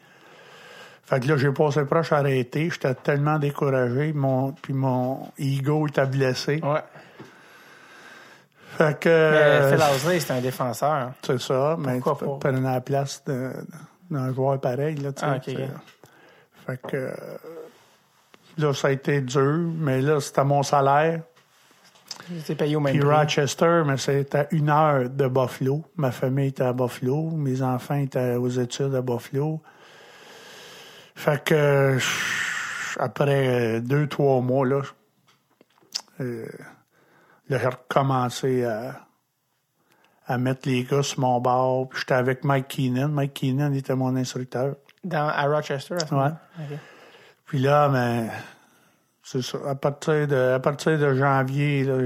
Fait 1.05 1.19
que 1.19 1.27
là, 1.27 1.37
j'ai 1.37 1.51
passé 1.51 1.85
proche 1.85 2.11
à 2.11 2.17
arrêter. 2.17 2.69
J'étais 2.71 2.95
tellement 2.95 3.37
découragé. 3.37 4.11
Mon, 4.13 4.53
puis 4.53 4.73
mon 4.73 5.27
ego 5.37 5.87
était 5.87 6.05
blessé. 6.07 6.59
Ouais. 6.63 6.81
Fait 8.77 8.99
que... 8.99 9.07
Mais 9.09 9.13
euh, 9.13 9.71
Phil 9.71 9.83
Housley, 9.95 10.19
c'est 10.19 10.33
un 10.33 10.41
défenseur. 10.41 11.11
c'est 11.21 11.39
ça, 11.39 11.77
mais 11.79 11.99
Pourquoi 11.99 12.17
tu 12.17 12.25
pas? 12.25 12.49
prenais 12.51 12.73
la 12.73 12.81
place 12.81 13.23
d'un 13.25 14.33
joueur 14.33 14.59
pareil. 14.59 14.95
Là, 14.95 15.13
tu 15.13 15.21
sais, 15.21 15.69
Ah. 15.75 15.79
Fait 16.65 16.81
que... 16.81 17.11
Là, 18.57 18.73
ça 18.73 18.87
a 18.87 18.91
été 18.91 19.21
dur, 19.21 19.59
mais 19.77 20.01
là, 20.01 20.19
c'était 20.19 20.43
mon 20.43 20.63
salaire. 20.63 21.21
J'étais 22.33 22.55
payé 22.55 22.75
au 22.75 22.79
même 22.79 22.93
Puis 22.97 23.05
prix. 23.05 23.15
Rochester, 23.15 23.83
mais 23.85 23.97
c'était 23.97 24.37
à 24.39 24.47
une 24.51 24.69
heure 24.69 25.09
de 25.09 25.27
Buffalo. 25.27 25.83
Ma 25.97 26.11
famille 26.11 26.47
était 26.47 26.63
à 26.63 26.73
Buffalo. 26.73 27.29
Mes 27.31 27.61
enfants 27.61 27.95
étaient 27.95 28.35
aux 28.35 28.49
études 28.49 28.95
à 28.95 29.01
Buffalo. 29.01 29.61
Fait 31.15 31.43
que 31.43 31.97
je- 31.97 32.99
après 32.99 33.77
euh, 33.77 33.79
deux, 33.81 34.07
trois 34.07 34.41
mois, 34.41 34.65
là, 34.65 34.81
euh, 36.21 36.45
là, 37.49 37.57
j'ai 37.57 37.67
recommencé 37.67 38.63
à, 38.65 38.99
à 40.27 40.37
mettre 40.37 40.67
les 40.67 40.83
gars 40.83 41.03
sur 41.03 41.19
mon 41.21 41.39
bord. 41.39 41.89
Puis 41.89 41.99
j'étais 42.01 42.13
avec 42.15 42.43
Mike 42.43 42.67
Keenan. 42.67 43.09
Mike 43.09 43.33
Keenan 43.33 43.73
était 43.73 43.95
mon 43.95 44.15
instructeur. 44.15 44.75
Dans, 45.03 45.27
à 45.27 45.43
Rochester, 45.45 45.95
à 45.95 45.99
ce 45.99 46.15
Ouais. 46.15 46.29
Puis 47.45 47.59
là, 47.59 47.87
ben, 47.89 48.29
c'est 49.23 49.41
ça. 49.41 49.57
À 49.69 49.75
partir 49.75 50.27
de, 50.27 50.53
à 50.55 50.59
partir 50.59 50.97
de 50.97 51.13
janvier, 51.13 51.83
là, 51.83 51.97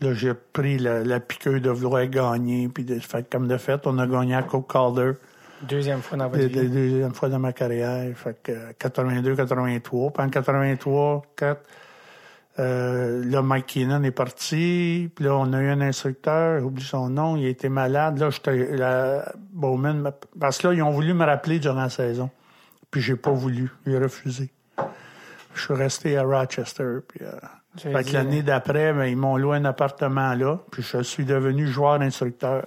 là, 0.00 0.12
j'ai 0.14 0.34
pris 0.34 0.76
la, 0.78 1.04
la 1.04 1.20
piqûre 1.20 1.60
de 1.60 1.70
vouloir 1.70 2.04
gagner. 2.06 2.68
Puis 2.68 2.84
de, 2.84 2.98
fait, 2.98 3.30
comme 3.30 3.46
de 3.48 3.56
fait, 3.56 3.86
on 3.86 3.98
a 3.98 4.06
gagné 4.06 4.34
à 4.34 4.42
Coupe 4.42 4.70
Calder. 4.70 5.12
Deuxième 5.62 6.00
fois 6.00 6.16
dans 6.18 6.28
votre 6.28 6.42
vie. 6.42 6.68
deuxième 6.68 7.14
fois 7.14 7.28
dans 7.28 7.38
ma 7.38 7.52
carrière. 7.52 8.16
Fait 8.16 8.36
que 8.42 8.52
82-83. 8.78 10.12
Puis 10.12 10.22
en 10.24 10.28
83, 10.30 11.22
4, 11.36 11.60
euh, 12.58 13.24
là, 13.24 13.42
Mike 13.42 13.66
Keenan 13.66 14.02
est 14.02 14.10
parti. 14.10 15.10
Puis 15.14 15.24
là, 15.24 15.34
on 15.36 15.52
a 15.52 15.60
eu 15.60 15.68
un 15.68 15.80
instructeur, 15.80 16.60
j'oublie 16.60 16.82
son 16.82 17.08
nom, 17.10 17.36
il 17.36 17.46
a 17.46 17.48
été 17.48 17.68
malade. 17.68 18.18
Là, 18.18 18.30
j'étais, 18.30 18.76
la, 18.76 19.32
Bowman, 19.52 19.94
m'a- 20.00 20.12
parce 20.38 20.58
que 20.58 20.68
là, 20.68 20.74
ils 20.74 20.82
ont 20.82 20.90
voulu 20.90 21.12
me 21.14 21.24
rappeler 21.24 21.58
durant 21.58 21.82
la 21.82 21.88
saison. 21.90 22.30
Puis 22.90 23.00
j'ai 23.02 23.16
pas 23.16 23.30
voulu. 23.30 23.70
J'ai 23.86 23.98
refusé. 23.98 24.50
Je 25.54 25.60
suis 25.62 25.74
resté 25.74 26.16
à 26.16 26.22
Rochester. 26.22 26.98
Puis, 27.06 27.20
euh, 27.22 27.30
fait 27.76 28.04
que 28.04 28.12
l'année 28.14 28.42
d'après, 28.42 28.92
ben, 28.92 29.04
ils 29.04 29.16
m'ont 29.16 29.36
loué 29.36 29.58
un 29.58 29.64
appartement 29.64 30.34
là. 30.34 30.58
Puis 30.72 30.82
je 30.82 31.02
suis 31.02 31.24
devenu 31.24 31.66
joueur-instructeur. 31.66 32.54
euh, 32.54 32.62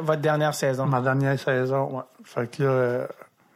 Votre 0.00 0.20
dernière 0.20 0.54
saison, 0.54 0.86
Ma 0.86 1.00
dernière 1.00 1.38
saison, 1.38 1.96
ouais. 1.96 2.02
Fait 2.24 2.50
que 2.50 2.62
là, 2.62 2.68
euh, 2.68 3.06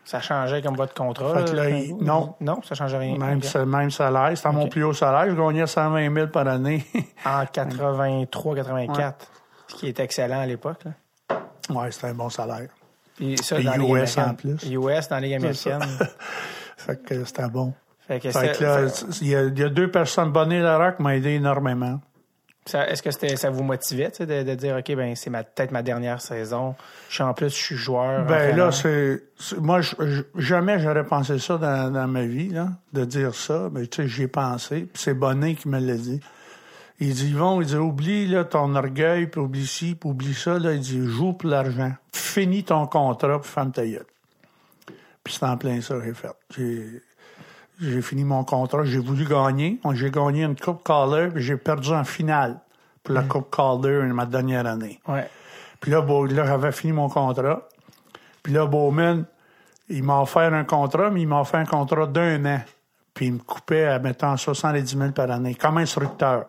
ça 0.04 0.20
changeait 0.20 0.62
comme 0.62 0.76
votre 0.76 0.94
contrat? 0.94 1.34
Fait 1.38 1.50
que 1.50 1.56
là, 1.56 1.68
il- 1.70 1.96
non. 1.96 2.34
Non, 2.40 2.60
ça 2.62 2.74
changeait 2.74 2.98
rien. 2.98 3.16
Même, 3.18 3.38
OK. 3.38 3.44
sa- 3.44 3.64
même 3.66 3.90
salaire. 3.90 4.30
C'était 4.36 4.50
mon 4.52 4.68
plus 4.68 4.84
haut 4.84 4.92
salaire. 4.92 5.34
Je 5.34 5.40
gagnais 5.40 5.66
120 5.66 6.14
000 6.14 6.26
par 6.28 6.46
année. 6.48 6.84
En 7.26 7.44
83-84, 7.44 9.14
ce 9.68 9.74
qui 9.74 9.88
est 9.88 10.00
excellent 10.00 10.40
à 10.40 10.46
l'époque. 10.46 10.82
ouais, 11.70 11.90
c'était 11.90 12.08
un 12.08 12.14
bon 12.14 12.28
salaire. 12.28 12.68
Puis 13.16 13.36
ça, 13.38 13.56
Puis 13.56 13.64
dans 13.64 13.72
les 13.76 13.86
US 14.02 14.18
en 14.18 14.34
plus. 14.34 14.56
US 14.70 15.08
dans 15.08 15.16
la 15.16 15.20
Ligue 15.20 15.34
américaine. 15.34 15.80
Fait 16.76 17.00
que 17.00 17.24
c'était 17.24 17.48
bon. 17.48 17.72
fait 18.08 18.18
que 18.18 18.30
Fait 18.30 18.54
c'est- 18.54 18.58
que 18.58 18.64
là, 18.64 18.86
il 19.20 19.28
y, 19.28 19.36
a, 19.36 19.42
il 19.44 19.58
y 19.58 19.62
a 19.62 19.68
deux 19.68 19.88
personnes. 19.90 20.32
Bonnet 20.32 20.60
Larac 20.60 20.98
m'a 20.98 21.14
aidé 21.14 21.30
énormément. 21.34 22.00
Est-ce 22.72 23.02
que 23.02 23.10
c'était, 23.10 23.36
ça 23.36 23.50
vous 23.50 23.62
motivait 23.64 24.10
de, 24.20 24.42
de 24.44 24.54
dire, 24.54 24.76
OK, 24.76 24.94
ben 24.96 25.16
c'est 25.16 25.30
ma, 25.30 25.42
peut-être 25.42 25.72
ma 25.72 25.82
dernière 25.82 26.20
saison. 26.20 26.74
Je 27.08 27.14
suis 27.14 27.22
en 27.24 27.34
plus, 27.34 27.48
je 27.50 27.54
suis 27.62 27.76
joueur. 27.76 28.24
Ben 28.26 28.56
là, 28.56 28.70
c'est. 28.70 29.22
c'est- 29.38 29.56
Moi, 29.58 29.80
je- 29.80 29.94
je- 29.98 30.22
jamais 30.40 30.78
j'aurais 30.78 31.04
pensé 31.04 31.38
ça 31.38 31.56
dans, 31.58 31.90
dans 31.90 32.06
ma 32.06 32.22
vie, 32.24 32.50
là, 32.50 32.68
de 32.92 33.04
dire 33.04 33.34
ça. 33.34 33.68
Mais 33.72 33.86
tu 33.88 34.02
sais, 34.02 34.08
j'y 34.08 34.22
ai 34.22 34.28
pensé. 34.28 34.82
Puis 34.92 35.02
c'est 35.02 35.14
Bonnet 35.14 35.54
qui 35.56 35.68
me 35.68 35.80
l'a 35.80 35.94
dit. 35.94 36.20
Il 37.00 37.14
dit, 37.14 37.30
Yvon, 37.30 37.60
il 37.60 37.66
dit, 37.66 37.74
oublie 37.76 38.28
là, 38.28 38.44
ton 38.44 38.76
orgueil, 38.76 39.26
puis 39.26 39.40
oublie 39.40 39.66
ci, 39.66 39.96
puis 39.96 40.08
oublie 40.08 40.34
ça. 40.34 40.58
Là, 40.60 40.72
il 40.72 40.80
dit, 40.80 41.04
joue 41.04 41.32
pour 41.32 41.50
l'argent. 41.50 41.92
Finis 42.12 42.62
ton 42.62 42.86
contrat, 42.86 43.40
puis 43.40 43.50
ferme 43.50 43.72
ta 43.72 43.84
gueule. 43.84 44.06
Puis 45.24 45.34
c'est 45.38 45.44
en 45.46 45.56
plein 45.56 45.80
ça 45.80 45.96
j'ai 46.04 46.14
fait. 46.14 46.28
J'ai, 46.56 47.02
j'ai 47.82 48.02
fini 48.02 48.24
mon 48.24 48.44
contrat. 48.44 48.84
J'ai 48.84 48.98
voulu 48.98 49.24
gagner. 49.24 49.80
J'ai 49.92 50.10
gagné 50.10 50.44
une 50.44 50.56
Coupe 50.56 50.84
Calder, 50.84 51.28
puis 51.32 51.42
j'ai 51.42 51.56
perdu 51.56 51.90
en 51.90 52.04
finale 52.04 52.60
pour 53.02 53.14
la 53.14 53.22
Coupe 53.22 53.54
Calder 53.54 54.02
ma 54.12 54.26
dernière 54.26 54.66
année. 54.66 55.00
Ouais. 55.08 55.28
Puis 55.80 55.90
là, 55.90 56.04
là, 56.30 56.46
j'avais 56.46 56.72
fini 56.72 56.92
mon 56.92 57.08
contrat. 57.08 57.62
Puis 58.42 58.52
là, 58.52 58.66
Bowman, 58.66 59.24
il 59.88 60.02
m'a 60.02 60.20
offert 60.20 60.52
un 60.54 60.64
contrat, 60.64 61.10
mais 61.10 61.22
il 61.22 61.28
m'a 61.28 61.40
offert 61.40 61.60
un 61.60 61.66
contrat 61.66 62.06
d'un 62.06 62.44
an. 62.46 62.60
Puis 63.14 63.26
il 63.26 63.34
me 63.34 63.38
coupait 63.38 63.86
à, 63.86 63.98
mettons, 63.98 64.36
70 64.36 64.96
000 64.96 65.10
par 65.10 65.30
année, 65.30 65.54
comme 65.54 65.78
instructeur. 65.78 66.46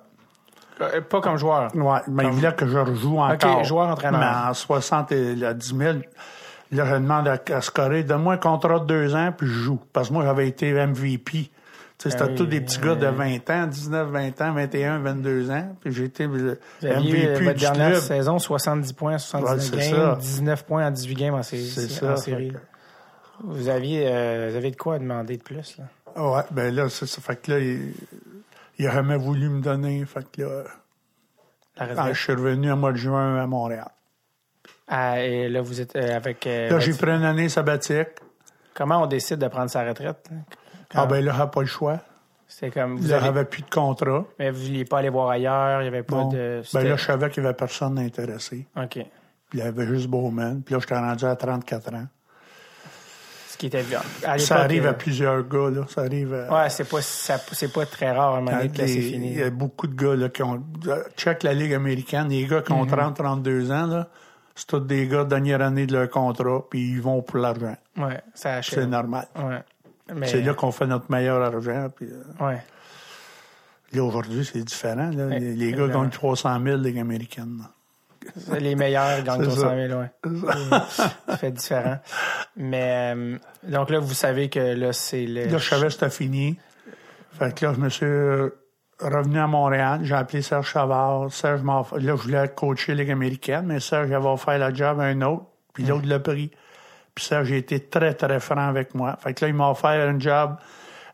Euh, 0.81 1.01
Pas 1.01 1.21
comme 1.21 1.37
joueur. 1.37 1.75
Ouais, 1.75 1.99
mais 2.07 2.23
il 2.25 2.29
voulait 2.31 2.53
que 2.53 2.67
je 2.67 2.77
rejoue 2.77 3.19
encore. 3.19 3.63
joueur-entraîneur. 3.63 4.19
Mais 4.19 4.49
en 4.49 4.53
70 4.53 5.75
000, 5.77 5.97
là, 6.73 6.85
je 6.85 6.93
demande 6.95 7.27
à, 7.27 7.39
à 7.55 7.61
Scoré, 7.61 8.03
donne-moi 8.03 8.33
un 8.35 8.37
contrat 8.37 8.79
de 8.79 8.85
deux 8.85 9.15
ans, 9.15 9.33
puis 9.37 9.47
je 9.47 9.53
joue. 9.53 9.79
Parce 9.93 10.09
que 10.09 10.13
moi, 10.13 10.23
j'avais 10.25 10.47
été 10.47 10.71
MVP. 10.73 11.49
Tu 11.99 12.09
sais, 12.09 12.17
c'était 12.17 12.33
tous 12.35 12.45
des 12.47 12.59
petits 12.59 12.79
gars 12.79 12.95
de 12.95 13.07
oui. 13.07 13.39
20 13.47 13.49
ans, 13.63 13.67
19, 13.67 14.09
20 14.09 14.41
ans, 14.41 14.53
21, 14.53 14.99
22 14.99 15.51
ans. 15.51 15.75
Puis 15.79 15.93
j'ai 15.93 16.05
été 16.05 16.27
le 16.27 16.57
MVP 16.81 17.27
votre 17.43 17.53
du 17.53 17.59
dernière 17.61 17.91
club. 17.91 18.01
saison, 18.01 18.39
70 18.39 18.93
points, 18.93 19.17
79 19.17 19.71
Ouais, 19.71 19.77
games, 19.91 19.95
ça. 19.95 20.17
19 20.19 20.65
points 20.65 20.87
en 20.87 20.91
18 20.91 21.15
games 21.15 21.33
en, 21.35 21.43
sé- 21.43 21.63
C'est 21.63 22.05
en 22.05 22.15
ça, 22.15 22.17
série. 22.17 22.49
que- 22.51 22.57
Vous 23.43 23.69
aviez, 23.69 24.03
euh, 24.07 24.47
vous 24.51 24.55
avez 24.57 24.71
de 24.71 24.75
quoi 24.75 24.99
demander 24.99 25.37
de 25.37 25.43
plus, 25.43 25.77
là? 25.77 25.85
Ouais, 26.21 26.41
ben 26.51 26.73
là, 26.73 26.89
c'est 26.89 27.05
ça. 27.07 27.21
Fait 27.21 27.35
que 27.41 27.51
là, 27.51 27.59
il, 27.59 27.93
il 28.79 28.87
a 28.87 28.91
jamais 28.91 29.17
voulu 29.17 29.49
me 29.49 29.61
donner. 29.61 30.03
Fait 30.05 30.25
que 30.31 30.41
là, 30.41 30.63
La 31.77 31.87
ah, 32.03 32.13
je 32.13 32.19
suis 32.21 32.33
revenu 32.33 32.71
au 32.71 32.75
mois 32.75 32.91
de 32.91 32.97
juin 32.97 33.37
à 33.41 33.47
Montréal. 33.47 33.89
Ah, 34.87 35.21
et 35.21 35.47
là, 35.49 35.61
vous 35.61 35.79
êtes 35.81 35.95
euh, 35.95 36.15
avec. 36.17 36.45
euh, 36.45 36.69
Là, 36.69 36.79
j'ai 36.79 36.93
pris 36.93 37.11
une 37.11 37.23
année 37.23 37.49
sabbatique. 37.49 38.09
Comment 38.73 39.03
on 39.03 39.05
décide 39.05 39.37
de 39.37 39.47
prendre 39.47 39.69
sa 39.69 39.83
retraite? 39.85 40.29
Ah, 40.93 41.05
ben 41.05 41.23
là, 41.23 41.33
j'avais 41.37 41.51
pas 41.51 41.61
le 41.61 41.67
choix. 41.67 41.99
C'était 42.47 42.71
comme. 42.81 42.97
Vous 42.97 43.07
Là, 43.07 43.15
avez, 43.17 43.25
j'avais 43.25 43.45
plus 43.45 43.61
de 43.63 43.69
contrat. 43.69 44.25
mais 44.37 44.51
vous 44.51 44.61
vouliez 44.61 44.85
pas 44.85 44.99
aller 44.99 45.09
voir 45.09 45.29
ailleurs, 45.29 45.81
il 45.81 45.83
n'y 45.83 45.87
avait 45.87 46.03
pas 46.03 46.15
Bon. 46.17 46.29
de. 46.29 46.61
Ben 46.73 46.83
là, 46.83 46.95
je 46.97 47.03
savais 47.05 47.29
qu'il 47.29 47.41
y 47.43 47.45
avait 47.45 47.55
personne 47.55 47.97
intéressé. 47.97 48.67
OK. 48.77 48.89
Puis 48.93 49.05
il 49.53 49.59
y 49.59 49.61
avait 49.63 49.87
juste 49.87 50.07
Bowman. 50.07 50.61
Puis 50.63 50.73
là, 50.75 50.79
j'étais 50.81 50.95
rendu 50.97 51.25
à 51.25 51.35
34 51.35 51.93
ans. 51.95 52.07
Ce 53.47 53.57
qui 53.57 53.67
était 53.67 53.83
bien. 53.83 54.01
À 54.25 54.37
Ça 54.39 54.57
arrive 54.57 54.85
euh, 54.85 54.89
à 54.89 54.93
plusieurs 54.93 55.47
gars, 55.47 55.69
là. 55.69 55.83
Ça 55.87 56.01
arrive 56.01 56.33
à... 56.33 56.51
Ouais, 56.63 56.69
c'est 56.69 56.89
pas, 56.89 57.01
ça- 57.01 57.37
c'est 57.51 57.71
pas 57.71 57.85
très 57.85 58.11
rare 58.11 58.33
à 58.33 58.37
un 58.39 58.41
moment 58.41 58.57
donné 58.57 58.71
c'est 58.75 58.87
fini. 58.87 59.31
Il 59.31 59.39
y 59.39 59.43
a 59.43 59.49
beaucoup 59.51 59.85
de 59.87 59.95
gars 59.95 60.15
là, 60.15 60.29
qui 60.29 60.41
ont. 60.43 60.61
Check 61.15 61.43
la 61.43 61.53
Ligue 61.53 61.73
américaine. 61.73 62.29
Les 62.29 62.45
gars 62.45 62.61
qui 62.61 62.71
ont 62.71 62.85
30, 62.85 63.15
32 63.15 63.71
ans, 63.71 63.85
là, 63.87 64.09
c'est 64.55 64.67
tous 64.67 64.79
des 64.79 65.07
gars 65.07 65.23
de 65.23 65.29
dernière 65.29 65.61
année 65.61 65.85
de 65.87 65.93
leur 65.93 66.09
contrat, 66.09 66.61
puis 66.69 66.91
ils 66.91 67.01
vont 67.01 67.21
pour 67.21 67.37
l'argent. 67.39 67.75
Ouais, 67.97 68.21
ça 68.33 68.55
achète. 68.55 68.79
C'est 68.79 68.85
normal. 68.87 69.27
Ouais. 69.35 69.59
Mais, 70.13 70.27
C'est 70.27 70.41
là 70.41 70.53
qu'on 70.53 70.71
fait 70.71 70.85
notre 70.85 71.09
meilleur 71.11 71.41
argent. 71.41 71.87
Puis, 71.95 72.07
euh, 72.07 72.45
Ouais. 72.45 72.61
là, 73.93 74.03
aujourd'hui, 74.03 74.43
c'est 74.45 74.63
différent. 74.63 75.09
Là. 75.15 75.27
Ouais, 75.27 75.39
les 75.39 75.53
les 75.55 75.71
gars 75.71 75.87
gagnent 75.87 76.09
300 76.09 76.59
000 76.63 76.77
Ligue 76.77 76.99
américaine. 76.99 77.59
là. 77.59 77.69
Les 78.59 78.75
meilleurs 78.75 79.21
gagnent 79.23 79.43
C'est 79.49 79.55
300 79.55 79.61
ça. 79.69 79.87
000, 79.87 79.99
ouais. 79.99 80.79
Ça 81.27 81.37
fait 81.37 81.51
différent. 81.51 81.99
Mais, 82.57 83.13
euh, 83.15 83.37
donc 83.63 83.89
là, 83.89 83.99
vous 83.99 84.13
savez 84.13 84.49
que 84.49 84.59
là, 84.59 84.93
c'est 84.93 85.25
le. 85.25 85.45
Là, 85.45 85.57
je 85.57 85.67
savais 85.69 85.87
que 85.87 85.93
c'était 85.93 86.09
fini. 86.09 86.57
Fait 87.39 87.53
que 87.57 87.65
là, 87.65 87.73
je 87.73 87.79
me 87.79 87.89
suis 87.89 88.05
revenu 88.99 89.39
à 89.39 89.47
Montréal. 89.47 90.01
J'ai 90.03 90.15
appelé 90.15 90.41
Serge 90.41 90.69
Chavard. 90.69 91.31
Serge 91.31 91.61
m'a 91.61 91.83
Là, 91.93 92.15
je 92.15 92.21
voulais 92.21 92.47
coacher 92.49 92.95
Ligue 92.95 93.11
américaine, 93.11 93.65
mais 93.65 93.79
Serge 93.79 94.11
avait 94.11 94.27
offert 94.27 94.57
la 94.57 94.73
job 94.73 94.99
à 94.99 95.03
un 95.03 95.21
autre, 95.21 95.45
puis 95.73 95.83
l'autre 95.83 96.07
l'a 96.07 96.19
pris. 96.19 96.51
Puis 97.15 97.25
Serge 97.25 97.51
a 97.51 97.55
été 97.55 97.79
très, 97.79 98.13
très 98.13 98.39
franc 98.39 98.67
avec 98.67 98.95
moi. 98.95 99.15
Fait 99.17 99.33
que 99.33 99.45
là, 99.45 99.49
il 99.49 99.55
m'a 99.55 99.69
offert 99.69 100.07
un 100.09 100.19
job 100.19 100.55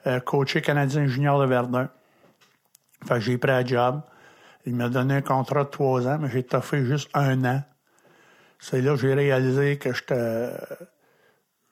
euh, 0.08 0.20
coacher 0.20 0.62
Canadien 0.62 1.08
junior 1.08 1.40
de 1.40 1.46
Verdun. 1.46 1.90
Fait 3.06 3.16
que 3.16 3.20
j'ai 3.20 3.38
pris 3.38 3.52
un 3.52 3.66
job. 3.66 4.02
Il 4.66 4.76
m'a 4.76 4.90
donné 4.90 5.16
un 5.16 5.22
contrat 5.22 5.64
de 5.64 5.70
trois 5.70 6.08
ans, 6.08 6.18
mais 6.20 6.30
j'ai 6.30 6.44
toffé 6.44 6.86
juste 6.86 7.10
un 7.14 7.44
an. 7.46 7.64
C'est 8.60 8.82
là 8.82 8.92
que 8.92 9.02
j'ai 9.02 9.14
réalisé 9.14 9.78
que 9.78 9.94
j'étais 9.94 10.52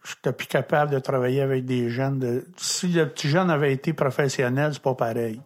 j'étais 0.07 0.31
plus 0.31 0.47
capable 0.47 0.91
de 0.91 0.99
travailler 0.99 1.41
avec 1.41 1.65
des 1.65 1.89
jeunes. 1.89 2.43
Si 2.55 2.87
le 2.87 3.09
petit 3.09 3.29
jeune 3.29 3.49
avait 3.49 3.73
été 3.73 3.93
professionnel, 3.93 4.73
c'est 4.73 4.81
pas 4.81 4.95
pareil. 4.95 5.41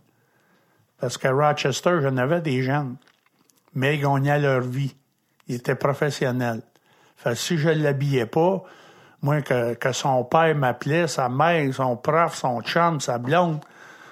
Parce 1.01 1.17
qu'à 1.17 1.31
Rochester, 1.31 1.97
j'en 2.03 2.15
avais 2.17 2.41
des 2.41 2.61
jeunes, 2.61 2.95
mais 3.73 3.95
ils 3.95 4.01
gagnaient 4.01 4.39
leur 4.39 4.61
vie. 4.61 4.95
Ils 5.47 5.55
étaient 5.55 5.75
professionnels. 5.75 6.61
Fait 7.17 7.31
que 7.31 7.35
si 7.35 7.57
je 7.57 7.69
l'habillais 7.69 8.27
pas, 8.27 8.63
moi, 9.23 9.41
que, 9.41 9.91
son 9.93 10.23
père 10.23 10.55
m'appelait, 10.55 11.07
sa 11.07 11.27
mère, 11.27 11.73
son 11.73 11.97
prof, 11.97 12.35
son 12.35 12.61
chum, 12.61 12.99
sa 12.99 13.17
blonde, 13.17 13.59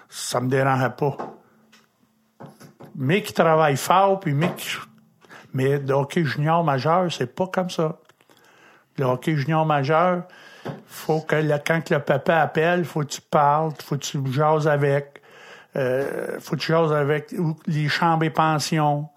ça 0.09 0.41
me 0.41 0.49
dérangeait 0.49 0.89
pas. 0.89 1.15
Mais 2.95 3.21
qui 3.21 3.33
travaille 3.33 3.77
fort, 3.77 4.19
puis 4.19 4.33
mais. 4.33 4.51
Mais 5.53 5.77
le 5.77 5.93
hockey 5.93 6.25
junior 6.25 6.63
majeur, 6.63 7.11
c'est 7.11 7.33
pas 7.33 7.47
comme 7.47 7.69
ça. 7.69 7.97
Le 8.97 9.05
hockey 9.05 9.35
junior 9.35 9.65
majeur, 9.65 10.23
faut 10.87 11.21
que 11.21 11.35
quand 11.65 11.89
le 11.89 11.99
papa 11.99 12.37
appelle, 12.37 12.83
faut 12.83 13.01
que 13.01 13.05
tu 13.05 13.21
parles, 13.21 13.71
faut 13.83 13.95
que 13.95 14.01
tu 14.01 14.19
jases 14.31 14.67
avec, 14.67 15.18
euh, 15.75 16.39
faut 16.39 16.55
que 16.55 16.61
tu 16.61 16.73
avec 16.73 17.33
les 17.67 17.87
chambres 17.87 18.23
et 18.23 18.29
pensions, 18.29 19.07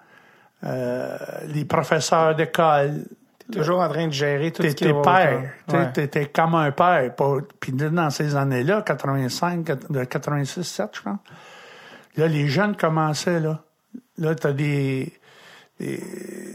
euh, 0.65 1.17
les 1.47 1.65
professeurs 1.65 2.35
d'école. 2.35 3.05
Toujours 3.51 3.81
en 3.81 3.89
train 3.89 4.07
de 4.07 4.13
gérer 4.13 4.51
tout 4.51 4.63
ce 4.63 4.69
qui 4.69 4.91
va 4.91 5.03
père. 5.03 5.43
Ouais. 5.69 5.93
T'es 5.93 6.09
t'es 6.09 6.27
comme 6.27 6.55
un 6.55 6.71
père. 6.71 7.11
Puis 7.61 7.73
dans 7.73 8.11
ces 8.11 8.37
années-là, 8.37 8.83
85, 8.83 9.91
de 9.91 10.05
86, 10.05 10.63
7, 10.63 10.89
je 10.93 11.03
pense, 11.03 11.19
là, 12.17 12.29
les 12.29 12.49
jeunes 12.49 12.77
commençaient, 12.77 13.41
là. 13.41 13.61
Là, 14.19 14.35
t'as 14.35 14.53
des... 14.53 15.13
des- 15.81 16.03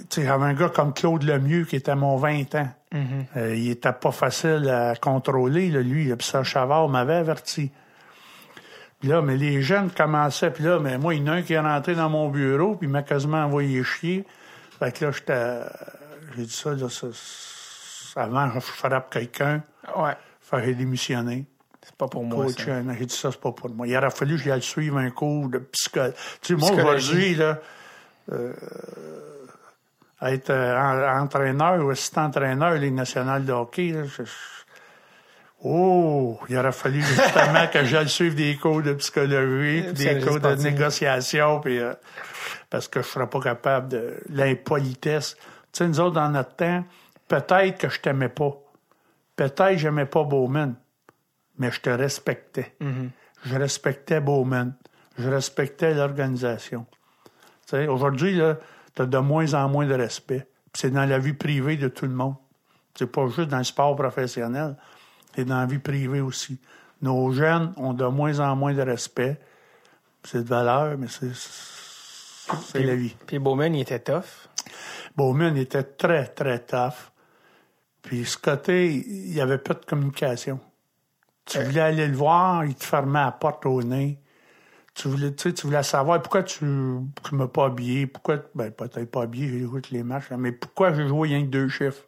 Tu 0.09 0.21
sais, 0.21 0.27
un 0.27 0.53
gars 0.53 0.69
comme 0.69 0.93
Claude 0.93 1.23
Lemieux 1.23 1.65
qui 1.65 1.75
était 1.75 1.91
à 1.91 1.95
mon 1.95 2.15
20 2.17 2.55
ans. 2.55 2.69
Mm-hmm. 2.93 2.99
Euh, 3.35 3.55
il 3.55 3.69
était 3.69 3.91
pas 3.91 4.11
facile 4.11 4.69
à 4.69 4.95
contrôler, 4.95 5.69
là, 5.69 5.81
lui. 5.81 6.15
Puis 6.15 6.27
ça, 6.27 6.43
Chavard 6.43 6.87
m'avait 6.87 7.15
averti. 7.15 7.71
Puis 8.99 9.09
là, 9.09 9.21
mais 9.21 9.37
les 9.37 9.61
jeunes 9.61 9.91
commençaient, 9.91 10.49
puis 10.51 10.63
là, 10.63 10.79
mais 10.79 10.97
moi, 10.97 11.13
il 11.13 11.21
y 11.21 11.29
en 11.29 11.33
a 11.33 11.35
un 11.37 11.41
qui 11.43 11.53
est 11.53 11.59
rentré 11.59 11.93
dans 11.95 12.09
mon 12.09 12.29
bureau, 12.29 12.75
puis 12.75 12.87
il 12.87 12.91
m'a 12.91 13.03
quasiment 13.03 13.43
envoyé 13.43 13.83
chier. 13.83 14.25
Fait 14.79 14.91
que 14.97 15.05
là, 15.05 15.11
j'étais... 15.11 15.59
J'ai 16.35 16.43
dit 16.43 16.53
ça, 16.53 16.71
là, 16.73 16.87
ça, 16.89 18.21
avant, 18.23 18.49
je 18.51 18.59
frappe 18.59 19.11
quelqu'un, 19.13 19.61
Ouais. 19.95 20.15
fait 20.41 20.57
que 20.57 20.63
j'ai 20.65 20.73
démissionné. 20.75 21.45
C'est 21.83 21.95
pas 21.95 22.07
pour 22.07 22.23
moi. 22.25 22.45
Coach, 22.45 22.65
ça. 22.65 22.71
euh, 22.71 22.83
j'ai 22.99 23.05
dit 23.05 23.15
ça, 23.15 23.31
c'est 23.31 23.39
pas 23.39 23.51
pour 23.51 23.69
moi. 23.69 23.87
Il 23.87 23.95
aurait 23.95 24.09
fallu 24.09 24.35
que 24.35 24.41
j'aille 24.43 24.61
suivre 24.61 24.97
un 24.97 25.09
cours 25.11 25.47
de 25.47 25.59
psychologie. 25.59 26.13
Tu 26.41 26.59
sais, 26.59 26.59
moi, 26.59 26.71
aujourd'hui, 26.71 27.35
là, 27.35 27.59
euh, 28.33 28.51
être 30.21 30.49
euh, 30.49 30.77
en- 30.77 31.21
entraîneur 31.23 31.85
ou 31.85 31.89
assistant-entraîneur, 31.91 32.73
les 32.73 32.91
nationales 32.91 33.45
de 33.45 33.53
hockey, 33.53 33.91
là, 33.91 34.03
je- 34.05 34.23
Oh, 35.63 36.39
il 36.49 36.57
aurait 36.57 36.71
fallu 36.71 37.01
justement 37.01 37.67
que 37.67 37.83
j'aille 37.83 38.09
suivre 38.09 38.35
des 38.35 38.55
cours 38.57 38.83
de 38.83 38.93
psychologie, 38.93 39.83
puis 39.93 40.05
des 40.05 40.19
cours 40.19 40.39
de 40.39 40.53
négociation, 40.55 41.59
puis 41.59 41.79
euh, 41.79 41.93
parce 42.69 42.87
que 42.87 43.01
je 43.01 43.07
serais 43.07 43.27
pas 43.27 43.39
capable 43.39 43.89
de 43.89 44.13
l'impolitesse. 44.29 45.35
Tu 45.71 45.79
sais, 45.79 45.87
nous 45.87 45.99
autres, 45.99 46.13
dans 46.13 46.29
notre 46.29 46.55
temps, 46.55 46.83
peut-être 47.27 47.79
que 47.79 47.89
je 47.89 47.99
t'aimais 47.99 48.29
pas. 48.29 48.55
Peut-être 49.35 49.71
que 49.71 49.77
j'aimais 49.77 50.05
pas 50.05 50.23
Bowman, 50.23 50.75
mais 51.57 51.71
je 51.71 51.81
te 51.81 51.89
respectais. 51.89 52.75
Je 53.43 53.55
respectais 53.55 54.19
Bowman. 54.19 54.73
Je 55.17 55.29
respectais 55.29 55.93
l'organisation. 55.93 56.85
Tu 57.65 57.71
sais, 57.71 57.87
aujourd'hui, 57.87 58.35
là, 58.35 58.57
t'as 58.93 59.05
de 59.05 59.17
moins 59.17 59.53
en 59.53 59.67
moins 59.69 59.85
de 59.85 59.93
respect. 59.93 60.47
Puis 60.71 60.81
c'est 60.81 60.91
dans 60.91 61.05
la 61.05 61.17
vie 61.17 61.33
privée 61.33 61.77
de 61.77 61.87
tout 61.87 62.05
le 62.05 62.13
monde. 62.13 62.35
C'est 62.95 63.11
pas 63.11 63.27
juste 63.27 63.49
dans 63.49 63.57
le 63.57 63.63
sport 63.63 63.95
professionnel. 63.95 64.75
C'est 65.37 65.45
dans 65.45 65.59
la 65.59 65.67
vie 65.67 65.77
privée 65.77 66.19
aussi. 66.19 66.57
Nos 67.03 67.31
jeunes 67.31 67.71
ont 67.77 67.93
de 67.93 68.05
moins 68.05 68.39
en 68.39 68.55
moins 68.55 68.73
de 68.73 68.81
respect. 68.81 69.39
C'est 70.23 70.43
de 70.43 70.49
valeur, 70.49 70.97
mais 70.97 71.05
c'est, 71.09 71.31
c'est 71.35 72.81
la 72.81 72.95
vie. 72.95 73.15
Puis 73.27 73.37
Bowman, 73.37 73.75
il 73.75 73.81
était 73.81 73.99
tough. 73.99 74.49
Bowman 75.15 75.55
était 75.55 75.83
très, 75.83 76.25
très 76.25 76.57
tough. 76.57 77.11
Puis 78.01 78.25
ce 78.25 78.35
côté, 78.35 78.95
il 78.95 79.31
n'y 79.31 79.39
avait 79.39 79.59
pas 79.59 79.75
de 79.75 79.85
communication. 79.85 80.59
Tu 81.45 81.59
voulais 81.59 81.81
aller 81.81 82.07
le 82.07 82.17
voir, 82.17 82.65
il 82.65 82.73
te 82.73 82.85
fermait 82.85 83.19
la 83.19 83.31
porte 83.31 83.63
au 83.67 83.83
nez. 83.83 84.19
Tu 84.95 85.07
voulais, 85.07 85.35
tu 85.35 85.53
voulais 85.61 85.83
savoir 85.83 86.19
pourquoi 86.19 86.41
tu 86.41 86.65
ne 86.65 87.03
m'as 87.33 87.47
pas 87.47 87.65
habillé, 87.65 88.07
pourquoi, 88.07 88.37
ben 88.55 88.71
peut-être 88.71 89.11
pas 89.11 89.21
habillé, 89.21 89.49
j'ai 89.49 89.59
joué 89.59 89.81
tous 89.81 89.93
les 89.93 90.01
matchs, 90.01 90.31
mais 90.35 90.51
pourquoi 90.51 90.93
j'ai 90.93 91.07
joué 91.07 91.27
rien 91.27 91.43
que 91.43 91.51
deux 91.51 91.69
chiffres? 91.69 92.05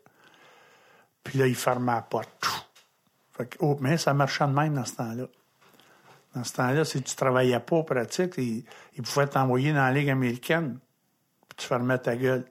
Puis 1.24 1.38
là, 1.38 1.46
il 1.46 1.54
fermait 1.54 1.92
la 1.92 2.02
porte. 2.02 2.69
Fait 3.40 3.56
oh, 3.60 3.78
mais 3.80 3.98
ça 3.98 4.14
marchait 4.14 4.46
de 4.46 4.52
même 4.52 4.74
dans 4.74 4.84
ce 4.86 4.96
temps-là. 4.98 5.24
Dans 6.36 6.44
ce 6.44 6.54
temps-là, 6.54 6.84
si 6.84 7.02
tu 7.02 7.16
travaillais 7.16 7.60
pas 7.62 7.78
au 7.78 7.84
pratique, 7.84 8.34
il, 8.38 8.66
il 8.98 9.02
pouvait 9.02 9.28
t'envoyer 9.28 9.72
dans 9.72 9.80
la 9.80 9.92
Ligue 9.94 10.10
américaine, 10.10 10.78
puis 11.48 11.56
tu 11.58 11.66
fermais 11.68 11.98
ta 11.98 12.16
gueule. 12.18 12.44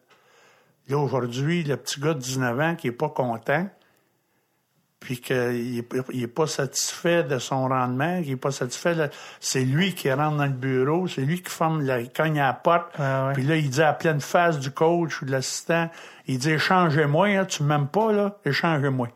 Là, 0.88 0.96
aujourd'hui, 0.98 1.62
le 1.62 1.76
petit 1.76 2.00
gars 2.00 2.14
de 2.14 2.18
19 2.20 2.58
ans 2.60 2.74
qui 2.74 2.86
est 2.88 2.92
pas 2.92 3.10
content, 3.10 3.68
puis 4.98 5.20
qu'il 5.20 5.84
n'est 6.14 6.26
pas 6.26 6.46
satisfait 6.46 7.22
de 7.22 7.38
son 7.38 7.68
rendement, 7.68 8.20
qu'il 8.22 8.30
n'est 8.30 8.36
pas 8.36 8.50
satisfait, 8.50 8.94
de- 8.96 9.10
c'est 9.38 9.64
lui 9.64 9.94
qui 9.94 10.10
rentre 10.10 10.38
dans 10.38 10.46
le 10.46 10.50
bureau, 10.50 11.06
c'est 11.06 11.20
lui 11.20 11.40
qui 11.42 11.50
forme 11.50 11.82
la, 11.82 12.00
il 12.00 12.10
cogne 12.10 12.40
à 12.40 12.46
la 12.46 12.52
porte, 12.54 12.90
Ah 12.98 13.28
ouais. 13.28 13.34
puis 13.34 13.42
là, 13.44 13.56
il 13.56 13.68
dit 13.70 13.82
à 13.82 13.92
pleine 13.92 14.20
face 14.22 14.58
du 14.58 14.70
coach 14.72 15.20
ou 15.22 15.26
de 15.26 15.30
l'assistant, 15.32 15.88
il 16.26 16.38
dit, 16.38 16.50
échangez-moi, 16.50 17.26
hein, 17.28 17.44
tu 17.44 17.62
m'aimes 17.62 17.86
pas, 17.88 18.10
là, 18.12 18.38
échangez-moi. 18.44 19.08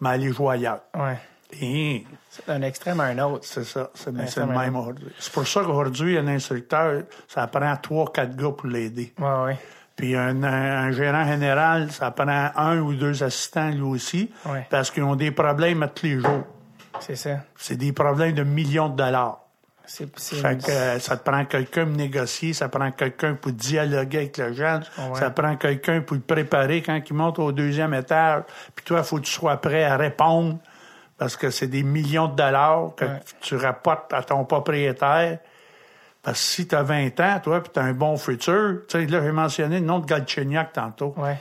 Mais 0.00 0.08
allez 0.10 0.32
jouer 0.32 0.54
ailleurs. 0.54 0.80
Ouais. 0.94 1.18
Et 1.60 2.06
C'est 2.28 2.46
d'un 2.46 2.62
extrême 2.62 3.00
à 3.00 3.04
un 3.06 3.18
autre. 3.18 3.40
c'est 3.44 3.64
ça, 3.64 3.90
c'est 3.94 4.10
le 4.12 4.46
même 4.46 4.76
aujourd'hui. 4.76 5.08
C'est 5.18 5.32
pour 5.32 5.46
ça 5.46 5.62
qu'aujourd'hui, 5.62 6.16
un 6.16 6.28
instructeur, 6.28 7.02
ça 7.26 7.46
prend 7.48 7.76
trois, 7.76 8.10
quatre 8.12 8.36
gars 8.36 8.50
pour 8.56 8.66
l'aider. 8.68 9.12
Ouais, 9.18 9.42
ouais. 9.44 9.58
Puis 9.96 10.14
un, 10.16 10.42
un- 10.44 10.84
un 10.86 10.92
gérant 10.92 11.26
général, 11.26 11.90
ça 11.90 12.10
prend 12.12 12.50
un 12.56 12.78
ou 12.78 12.94
deux 12.94 13.22
assistants 13.22 13.68
lui 13.70 13.82
aussi, 13.82 14.32
Ouais. 14.46 14.66
parce 14.70 14.90
qu'ils 14.90 15.02
ont 15.02 15.16
des 15.16 15.32
problèmes 15.32 15.82
à 15.82 15.88
tous 15.88 16.06
les 16.06 16.20
jours. 16.20 16.44
C'est 17.00 17.16
ça. 17.16 17.40
C'est 17.56 17.76
des 17.76 17.92
problèmes 17.92 18.32
de 18.32 18.42
millions 18.44 18.88
de 18.88 18.96
dollars. 18.96 19.39
Fait 19.90 20.56
que 20.58 20.70
euh, 20.70 20.98
ça 21.00 21.16
te 21.16 21.28
prend 21.28 21.44
quelqu'un 21.44 21.84
pour 21.84 21.96
négocier, 21.96 22.52
ça 22.52 22.68
prend 22.68 22.90
quelqu'un 22.92 23.34
pour 23.34 23.50
dialoguer 23.50 24.18
avec 24.18 24.38
le 24.38 24.52
jeune, 24.52 24.82
Ouais. 24.98 25.18
ça 25.18 25.30
prend 25.30 25.56
quelqu'un 25.56 26.00
pour 26.00 26.14
le 26.14 26.22
préparer 26.22 26.80
quand 26.82 27.00
il 27.04 27.14
monte 27.14 27.38
au 27.40 27.50
deuxième 27.50 27.92
étage. 27.94 28.44
Puis 28.74 28.84
toi, 28.84 28.98
il 28.98 29.04
faut 29.04 29.16
que 29.16 29.22
tu 29.22 29.32
sois 29.32 29.56
prêt 29.56 29.82
à 29.84 29.96
répondre 29.96 30.58
parce 31.18 31.36
que 31.36 31.50
c'est 31.50 31.66
des 31.66 31.82
millions 31.82 32.28
de 32.28 32.36
dollars 32.36 32.94
que 32.96 33.04
Ouais. 33.04 33.20
tu 33.40 33.56
rapportes 33.56 34.12
à 34.12 34.22
ton 34.22 34.44
propriétaire. 34.44 35.38
Parce 36.22 36.38
que 36.38 36.44
si 36.44 36.68
tu 36.68 36.74
as 36.76 36.82
20 36.82 37.18
ans, 37.20 37.40
toi, 37.42 37.62
puis 37.62 37.72
tu 37.72 37.80
as 37.80 37.82
un 37.82 37.92
bon 37.94 38.16
futur, 38.16 38.82
tu 38.88 38.98
sais, 39.00 39.06
là, 39.06 39.22
j'ai 39.22 39.32
mentionné 39.32 39.80
le 39.80 39.86
nom 39.86 39.98
de 39.98 40.06
Galchenyuk 40.06 40.72
tantôt. 40.72 41.14
Ouais. 41.16 41.38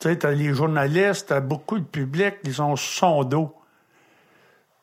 Tu 0.00 0.08
sais, 0.08 0.16
t'as 0.16 0.30
les 0.30 0.54
journalistes, 0.54 1.28
t'as 1.28 1.40
beaucoup 1.40 1.78
de 1.78 1.84
public, 1.84 2.36
ils 2.44 2.54
sont 2.54 2.74
sur 2.76 2.92
son 3.08 3.24
dos. 3.24 3.54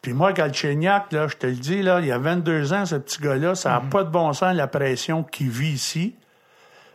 Puis 0.01 0.13
moi, 0.13 0.31
Galchenyuk, 0.31 1.11
là, 1.11 1.27
je 1.27 1.35
te 1.35 1.47
le 1.47 1.55
dis, 1.55 1.81
là, 1.81 1.99
il 1.99 2.07
y 2.07 2.11
a 2.11 2.17
22 2.17 2.73
ans, 2.73 2.85
ce 2.85 2.95
petit 2.95 3.21
gars-là, 3.21 3.55
ça 3.55 3.71
n'a 3.71 3.81
pas 3.81 4.03
de 4.03 4.09
bon 4.09 4.31
sens, 4.31 4.55
la 4.55 4.67
pression 4.67 5.23
qu'il 5.23 5.49
vit 5.49 5.71
ici. 5.71 6.15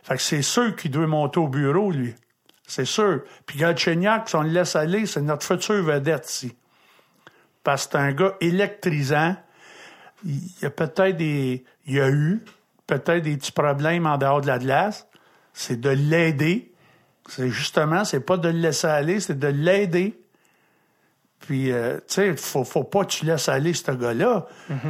Fait 0.03 0.15
que 0.15 0.21
c'est 0.21 0.41
sûr 0.41 0.75
qu'il 0.75 0.91
doit 0.91 1.07
monter 1.07 1.39
au 1.39 1.47
bureau, 1.47 1.91
lui. 1.91 2.15
C'est 2.67 2.85
sûr. 2.85 3.21
Puis 3.45 3.59
Galchenyuk, 3.59 4.27
si 4.27 4.35
on 4.35 4.41
le 4.41 4.49
laisse 4.49 4.75
aller, 4.75 5.05
c'est 5.05 5.21
notre 5.21 5.45
futur 5.45 5.83
vedette 5.83 6.29
ici. 6.29 6.55
Parce 7.63 7.85
que 7.85 7.91
c'est 7.91 7.97
un 7.97 8.11
gars 8.11 8.35
électrisant. 8.41 9.35
Il 10.23 10.41
y 10.61 10.65
a 10.65 10.69
peut-être 10.71 11.17
des... 11.17 11.63
Il 11.85 11.93
y 11.93 12.01
a 12.01 12.09
eu 12.09 12.43
peut-être 12.87 13.21
des 13.23 13.37
petits 13.37 13.51
problèmes 13.51 14.07
en 14.07 14.17
dehors 14.17 14.41
de 14.41 14.47
la 14.47 14.57
glace. 14.57 15.07
C'est 15.53 15.79
de 15.79 15.89
l'aider. 15.89 16.71
C'est 17.27 17.49
justement, 17.49 18.03
c'est 18.03 18.19
pas 18.19 18.37
de 18.37 18.49
le 18.49 18.59
laisser 18.59 18.87
aller, 18.87 19.19
c'est 19.19 19.37
de 19.37 19.47
l'aider. 19.47 20.19
Puis, 21.45 21.71
euh, 21.71 21.97
tu 22.07 22.15
sais, 22.15 22.35
faut, 22.35 22.63
faut 22.63 22.83
pas 22.83 23.01
que 23.05 23.11
tu 23.11 23.25
laisses 23.25 23.49
aller 23.49 23.73
ce 23.73 23.91
gars-là. 23.91 24.45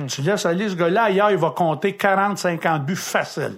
Tu 0.07 0.22
laisses 0.22 0.45
aller 0.45 0.69
ce 0.69 0.76
gars-là, 0.76 1.03
ailleurs, 1.03 1.32
il 1.32 1.38
va 1.38 1.49
compter 1.52 1.95
40, 1.98 2.38
50 2.38 2.86
buts 2.86 2.95
faciles. 2.95 3.57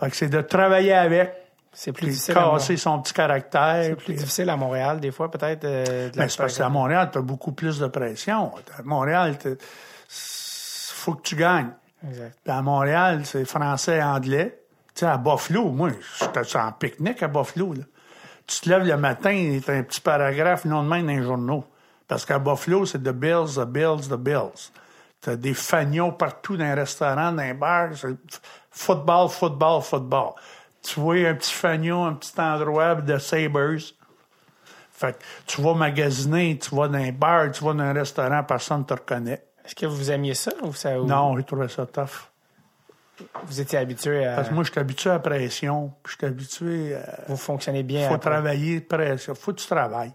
Fait 0.00 0.10
que 0.10 0.16
c'est 0.16 0.28
de 0.28 0.40
travailler 0.40 0.92
avec, 0.94 1.32
C'est 1.72 1.92
plus 1.92 2.06
difficile. 2.08 2.34
casser 2.34 2.76
son 2.76 3.00
petit 3.00 3.12
caractère. 3.12 3.84
C'est 3.84 3.94
plus 3.96 4.14
difficile 4.14 4.50
à 4.50 4.56
Montréal, 4.56 5.00
des 5.00 5.10
fois, 5.10 5.30
peut-être. 5.30 5.64
euh, 5.64 6.10
de 6.10 6.16
la 6.16 6.24
mais 6.24 6.28
c'est 6.28 6.38
parce 6.38 6.56
qu'à 6.58 6.68
Montréal, 6.68 7.08
tu 7.12 7.18
as 7.18 7.22
beaucoup 7.22 7.52
plus 7.52 7.78
de 7.78 7.86
pression. 7.86 8.52
À 8.78 8.82
Montréal, 8.82 9.36
il 9.44 9.56
faut 10.08 11.14
que 11.14 11.22
tu 11.22 11.36
gagnes. 11.36 11.70
Exact. 12.08 12.36
À 12.48 12.62
Montréal, 12.62 13.22
c'est 13.24 13.44
français 13.44 13.98
et 13.98 14.02
anglais. 14.02 14.58
Tu 14.94 15.00
sais, 15.00 15.06
à 15.06 15.16
Buffalo, 15.16 15.70
moi, 15.70 15.90
j'étais 16.20 16.56
en 16.56 16.72
pique-nique 16.72 17.22
à 17.22 17.28
Buffalo. 17.28 17.74
Là. 17.74 17.82
Tu 18.46 18.60
te 18.60 18.68
lèves 18.68 18.86
le 18.86 18.96
matin, 18.96 19.60
t'as 19.64 19.74
un 19.74 19.82
petit 19.82 20.00
paragraphe, 20.00 20.64
non 20.64 20.82
de 20.82 20.88
même 20.88 21.06
dans 21.06 21.12
les 21.12 21.22
journaux. 21.22 21.64
Parce 22.08 22.24
qu'à 22.24 22.38
Buffalo, 22.38 22.84
c'est 22.84 22.98
The 22.98 23.10
Bills, 23.12 23.54
The 23.56 23.64
Bills, 23.64 24.08
The 24.08 24.16
Bills. 24.16 24.70
T'as 25.20 25.36
des 25.36 25.54
fanions 25.54 26.12
partout 26.12 26.56
dans 26.56 26.64
les 26.64 26.74
restaurants, 26.74 27.32
dans 27.32 27.42
les 27.42 27.54
bars. 27.54 27.90
c'est 27.94 28.16
Football, 28.70 29.28
football, 29.28 29.82
football. 29.82 30.32
tu 30.82 30.98
vois 30.98 31.28
un 31.28 31.34
petit 31.34 31.52
fagnon, 31.52 32.06
un 32.06 32.14
petit 32.14 32.32
endroit 32.40 32.96
de 32.96 33.18
Sabres. 33.18 33.78
Fait 34.92 35.12
que 35.18 35.24
tu 35.46 35.62
vas 35.62 35.74
magasiner, 35.74 36.58
tu 36.58 36.74
vas 36.74 36.88
dans 36.88 36.98
un 36.98 37.12
bar, 37.12 37.50
tu 37.52 37.62
vas 37.64 37.74
dans 37.74 37.82
un 37.82 37.92
restaurant, 37.92 38.42
personne 38.44 38.80
ne 38.80 38.84
te 38.84 38.94
reconnaît. 38.94 39.44
Est-ce 39.64 39.74
que 39.74 39.86
vous 39.86 40.10
aimiez 40.10 40.34
ça 40.34 40.52
ou 40.62 40.72
ça 40.72 41.00
ou 41.00 41.06
Non, 41.06 41.36
j'ai 41.36 41.44
trouvé 41.44 41.68
ça 41.68 41.86
tough. 41.86 42.31
Vous 43.44 43.60
étiez 43.60 43.78
habitué 43.78 44.26
à 44.26 44.36
Parce 44.36 44.48
que 44.48 44.54
moi, 44.54 44.64
je 44.64 44.70
suis 44.70 44.80
habitué 44.80 45.10
à 45.10 45.14
la 45.14 45.18
pression, 45.18 45.92
puis 46.02 46.12
je 46.12 46.18
suis 46.18 46.26
habitué 46.26 46.94
à... 46.94 47.24
vous 47.28 47.36
fonctionnez 47.36 47.82
bien 47.82 48.08
faut 48.08 48.14
après? 48.14 48.30
travailler, 48.30 48.80
pression, 48.80 49.34
faut 49.34 49.52
que 49.52 49.60
tu 49.60 49.66
travailles. 49.66 50.12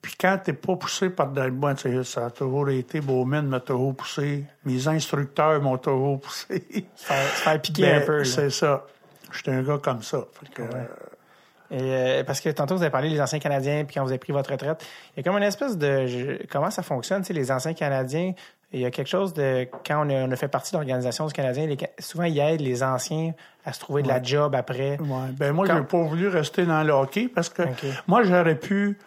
Puis 0.00 0.14
quand 0.18 0.36
t'es 0.42 0.52
pas 0.52 0.74
poussé 0.74 1.10
par 1.10 1.28
des 1.28 1.50
bonnes, 1.50 1.76
tu 1.76 1.88
sais, 1.88 2.04
ça 2.04 2.26
a 2.26 2.30
toujours 2.30 2.68
été, 2.70 3.00
Bowman 3.00 3.42
m'a 3.42 3.60
toujours 3.60 3.94
poussé, 3.94 4.44
mes 4.64 4.88
instructeurs 4.88 5.62
m'ont 5.62 5.78
toujours 5.78 6.20
poussé. 6.20 6.86
Se 6.96 7.06
faire, 7.06 7.62
piquer 7.62 7.82
Ben, 7.82 8.02
un 8.02 8.06
peu. 8.06 8.24
C'est 8.24 8.50
ça. 8.50 8.84
J'étais 9.32 9.52
un 9.52 9.62
gars 9.62 9.78
comme 9.78 10.02
ça. 10.02 10.24
Fait 10.32 10.52
que, 10.52 10.62
euh, 10.62 10.84
Et, 11.72 11.78
euh, 11.80 12.24
parce 12.24 12.40
que 12.40 12.50
tantôt, 12.50 12.76
vous 12.76 12.82
avez 12.82 12.90
parlé 12.90 13.08
des 13.08 13.20
anciens 13.20 13.38
Canadiens, 13.38 13.84
puis 13.84 13.94
quand 13.94 14.02
vous 14.02 14.10
avez 14.10 14.18
pris 14.18 14.32
votre 14.32 14.50
retraite, 14.52 14.84
il 15.16 15.18
y 15.18 15.20
a 15.20 15.22
comme 15.24 15.36
une 15.38 15.46
espèce 15.48 15.78
de... 15.78 16.06
je- 16.06 16.46
comment 16.50 16.70
ça 16.70 16.82
fonctionne, 16.82 17.22
tu 17.22 17.28
sais, 17.28 17.32
les 17.32 17.50
anciens 17.50 17.72
Canadiens? 17.72 18.34
Il 18.74 18.80
y 18.80 18.84
a 18.86 18.90
quelque 18.90 19.08
chose 19.08 19.32
de... 19.34 19.66
Quand 19.86 20.06
on 20.06 20.10
a, 20.10 20.14
on 20.26 20.30
a 20.30 20.36
fait 20.36 20.48
partie 20.48 20.72
de 20.72 20.76
l'organisation 20.76 21.26
du 21.26 21.32
Canadien, 21.32 21.66
les 21.66 21.76
souvent, 21.98 22.24
ils 22.24 22.38
aident 22.38 22.60
les 22.60 22.82
anciens 22.82 23.32
à 23.64 23.72
se 23.72 23.80
trouver 23.80 24.02
de 24.02 24.08
la 24.08 24.22
job 24.22 24.54
après. 24.54 24.98
ouais. 24.98 25.06
Ben 25.32 25.52
moi, 25.52 25.66
Quand- 25.66 25.76
j'ai 25.78 25.82
pas 25.84 26.02
voulu 26.02 26.28
rester 26.28 26.64
dans 26.66 26.82
le 26.82 26.92
hockey 26.92 27.28
parce 27.34 27.48
que 27.48 27.62
moi, 28.06 28.22
j'aurais 28.22 28.54
pu 28.58 28.98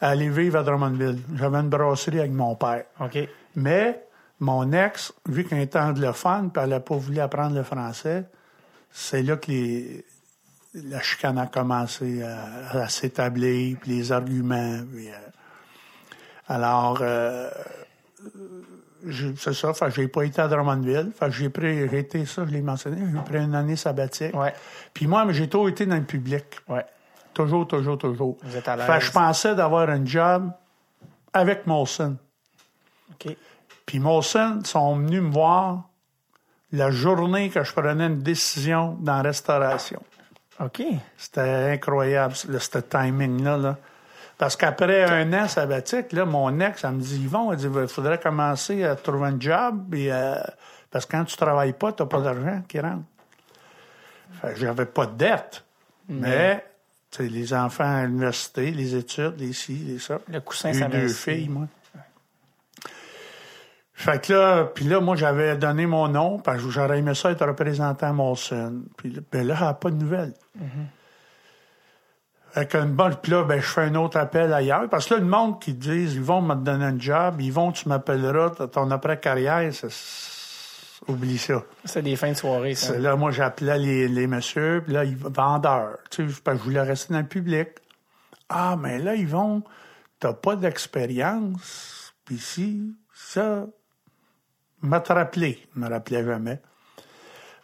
aller 0.00 0.28
vivre 0.28 0.58
à 0.58 0.62
Drummondville. 0.62 1.18
J'avais 1.36 1.58
une 1.58 1.68
brasserie 1.68 2.18
avec 2.20 2.32
mon 2.32 2.54
père. 2.56 2.84
Mais 3.56 4.00
mon 4.40 4.72
ex, 4.72 5.12
vu 5.28 5.44
qu'elle 5.44 5.60
était 5.60 5.78
anglophone, 5.78 6.50
puis 6.52 6.62
elle 6.62 6.70
n'a 6.70 6.80
pas 6.80 6.96
voulu 6.96 7.20
apprendre 7.20 7.54
le 7.56 7.62
français, 7.62 8.24
c'est 8.90 9.22
là 9.22 9.36
que 9.36 9.50
les, 9.50 10.04
la 10.74 11.00
chicane 11.00 11.38
a 11.38 11.46
commencé 11.46 12.22
à, 12.22 12.82
à 12.82 12.88
s'établir, 12.88 13.76
puis 13.80 13.92
les 13.92 14.12
arguments. 14.12 14.80
puis, 14.92 15.08
euh, 15.08 15.14
alors, 16.48 16.98
euh, 17.00 17.50
c'est 19.36 19.52
ça, 19.54 19.72
j'ai 19.90 20.08
pas 20.08 20.24
été 20.24 20.40
à 20.40 20.48
Drummondville. 20.48 21.12
J'ai 21.28 21.48
pris, 21.48 21.88
j'ai 21.88 21.98
été 21.98 22.24
ça, 22.26 22.44
je 22.46 22.50
l'ai 22.50 22.62
mentionné, 22.62 23.02
j'ai 23.12 23.20
pris 23.20 23.42
une 23.42 23.54
année 23.54 23.76
sabbatique. 23.76 24.34
Ouais. 24.34 24.52
Puis 24.92 25.06
moi, 25.06 25.26
j'ai 25.30 25.48
toujours 25.48 25.68
été 25.68 25.86
dans 25.86 25.96
le 25.96 26.04
public. 26.04 26.44
Ouais. 26.68 26.84
Toujours, 27.32 27.66
toujours, 27.66 27.98
toujours. 27.98 28.36
Vous 28.42 28.56
êtes 28.56 28.68
à. 28.68 28.76
Fait 28.78 29.00
je 29.00 29.10
pensais 29.10 29.54
d'avoir 29.54 29.88
un 29.90 30.04
job 30.04 30.50
avec 31.32 31.66
Molson. 31.66 32.16
OK. 33.12 33.36
Puis 33.84 33.98
Molson 33.98 34.60
sont 34.64 34.96
venus 34.96 35.20
me 35.20 35.30
voir 35.30 35.88
la 36.72 36.90
journée 36.90 37.50
que 37.50 37.62
je 37.62 37.72
prenais 37.72 38.06
une 38.06 38.20
décision 38.20 38.96
dans 39.00 39.16
la 39.16 39.22
restauration. 39.22 40.02
OK. 40.60 40.82
C'était 41.16 41.72
incroyable, 41.72 42.34
le- 42.48 42.58
ce 42.58 42.78
timing-là. 42.78 43.56
là. 43.56 43.76
Parce 44.38 44.56
qu'après 44.56 45.04
un 45.04 45.32
an 45.32 45.48
sabbatique, 45.48 46.12
là, 46.12 46.24
mon 46.24 46.58
ex, 46.60 46.84
elle 46.84 46.92
me 46.92 47.00
dit, 47.00 47.22
Yvon, 47.22 47.52
elle 47.52 47.58
dit, 47.58 47.66
il 47.72 47.88
faudrait 47.88 48.18
commencer 48.18 48.82
à 48.84 48.96
trouver 48.96 49.28
un 49.28 49.40
job. 49.40 49.94
Et, 49.94 50.12
euh, 50.12 50.36
parce 50.90 51.06
que 51.06 51.12
quand 51.12 51.24
tu 51.24 51.36
travailles 51.36 51.72
pas, 51.72 51.92
tu 51.92 52.02
n'as 52.02 52.08
pas 52.08 52.20
d'argent 52.20 52.62
qui 52.68 52.80
rentre. 52.80 53.04
Fait 54.40 54.56
j'avais 54.56 54.86
pas 54.86 55.06
de 55.06 55.16
dette. 55.16 55.64
Mais, 56.08 56.64
tu 57.10 57.24
sais, 57.24 57.28
les 57.30 57.54
enfants 57.54 57.84
à 57.96 58.04
l'université, 58.04 58.70
les 58.72 58.94
études, 58.96 59.34
les 59.38 59.52
ci, 59.52 59.74
les 59.74 59.98
ça. 59.98 60.18
Le 60.28 60.40
coussin 60.40 60.70
eu 60.72 60.80
deux 60.90 61.08
filles, 61.36 61.48
moi. 61.48 61.66
Fait 63.94 64.26
que 64.26 64.32
là, 64.32 64.64
puis 64.64 64.84
là, 64.84 65.00
moi, 65.00 65.14
j'avais 65.14 65.56
donné 65.56 65.86
mon 65.86 66.08
nom, 66.08 66.38
parce 66.38 66.62
que 66.62 66.68
j'aurais 66.68 66.98
aimé 66.98 67.14
ça 67.14 67.30
être 67.30 67.46
représentant 67.46 68.08
à 68.08 68.12
Molson. 68.12 68.82
Puis 68.96 69.10
là, 69.10 69.20
ben 69.30 69.46
là, 69.46 69.72
pas 69.74 69.90
de 69.90 69.96
nouvelles. 69.96 70.34
Fait 72.50 72.68
qu'une 72.68 72.92
bonne, 72.92 73.16
puis 73.16 73.32
là, 73.32 73.44
ben, 73.44 73.60
je 73.60 73.66
fais 73.66 73.82
un 73.82 73.94
autre 73.94 74.16
appel 74.16 74.52
ailleurs. 74.52 74.88
Parce 74.88 75.06
que 75.06 75.14
là, 75.14 75.20
le 75.20 75.26
monde 75.26 75.60
qui 75.60 75.74
disent, 75.74 76.14
ils 76.14 76.22
vont 76.22 76.42
me 76.42 76.54
donner 76.54 76.84
un 76.84 76.98
job, 76.98 77.40
ils 77.40 77.52
vont, 77.52 77.72
tu 77.72 77.88
m'appelleras, 77.88 78.50
ton 78.66 78.90
après-carrière, 78.90 79.70
oublie 81.08 81.38
ça. 81.38 81.62
C'est 81.84 82.02
des 82.02 82.16
fins 82.16 82.30
de 82.30 82.36
soirée, 82.36 82.74
ça. 82.74 82.98
Là, 82.98 83.16
moi, 83.16 83.30
j'appelais 83.30 83.78
les, 83.78 84.08
les 84.08 84.26
messieurs, 84.26 84.82
puis 84.84 84.92
là, 84.92 85.04
ils 85.04 85.16
vendeurs. 85.16 85.98
Tu 86.10 86.28
sais, 86.30 86.42
que 86.42 86.56
je 86.56 86.62
voulais 86.62 86.82
rester 86.82 87.12
dans 87.12 87.20
le 87.20 87.26
public. 87.26 87.68
Ah, 88.48 88.76
mais 88.78 88.98
là, 88.98 89.14
ils 89.14 89.26
vont, 89.26 89.62
t'as 90.18 90.32
pas 90.32 90.56
d'expérience, 90.56 92.14
puis 92.24 92.38
si, 92.38 92.94
ça, 93.14 93.66
m'a 94.88 95.00
rappelé. 95.00 95.66
Il 95.74 95.82
me 95.82 95.88
rappelait 95.88 96.24
jamais. 96.24 96.60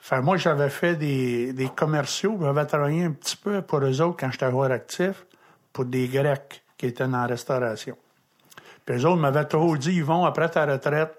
Fait, 0.01 0.21
moi, 0.23 0.37
j'avais 0.37 0.71
fait 0.71 0.97
des, 0.97 1.53
des 1.53 1.69
commerciaux, 1.69 2.39
j'avais 2.41 2.65
travaillé 2.65 3.05
un 3.05 3.13
petit 3.13 3.37
peu 3.37 3.61
pour 3.63 3.81
eux 3.81 4.01
autres 4.01 4.17
quand 4.19 4.31
j'étais 4.31 4.51
joueur 4.51 4.73
actif, 4.73 5.27
pour 5.73 5.85
des 5.85 6.09
Grecs 6.09 6.63
qui 6.79 6.87
étaient 6.87 7.07
dans 7.07 7.19
la 7.19 7.27
restauration. 7.27 7.97
Puis 8.85 8.97
eux 8.97 9.07
autres 9.07 9.21
m'avaient 9.21 9.47
toujours 9.47 9.77
dit, 9.77 9.93
ils 9.97 10.05
vont 10.05 10.25
après 10.25 10.49
ta 10.49 10.65
retraite, 10.65 11.15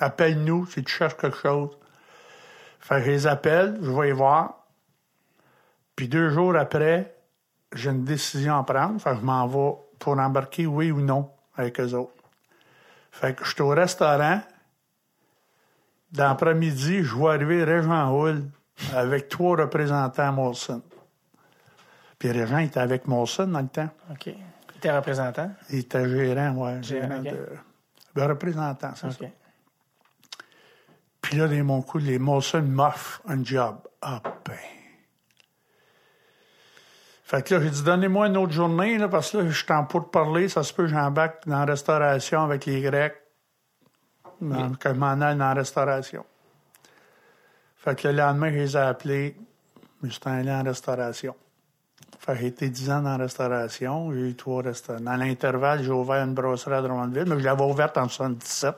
appelle-nous 0.00 0.66
si 0.66 0.82
tu 0.82 0.92
cherches 0.92 1.16
quelque 1.16 1.38
chose. 1.38 1.70
Fait 2.80 2.96
que 2.96 3.04
je 3.04 3.10
les 3.10 3.26
appelle, 3.26 3.78
je 3.80 3.90
vais 3.90 4.06
les 4.06 4.12
voir. 4.12 4.66
Puis 5.96 6.08
deux 6.08 6.30
jours 6.30 6.56
après, 6.56 7.14
j'ai 7.72 7.90
une 7.90 8.04
décision 8.04 8.58
à 8.58 8.64
prendre. 8.64 9.00
Je 9.00 9.24
m'en 9.24 9.46
vais 9.46 9.76
pour 9.98 10.18
embarquer 10.18 10.66
oui 10.66 10.90
ou 10.90 11.00
non 11.00 11.30
avec 11.56 11.80
eux 11.80 11.94
autres. 11.94 12.12
Fait 13.10 13.34
que 13.34 13.44
je 13.44 13.52
suis 13.52 13.62
au 13.62 13.68
restaurant. 13.68 14.40
Dans 16.14 16.28
l'après-midi, 16.28 17.02
je 17.02 17.12
vois 17.12 17.34
arriver 17.34 17.64
Régent 17.64 18.16
Hull 18.16 18.44
avec 18.94 19.28
trois 19.28 19.56
représentants 19.56 20.28
à 20.28 20.30
Molson. 20.30 20.80
Puis 22.18 22.30
Régent 22.30 22.58
était 22.58 22.78
avec 22.78 23.08
Molson 23.08 23.48
dans 23.48 23.60
le 23.60 23.66
temps. 23.66 23.90
OK. 24.10 24.30
T'es 24.80 24.96
représentant? 24.96 25.50
Il 25.70 25.80
était 25.80 26.08
gérant, 26.08 26.52
ouais. 26.52 26.82
Gérant, 26.82 27.20
de, 27.20 27.48
de 28.14 28.22
représentant, 28.22 28.92
c'est 28.94 29.10
ça. 29.10 29.24
OK. 29.24 29.28
Puis 31.20 31.36
là, 31.36 31.48
des 31.48 31.62
mon 31.62 31.82
coup, 31.82 31.98
les 31.98 32.20
Molson 32.20 32.62
m'offrent 32.62 33.20
un 33.26 33.42
job. 33.42 33.76
Ah 34.00 34.22
ben. 34.44 34.54
Fait 37.24 37.42
que 37.42 37.54
là, 37.54 37.60
j'ai 37.62 37.70
dit, 37.70 37.82
donnez-moi 37.82 38.28
une 38.28 38.36
autre 38.36 38.52
journée, 38.52 38.98
là, 38.98 39.08
parce 39.08 39.32
que 39.32 39.38
là, 39.38 39.48
je 39.48 39.64
suis 39.64 39.72
en 39.72 39.84
pour 39.84 40.12
parler. 40.12 40.48
Ça 40.48 40.62
se 40.62 40.72
peut 40.72 40.84
que 40.84 40.90
j'embarque 40.90 41.48
dans 41.48 41.58
la 41.58 41.64
restauration 41.64 42.44
avec 42.44 42.66
les 42.66 42.82
Grecs. 42.82 43.16
Dans, 44.40 44.72
Que 44.74 44.90
je 44.90 44.94
m'en 44.94 45.20
aille 45.20 45.36
dans 45.36 45.48
la 45.48 45.54
restauration. 45.54 46.24
Fait 47.76 47.98
que 48.00 48.08
le 48.08 48.14
lendemain, 48.14 48.50
je 48.50 48.56
les 48.56 48.76
ai 48.76 48.80
appelés. 48.80 49.36
Je 50.02 50.10
suis 50.10 50.20
allé 50.24 50.50
en 50.50 50.62
restauration. 50.62 51.34
Fait 52.18 52.32
que 52.34 52.38
j'ai 52.40 52.46
été 52.46 52.68
10 52.70 52.90
ans 52.90 53.02
dans 53.02 53.10
la 53.10 53.24
restauration. 53.24 54.12
J'ai 54.12 54.30
eu 54.30 54.34
trois 54.34 54.62
restaurants. 54.62 55.00
Dans 55.00 55.16
l'intervalle, 55.16 55.82
j'ai 55.82 55.90
ouvert 55.90 56.24
une 56.24 56.34
brasserie 56.34 56.74
à 56.74 56.82
Drummondville, 56.82 57.26
mais 57.26 57.38
je 57.38 57.44
l'avais 57.44 57.64
ouverte 57.64 57.98
en 57.98 58.08
77. 58.08 58.74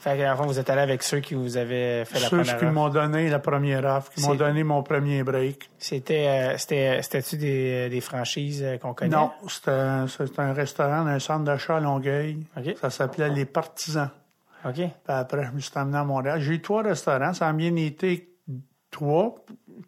Fait 0.00 0.16
que, 0.16 0.42
vous 0.44 0.58
êtes 0.58 0.70
allé 0.70 0.80
avec 0.80 1.02
ceux 1.02 1.20
qui 1.20 1.34
vous 1.34 1.58
avaient 1.58 2.06
fait 2.06 2.20
la 2.20 2.28
Ceux 2.28 2.38
première 2.38 2.58
qui 2.58 2.64
offre. 2.64 2.72
m'ont 2.72 2.88
donné 2.88 3.28
la 3.28 3.38
première 3.38 3.84
offre, 3.84 4.10
qui 4.10 4.22
m'ont 4.22 4.34
donné 4.34 4.64
mon 4.64 4.82
premier 4.82 5.22
break. 5.22 5.68
C'était, 5.78 6.26
euh, 6.26 6.56
c'était, 6.56 7.02
c'était-tu 7.02 7.36
des, 7.36 7.90
des 7.90 8.00
franchises 8.00 8.62
euh, 8.62 8.78
qu'on 8.78 8.94
connaît? 8.94 9.14
Non, 9.14 9.30
c'était 9.46 9.70
un, 9.72 10.52
restaurant 10.54 11.04
dans 11.04 11.10
un 11.10 11.18
centre 11.18 11.44
d'achat 11.44 11.76
à 11.76 11.80
Longueuil. 11.80 12.46
Ça 12.80 12.88
s'appelait 12.88 13.28
Les 13.28 13.44
Partisans. 13.44 14.08
OK? 14.64 14.74
Puis 14.74 14.90
après, 15.06 15.46
je 15.46 15.50
me 15.52 15.60
suis 15.60 15.72
amené 15.76 15.98
à 15.98 16.04
Montréal. 16.04 16.40
J'ai 16.40 16.54
eu 16.54 16.62
trois 16.62 16.82
restaurants. 16.82 17.32
Ça 17.32 17.48
a 17.48 17.52
bien 17.52 17.74
été 17.76 18.34
trois, 18.90 19.34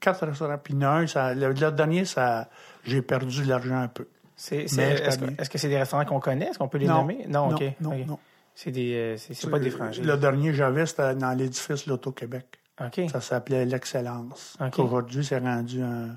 quatre 0.00 0.26
restaurants. 0.26 0.58
Puis 0.58 0.74
un, 0.82 1.06
ça, 1.06 1.34
le, 1.34 1.52
le 1.52 1.70
dernier, 1.72 2.04
ça, 2.04 2.48
j'ai 2.84 3.02
perdu 3.02 3.42
de 3.42 3.48
l'argent 3.48 3.76
un 3.80 3.88
peu. 3.88 4.08
C'est, 4.36 4.66
c'est- 4.68 4.76
Mais 4.76 4.90
est-ce, 4.92 5.18
que, 5.18 5.24
bien. 5.26 5.34
est-ce 5.38 5.50
que 5.50 5.58
c'est 5.58 5.68
des 5.68 5.78
restaurants 5.78 6.04
qu'on 6.04 6.20
connaît? 6.20 6.46
Est-ce 6.46 6.58
qu'on 6.58 6.68
peut 6.68 6.78
les 6.78 6.86
Non. 6.86 7.00
nommer? 7.02 7.26
Non, 7.28 7.48
Non, 7.50 7.56
OK. 7.56 7.62
non, 7.80 7.90
OK. 8.00 8.06
non. 8.06 8.18
C'est, 8.54 8.70
des, 8.70 8.94
euh, 8.94 9.16
c'est, 9.16 9.34
c'est 9.34 9.50
pas 9.50 9.58
des 9.58 9.70
franchises. 9.70 10.04
Le 10.04 10.16
dernier 10.16 10.52
j'avais, 10.52 10.84
c'était 10.86 11.14
dans 11.14 11.32
l'édifice 11.32 11.86
L'Auto-Québec. 11.86 12.58
OK. 12.80 13.00
Ça 13.10 13.20
s'appelait 13.20 13.64
l'Excellence. 13.64 14.56
OK. 14.60 14.78
Aujourd'hui, 14.78 15.24
c'est 15.24 15.38
rendu 15.38 15.82
un. 15.82 16.16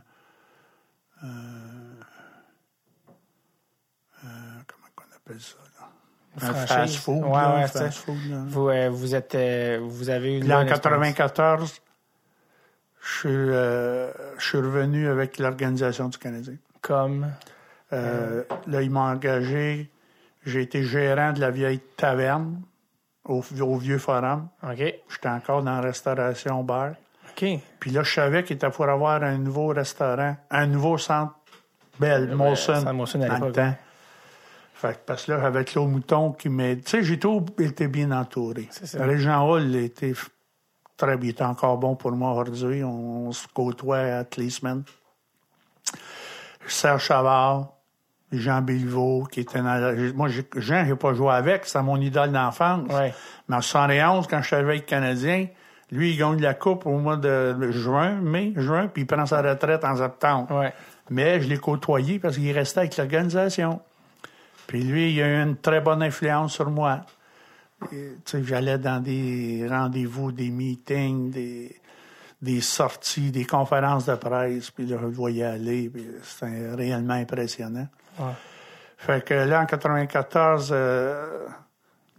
un- 1.23 1.29
comment 4.67 4.87
on 4.97 5.15
appelle 5.15 5.41
ça, 5.41 5.57
là? 5.74 5.74
Un 6.41 6.53
Franchise. 6.53 6.67
fast-food. 6.67 7.23
Ouais, 7.23 7.31
là, 7.31 7.55
ouais, 7.55 7.79
là. 8.29 8.37
Vous, 8.47 8.69
euh, 8.69 8.89
vous 8.89 9.15
êtes, 9.15 9.35
euh, 9.35 9.79
vous 9.81 10.09
avez 10.09 10.37
eu 10.37 10.39
Puis 10.41 10.49
là, 10.49 10.55
en 10.55 10.63
bonne 10.63 10.69
expérience. 10.69 11.13
94, 11.15 11.81
je 13.01 13.17
suis, 13.19 13.29
euh, 13.29 14.11
je 14.37 14.45
suis 14.45 14.57
revenu 14.57 15.07
avec 15.07 15.37
l'Organisation 15.39 16.09
du 16.09 16.17
Canadien. 16.17 16.55
Comme, 16.81 17.27
Euh, 17.93 18.43
Là, 18.67 18.81
ils 18.81 18.89
m'ont 18.89 19.01
engagé. 19.01 19.89
J'ai 20.45 20.61
été 20.63 20.83
gérant 20.83 21.31
de 21.33 21.39
la 21.39 21.51
vieille 21.51 21.79
taverne 21.95 22.61
au, 23.23 23.43
au 23.61 23.77
Vieux 23.77 23.99
Forum. 23.99 24.47
OK. 24.63 24.77
J'étais 25.09 25.29
encore 25.29 25.63
dans 25.63 25.75
la 25.75 25.81
restauration 25.81 26.63
bar. 26.63 26.91
OK. 27.29 27.45
Puis 27.79 27.91
là, 27.91 28.03
je 28.03 28.13
savais 28.13 28.43
qu'il 28.43 28.55
était 28.57 28.69
pour 28.69 28.89
avoir 28.89 29.23
un 29.23 29.37
nouveau 29.37 29.67
restaurant, 29.67 30.35
un 30.49 30.67
nouveau 30.67 30.97
centre 30.97 31.35
Belle, 31.99 32.35
Molson, 32.35 32.73
à 32.73 32.83
dans 32.83 32.93
le 32.93 33.33
l'époque, 33.33 33.53
temps. 33.53 33.73
Fait 34.87 34.99
parce 35.05 35.25
que 35.25 35.31
là, 35.33 35.45
avec 35.45 35.67
Claude 35.69 35.89
Mouton 35.89 36.31
qui 36.33 36.49
m'aide. 36.49 36.83
Tu 36.83 36.91
sais, 36.91 37.03
j'ai 37.03 37.19
tout 37.19 37.45
été 37.59 37.87
bien 37.87 38.11
entouré. 38.11 38.69
Régent 38.99 39.47
Hall 39.49 39.75
était 39.75 40.13
très 40.97 41.17
bien. 41.17 41.29
Il 41.31 41.35
est 41.35 41.41
encore 41.41 41.77
bon 41.77 41.95
pour 41.95 42.11
moi 42.11 42.31
aujourd'hui. 42.33 42.83
On, 42.83 43.27
on 43.27 43.31
se 43.31 43.47
côtoie 43.53 44.23
toutes 44.25 44.43
les 44.43 44.49
semaines. 44.49 44.83
Serge 46.67 47.03
Chavard, 47.03 47.73
Jean 48.31 48.61
Béliveau, 48.61 49.27
qui 49.31 49.41
était 49.41 49.59
dans 49.59 49.75
la- 49.75 49.93
Moi, 50.13 50.29
Jean, 50.55 50.83
j'ai 50.87 50.95
pas 50.95 51.13
joué 51.13 51.31
avec, 51.31 51.65
c'est 51.65 51.81
mon 51.81 51.97
idole 51.97 52.31
d'enfance. 52.31 52.91
Ouais. 52.91 53.13
Mais 53.47 53.55
en 53.57 53.61
71, 53.61 54.27
quand 54.27 54.41
je 54.41 54.47
suis 54.47 54.55
arrivé 54.55 54.71
avec 54.71 54.81
le 54.83 54.87
Canadien, 54.87 55.47
lui, 55.91 56.11
il 56.13 56.17
gagne 56.17 56.41
la 56.41 56.55
Coupe 56.55 56.85
au 56.87 56.97
mois 56.97 57.17
de 57.17 57.71
juin, 57.71 58.15
mai, 58.15 58.53
juin, 58.55 58.87
puis 58.87 59.03
il 59.03 59.05
prend 59.05 59.25
sa 59.27 59.41
retraite 59.43 59.83
en 59.83 59.95
septembre. 59.95 60.51
Ouais. 60.59 60.73
Mais 61.11 61.39
je 61.39 61.47
l'ai 61.47 61.57
côtoyé 61.59 62.17
parce 62.17 62.35
qu'il 62.37 62.51
restait 62.51 62.79
avec 62.79 62.97
l'organisation. 62.97 63.79
Puis 64.67 64.83
lui, 64.83 65.13
il 65.13 65.21
a 65.21 65.27
eu 65.27 65.43
une 65.43 65.57
très 65.57 65.81
bonne 65.81 66.01
influence 66.01 66.53
sur 66.53 66.69
moi. 66.69 67.01
J'allais 68.33 68.77
dans 68.77 69.01
des 69.01 69.65
rendez-vous, 69.69 70.31
des 70.31 70.49
meetings, 70.49 71.29
des, 71.29 71.75
des 72.41 72.61
sorties, 72.61 73.31
des 73.31 73.45
conférences 73.45 74.05
de 74.05 74.15
presse, 74.15 74.71
puis 74.71 74.85
là, 74.85 74.97
je 74.99 75.05
le 75.05 75.11
voyais 75.11 75.43
aller, 75.43 75.89
puis 75.89 76.05
c'était 76.23 76.73
réellement 76.73 77.13
impressionnant. 77.13 77.87
Ouais. 78.19 78.33
Fait 78.97 79.23
que 79.23 79.33
là, 79.33 79.61
en 79.61 79.65
94, 79.65 80.69
euh, 80.71 81.47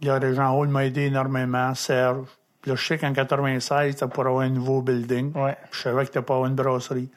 le 0.01 0.11
Régent 0.11 0.55
Hall 0.55 0.67
m'a 0.67 0.85
aidé 0.85 1.05
énormément, 1.05 1.73
Serge. 1.75 2.27
Puis 2.61 2.71
là, 2.71 2.75
je 2.75 2.85
sais 2.85 2.97
qu'en 2.97 3.13
96, 3.13 3.93
c'était 3.93 4.07
pour 4.07 4.25
avoir 4.25 4.41
un 4.41 4.49
nouveau 4.49 4.81
building. 4.81 5.33
Ouais. 5.35 5.57
Je 5.71 5.81
savais 5.81 6.01
que 6.01 6.07
c'était 6.07 6.21
pas 6.21 6.35
une 6.45 6.55
brasserie. 6.55 7.09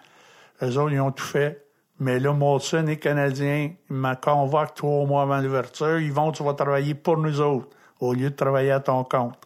Eux 0.63 0.77
autres, 0.79 0.93
ils 0.93 1.01
ont 1.01 1.13
tout 1.13 1.25
fait. 1.25 1.67
Mais 2.01 2.19
là, 2.19 2.33
Molson 2.33 2.87
est 2.87 2.97
Canadien. 2.97 3.71
Ils 3.91 3.97
me 3.97 4.15
convoquent 4.15 4.75
trois 4.75 5.05
mois 5.07 5.23
avant 5.23 5.39
l'ouverture. 5.41 5.99
Ils 6.01 6.13
vont, 6.13 6.33
tu 6.33 6.43
vas 6.43 6.55
travailler 6.55 6.95
pour 6.95 7.19
nous 7.19 7.41
autres, 7.41 7.69
au 8.01 8.15
lieu 8.15 8.31
de 8.31 8.35
travailler 8.35 8.71
à 8.73 8.81
ton 8.81 9.05
compte. 9.05 9.37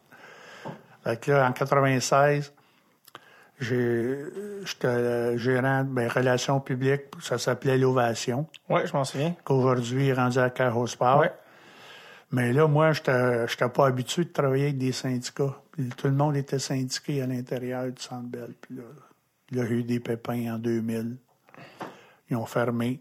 Fait 1.02 1.20
que 1.20 1.32
là, 1.32 1.48
en 1.48 1.52
96, 1.52 2.52
j'ai- 3.60 4.24
j'étais 4.64 4.86
euh, 4.86 5.36
gérant 5.36 5.84
ben, 5.84 6.08
relations 6.08 6.60
publiques. 6.60 7.02
Ça 7.20 7.38
s'appelait 7.38 7.76
l'Ovation 7.78 8.46
Ouais, 8.68 8.86
je 8.86 8.92
m'en 8.92 9.04
souviens. 9.04 9.34
qu'aujourd'hui 9.44 10.08
est 10.08 10.12
rendu 10.14 10.38
à 10.38 10.50
Caro 10.50 10.86
Sport. 10.86 11.18
Ouais. 11.20 11.32
Mais 12.30 12.52
là, 12.52 12.66
moi, 12.66 12.92
je 12.92 13.00
n'étais 13.00 13.68
pas 13.68 13.86
habitué 13.86 14.24
de 14.24 14.30
travailler 14.30 14.64
avec 14.64 14.78
des 14.78 14.92
syndicats. 14.92 15.54
Puis 15.72 15.88
tout 15.96 16.06
le 16.08 16.14
monde 16.14 16.36
était 16.36 16.58
syndiqué 16.58 17.20
à 17.22 17.26
l'intérieur 17.26 17.84
du 17.86 18.00
Centre 18.00 18.28
Bell. 18.28 18.54
Puis 18.60 18.76
là, 18.76 18.82
il 19.50 19.58
y 19.58 19.60
a 19.60 19.64
eu 19.64 19.82
des 19.84 20.00
pépins 20.00 20.54
en 20.54 20.58
2000. 20.58 21.16
Ils 22.30 22.36
ont 22.36 22.46
fermé. 22.46 23.00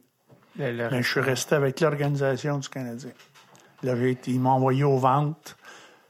Le- 0.57 0.71
le- 0.71 0.89
Mais 0.91 1.01
je 1.01 1.09
suis 1.09 1.19
resté 1.19 1.55
avec 1.55 1.79
l'organisation 1.79 2.57
du 2.59 2.69
Canadien. 2.69 3.11
Là, 3.81 3.93
ils 4.27 4.39
m'ont 4.39 4.51
envoyé 4.51 4.83
aux 4.83 4.97
ventes 4.97 5.57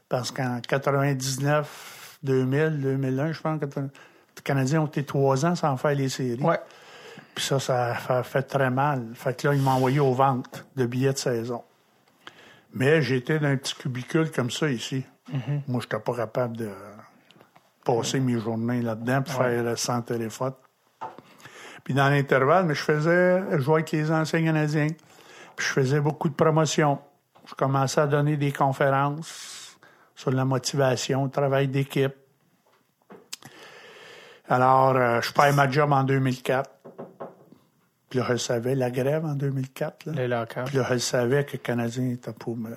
parce 0.08 0.30
qu'en 0.30 0.60
99, 0.60 2.18
2000, 2.22 2.80
2001, 2.80 3.32
je 3.32 3.40
pense 3.40 3.58
que 3.60 3.64
les 3.66 4.42
Canadiens 4.44 4.82
ont 4.82 4.86
été 4.86 5.04
trois 5.04 5.44
ans 5.46 5.54
sans 5.54 5.76
faire 5.76 5.94
les 5.94 6.08
séries. 6.08 6.42
Ouais. 6.42 6.58
Puis 7.34 7.44
ça, 7.44 7.58
ça 7.58 7.96
a 8.08 8.22
fait- 8.22 8.42
très 8.42 8.70
mal. 8.70 9.06
Fait 9.14 9.36
que 9.36 9.48
là, 9.48 9.54
ils 9.54 9.60
m'ont 9.62 9.72
envoyé 9.72 9.98
aux 10.00 10.12
ventes 10.14 10.64
de 10.76 10.86
billets 10.86 11.12
de 11.12 11.18
saison. 11.18 11.62
Mais 12.72 13.02
j'étais 13.02 13.38
dans 13.38 13.46
un 13.48 13.56
petit 13.56 13.74
cubicule 13.74 14.30
comme 14.30 14.50
ça 14.50 14.68
ici. 14.68 15.04
Moi, 15.66 15.80
je 15.80 15.86
n'étais 15.86 15.98
pas 15.98 16.14
capable 16.14 16.56
de 16.56 16.70
passer 17.84 18.20
mes 18.20 18.38
journées 18.38 18.82
là-dedans 18.82 19.22
pour 19.22 19.34
faire 19.34 19.78
sans 19.78 20.02
téléphone. 20.02 20.52
Puis 21.84 21.92
dans 21.92 22.08
l'intervalle, 22.08 22.64
mais 22.64 22.74
je 22.74 22.82
faisais, 22.82 23.42
je 23.52 23.58
jouais 23.58 23.74
avec 23.74 23.92
les 23.92 24.10
anciens 24.10 24.42
Canadiens. 24.42 24.88
Puis 25.54 25.66
je 25.66 25.72
faisais 25.72 26.00
beaucoup 26.00 26.30
de 26.30 26.34
promotions. 26.34 26.98
Je 27.46 27.54
commençais 27.54 28.00
à 28.00 28.06
donner 28.06 28.38
des 28.38 28.52
conférences 28.52 29.78
sur 30.14 30.30
la 30.30 30.46
motivation, 30.46 31.24
le 31.24 31.30
travail 31.30 31.68
d'équipe. 31.68 32.14
Alors, 34.48 34.96
euh, 34.96 35.20
je 35.20 35.32
perds 35.32 35.54
ma 35.54 35.70
job 35.70 35.92
en 35.92 36.04
2004. 36.04 36.70
Puis 38.08 38.18
là, 38.18 38.26
je 38.30 38.36
savais, 38.36 38.74
la 38.74 38.90
grève 38.90 39.24
en 39.24 39.34
2004. 39.34 40.06
Là. 40.06 40.46
Puis 40.46 40.76
là, 40.76 40.86
je 40.90 40.98
savais 40.98 41.44
que 41.44 41.52
le 41.52 41.58
Canadien 41.58 42.10
était 42.10 42.32
pour 42.32 42.56
me... 42.56 42.70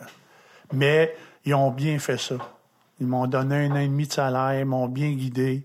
Mais 0.74 1.16
ils 1.46 1.54
ont 1.56 1.72
bien 1.72 1.98
fait 2.00 2.18
ça. 2.18 2.36
Ils 3.00 3.08
m'ont 3.08 3.28
donné 3.28 3.68
un 3.68 3.72
an 3.72 3.78
et 3.78 3.88
demi 3.88 4.08
de 4.08 4.14
salaire, 4.14 4.60
ils 4.60 4.66
m'ont 4.66 4.88
bien 4.88 5.12
guidé. 5.12 5.64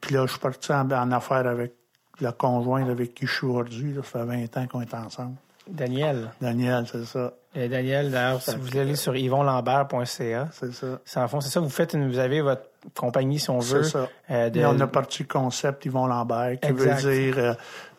Puis 0.00 0.14
là, 0.14 0.26
je 0.26 0.32
suis 0.32 0.40
parti 0.40 0.72
en, 0.72 0.90
en 0.90 1.12
affaire 1.12 1.46
avec 1.46 1.77
la 2.20 2.32
conjointe 2.32 2.88
avec 2.88 3.14
qui 3.14 3.26
je 3.26 3.32
suis 3.32 3.46
aujourd'hui. 3.46 3.94
Ça 3.96 4.02
fait 4.02 4.24
20 4.24 4.56
ans 4.56 4.66
qu'on 4.66 4.80
est 4.80 4.94
ensemble. 4.94 5.34
Daniel. 5.68 6.30
Daniel, 6.40 6.86
c'est 6.90 7.04
ça. 7.04 7.32
Euh, 7.56 7.68
Daniel, 7.68 8.10
d'ailleurs, 8.10 8.40
si 8.40 8.56
vous 8.56 8.76
allez 8.78 8.96
sur 8.96 9.14
yvonlambert.ca, 9.16 10.48
C'est 10.52 10.72
ça. 10.72 10.86
c'est 11.04 11.20
en 11.20 11.28
fond, 11.28 11.40
c'est 11.40 11.50
ça, 11.50 11.60
vous 11.60 11.68
faites 11.68 11.92
une, 11.94 12.08
vous 12.08 12.18
avez 12.18 12.40
votre 12.40 12.62
compagnie, 12.94 13.38
si 13.38 13.50
on 13.50 13.60
C'est 13.60 13.74
veut. 13.76 13.82
ça. 13.82 14.08
euh, 14.30 14.48
de- 14.50 14.60
Mais 14.60 14.66
on 14.66 14.80
a 14.80 14.86
parti 14.86 15.24
concept 15.26 15.84
Yvon 15.86 16.06
Lambert, 16.06 16.58
qui 16.60 16.68
Exact. 16.68 17.00
veut 17.02 17.12
dire 17.12 17.38
euh, 17.38 17.54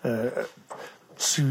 euh, 0.06 0.30
si 1.18 1.44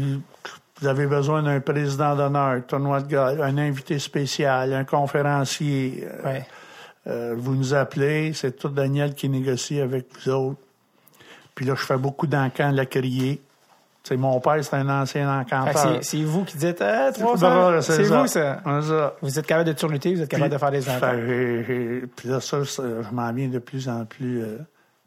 vous 0.81 0.87
avez 0.87 1.07
besoin 1.07 1.43
d'un 1.43 1.59
président 1.61 2.15
d'honneur, 2.15 2.65
tournoi 2.67 3.01
de 3.01 3.09
golf, 3.09 3.39
un 3.41 3.57
invité 3.57 3.99
spécial, 3.99 4.73
un 4.73 4.83
conférencier, 4.85 6.05
euh, 6.05 6.23
Ouais. 6.23 6.47
euh, 7.07 7.35
vous 7.37 7.55
nous 7.55 7.73
appelez, 7.73 8.33
c'est 8.33 8.57
tout 8.57 8.69
Daniel 8.69 9.13
qui 9.13 9.29
négocie 9.29 9.79
avec 9.79 10.07
vous 10.25 10.29
autres. 10.31 10.59
Puis 11.59 11.65
là, 11.67 11.75
je 11.75 11.83
fais 11.83 11.97
beaucoup 11.97 12.25
d'encans 12.25 12.71
de 12.71 12.77
la 12.77 12.85
criée. 12.85 13.41
C'est 14.05 14.15
mon 14.15 14.39
père, 14.39 14.63
c'est 14.63 14.77
un 14.77 14.87
ancien 15.01 15.41
encanteur. 15.41 15.97
c'est- 16.01 16.23
vous 16.23 16.45
qui 16.45 16.55
dites, 16.55 16.81
ah, 16.81 17.11
C'est 17.13 17.19
300, 17.19 17.81
c'est 17.81 18.03
vous, 18.03 18.27
ça. 18.27 18.61
C'est 18.63 18.81
ça. 18.87 19.15
Vous 19.21 19.37
êtes 19.39 19.45
capable 19.45 19.67
de 19.67 19.73
turluter, 19.73 20.15
vous 20.15 20.21
êtes 20.21 20.29
capable 20.29 20.51
de 20.53 20.57
faire 20.57 20.71
des 20.71 20.81
j'ai- 21.67 22.07
Puis 22.15 22.29
là, 22.29 22.39
ça, 22.39 22.63
ça, 22.63 22.81
je 23.01 23.13
m'en 23.13 23.33
viens 23.33 23.49
de 23.49 23.59
plus 23.59 23.89
en 23.89 24.05
plus 24.05 24.41
euh, 24.41 24.57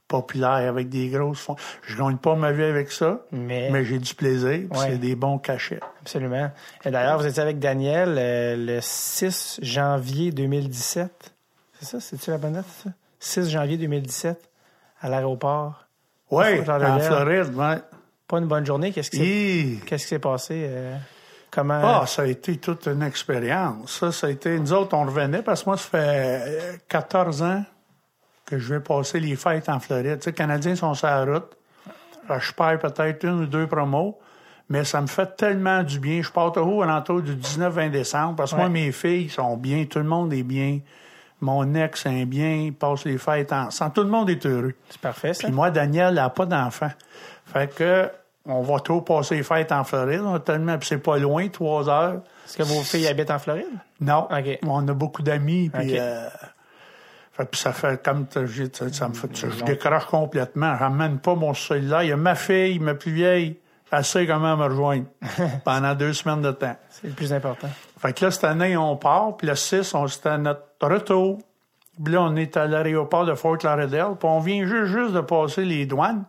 populaire 0.09 0.69
avec 0.69 0.91
des 0.91 1.09
grosses 1.09 1.41
fonds. 1.41 1.57
Je 1.87 1.97
gagne 1.97 2.19
pas 2.19 2.35
ma 2.37 2.53
vie 2.53 2.65
avec 2.65 2.93
ça, 2.93 3.21
Mais- 3.33 3.71
mais, 3.71 3.83
j'ai 3.87 3.99
du 3.99 4.15
plaisir. 4.15 4.69
puis 4.71 4.79
Ouais. 4.79 4.91
C'est 4.91 4.99
des 4.99 5.17
bons 5.17 5.39
cachets. 5.39 5.81
Absolument. 6.03 6.51
Et 6.85 6.91
d'ailleurs, 6.91 7.19
vous 7.19 7.27
étiez 7.27 7.43
avec 7.43 7.59
Daniel 7.61 8.17
euh, 8.19 8.57
le 8.59 8.79
6 8.83 9.59
janvier 9.63 10.33
2017. 10.33 11.33
C'est 11.81 11.87
ça? 11.87 11.99
C'est-tu 11.99 12.31
la 12.31 12.37
bonne 12.37 12.53
date, 12.53 12.67
ça? 12.85 12.91
6 13.21 13.49
janvier 13.49 13.79
2017, 13.79 14.51
à 15.01 15.09
l'aéroport. 15.09 15.82
Oui, 16.33 16.61
en. 16.61 17.01
Floride, 17.01 17.55
ouais. 17.55 17.77
Pas 18.27 18.39
une 18.39 18.47
bonne 18.47 18.65
journée. 18.65 18.91
Qu'est-ce 18.93 19.11
qui 19.11 19.19
s'est 19.19 19.25
Hi! 19.25 19.81
qu'est-ce 19.87 20.05
qui 20.05 20.09
s'est 20.09 20.19
passé? 20.19 20.67
euh, 20.67 20.97
comment... 21.51 21.81
Ah, 22.01 22.07
ça 22.07 22.23
a 22.23 22.27
été 22.27 22.57
toute 22.57 22.87
une 22.87 23.03
expérience. 23.03 23.99
Ça, 24.01 24.11
ça 24.11 24.27
a 24.29 24.31
été. 24.31 24.59
Nous 24.59 24.73
autres, 24.73 24.97
on 24.97 25.05
revenait 25.05 25.43
parce 25.43 25.63
que 25.63 25.69
moi, 25.71 25.77
ça 25.77 25.89
fait 25.91 25.99
euh, 26.01 26.73
14 26.89 27.43
ans 27.43 27.65
que 28.47 28.59
je 28.59 28.75
vais 28.75 28.81
passer 28.81 29.21
les 29.21 29.37
fêtes 29.37 29.69
en 29.69 29.79
Floride. 29.79 30.19
Tu 30.19 30.25
sais, 30.25 30.31
les 30.31 30.35
Canadiens 30.35 30.75
sont 30.75 30.95
sur 30.95 31.07
la 31.09 31.25
route. 31.25 31.57
Je 32.29 32.53
perds 32.53 32.79
peut-être 32.79 33.25
une 33.25 33.43
ou 33.43 33.47
deux 33.47 33.67
promos, 33.67 34.19
mais 34.69 34.85
ça 34.85 35.03
me 35.03 35.09
fait 35.09 35.37
tellement 35.37 35.83
du 35.83 35.99
bien. 35.99 36.23
Je 36.23 36.31
pars 36.31 36.53
toujours 36.53 36.85
à 36.85 36.87
l'entour 36.87 37.21
du 37.21 37.35
19-20 37.35 37.91
décembre 37.91 38.37
parce 38.37 38.53
que 38.53 38.57
moi, 38.57 38.69
mes 38.71 38.91
filles 38.93 39.29
sont 39.29 39.57
bien, 39.59 39.85
tout 39.85 39.99
le 39.99 40.05
monde 40.05 40.33
est 40.33 40.45
bien. 40.45 40.81
Mon 41.43 41.75
ex 41.75 42.07
est 42.07 42.25
bien, 42.25 42.55
il 42.55 42.73
passe 42.73 43.05
les 43.05 43.19
fêtes 43.19 43.53
ensemble. 43.53 43.93
Tout 43.93 44.03
le 44.05 44.09
monde 44.09 44.31
est 44.31 44.47
heureux. 44.47 44.73
C'est 44.89 45.01
parfait, 45.01 45.35
ça. 45.35 45.49
Puis 45.49 45.53
moi, 45.55 45.71
Daniel 45.71 46.15
n'a 46.15 46.31
pas 46.31 46.47
d'enfant. 46.47 46.91
Fait 47.47 47.69
que 47.75 48.09
on 48.47 48.63
va 48.63 48.81
toujours 48.81 49.05
passer 49.05 49.37
les 49.37 49.43
fêtes 49.43 49.71
en 49.73 49.85
Floride. 49.85 50.23
On 50.25 50.39
tellement, 50.39 50.79
puis 50.79 50.89
c'est 50.89 50.99
pas 50.99 51.19
loin, 51.19 51.49
trois 51.49 51.89
heures. 51.89 52.23
Est-ce 52.47 52.57
que 52.57 52.63
vos 52.63 52.81
filles 52.83 53.07
habitent 53.09 53.31
en 53.31 53.39
Floride? 53.39 53.67
Non. 54.01 54.29
OK. 54.31 54.59
On 54.67 54.87
a 54.89 54.93
beaucoup 54.95 55.23
d'amis. 55.23 55.69
Puis, 55.71 55.99
euh, 55.99 56.29
fait, 57.33 57.45
puis 57.45 57.61
ça 57.61 57.73
fait 57.73 58.03
comme 58.05 58.27
t'as- 58.27 58.47
j'ai- 58.47 58.71
ça, 58.73 58.93
ça 58.93 59.09
me 59.09 59.15
fait. 59.15 59.29
Je 59.35 59.65
décroche 59.65 60.07
complètement. 60.07 60.75
Je 60.77 60.81
ramène 60.81 61.19
pas 61.19 61.35
mon 61.35 61.55
cellulaire. 61.55 62.03
Il 62.03 62.09
y 62.09 62.13
a 62.13 62.17
ma 62.17 62.35
fille, 62.35 62.79
ma 62.79 62.95
plus 62.95 63.13
vieille. 63.13 63.59
Elle 63.91 64.05
sait 64.05 64.27
comment 64.27 64.57
me 64.57 64.65
rejoindre 64.65 65.05
pendant 65.65 65.95
deux 65.95 66.13
semaines 66.13 66.41
de 66.43 66.51
temps. 66.53 66.77
C'est 66.89 67.09
le 67.09 67.13
plus 67.15 67.33
important. 67.33 67.69
Fait 68.03 68.13
que 68.13 68.25
là, 68.25 68.31
cette 68.33 68.43
année, 68.43 68.77
on 68.77 68.97
part. 68.97 69.37
Puis 69.37 69.47
le 69.47 69.55
6, 69.55 69.95
on 69.95 70.09
c'était 70.09 70.31
à 70.31 70.39
notre 70.39 70.65
retour. 70.81 71.39
Puis 72.03 72.13
là, 72.13 72.23
on 72.23 72.35
est 72.35 72.57
à 72.57 72.67
l'aéroport 72.67 73.25
de 73.25 73.35
Fort 73.35 73.59
Lauderdale. 73.63 74.17
Puis 74.19 74.29
on 74.29 74.41
vient 74.41 74.67
juste, 74.67 74.93
juste 74.93 75.13
de 75.13 75.21
passer 75.21 75.65
les 75.65 75.87
douanes. 75.87 76.25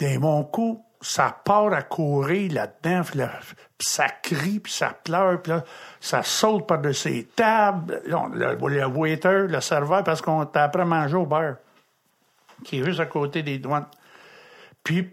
D'un 0.00 0.18
mon 0.18 0.42
coup, 0.44 0.82
ça 1.02 1.36
part 1.44 1.70
à 1.74 1.82
courir 1.82 2.50
là-dedans. 2.50 3.02
Puis, 3.04 3.18
là, 3.18 3.30
puis 3.76 3.86
ça 3.86 4.08
crie, 4.08 4.58
puis 4.58 4.72
ça 4.72 4.94
pleure. 5.04 5.42
Puis 5.42 5.52
là, 5.52 5.64
ça 6.00 6.22
saute 6.22 6.66
par-dessus 6.66 7.10
les 7.10 7.24
tables. 7.24 8.00
Là, 8.06 8.26
le, 8.32 8.54
le 8.54 8.86
waiter, 8.86 9.46
le 9.48 9.60
serveur, 9.60 10.02
parce 10.02 10.22
qu'on 10.22 10.44
était 10.44 10.60
après 10.60 10.86
manger 10.86 11.16
au 11.16 11.26
bar, 11.26 11.56
qui 12.64 12.78
est 12.78 12.84
juste 12.84 13.00
à 13.00 13.06
côté 13.06 13.42
des 13.42 13.58
douanes. 13.58 13.86
Puis, 14.82 15.10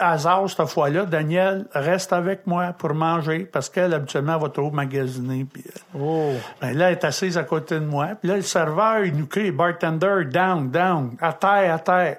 hasard, 0.00 0.48
cette 0.50 0.66
fois-là, 0.68 1.04
Daniel 1.04 1.66
reste 1.72 2.12
avec 2.12 2.46
moi 2.46 2.72
pour 2.76 2.92
manger 2.94 3.40
parce 3.44 3.68
qu'elle, 3.68 3.94
habituellement, 3.94 4.34
elle 4.36 4.42
va 4.42 4.48
toujours 4.48 4.72
magasiner. 4.72 5.44
Puis, 5.44 5.62
euh, 5.66 5.98
Oh! 5.98 6.32
ben 6.60 6.76
là, 6.76 6.86
elle 6.90 6.92
est 6.98 7.04
assise 7.04 7.36
à 7.38 7.44
côté 7.44 7.76
de 7.78 7.84
moi. 7.84 8.08
Puis 8.20 8.28
là, 8.28 8.36
le 8.36 8.42
serveur, 8.42 9.04
il 9.04 9.14
nous 9.16 9.26
crie, 9.26 9.50
bartender, 9.52 10.24
down, 10.26 10.70
down, 10.70 11.16
à 11.20 11.32
terre, 11.32 11.74
à 11.74 11.78
terre. 11.78 12.16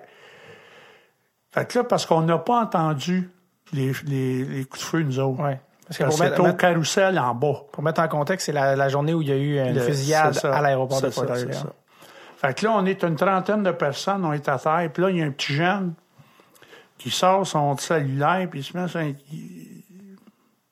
Fait 1.53 1.65
que 1.67 1.79
là, 1.79 1.83
parce 1.83 2.05
qu'on 2.05 2.21
n'a 2.21 2.37
pas 2.37 2.61
entendu 2.61 3.29
les, 3.73 3.91
les, 4.05 4.45
les 4.45 4.63
coups 4.65 4.79
de 4.79 4.85
feu, 4.85 5.01
nous 5.03 5.19
autres. 5.19 5.43
Ouais. 5.43 5.59
Parce 5.87 5.97
que 5.97 6.03
au 6.05 6.23
mettre- 6.45 6.57
carrousel 6.57 7.19
en 7.19 7.35
bas. 7.35 7.63
pour 7.71 7.83
mettre 7.83 7.99
en 8.01 8.07
contexte, 8.07 8.45
c'est 8.45 8.53
la, 8.53 8.77
la 8.77 8.87
journée 8.87 9.13
où 9.13 9.21
il 9.21 9.27
y 9.27 9.31
a 9.31 9.35
eu 9.35 9.59
une 9.59 9.75
Le- 9.75 9.81
fusillade 9.81 10.37
à 10.45 10.61
l'aéroport 10.61 11.01
de 11.01 11.07
Lauderdale. 11.07 11.53
ça. 11.53 11.65
Fait 12.37 12.53
que 12.57 12.65
là, 12.65 12.71
on 12.75 12.85
est 12.85 13.03
une 13.03 13.15
trentaine 13.17 13.61
de 13.63 13.71
personnes, 13.71 14.23
on 14.25 14.31
est 14.33 14.47
à 14.47 14.57
terre, 14.57 14.89
puis 14.93 15.03
là, 15.03 15.09
il 15.09 15.17
y 15.17 15.21
a 15.21 15.25
un 15.25 15.31
petit 15.31 15.53
jeune 15.53 15.93
qui 17.01 17.09
sort 17.11 17.45
son 17.47 17.75
cellulaire, 17.77 18.47
puis 18.49 18.59
il 18.59 18.63
se 18.63 18.77
met 18.77 18.87
sur 18.87 18.99
un... 18.99 19.13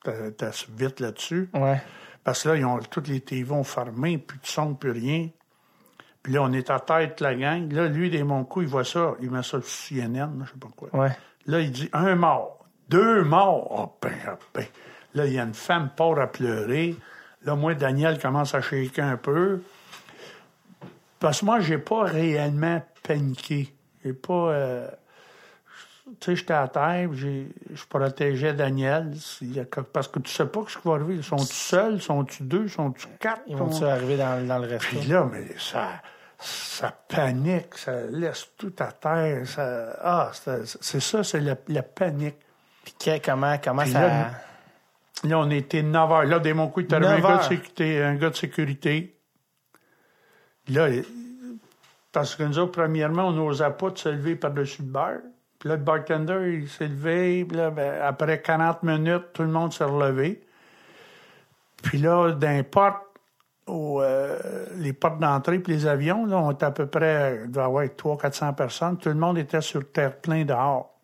T'as- 0.04 0.66
vite 0.78 1.00
là-dessus. 1.00 1.50
Ouais. 1.54 1.82
Parce 2.24 2.44
que 2.44 2.50
là, 2.50 2.56
ils 2.56 2.66
ont, 2.66 2.80
toutes 2.80 3.08
les 3.08 3.22
TV 3.22 3.52
ont 3.52 3.64
fermé, 3.64 4.18
plus 4.18 4.38
de 4.40 4.46
son, 4.46 4.74
plus 4.76 4.92
rien. 4.92 5.30
Puis 6.22 6.34
là, 6.34 6.44
on 6.44 6.52
est 6.54 6.70
à 6.70 6.80
tête, 6.80 7.22
la 7.22 7.34
gang. 7.36 7.72
Là, 7.72 7.88
lui, 7.88 8.10
des 8.10 8.24
mon 8.24 8.44
coup, 8.44 8.62
il 8.62 8.68
voit 8.68 8.84
ça, 8.84 9.14
il 9.22 9.30
met 9.32 9.44
ça 9.44 9.62
sur 9.62 9.64
CNN, 9.64 10.30
je 10.46 10.52
sais 10.52 10.58
pas 10.60 10.68
quoi. 10.76 10.90
Ouais. 10.94 11.12
Là, 11.46 11.60
il 11.62 11.72
dit 11.72 11.90
un 11.94 12.16
mort, 12.16 12.66
deux 12.90 13.24
morts. 13.24 13.68
Oh 13.72 13.98
ben, 14.02 14.14
oh 14.28 14.38
ben. 14.54 14.66
Là, 15.16 15.26
il 15.26 15.34
y 15.34 15.40
a 15.40 15.44
une 15.44 15.54
femme 15.54 15.90
part 15.96 16.20
à 16.20 16.28
pleurer. 16.28 16.96
Là, 17.44 17.56
moi, 17.56 17.74
Daniel 17.74 18.20
commence 18.20 18.54
à 18.54 18.62
shaker 18.62 19.06
un 19.06 19.18
peu. 19.18 19.62
Parce 21.20 21.40
que 21.40 21.46
moi, 21.46 21.60
j'ai 21.62 21.78
pas 21.78 22.04
réellement 22.04 22.82
paniqué. 23.04 23.74
J'ai 24.04 24.14
pas. 24.14 24.34
euh, 24.52 24.88
sais, 26.22 26.36
j'étais 26.36 26.54
à 26.54 26.68
terre, 26.68 27.10
j'ai- 27.14 27.48
je 27.74 27.86
protégeais 27.86 28.54
Daniel. 28.54 29.12
Y 29.42 29.60
a 29.60 29.66
Parce 29.66 30.08
que 30.08 30.20
tu 30.20 30.32
sais 30.32 30.46
pas 30.46 30.62
ce 30.68 30.78
qui 30.78 30.88
va 30.88 30.96
arriver. 30.96 31.22
Sont-tu 31.22 31.54
seuls? 31.54 32.02
Sont-tu 32.02 32.44
deux? 32.44 32.68
Sont-tu 32.68 33.08
quatre? 33.20 33.42
Ils 33.48 33.56
vont-tu 33.56 33.84
arriver 33.86 34.18
dans, 34.18 34.46
dans 34.48 34.58
le 34.60 34.68
resto? 34.68 34.98
Puis 34.98 35.08
là, 35.08 35.28
mais 35.32 35.46
ça, 35.58 36.02
ça 36.38 36.92
panique, 37.08 37.76
ça 37.78 38.02
laisse 38.10 38.48
tout 38.58 38.74
à 38.80 38.92
terre. 38.92 39.48
Ça, 39.48 39.98
ah, 40.02 40.32
c'est 40.82 41.00
ça, 41.02 41.24
c'est 41.24 41.40
la, 41.42 41.56
la 41.68 41.84
panique. 41.84 42.38
Puis 42.84 42.94
que- 43.00 43.26
comment, 43.26 43.58
comment 43.64 43.84
Puis 43.84 43.92
ça... 43.92 44.02
là, 44.08 44.32
Là, 45.26 45.38
on 45.40 45.50
était 45.50 45.84
9 45.84 46.12
heures. 46.12 46.24
Là, 46.24 46.40
dès 46.40 46.54
mon 46.54 46.70
coup, 46.70 46.80
il 46.80 46.96
arrivé 46.96 47.08
un 47.10 47.20
9 47.20 47.22
gars, 47.24 47.38
de 47.40 47.44
sécurité, 47.44 48.02
un 48.02 48.16
gars 48.16 48.30
de 48.30 48.36
sécurité. 48.36 49.18
Là, 50.70 50.88
parce 52.14 52.36
que 52.36 52.44
nous 52.44 52.58
autres, 52.58 52.72
premièrement, 52.72 53.28
on 53.28 53.32
n'osait 53.34 53.70
pas 53.72 53.90
de 53.90 53.98
se 53.98 54.08
lever 54.10 54.36
par-dessus 54.38 54.82
le 54.82 54.88
bar. 54.88 55.14
Puis 55.60 55.68
là, 55.68 55.76
le 55.76 55.84
bartender, 55.84 56.60
il 56.62 56.70
s'est 56.70 56.88
levé. 56.88 57.46
Puis 57.46 57.58
là, 57.58 57.70
ben, 57.70 58.02
après 58.02 58.42
40 58.42 58.84
minutes, 58.84 59.34
tout 59.34 59.44
le 59.44 59.50
monde 59.50 59.74
s'est 59.74 59.84
relevé. 59.84 60.42
Puis 61.84 61.98
là, 61.98 62.34
portes, 62.72 63.04
au, 63.68 64.02
euh, 64.02 64.66
les 64.78 64.94
portes 64.94 65.20
d'entrée 65.20 65.60
puis 65.60 65.74
les 65.74 65.86
avions, 65.86 66.26
là, 66.26 66.38
on 66.38 66.52
était 66.52 66.66
à 66.66 66.72
peu 66.72 66.88
près, 66.88 67.42
il 67.44 67.52
doit 67.52 67.64
y 67.64 67.66
avoir 67.66 67.86
300-400 67.86 68.56
personnes. 68.56 68.98
Tout 68.98 69.10
le 69.10 69.16
monde 69.16 69.38
était 69.38 69.62
sur 69.62 69.92
terre-plein 69.92 70.46
dehors. 70.46 70.96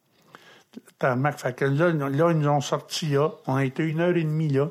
Tarmac. 0.99 1.39
Fait 1.39 1.53
que 1.53 1.65
là, 1.65 1.89
là, 1.91 2.31
ils 2.31 2.37
nous 2.37 2.49
ont 2.49 2.61
sortis 2.61 3.09
là. 3.09 3.31
On 3.47 3.55
a 3.55 3.63
été 3.63 3.83
une 3.83 4.01
heure 4.01 4.15
et 4.15 4.23
demie 4.23 4.49
là. 4.49 4.67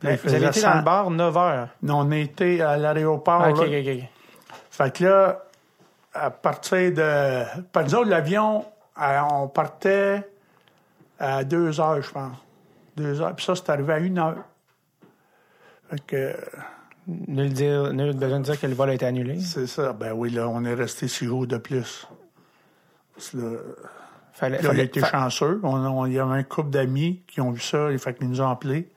Vous 0.00 0.08
avez 0.08 0.14
été 0.14 0.40
dans 0.40 0.52
100 0.52 0.78
le 0.78 0.82
bar 0.82 1.10
9 1.10 1.36
heures. 1.36 1.68
Non, 1.82 2.00
on 2.00 2.10
a 2.10 2.16
été 2.16 2.60
à 2.60 2.76
l'aéroport. 2.76 3.42
Ah, 3.42 3.50
ok, 3.50 3.58
là. 3.58 3.80
ok, 3.80 3.86
ok. 3.86 4.08
Fait 4.70 4.96
que 4.96 5.04
là, 5.04 5.44
à 6.14 6.30
partir 6.30 6.92
de. 6.92 7.42
Par 7.72 7.82
exemple, 7.82 8.08
l'avion, 8.08 8.64
euh, 9.00 9.20
on 9.32 9.48
partait 9.48 10.28
à 11.18 11.44
deux 11.44 11.80
heures, 11.80 12.00
je 12.02 12.10
pense. 12.10 12.36
Deux 12.96 13.20
heures. 13.20 13.34
Puis 13.34 13.44
ça, 13.44 13.54
c'est 13.56 13.68
arrivé 13.70 13.92
à 13.92 13.98
une 13.98 14.18
heure. 14.18 14.36
Fait 15.90 16.00
que 16.06 16.36
Nul, 17.06 17.52
dire, 17.52 17.92
nul 17.92 18.14
besoin 18.16 18.38
de 18.40 18.44
dire 18.44 18.58
que 18.58 18.66
le 18.66 18.72
vol 18.74 18.88
a 18.88 18.94
été 18.94 19.04
annulé. 19.04 19.38
c'est 19.40 19.66
ça. 19.66 19.92
Ben 19.92 20.12
oui, 20.14 20.30
là, 20.30 20.48
on 20.48 20.64
est 20.64 20.72
resté 20.72 21.06
six 21.06 21.26
jours 21.26 21.46
de 21.46 21.58
plus. 21.58 22.08
Que 23.30 23.36
là, 23.36 23.58
Fallait, 24.32 24.56
on 24.62 24.64
a 24.64 24.68
fallait- 24.68 24.84
été 24.84 25.00
fa- 25.00 25.10
chanceux. 25.10 25.60
On, 25.62 25.76
on- 25.76 26.06
il 26.06 26.14
y 26.14 26.18
avait 26.18 26.32
un 26.32 26.42
couple 26.42 26.70
d'amis 26.70 27.22
qui 27.26 27.40
ont 27.42 27.50
vu 27.50 27.60
ça, 27.60 27.92
et 27.92 27.98
fait 27.98 28.14
qu'ils 28.14 28.28
nous 28.30 28.40
ont 28.40 28.48
appelés. 28.48 28.90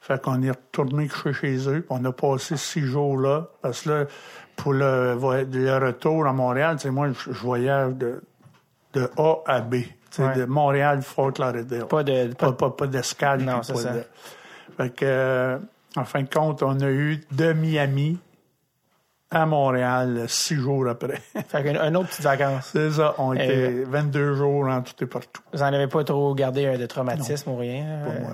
Fait 0.00 0.20
qu'on 0.22 0.40
est 0.42 0.50
retourné 0.50 1.08
chez, 1.08 1.32
chez 1.32 1.68
eux. 1.68 1.84
On 1.90 2.04
a 2.04 2.12
passé 2.12 2.56
six 2.56 2.82
jours 2.82 3.16
là. 3.18 3.48
Parce 3.62 3.82
que 3.82 3.90
là, 3.90 4.04
pour 4.56 4.72
le, 4.72 5.14
le 5.16 5.78
retour 5.78 6.26
à 6.26 6.32
Montréal, 6.32 6.76
moi, 6.86 7.08
je, 7.12 7.30
voyage 7.30 7.94
de, 7.94 8.22
de 8.94 9.10
A 9.16 9.34
à 9.46 9.60
B. 9.60 9.74
Ouais. 10.18 10.34
De 10.36 10.44
Montréal, 10.44 11.00
Fort 11.02 11.32
Lauderdale. 11.38 11.86
Pas 11.86 12.02
de- 12.02 12.34
Pas, 12.34 12.52
pas- 12.52 12.70
pas, 12.70 12.86
d'escale. 12.86 13.40
Non, 13.42 13.62
c'est 13.62 13.76
ça. 13.76 13.92
de- 13.94 14.04
Fait 14.76 14.90
que, 14.90 15.04
euh, 15.06 15.58
en 15.96 16.04
fin 16.04 16.22
de 16.22 16.28
compte, 16.28 16.62
on 16.62 16.78
a 16.80 16.90
eu 16.90 17.20
de 17.32 17.52
Miami 17.54 18.18
à 19.30 19.46
Montréal 19.46 20.24
six 20.28 20.56
jours 20.56 20.86
après. 20.88 21.20
Fait 21.48 21.62
qu'un 21.64 21.80
un 21.80 21.94
autre 21.94 22.08
petite 22.10 22.22
vacances. 22.24 22.68
C'est 22.72 22.90
ça. 22.90 23.14
On 23.16 23.32
était 23.32 23.84
22 23.84 24.34
jours 24.34 24.66
en 24.68 24.82
tout 24.82 25.02
et 25.02 25.06
partout. 25.06 25.40
Vous 25.54 25.60
n'en 25.60 25.66
avez 25.72 25.86
pas 25.88 26.04
trop 26.04 26.34
gardé 26.34 26.66
euh, 26.66 26.76
de 26.76 26.84
traumatisme 26.84 27.50
ou 27.50 27.56
rien? 27.56 27.84
Pas 28.04 28.10
euh, 28.10 28.20
moi. 28.20 28.32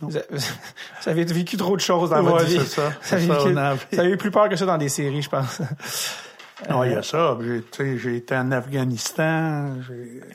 Vous, 0.08 1.08
avez 1.10 1.24
vécu 1.24 1.56
trop 1.56 1.76
de 1.76 1.80
choses 1.80 2.10
dans 2.10 2.16
Ouais, 2.22 2.30
votre 2.30 2.44
vie. 2.44 2.60
ça. 2.66 2.92
Ça, 3.02 3.16
vécu- 3.16 3.30
on 3.52 3.56
a- 3.56 3.74
vous 3.74 3.98
avez 4.00 4.10
eu 4.10 4.16
plus 4.16 4.30
peur 4.30 4.48
que 4.48 4.56
ça 4.56 4.66
dans 4.66 4.78
des 4.78 4.88
séries, 4.88 5.22
je 5.22 5.28
pense. 5.30 5.60
Non, 6.68 6.84
il 6.84 6.92
y 6.92 6.94
a 6.94 7.02
ça. 7.02 7.38
J'ai, 7.42 8.16
été 8.16 8.36
en 8.36 8.52
Afghanistan. 8.52 9.70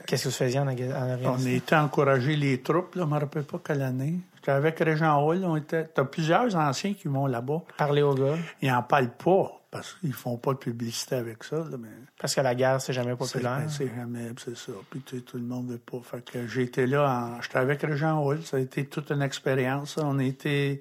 Qu'est-ce 0.07 0.23
que 0.23 0.29
vous 0.29 0.33
faisiez 0.35 0.59
en, 0.59 0.67
en 0.67 0.71
On 0.71 0.91
a 0.93 1.13
Afghanistan? 1.13 1.49
été 1.49 1.75
encourager 1.75 2.35
les 2.35 2.61
troupes. 2.61 2.95
Là, 2.95 3.03
je 3.03 3.07
ne 3.09 3.13
me 3.13 3.19
rappelle 3.19 3.43
pas 3.43 3.59
quelle 3.63 3.81
année. 3.83 4.19
J'étais 4.45 4.57
avec 4.57 4.77
Régent 4.77 5.25
Hall. 5.25 5.43
On 5.43 5.55
était... 5.55 5.89
Tu 5.91 5.99
as 5.99 6.05
plusieurs 6.05 6.55
anciens 6.55 6.93
qui 6.93 7.07
vont 7.07 7.25
là-bas. 7.25 7.63
Parler 7.77 8.03
aux 8.03 8.13
gars. 8.13 8.35
Ils 8.61 8.69
n'en 8.69 8.83
parlent 8.83 9.09
pas 9.09 9.59
parce 9.71 9.95
qu'ils 9.95 10.13
font 10.13 10.37
pas 10.37 10.53
de 10.53 10.59
publicité 10.59 11.15
avec 11.15 11.43
ça. 11.43 11.55
là, 11.55 11.77
mais 11.79 11.89
Parce 12.19 12.35
que 12.35 12.41
la 12.41 12.53
guerre, 12.53 12.79
c'est 12.79 12.93
jamais 12.93 13.15
populaire. 13.15 13.57
ben, 13.57 13.69
c'est 13.69 13.89
jamais, 13.95 14.29
c'est 14.37 14.55
ça. 14.55 14.71
Puis 14.91 15.01
tu 15.01 15.15
sais, 15.17 15.23
tout 15.23 15.37
le 15.37 15.45
monde 15.45 15.71
veut 15.71 15.79
pas. 15.79 15.97
Fait 16.03 16.23
que 16.23 16.59
été 16.59 16.85
là. 16.85 17.09
En... 17.09 17.41
J'étais 17.41 17.57
avec 17.57 17.81
Régent 17.81 18.23
Hall. 18.23 18.43
Ça 18.43 18.57
a 18.57 18.59
été 18.59 18.85
toute 18.85 19.09
une 19.09 19.23
expérience. 19.23 19.97
On 19.97 20.19
été 20.19 20.79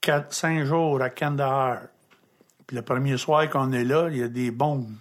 quatre, 0.00 0.32
cinq 0.32 0.62
jours 0.62 1.02
à 1.02 1.10
Kandahar. 1.10 1.78
Puis 2.68 2.76
le 2.76 2.82
premier 2.82 3.16
soir 3.16 3.50
qu'on 3.50 3.72
est 3.72 3.82
là, 3.82 4.08
il 4.08 4.18
y 4.18 4.22
a 4.22 4.28
des 4.28 4.52
bombes. 4.52 4.94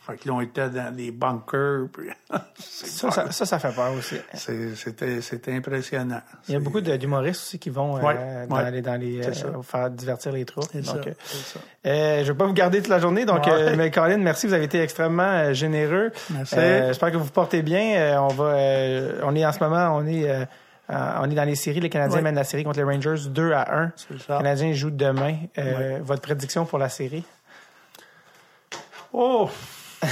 Fait 0.00 0.16
que 0.16 0.28
là, 0.28 0.34
on 0.34 0.40
était 0.40 0.68
dans 0.70 0.94
des 0.94 1.10
bunkers. 1.10 1.86
puis 1.92 2.08
Ça, 2.58 3.10
ça, 3.10 3.30
ça, 3.30 3.46
ça 3.46 3.58
fait 3.58 3.74
peur 3.74 3.92
aussi. 3.96 4.16
c'est- 4.34 4.74
c'était, 4.74 5.52
impressionnant. 5.54 6.20
Il 6.48 6.54
y 6.54 6.56
a 6.56 6.60
beaucoup 6.60 6.80
d'humoristes 6.80 7.42
aussi 7.42 7.58
qui 7.58 7.70
vont 7.70 7.96
euh, 7.96 8.00
Ouais, 8.00 8.46
dans 8.48 8.56
ouais. 8.56 8.70
les, 8.70 8.82
dans 8.82 9.00
les, 9.00 9.26
euh, 9.26 9.62
faire 9.62 9.90
divertir 9.90 10.32
les 10.32 10.44
troupes. 10.44 10.74
Donc, 10.74 11.06
euh, 11.06 11.12
ça. 11.24 11.60
Euh, 11.86 12.16
je 12.18 12.20
ne 12.20 12.32
vais 12.32 12.34
pas 12.38 12.46
vous 12.46 12.52
garder 12.52 12.78
toute 12.78 12.88
la 12.88 12.98
journée, 13.00 13.24
donc 13.24 13.44
Ouais. 13.46 13.52
euh, 13.52 13.74
mais 13.76 13.90
Colin, 13.90 14.18
merci, 14.18 14.46
vous 14.46 14.54
avez 14.54 14.64
été 14.64 14.80
extrêmement 14.80 15.22
euh, 15.22 15.52
généreux. 15.52 16.10
Merci. 16.30 16.54
Euh, 16.58 16.86
J'espère 16.88 17.10
que 17.12 17.16
vous 17.16 17.24
vous 17.24 17.30
portez 17.30 17.62
bien. 17.62 17.96
Euh, 17.96 18.16
on 18.18 18.28
va, 18.28 18.44
euh, 18.44 19.20
on 19.24 19.34
est 19.34 19.44
en 19.44 19.52
ce 19.52 19.58
moment, 19.60 19.94
on 19.96 20.06
est, 20.06 20.28
euh, 20.30 20.44
euh, 20.90 21.12
on 21.20 21.30
est 21.30 21.34
dans 21.34 21.44
les 21.44 21.54
séries. 21.54 21.80
Les 21.80 21.88
Canadiens 21.90 22.16
Ouais. 22.18 22.22
mènent 22.22 22.34
la 22.34 22.44
série 22.44 22.64
contre 22.64 22.78
les 22.78 22.84
Rangers 22.84 23.28
2 23.28 23.52
à 23.52 23.74
1. 23.82 23.92
C'est 23.96 24.18
ça. 24.20 24.38
Les 24.38 24.44
Canadiens 24.44 24.72
jouent 24.72 24.90
demain. 24.90 25.36
Euh, 25.58 25.98
Votre 26.02 26.22
prédiction 26.22 26.64
pour 26.66 26.78
la 26.78 26.88
série? 26.88 27.24
Oh! 29.12 29.50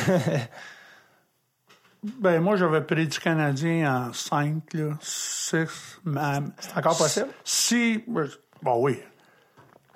ben, 2.02 2.40
moi, 2.40 2.56
j'avais 2.56 2.82
prédit 2.82 3.18
Canadien 3.18 4.08
en 4.08 4.12
5, 4.12 4.74
là, 4.74 4.98
6, 5.00 6.00
même. 6.04 6.52
C'est 6.58 6.76
encore 6.76 6.98
possible? 6.98 7.28
Si, 7.44 8.04
bon, 8.06 8.76
oui. 8.76 8.98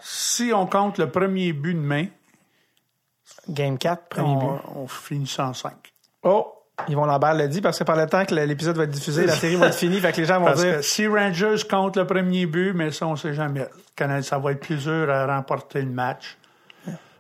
Si 0.01 0.53
on 0.55 0.67
compte 0.67 0.99
le 0.99 1.11
premier 1.11 1.53
but 1.53 1.75
demain, 1.75 2.07
Game 3.49 3.79
4, 3.79 4.09
premier 4.09 4.37
but. 4.37 4.47
on, 4.75 4.83
on 4.83 4.87
finit 4.89 5.27
ça 5.27 5.49
en 5.49 5.55
5. 5.55 5.73
Oh, 6.23 6.65
Yvon 6.89 7.07
Lambert 7.07 7.35
l'a 7.35 7.47
dit 7.47 7.61
parce 7.61 7.79
que 7.79 7.85
par 7.85 7.97
le 7.97 8.07
temps 8.07 8.25
que 8.25 8.35
l'épisode 8.35 8.77
va 8.77 8.85
être 8.85 8.91
diffusé, 8.91 9.27
la 9.27 9.35
série 9.35 9.57
va 9.57 9.69
être 9.69 9.77
finie, 9.77 10.01
fait 10.01 10.13
que 10.13 10.21
les 10.21 10.27
gens 10.27 10.41
vont 10.41 10.47
Parce 10.47 10.61
dire 10.61 10.77
que 10.77 10.83
si 10.83 11.07
Rangers 11.07 11.63
compte 11.71 11.97
le 11.97 12.07
premier 12.07 12.47
but, 12.47 12.73
mais 12.75 12.91
ça, 12.91 13.07
on 13.07 13.17
sait 13.17 13.33
jamais. 13.33 13.67
Ça 14.23 14.39
va 14.39 14.53
être 14.53 14.61
plus 14.61 14.83
dur 14.83 15.09
à 15.09 15.27
remporter 15.27 15.83
le 15.83 15.91
match. 15.91 16.37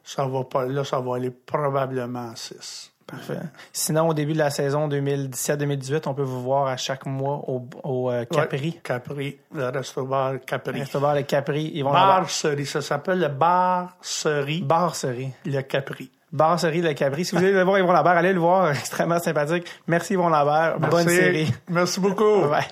Ça 0.04 0.26
va 0.26 0.44
pas, 0.44 0.66
là, 0.66 0.84
ça 0.84 1.00
va 1.00 1.16
aller 1.16 1.30
probablement 1.30 2.26
en 2.26 2.36
6. 2.36 2.92
Parfait. 3.06 3.38
Sinon, 3.72 4.08
au 4.08 4.14
début 4.14 4.32
de 4.32 4.38
la 4.38 4.50
saison 4.50 4.88
2017-2018, 4.88 6.02
on 6.06 6.14
peut 6.14 6.22
vous 6.22 6.42
voir 6.42 6.68
à 6.68 6.76
chaque 6.76 7.04
mois 7.04 7.42
au, 7.48 7.68
au 7.82 8.10
euh, 8.10 8.24
Capri. 8.24 8.68
Ouais, 8.68 8.80
Capri, 8.82 9.38
le 9.54 9.68
restaurant 9.68 10.36
Capri. 10.46 10.80
Le 10.80 11.22
Capri. 11.22 11.70
Ils 11.74 11.84
vont 11.84 11.92
Barcerie, 11.92 12.64
ça 12.64 12.80
s'appelle 12.80 13.20
le 13.20 13.28
Barcerie, 13.28 14.62
Barcerie. 14.62 15.32
le 15.44 15.60
Capri. 15.62 16.10
Barcerie 16.32 16.80
le 16.80 16.94
Capri. 16.94 17.24
Si 17.24 17.32
vous 17.32 17.40
voulez 17.40 17.52
le 17.52 17.62
voir 17.62 17.78
Yvon 17.78 17.92
Lambert, 17.92 18.16
allez 18.16 18.32
le 18.32 18.40
voir. 18.40 18.70
Extrêmement 18.70 19.20
sympathique. 19.20 19.66
Merci 19.86 20.14
Yvon 20.14 20.30
Lambert. 20.30 20.80
Bonne 20.80 21.08
série. 21.08 21.52
Merci 21.68 22.00
beaucoup. 22.00 22.48
Bye. 22.48 22.64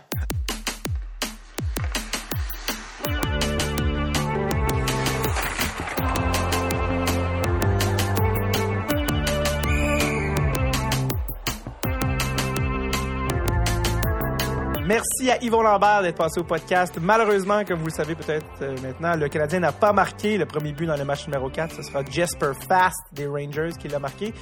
Merci 14.93 15.31
à 15.31 15.43
Yvon 15.43 15.62
Lambert 15.62 16.02
d'être 16.02 16.19
passé 16.19 16.39
au 16.39 16.44
podcast. 16.44 16.98
Malheureusement, 17.01 17.64
comme 17.64 17.78
vous 17.78 17.86
le 17.86 17.93
savez 17.93 18.14
peut-être 18.14 18.44
euh, 18.60 18.77
maintenant, 18.82 19.16
le 19.16 19.27
Canadien 19.31 19.60
n'a 19.60 19.73
pas 19.73 19.94
marqué 19.94 20.36
le 20.36 20.44
premier 20.44 20.73
but 20.73 20.85
dans 20.85 20.98
le 20.98 21.05
match 21.06 21.27
numéro 21.27 21.48
4. 21.48 21.77
Ce 21.77 21.82
sera 21.82 22.05
Jesper 22.05 22.51
Fast 22.69 23.01
des 23.10 23.27
Rangers 23.27 23.70
qui 23.81 23.89
l'a 23.89 23.98
marqué. 23.98 24.35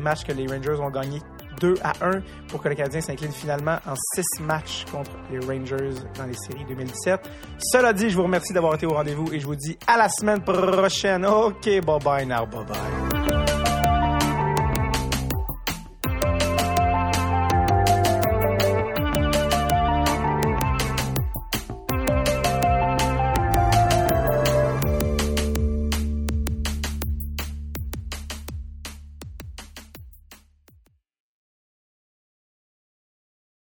Match 0.00 0.24
que 0.24 0.32
les 0.32 0.44
Rangers 0.48 0.80
ont 0.82 0.90
gagné 0.90 1.20
2 1.60 1.74
à 1.84 1.92
1 2.04 2.20
pour 2.48 2.60
que 2.60 2.68
le 2.68 2.74
Canadien 2.74 3.00
s'incline 3.00 3.30
finalement 3.30 3.78
en 3.86 3.94
6 4.16 4.42
matchs 4.42 4.86
contre 4.90 5.12
les 5.30 5.38
Rangers 5.38 5.94
dans 6.18 6.26
les 6.26 6.34
séries 6.34 6.64
2017. 6.68 7.20
Cela 7.60 7.92
dit, 7.92 8.10
je 8.10 8.16
vous 8.16 8.24
remercie 8.24 8.52
d'avoir 8.52 8.74
été 8.74 8.86
au 8.86 8.92
rendez-vous 8.92 9.32
et 9.32 9.38
je 9.38 9.46
vous 9.46 9.54
dis 9.54 9.78
à 9.86 9.96
la 9.96 10.08
semaine 10.08 10.42
prochaine. 10.42 11.24
OK, 11.24 11.64
bye 11.64 12.00
bye 12.04 12.26
now, 12.26 12.44
bye 12.44 12.64
bye. 12.64 13.35